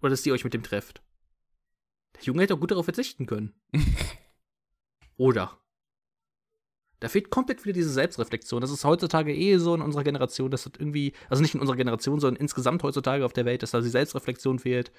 Oder 0.00 0.10
dass 0.10 0.26
ihr 0.26 0.32
euch 0.32 0.42
mit 0.42 0.52
dem 0.52 0.64
trefft. 0.64 1.04
Der 2.16 2.24
Junge 2.24 2.42
hätte 2.42 2.54
doch 2.54 2.60
gut 2.60 2.72
darauf 2.72 2.84
verzichten 2.84 3.26
können. 3.26 3.54
Oder? 5.16 5.56
Da 6.98 7.08
fehlt 7.08 7.30
komplett 7.30 7.64
wieder 7.64 7.74
diese 7.74 7.90
Selbstreflexion. 7.90 8.60
Das 8.60 8.72
ist 8.72 8.84
heutzutage 8.84 9.32
eh 9.32 9.56
so 9.58 9.72
in 9.72 9.82
unserer 9.82 10.02
Generation, 10.02 10.50
dass 10.50 10.64
das 10.64 10.72
irgendwie, 10.80 11.12
also 11.28 11.40
nicht 11.40 11.54
in 11.54 11.60
unserer 11.60 11.76
Generation, 11.76 12.18
sondern 12.18 12.40
insgesamt 12.40 12.82
heutzutage 12.82 13.24
auf 13.24 13.34
der 13.34 13.44
Welt, 13.44 13.62
dass 13.62 13.70
da 13.70 13.80
die 13.80 13.88
Selbstreflexion 13.88 14.58
fehlt. 14.58 14.90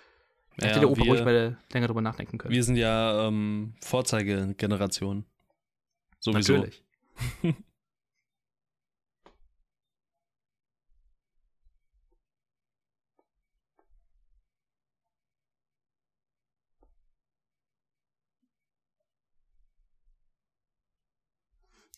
Da 0.55 0.67
hätte 0.67 0.79
der 0.79 0.89
Opa 0.89 1.03
ruhig 1.03 1.25
mal 1.25 1.57
länger 1.73 1.87
drüber 1.87 2.01
nachdenken 2.01 2.37
können. 2.37 2.53
Wir 2.53 2.63
sind 2.63 2.77
ja 2.77 3.27
ähm, 3.27 3.73
Vorzeigegeneration. 3.81 5.25
Sowieso. 6.21 6.53
Natürlich. 6.53 6.85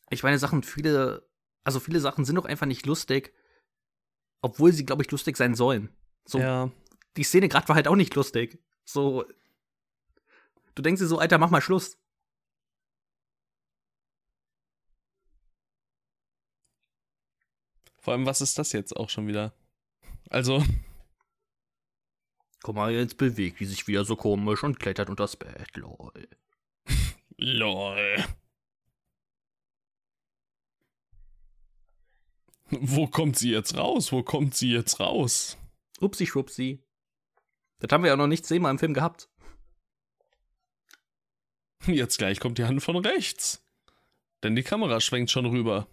ich 0.10 0.24
meine, 0.24 0.40
Sachen, 0.40 0.64
viele, 0.64 1.28
also 1.64 1.80
viele 1.80 2.00
Sachen 2.00 2.26
sind 2.26 2.36
doch 2.36 2.46
einfach 2.46 2.66
nicht 2.66 2.86
lustig, 2.86 3.34
obwohl 4.42 4.72
sie, 4.72 4.86
glaube 4.86 5.04
ich, 5.04 5.12
lustig 5.12 5.38
sein 5.38 5.56
sollen. 5.56 5.90
So, 6.26 6.40
ja. 6.40 6.72
die 7.18 7.24
Szene 7.24 7.50
gerade 7.50 7.68
war 7.68 7.76
halt 7.76 7.88
auch 7.88 7.96
nicht 7.96 8.16
lustig. 8.16 8.60
So, 8.86 9.26
du 10.76 10.82
denkst 10.82 11.02
dir 11.02 11.08
so, 11.08 11.20
Alter, 11.20 11.38
mach 11.38 11.50
mal 11.50 11.62
Schluss. 11.62 11.98
Vor 18.00 18.14
allem, 18.14 18.26
was 18.26 18.40
ist 18.40 18.58
das 18.58 18.72
jetzt 18.72 18.96
auch 18.96 19.10
schon 19.10 19.28
wieder? 19.28 19.54
Also. 20.30 20.64
Guck 22.64 22.76
mal, 22.76 22.94
jetzt 22.94 23.18
bewegt 23.18 23.60
die 23.60 23.66
sich 23.66 23.88
wieder 23.88 24.06
so 24.06 24.16
komisch 24.16 24.64
und 24.64 24.80
klettert 24.80 25.10
unter 25.10 25.24
das 25.24 25.36
Bett, 25.36 25.76
lol. 25.76 26.28
lol. 27.38 28.26
Wo 32.72 33.08
kommt 33.08 33.38
sie 33.38 33.52
jetzt 33.52 33.78
raus? 33.78 34.12
Wo 34.12 34.24
kommt 34.24 34.56
sie 34.56 34.72
jetzt 34.72 35.00
raus? 35.00 35.58
Upsi 36.00 36.26
schwupsi. 36.26 36.84
Das 37.80 37.92
haben 37.92 38.04
wir 38.04 38.10
ja 38.10 38.16
noch 38.16 38.28
nicht 38.28 38.46
zehnmal 38.46 38.72
im 38.72 38.80
Film 38.80 38.94
gehabt. 38.94 39.30
Jetzt 41.86 42.18
gleich 42.18 42.40
kommt 42.40 42.58
die 42.58 42.66
Hand 42.66 42.82
von 42.82 42.98
rechts. 42.98 43.64
Denn 44.44 44.56
die 44.56 44.64
Kamera 44.64 45.00
schwenkt 45.00 45.32
schon 45.32 45.46
rüber. 45.46 45.88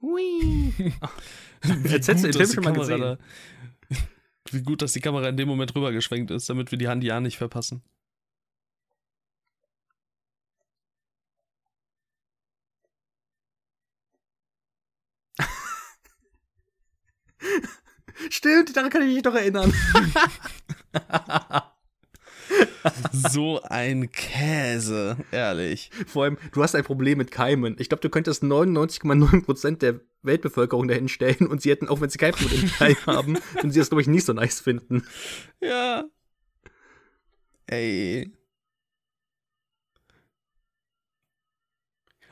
Hui. 0.00 0.72
Jetzt 1.84 2.08
hättest 2.08 2.24
du 2.24 2.30
den 2.30 2.34
Film 2.34 2.52
schon 2.52 2.64
mal 2.64 2.72
gesehen. 2.72 3.00
Da, 3.00 3.18
wie 4.50 4.62
gut, 4.62 4.82
dass 4.82 4.92
die 4.92 5.00
Kamera 5.00 5.28
in 5.28 5.36
dem 5.36 5.48
Moment 5.48 5.74
rübergeschwenkt 5.74 6.30
ist, 6.30 6.48
damit 6.48 6.70
wir 6.70 6.78
die 6.78 6.88
Hand 6.88 7.02
ja 7.02 7.20
nicht 7.20 7.38
verpassen. 7.38 7.82
Stimmt, 18.30 18.76
daran 18.76 18.90
kann 18.90 19.02
ich 19.02 19.14
mich 19.14 19.22
doch 19.22 19.34
erinnern. 19.34 19.72
so 23.12 23.60
ein 23.62 24.10
Käse, 24.10 25.16
ehrlich. 25.32 25.90
Vor 26.06 26.24
allem, 26.24 26.38
du 26.52 26.62
hast 26.62 26.74
ein 26.74 26.84
Problem 26.84 27.18
mit 27.18 27.30
Keimen. 27.30 27.76
Ich 27.78 27.88
glaube, 27.88 28.02
du 28.02 28.08
könntest 28.08 28.42
99,9% 28.42 29.78
der 29.78 30.00
Weltbevölkerung 30.22 30.88
dahin 30.88 31.08
stellen 31.08 31.46
und 31.46 31.62
sie 31.62 31.70
hätten, 31.70 31.88
auch 31.88 32.00
wenn 32.00 32.10
sie 32.10 32.18
kein 32.18 32.32
Problem 32.32 32.62
mit 32.62 32.74
Keim 32.74 32.96
haben, 33.06 33.38
und 33.62 33.70
sie 33.70 33.78
das, 33.78 33.88
glaube 33.88 34.02
ich, 34.02 34.08
nicht 34.08 34.24
so 34.24 34.32
nice 34.32 34.60
finden. 34.60 35.04
Ja. 35.60 36.04
Ey. 37.66 38.32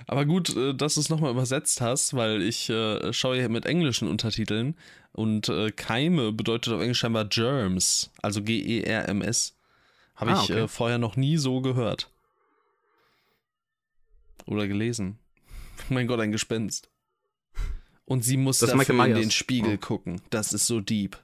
Aber 0.06 0.24
gut, 0.26 0.54
äh, 0.56 0.74
dass 0.74 0.94
du 0.94 1.00
es 1.00 1.08
nochmal 1.08 1.30
übersetzt 1.30 1.80
hast, 1.80 2.14
weil 2.14 2.42
ich 2.42 2.68
äh, 2.70 3.12
schaue 3.12 3.36
hier 3.36 3.48
mit 3.48 3.66
englischen 3.66 4.08
Untertiteln 4.08 4.76
und 5.12 5.48
äh, 5.48 5.70
Keime 5.70 6.32
bedeutet 6.32 6.72
auf 6.72 6.80
Englisch 6.80 6.98
scheinbar 6.98 7.26
Germs, 7.26 8.10
also 8.22 8.42
G-E-R-M-S. 8.42 9.56
Habe 10.16 10.32
ah, 10.32 10.42
ich 10.42 10.50
okay. 10.50 10.60
äh, 10.60 10.68
vorher 10.68 10.98
noch 10.98 11.16
nie 11.16 11.36
so 11.36 11.60
gehört. 11.60 12.10
Oder 14.46 14.68
gelesen. 14.68 15.18
mein 15.88 16.06
Gott, 16.06 16.20
ein 16.20 16.32
Gespenst. 16.32 16.90
Und 18.04 18.24
sie 18.24 18.36
muss 18.36 18.58
das 18.58 18.70
dafür 18.70 19.06
in 19.06 19.14
den 19.14 19.30
Spiegel 19.30 19.74
oh. 19.76 19.86
gucken. 19.86 20.20
Das 20.30 20.52
ist 20.52 20.66
so 20.66 20.80
deep. 20.80 21.16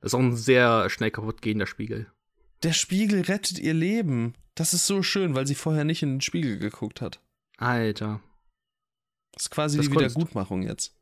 Das 0.00 0.12
ist 0.12 0.14
auch 0.14 0.20
ein 0.20 0.36
sehr 0.36 0.88
schnell 0.88 1.10
kaputt 1.10 1.42
gehender 1.42 1.66
Spiegel. 1.66 2.06
Der 2.62 2.72
Spiegel 2.72 3.22
rettet 3.22 3.58
ihr 3.58 3.74
Leben. 3.74 4.34
Das 4.60 4.74
ist 4.74 4.86
so 4.86 5.02
schön, 5.02 5.34
weil 5.34 5.46
sie 5.46 5.54
vorher 5.54 5.84
nicht 5.84 6.02
in 6.02 6.16
den 6.16 6.20
Spiegel 6.20 6.58
geguckt 6.58 7.00
hat. 7.00 7.18
Alter. 7.56 8.20
Das 9.32 9.44
ist 9.44 9.50
quasi 9.50 9.78
das 9.78 9.86
die 9.86 9.92
Kunst. 9.94 10.14
Wiedergutmachung 10.14 10.62
jetzt. 10.62 10.94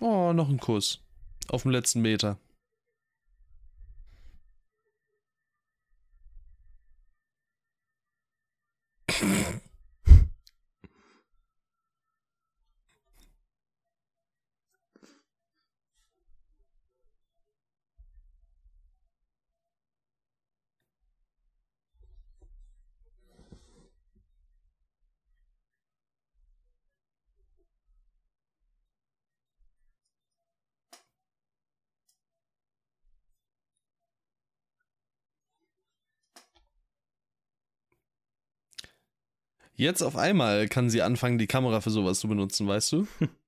Oh, 0.00 0.32
noch 0.32 0.48
ein 0.48 0.58
Kuss. 0.58 1.04
Auf 1.46 1.62
dem 1.62 1.70
letzten 1.70 2.02
Meter. 2.02 2.36
Jetzt 39.76 40.02
auf 40.02 40.16
einmal 40.16 40.68
kann 40.68 40.90
sie 40.90 41.02
anfangen, 41.02 41.38
die 41.38 41.46
Kamera 41.46 41.80
für 41.80 41.90
sowas 41.90 42.18
zu 42.20 42.28
benutzen, 42.28 42.66
weißt 42.66 42.92
du? 42.92 43.06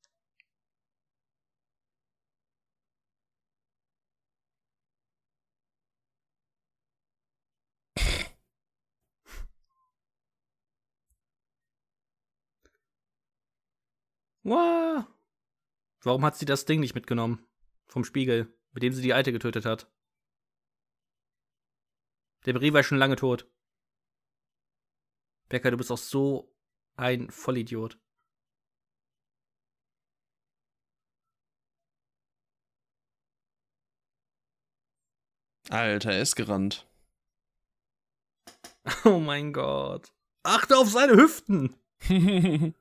Warum 16.09 16.25
hat 16.25 16.37
sie 16.37 16.47
das 16.47 16.65
Ding 16.65 16.81
nicht 16.81 16.95
mitgenommen? 16.95 17.47
Vom 17.87 18.03
Spiegel, 18.03 18.51
mit 18.73 18.83
dem 18.83 18.95
sie 18.95 19.03
die 19.03 19.13
Alte 19.13 19.31
getötet 19.31 19.67
hat. 19.67 19.93
Der 22.47 22.55
Brie 22.55 22.73
war 22.73 22.83
schon 22.83 22.99
lange 22.99 23.17
tot. 23.17 23.47
Becker, 25.49 25.70
du 25.70 25.77
bist 25.77 25.91
auch 25.91 25.99
so 25.99 26.55
ein 26.97 27.31
Vollidiot. 27.31 27.99
Alter, 35.70 36.12
er 36.12 36.23
ist 36.23 36.37
gerannt. 36.37 36.87
Oh 39.05 39.19
mein 39.19 39.53
Gott. 39.53 40.12
Achte 40.43 40.77
auf 40.79 40.89
seine 40.89 41.15
Hüften. 41.15 41.77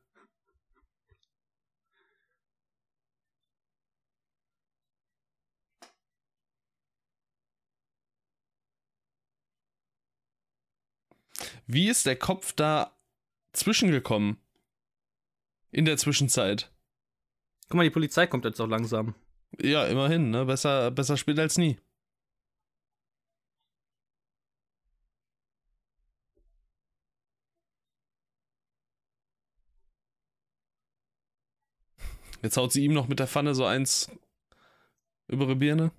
Wie 11.68 11.90
ist 11.90 12.06
der 12.06 12.16
Kopf 12.16 12.54
da 12.54 12.98
zwischengekommen? 13.52 14.38
In 15.72 15.84
der 15.84 15.98
Zwischenzeit. 15.98 16.72
Guck 17.68 17.76
mal, 17.76 17.84
die 17.84 17.90
Polizei 17.90 18.26
kommt 18.26 18.46
jetzt 18.46 18.62
auch 18.62 18.68
langsam. 18.68 19.16
Ja, 19.62 19.86
immerhin, 19.86 20.30
ne? 20.30 20.46
Besser, 20.46 20.92
besser 20.92 21.18
spät 21.18 21.38
als 21.40 21.58
nie. 21.58 21.78
Jetzt 32.42 32.56
haut 32.56 32.72
sie 32.72 32.86
ihm 32.86 32.94
noch 32.94 33.10
mit 33.10 33.20
der 33.20 33.28
Pfanne 33.28 33.54
so 33.54 33.66
eins 33.66 34.10
über 35.28 35.48
die 35.48 35.56
Birne. 35.56 35.92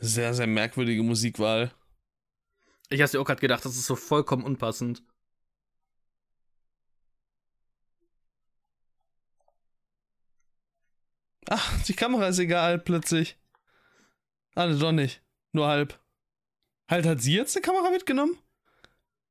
Sehr, 0.00 0.32
sehr 0.34 0.46
merkwürdige 0.46 1.02
Musikwahl. 1.02 1.72
Ich 2.88 3.02
hatte 3.02 3.20
auch 3.20 3.24
gerade 3.24 3.40
gedacht, 3.40 3.64
das 3.64 3.76
ist 3.76 3.86
so 3.86 3.96
vollkommen 3.96 4.44
unpassend. 4.44 5.02
Ach, 11.50 11.82
die 11.84 11.94
Kamera 11.94 12.28
ist 12.28 12.38
egal, 12.38 12.78
plötzlich. 12.78 13.38
Ah, 14.54 14.66
ne, 14.66 14.76
doch 14.76 14.92
nicht. 14.92 15.22
Nur 15.52 15.66
halb. 15.66 15.98
Halt, 16.88 17.06
hat 17.06 17.20
sie 17.20 17.34
jetzt 17.34 17.56
eine 17.56 17.62
Kamera 17.62 17.90
mitgenommen? 17.90 18.38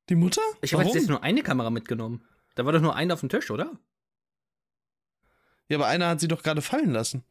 Die 0.08 0.16
Mutter? 0.16 0.42
Ich 0.62 0.74
habe 0.74 0.84
jetzt 0.84 1.08
nur 1.08 1.22
eine 1.22 1.42
Kamera 1.42 1.70
mitgenommen. 1.70 2.24
Da 2.54 2.64
war 2.64 2.72
doch 2.72 2.80
nur 2.80 2.94
eine 2.94 3.14
auf 3.14 3.20
dem 3.20 3.28
Tisch, 3.28 3.50
oder? 3.50 3.78
Ja, 5.68 5.76
aber 5.76 5.86
einer 5.86 6.08
hat 6.08 6.20
sie 6.20 6.28
doch 6.28 6.42
gerade 6.42 6.62
fallen 6.62 6.90
lassen. 6.90 7.24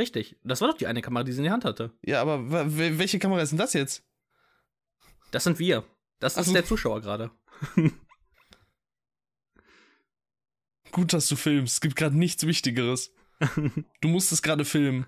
Richtig. 0.00 0.34
Das 0.42 0.62
war 0.62 0.68
doch 0.68 0.78
die 0.78 0.86
eine 0.86 1.02
Kamera, 1.02 1.24
die 1.24 1.32
sie 1.32 1.40
in 1.40 1.44
der 1.44 1.52
Hand 1.52 1.66
hatte. 1.66 1.92
Ja, 2.00 2.22
aber 2.22 2.42
welche 2.48 3.18
Kamera 3.18 3.42
ist 3.42 3.50
denn 3.50 3.58
das 3.58 3.74
jetzt? 3.74 4.02
Das 5.30 5.44
sind 5.44 5.58
wir. 5.58 5.84
Das 6.20 6.36
Ach 6.36 6.40
ist 6.40 6.46
so. 6.46 6.52
der 6.54 6.64
Zuschauer 6.64 7.02
gerade. 7.02 7.30
Gut, 10.90 11.12
dass 11.12 11.28
du 11.28 11.36
filmst. 11.36 11.74
Es 11.74 11.80
gibt 11.82 11.96
gerade 11.96 12.16
nichts 12.16 12.46
Wichtigeres. 12.46 13.12
Du 14.00 14.08
musst 14.08 14.32
es 14.32 14.40
gerade 14.40 14.64
filmen. 14.64 15.06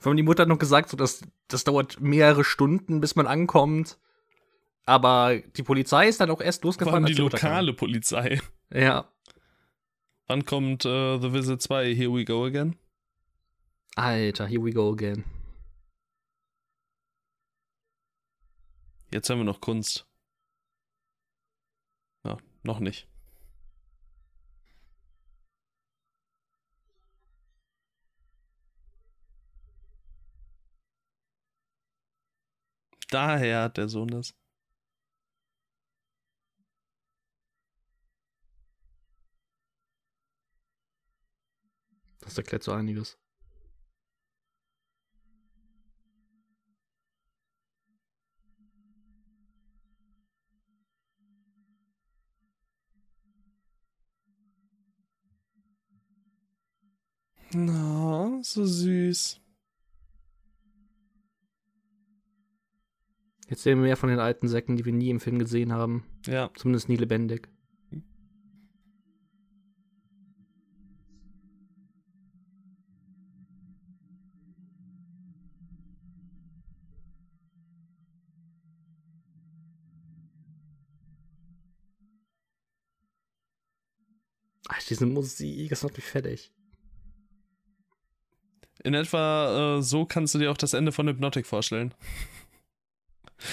Vor 0.00 0.10
allem 0.10 0.16
die 0.16 0.22
Mutter 0.22 0.42
hat 0.42 0.48
noch 0.48 0.58
gesagt, 0.58 0.88
so, 0.88 0.96
dass 0.96 1.22
das 1.48 1.64
dauert 1.64 2.00
mehrere 2.00 2.42
Stunden, 2.42 3.00
bis 3.00 3.16
man 3.16 3.26
ankommt. 3.26 3.98
Aber 4.86 5.38
die 5.38 5.62
Polizei 5.62 6.08
ist 6.08 6.20
dann 6.20 6.30
auch 6.30 6.40
erst 6.40 6.62
Vor 6.62 6.68
losgefahren, 6.68 7.04
allem 7.04 7.14
die 7.14 7.22
kam. 7.22 7.30
lokale 7.30 7.72
Polizei. 7.74 8.40
Ja. 8.72 9.12
Wann 10.26 10.44
kommt 10.44 10.84
äh, 10.84 11.18
The 11.18 11.32
Visit 11.32 11.60
2? 11.60 11.94
Here 11.94 12.12
we 12.12 12.24
go 12.24 12.44
again? 12.44 12.76
Alter, 13.96 14.46
here 14.46 14.62
we 14.64 14.72
go 14.72 14.92
again. 14.92 15.24
Jetzt 19.12 19.28
haben 19.28 19.38
wir 19.38 19.44
noch 19.44 19.60
Kunst. 19.60 20.06
Ja, 22.24 22.38
noch 22.62 22.78
nicht. 22.78 23.08
Daher 33.10 33.62
hat 33.64 33.76
der 33.76 33.88
Sohn 33.88 34.08
das. 34.08 34.34
Das 42.20 42.38
erklärt 42.38 42.62
so 42.62 42.72
einiges. 42.72 43.18
Na, 57.52 58.38
so 58.42 58.64
süß. 58.64 59.40
Jetzt 63.50 63.64
sehen 63.64 63.78
wir 63.78 63.86
mehr 63.86 63.96
von 63.96 64.08
den 64.08 64.20
alten 64.20 64.46
Säcken, 64.46 64.76
die 64.76 64.84
wir 64.84 64.92
nie 64.92 65.10
im 65.10 65.18
Film 65.18 65.40
gesehen 65.40 65.72
haben. 65.72 66.04
Ja. 66.24 66.50
Zumindest 66.54 66.88
nie 66.88 66.96
lebendig. 66.96 67.48
Ach, 84.68 84.80
diese 84.88 85.06
Musik, 85.06 85.70
das 85.70 85.82
macht 85.82 85.96
mich 85.96 86.04
fertig. 86.04 86.52
In 88.84 88.94
etwa 88.94 89.78
äh, 89.78 89.82
so 89.82 90.04
kannst 90.04 90.36
du 90.36 90.38
dir 90.38 90.52
auch 90.52 90.56
das 90.56 90.72
Ende 90.72 90.92
von 90.92 91.08
Hypnotic 91.08 91.46
vorstellen. 91.46 91.92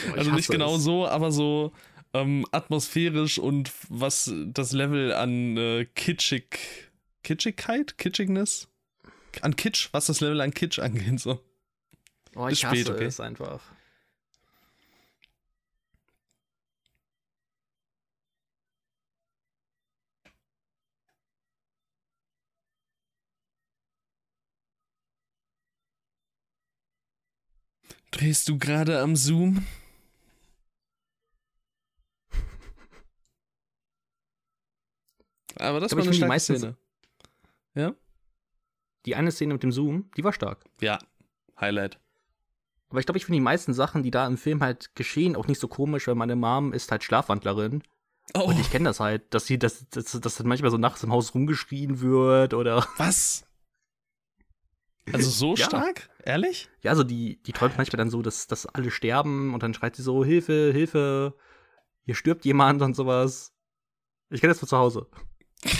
Boah, 0.07 0.17
Also 0.17 0.31
nicht 0.31 0.49
genau 0.49 0.75
es. 0.75 0.83
so, 0.83 1.07
aber 1.07 1.31
so 1.31 1.71
ähm, 2.13 2.45
atmosphärisch 2.51 3.39
und 3.39 3.71
was 3.89 4.33
das 4.47 4.71
Level 4.71 5.13
an 5.13 5.57
äh, 5.57 5.85
Kitschig. 5.85 6.59
Kitschigkeit? 7.23 7.97
Kitschigness? 7.97 8.67
An 9.41 9.55
Kitsch, 9.55 9.89
was 9.91 10.07
das 10.07 10.21
Level 10.21 10.41
an 10.41 10.53
Kitsch 10.53 10.79
angeht, 10.79 11.19
so. 11.19 11.39
Oh, 12.35 12.47
ich 12.47 12.65
hasse 12.65 12.81
spät, 12.81 12.89
okay? 12.89 13.05
es 13.05 13.19
einfach. 13.19 13.61
Drehst 28.17 28.49
du 28.49 28.57
gerade 28.57 28.99
am 29.01 29.15
Zoom? 29.15 29.65
Aber 35.55 35.79
das 35.79 35.91
Aber 35.91 36.01
war 36.01 36.05
eine 36.07 36.13
starke 36.13 36.29
meisten- 36.29 36.57
Szene. 36.57 36.75
Ja? 37.75 37.93
Die 39.05 39.15
eine 39.15 39.31
Szene 39.31 39.53
mit 39.53 39.63
dem 39.63 39.71
Zoom, 39.71 40.09
die 40.17 40.23
war 40.23 40.33
stark. 40.33 40.63
Ja. 40.81 40.99
Highlight. 41.59 41.99
Aber 42.89 42.99
ich 42.99 43.05
glaube, 43.05 43.17
ich 43.17 43.25
finde 43.25 43.37
die 43.37 43.41
meisten 43.43 43.73
Sachen, 43.73 44.03
die 44.03 44.11
da 44.11 44.25
im 44.27 44.37
Film 44.37 44.61
halt 44.61 44.95
geschehen, 44.95 45.35
auch 45.35 45.47
nicht 45.47 45.59
so 45.59 45.67
komisch, 45.67 46.07
weil 46.07 46.15
meine 46.15 46.35
Mom 46.35 46.73
ist 46.73 46.91
halt 46.91 47.03
Schlafwandlerin. 47.03 47.83
Oh, 48.33 48.41
Und 48.43 48.59
ich 48.59 48.69
kenne 48.71 48.85
das 48.85 48.99
halt, 48.99 49.33
dass 49.33 49.45
sie, 49.45 49.57
dass, 49.57 49.87
dass, 49.89 50.11
dass 50.19 50.35
dann 50.35 50.47
manchmal 50.47 50.71
so 50.71 50.77
nachts 50.77 51.03
im 51.03 51.11
Haus 51.11 51.33
rumgeschrien 51.33 52.01
wird 52.01 52.53
oder. 52.53 52.85
was? 52.97 53.45
Also 55.13 55.29
so 55.29 55.55
Ja. 55.57 55.65
stark? 55.65 56.09
Ehrlich? 56.23 56.69
Ja, 56.81 56.91
also 56.91 57.03
die, 57.03 57.41
die 57.43 57.53
träumt 57.53 57.77
manchmal 57.77 57.97
dann 57.97 58.09
so, 58.09 58.21
dass, 58.21 58.47
dass 58.47 58.65
alle 58.65 58.91
sterben 58.91 59.53
und 59.53 59.63
dann 59.63 59.73
schreit 59.73 59.95
sie 59.95 60.01
so, 60.03 60.25
Hilfe, 60.25 60.71
Hilfe, 60.73 61.33
hier 62.05 62.15
stirbt 62.15 62.45
jemand 62.45 62.81
und 62.81 62.95
sowas. 62.95 63.53
Ich 64.29 64.41
kenne 64.41 64.51
das 64.51 64.59
von 64.59 64.67
zu 64.69 64.77
Hause. 64.77 65.07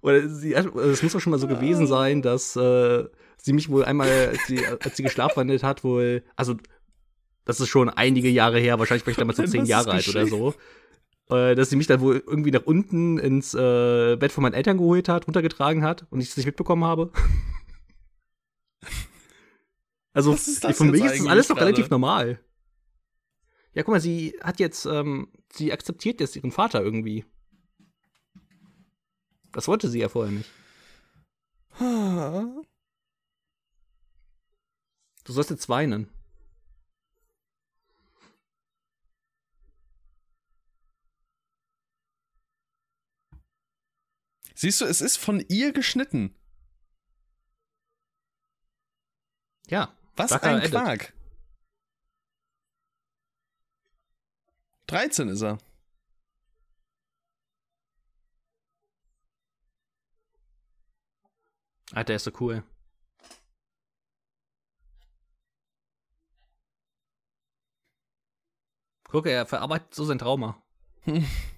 Oder 0.00 0.28
sie, 0.28 0.52
es 0.54 1.02
muss 1.02 1.12
doch 1.12 1.20
schon 1.20 1.30
mal 1.30 1.38
so 1.38 1.46
gewesen 1.46 1.86
sein, 1.86 2.22
dass 2.22 2.56
äh, 2.56 3.04
sie 3.36 3.52
mich 3.52 3.68
wohl 3.68 3.84
einmal, 3.84 4.08
als 4.08 4.46
sie, 4.46 4.66
als 4.66 4.96
sie 4.96 5.04
geschlafwandelt 5.04 5.62
hat, 5.62 5.84
wohl, 5.84 6.24
also 6.34 6.56
das 7.44 7.60
ist 7.60 7.68
schon 7.68 7.88
einige 7.88 8.28
Jahre 8.28 8.58
her, 8.58 8.78
wahrscheinlich 8.80 9.06
war 9.06 9.12
ich 9.12 9.16
damals 9.16 9.36
so 9.36 9.44
zehn 9.46 9.64
Jahre 9.64 9.92
alt 9.92 10.08
oder 10.08 10.26
so, 10.26 10.54
äh, 11.30 11.54
dass 11.54 11.70
sie 11.70 11.76
mich 11.76 11.86
dann 11.86 12.00
wohl 12.00 12.22
irgendwie 12.26 12.50
nach 12.50 12.64
unten 12.64 13.18
ins 13.18 13.54
äh, 13.54 14.16
Bett 14.16 14.32
von 14.32 14.42
meinen 14.42 14.54
Eltern 14.54 14.78
geholt 14.78 15.08
hat, 15.08 15.26
runtergetragen 15.26 15.82
hat 15.82 16.06
und 16.10 16.20
ich 16.20 16.28
es 16.30 16.36
nicht 16.36 16.46
mitbekommen 16.46 16.84
habe. 16.84 17.12
also 20.12 20.34
für 20.34 20.84
mich 20.84 21.04
ist 21.04 21.20
das 21.20 21.26
alles 21.26 21.48
doch 21.48 21.56
relativ 21.56 21.90
normal. 21.90 22.40
Ja, 23.74 23.82
guck 23.82 23.92
mal, 23.92 24.00
sie 24.00 24.38
hat 24.42 24.60
jetzt, 24.60 24.84
ähm, 24.84 25.28
sie 25.50 25.72
akzeptiert 25.72 26.20
jetzt 26.20 26.36
ihren 26.36 26.50
Vater 26.50 26.82
irgendwie. 26.82 27.24
Das 29.52 29.68
wollte 29.68 29.88
sie 29.88 30.00
ja 30.00 30.08
vorher 30.08 30.32
nicht. 30.32 30.50
Du 35.24 35.32
sollst 35.32 35.50
jetzt 35.50 35.68
weinen. 35.68 36.08
Siehst 44.62 44.80
du, 44.80 44.84
es 44.84 45.00
ist 45.00 45.16
von 45.16 45.44
ihr 45.48 45.72
geschnitten. 45.72 46.36
Ja. 49.66 49.92
Was 50.14 50.30
ein 50.30 50.58
Edit. 50.58 50.70
Quark. 50.70 51.12
13 54.86 55.30
ist 55.30 55.42
er. 55.42 55.58
Alter, 61.90 62.04
der 62.04 62.16
ist 62.16 62.22
so 62.22 62.30
cool. 62.38 62.62
Guck, 69.08 69.26
er 69.26 69.44
verarbeitet 69.44 69.92
so 69.92 70.04
sein 70.04 70.20
Trauma. 70.20 70.62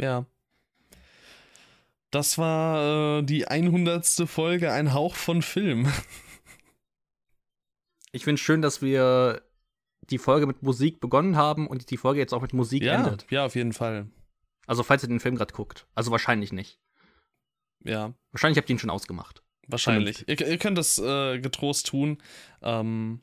Ja. 0.00 0.26
Das 2.10 2.38
war 2.38 3.18
äh, 3.18 3.22
die 3.22 3.46
100. 3.46 4.06
Folge, 4.26 4.72
ein 4.72 4.92
Hauch 4.92 5.14
von 5.14 5.42
Film. 5.42 5.92
Ich 8.12 8.24
finde 8.24 8.34
es 8.34 8.40
schön, 8.40 8.60
dass 8.60 8.82
wir 8.82 9.40
die 10.10 10.18
Folge 10.18 10.46
mit 10.48 10.64
Musik 10.64 10.98
begonnen 10.98 11.36
haben 11.36 11.68
und 11.68 11.90
die 11.90 11.96
Folge 11.96 12.18
jetzt 12.18 12.32
auch 12.34 12.42
mit 12.42 12.52
Musik 12.52 12.82
ja, 12.82 12.94
endet. 12.94 13.30
Ja, 13.30 13.46
auf 13.46 13.54
jeden 13.54 13.72
Fall. 13.72 14.10
Also, 14.66 14.82
falls 14.82 15.04
ihr 15.04 15.08
den 15.08 15.20
Film 15.20 15.36
gerade 15.36 15.54
guckt. 15.54 15.86
Also, 15.94 16.10
wahrscheinlich 16.10 16.52
nicht. 16.52 16.80
Ja. 17.84 18.12
Wahrscheinlich 18.32 18.58
habt 18.58 18.68
ihr 18.68 18.74
ihn 18.74 18.80
schon 18.80 18.90
ausgemacht. 18.90 19.44
Wahrscheinlich. 19.68 20.26
Ihr, 20.26 20.40
ihr, 20.40 20.58
könnt 20.58 20.76
das 20.76 20.98
äh, 20.98 21.38
getrost 21.38 21.86
tun. 21.86 22.18
Ähm, 22.62 23.20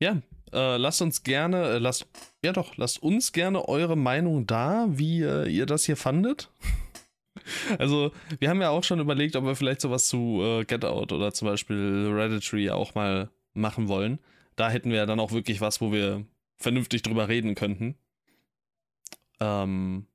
ja, 0.00 0.22
äh, 0.52 0.76
lasst 0.76 1.02
uns 1.02 1.22
gerne, 1.22 1.64
äh, 1.64 1.78
lasst, 1.78 2.06
ja 2.44 2.52
doch, 2.52 2.76
lasst 2.76 3.02
uns 3.02 3.32
gerne 3.32 3.68
eure 3.68 3.96
Meinung 3.96 4.46
da, 4.46 4.86
wie 4.90 5.22
äh, 5.22 5.48
ihr 5.48 5.66
das 5.66 5.84
hier 5.84 5.96
fandet. 5.96 6.50
also, 7.78 8.12
wir 8.38 8.48
haben 8.48 8.60
ja 8.60 8.70
auch 8.70 8.84
schon 8.84 9.00
überlegt, 9.00 9.36
ob 9.36 9.44
wir 9.44 9.56
vielleicht 9.56 9.80
sowas 9.80 10.08
zu 10.08 10.40
äh, 10.42 10.64
Get 10.64 10.84
Out 10.84 11.12
oder 11.12 11.32
zum 11.32 11.48
Beispiel 11.48 12.06
Hereditary 12.08 12.70
auch 12.70 12.94
mal 12.94 13.30
machen 13.54 13.88
wollen. 13.88 14.18
Da 14.56 14.70
hätten 14.70 14.90
wir 14.90 14.98
ja 14.98 15.06
dann 15.06 15.20
auch 15.20 15.32
wirklich 15.32 15.60
was, 15.60 15.80
wo 15.80 15.92
wir 15.92 16.24
vernünftig 16.56 17.02
drüber 17.02 17.28
reden 17.28 17.54
könnten. 17.54 17.96
Ähm, 19.40 20.06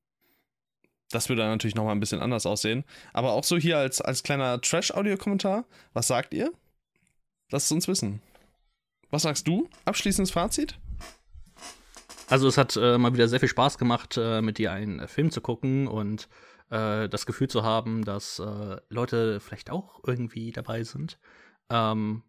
das 1.10 1.30
würde 1.30 1.43
dann 1.43 1.51
natürlich 1.51 1.76
nochmal 1.76 1.95
ein 1.95 1.99
bisschen 1.99 2.22
anders 2.22 2.45
aussehen. 2.45 2.84
Aber 3.14 3.34
auch 3.34 3.43
so 3.43 3.57
hier 3.57 3.77
als, 3.77 4.01
als 4.01 4.23
kleiner 4.23 4.60
Trash-Audio-Kommentar, 4.60 5.65
was 5.93 6.07
sagt 6.07 6.34
ihr? 6.34 6.51
Lasst 7.51 7.68
es 7.68 7.72
uns 7.72 7.88
wissen. 7.88 8.22
Was 9.14 9.22
sagst 9.22 9.48
du? 9.48 9.69
Abschließendes 9.85 10.31
Fazit? 10.31 10.80
Also 12.30 12.48
es 12.48 12.57
hat 12.57 12.76
äh, 12.77 12.98
mal 12.98 13.14
wieder 13.14 13.27
sehr 13.27 13.40
viel 13.40 13.48
Spaß 13.48 13.77
gemacht, 13.77 14.18
äh, 14.18 14.41
mit 14.41 14.57
dir 14.57 14.72
einen 14.72 14.98
äh, 14.98 15.07
Film 15.07 15.30
zu 15.30 15.40
gucken 15.40 15.88
und 15.88 16.27
äh, 16.72 17.07
das 17.07 17.27
Gefühl 17.27 17.48
zu 17.48 17.61
haben, 17.61 18.03
dass 18.06 18.40
äh, 18.40 18.77
Leute 18.90 19.40
vielleicht 19.40 19.69
auch 19.69 19.99
irgendwie 20.03 20.52
dabei 20.52 20.81
sind. 20.81 21.19
Ähm, 21.69 22.23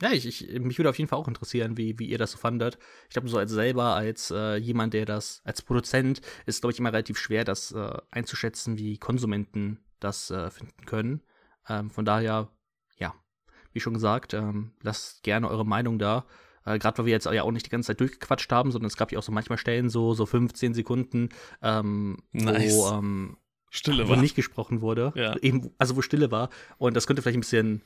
ja, 0.00 0.10
ich, 0.12 0.24
ich, 0.24 0.58
mich 0.58 0.78
würde 0.78 0.88
auf 0.88 0.96
jeden 0.96 1.08
Fall 1.10 1.18
auch 1.18 1.28
interessieren, 1.28 1.76
wie, 1.76 1.98
wie 1.98 2.06
ihr 2.06 2.16
das 2.16 2.30
so 2.30 2.38
fandet. 2.38 2.78
Ich 3.08 3.12
glaube, 3.12 3.28
so 3.28 3.36
als 3.36 3.50
selber, 3.50 3.94
als 3.94 4.30
äh, 4.30 4.56
jemand, 4.56 4.94
der 4.94 5.04
das, 5.04 5.42
als 5.44 5.60
Produzent, 5.60 6.22
ist, 6.46 6.62
glaube 6.62 6.72
ich, 6.72 6.78
immer 6.78 6.94
relativ 6.94 7.18
schwer, 7.18 7.44
das 7.44 7.74
einzuschätzen, 8.10 8.78
wie 8.78 8.96
Konsumenten 8.96 9.84
das 10.00 10.28
finden 10.28 10.86
können. 10.86 11.22
Ähm, 11.68 11.90
von 11.90 12.06
daher 12.06 12.55
wie 13.76 13.80
schon 13.80 13.94
gesagt, 13.94 14.32
ähm, 14.32 14.72
lasst 14.82 15.22
gerne 15.22 15.48
eure 15.48 15.66
Meinung 15.66 15.98
da. 15.98 16.24
Äh, 16.64 16.78
Gerade 16.78 16.96
weil 16.98 17.04
wir 17.04 17.12
jetzt 17.12 17.26
ja 17.26 17.42
auch 17.42 17.52
nicht 17.52 17.66
die 17.66 17.70
ganze 17.70 17.88
Zeit 17.88 18.00
durchgequatscht 18.00 18.50
haben, 18.50 18.72
sondern 18.72 18.86
es 18.86 18.96
gab 18.96 19.12
ja 19.12 19.18
auch 19.18 19.22
so 19.22 19.32
manchmal 19.32 19.58
Stellen, 19.58 19.90
so, 19.90 20.14
so 20.14 20.24
15 20.24 20.72
Sekunden, 20.72 21.28
ähm, 21.62 22.16
nice. 22.32 22.74
wo, 22.74 22.88
ähm, 22.88 23.36
Stille 23.70 24.06
wo 24.06 24.12
war. 24.12 24.16
nicht 24.16 24.34
gesprochen 24.34 24.80
wurde. 24.80 25.12
Ja. 25.14 25.36
Eben, 25.36 25.70
also 25.76 25.94
wo 25.94 26.00
Stille 26.00 26.30
war. 26.30 26.48
Und 26.78 26.96
das 26.96 27.06
könnte 27.06 27.20
vielleicht 27.20 27.36
ein 27.36 27.40
bisschen 27.40 27.82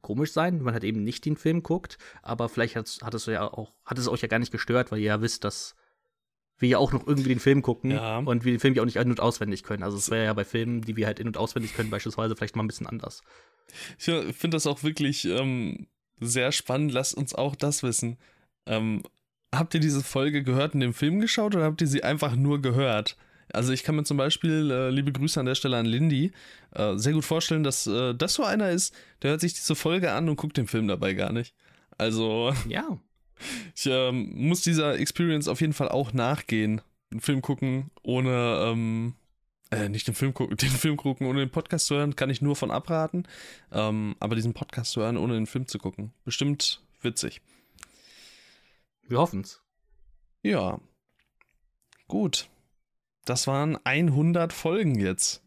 komisch 0.00 0.32
sein, 0.32 0.56
wenn 0.56 0.64
man 0.64 0.72
halt 0.72 0.84
eben 0.84 1.04
nicht 1.04 1.26
den 1.26 1.36
Film 1.36 1.62
guckt, 1.62 1.98
aber 2.22 2.48
vielleicht 2.48 2.74
hat, 2.74 2.98
hat 3.02 3.14
es 3.14 3.26
ja 3.26 3.46
auch, 3.46 3.74
hat 3.84 3.98
es 3.98 4.08
euch 4.08 4.22
ja 4.22 4.28
gar 4.28 4.38
nicht 4.38 4.50
gestört, 4.50 4.90
weil 4.90 4.98
ihr 4.98 5.08
ja 5.08 5.20
wisst, 5.20 5.44
dass 5.44 5.76
wir 6.62 6.68
ja 6.70 6.78
auch 6.78 6.92
noch 6.92 7.06
irgendwie 7.06 7.28
den 7.28 7.40
Film 7.40 7.60
gucken 7.60 7.90
ja. 7.90 8.18
und 8.18 8.44
wir 8.44 8.52
den 8.52 8.60
Film 8.60 8.74
ja 8.74 8.82
auch 8.82 8.86
nicht 8.86 8.96
in- 8.96 9.10
und 9.10 9.20
auswendig 9.20 9.62
können. 9.64 9.82
Also 9.82 9.98
es 9.98 10.10
wäre 10.10 10.24
ja 10.24 10.32
bei 10.32 10.44
Filmen, 10.44 10.82
die 10.82 10.96
wir 10.96 11.06
halt 11.06 11.20
in- 11.20 11.26
und 11.26 11.36
auswendig 11.36 11.74
können, 11.74 11.90
beispielsweise 11.90 12.34
vielleicht 12.36 12.56
mal 12.56 12.62
ein 12.62 12.68
bisschen 12.68 12.86
anders. 12.86 13.22
Ich 13.98 14.04
finde 14.04 14.56
das 14.56 14.66
auch 14.66 14.82
wirklich 14.82 15.24
ähm, 15.26 15.86
sehr 16.20 16.52
spannend. 16.52 16.92
Lasst 16.92 17.14
uns 17.14 17.34
auch 17.34 17.54
das 17.54 17.82
wissen. 17.82 18.16
Ähm, 18.66 19.02
habt 19.54 19.74
ihr 19.74 19.80
diese 19.80 20.02
Folge 20.02 20.42
gehört 20.42 20.74
und 20.74 20.80
den 20.80 20.94
Film 20.94 21.20
geschaut 21.20 21.54
oder 21.54 21.64
habt 21.64 21.80
ihr 21.80 21.86
sie 21.86 22.04
einfach 22.04 22.36
nur 22.36 22.62
gehört? 22.62 23.16
Also 23.52 23.72
ich 23.72 23.82
kann 23.82 23.96
mir 23.96 24.04
zum 24.04 24.16
Beispiel, 24.16 24.70
äh, 24.70 24.90
liebe 24.90 25.12
Grüße 25.12 25.38
an 25.38 25.46
der 25.46 25.54
Stelle 25.54 25.76
an 25.76 25.84
Lindy, 25.84 26.32
äh, 26.74 26.96
sehr 26.96 27.12
gut 27.12 27.24
vorstellen, 27.24 27.64
dass 27.64 27.86
äh, 27.86 28.14
das 28.14 28.34
so 28.34 28.44
einer 28.44 28.70
ist, 28.70 28.94
der 29.20 29.30
hört 29.30 29.40
sich 29.40 29.52
diese 29.52 29.74
Folge 29.74 30.12
an 30.12 30.28
und 30.28 30.36
guckt 30.36 30.56
den 30.56 30.66
Film 30.66 30.88
dabei 30.88 31.12
gar 31.12 31.32
nicht. 31.32 31.54
Also 31.98 32.54
ja. 32.68 32.98
Ich 33.74 33.86
ähm, 33.86 34.32
muss 34.34 34.62
dieser 34.62 34.98
Experience 34.98 35.48
auf 35.48 35.60
jeden 35.60 35.72
Fall 35.72 35.88
auch 35.88 36.12
nachgehen. 36.12 36.80
Einen 37.10 37.20
Film 37.20 37.42
gucken 37.42 37.90
ohne 38.02 38.64
ähm, 38.66 39.14
äh, 39.72 39.88
nicht 39.88 40.06
den 40.06 40.14
Film 40.14 40.34
gucken, 40.34 40.56
den 40.60 40.70
Film 40.70 40.96
gucken, 40.96 41.26
ohne 41.26 41.40
den 41.40 41.50
Podcast 41.50 41.86
zu 41.86 41.96
hören, 41.96 42.14
kann 42.14 42.30
ich 42.30 42.42
nur 42.42 42.54
von 42.54 42.70
abraten. 42.70 43.26
Ähm, 43.72 44.16
aber 44.20 44.36
diesen 44.36 44.54
Podcast 44.54 44.92
zu 44.92 45.00
hören, 45.00 45.16
ohne 45.16 45.34
den 45.34 45.46
Film 45.46 45.66
zu 45.66 45.78
gucken, 45.78 46.12
bestimmt 46.24 46.82
witzig. 47.00 47.40
Wir 49.08 49.18
hoffen's. 49.18 49.60
Ja. 50.42 50.78
Gut. 52.06 52.48
Das 53.24 53.46
waren 53.46 53.78
100 53.84 54.52
Folgen 54.52 54.98
jetzt. 54.98 55.42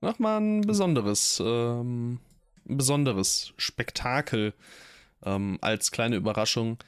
Nochmal 0.00 0.40
ein 0.40 0.60
besonderes, 0.60 1.42
ähm, 1.44 2.20
ein 2.68 2.76
besonderes 2.76 3.54
Spektakel 3.56 4.54
ähm, 5.24 5.58
als 5.60 5.90
kleine 5.90 6.16
Überraschung. 6.16 6.78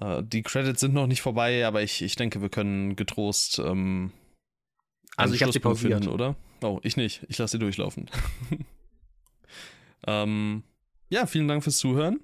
Äh, 0.00 0.22
die 0.22 0.42
Credits 0.42 0.80
sind 0.80 0.94
noch 0.94 1.06
nicht 1.06 1.22
vorbei, 1.22 1.66
aber 1.66 1.82
ich, 1.82 2.02
ich 2.02 2.16
denke, 2.16 2.40
wir 2.40 2.48
können 2.48 2.96
getrost 2.96 3.58
ähm, 3.58 4.12
also 5.18 5.34
ich 5.34 5.42
habe 5.42 5.52
sie 5.52 5.58
pausiert, 5.58 6.04
finden, 6.04 6.08
oder? 6.08 6.36
Oh, 6.62 6.78
ich 6.84 6.96
nicht. 6.96 7.26
Ich 7.28 7.38
lasse 7.38 7.52
sie 7.52 7.58
durchlaufen. 7.58 8.08
ähm, 10.06 10.62
ja, 11.10 11.26
vielen 11.26 11.48
Dank 11.48 11.64
fürs 11.64 11.78
Zuhören. 11.78 12.20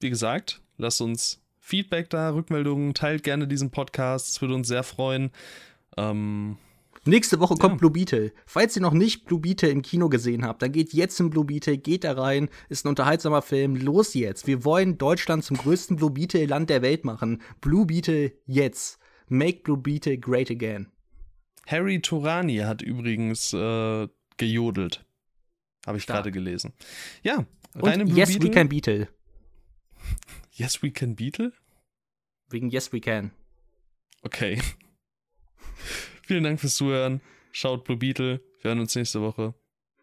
Wie 0.00 0.10
gesagt, 0.10 0.60
lasst 0.76 1.00
uns 1.00 1.42
Feedback 1.58 2.10
da, 2.10 2.30
Rückmeldungen, 2.30 2.92
teilt 2.92 3.22
gerne 3.22 3.48
diesen 3.48 3.70
Podcast. 3.70 4.28
Es 4.28 4.42
würde 4.42 4.54
uns 4.54 4.68
sehr 4.68 4.82
freuen. 4.82 5.30
Ähm, 5.96 6.58
Nächste 7.08 7.40
Woche 7.40 7.54
kommt 7.56 7.74
ja. 7.74 7.78
Blue 7.78 7.90
Beetle. 7.90 8.32
Falls 8.44 8.76
ihr 8.76 8.82
noch 8.82 8.92
nicht 8.92 9.24
Blue 9.24 9.40
Beetle 9.40 9.70
im 9.70 9.80
Kino 9.80 10.10
gesehen 10.10 10.44
habt, 10.44 10.60
dann 10.60 10.72
geht 10.72 10.92
jetzt 10.92 11.18
in 11.20 11.30
Blue 11.30 11.44
Beetle, 11.44 11.78
geht 11.78 12.04
da 12.04 12.12
rein, 12.12 12.50
ist 12.68 12.84
ein 12.84 12.90
unterhaltsamer 12.90 13.40
Film. 13.40 13.76
Los 13.76 14.12
jetzt. 14.12 14.46
Wir 14.46 14.64
wollen 14.64 14.98
Deutschland 14.98 15.42
zum 15.42 15.56
größten 15.56 15.96
Blue 15.96 16.10
Beetle-Land 16.10 16.68
der 16.68 16.82
Welt 16.82 17.04
machen. 17.04 17.40
Blue 17.62 17.86
Beetle 17.86 18.32
jetzt. 18.44 18.98
Make 19.28 19.60
Blue 19.62 19.78
Beetle 19.78 20.18
great 20.18 20.50
again. 20.50 20.90
Harry 21.66 22.00
Turani 22.00 22.58
hat 22.58 22.82
übrigens 22.82 23.52
äh, 23.54 24.08
gejodelt. 24.36 25.04
Habe 25.86 25.96
ich 25.98 26.06
gerade 26.06 26.30
gelesen. 26.30 26.74
Ja, 27.22 27.46
reine 27.74 28.04
Blue 28.04 28.16
Yes, 28.18 28.32
Beetle. 28.32 28.48
we 28.48 28.54
can 28.54 28.68
Beetle. 28.68 29.08
Yes, 30.52 30.82
we 30.82 30.90
can 30.90 31.14
Beetle? 31.14 31.52
Wegen 32.50 32.68
Yes, 32.68 32.92
we 32.92 33.00
can. 33.00 33.30
Okay. 34.22 34.60
Vielen 36.28 36.44
Dank 36.44 36.60
fürs 36.60 36.74
Zuhören. 36.74 37.22
Schaut 37.52 37.84
Blue 37.84 37.96
Beetle. 37.96 38.42
Wir 38.60 38.68
hören 38.68 38.80
uns 38.80 38.94
nächste 38.94 39.22
Woche. 39.22 39.54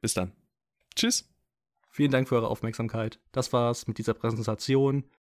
Bis 0.02 0.16
dann. 0.16 0.32
Tschüss. 0.96 1.30
Vielen 1.92 2.10
Dank 2.10 2.28
für 2.28 2.34
eure 2.38 2.48
Aufmerksamkeit. 2.48 3.20
Das 3.32 3.54
war's 3.54 3.86
mit 3.86 4.00
dieser 4.00 4.16
Präsentation. 4.16 5.04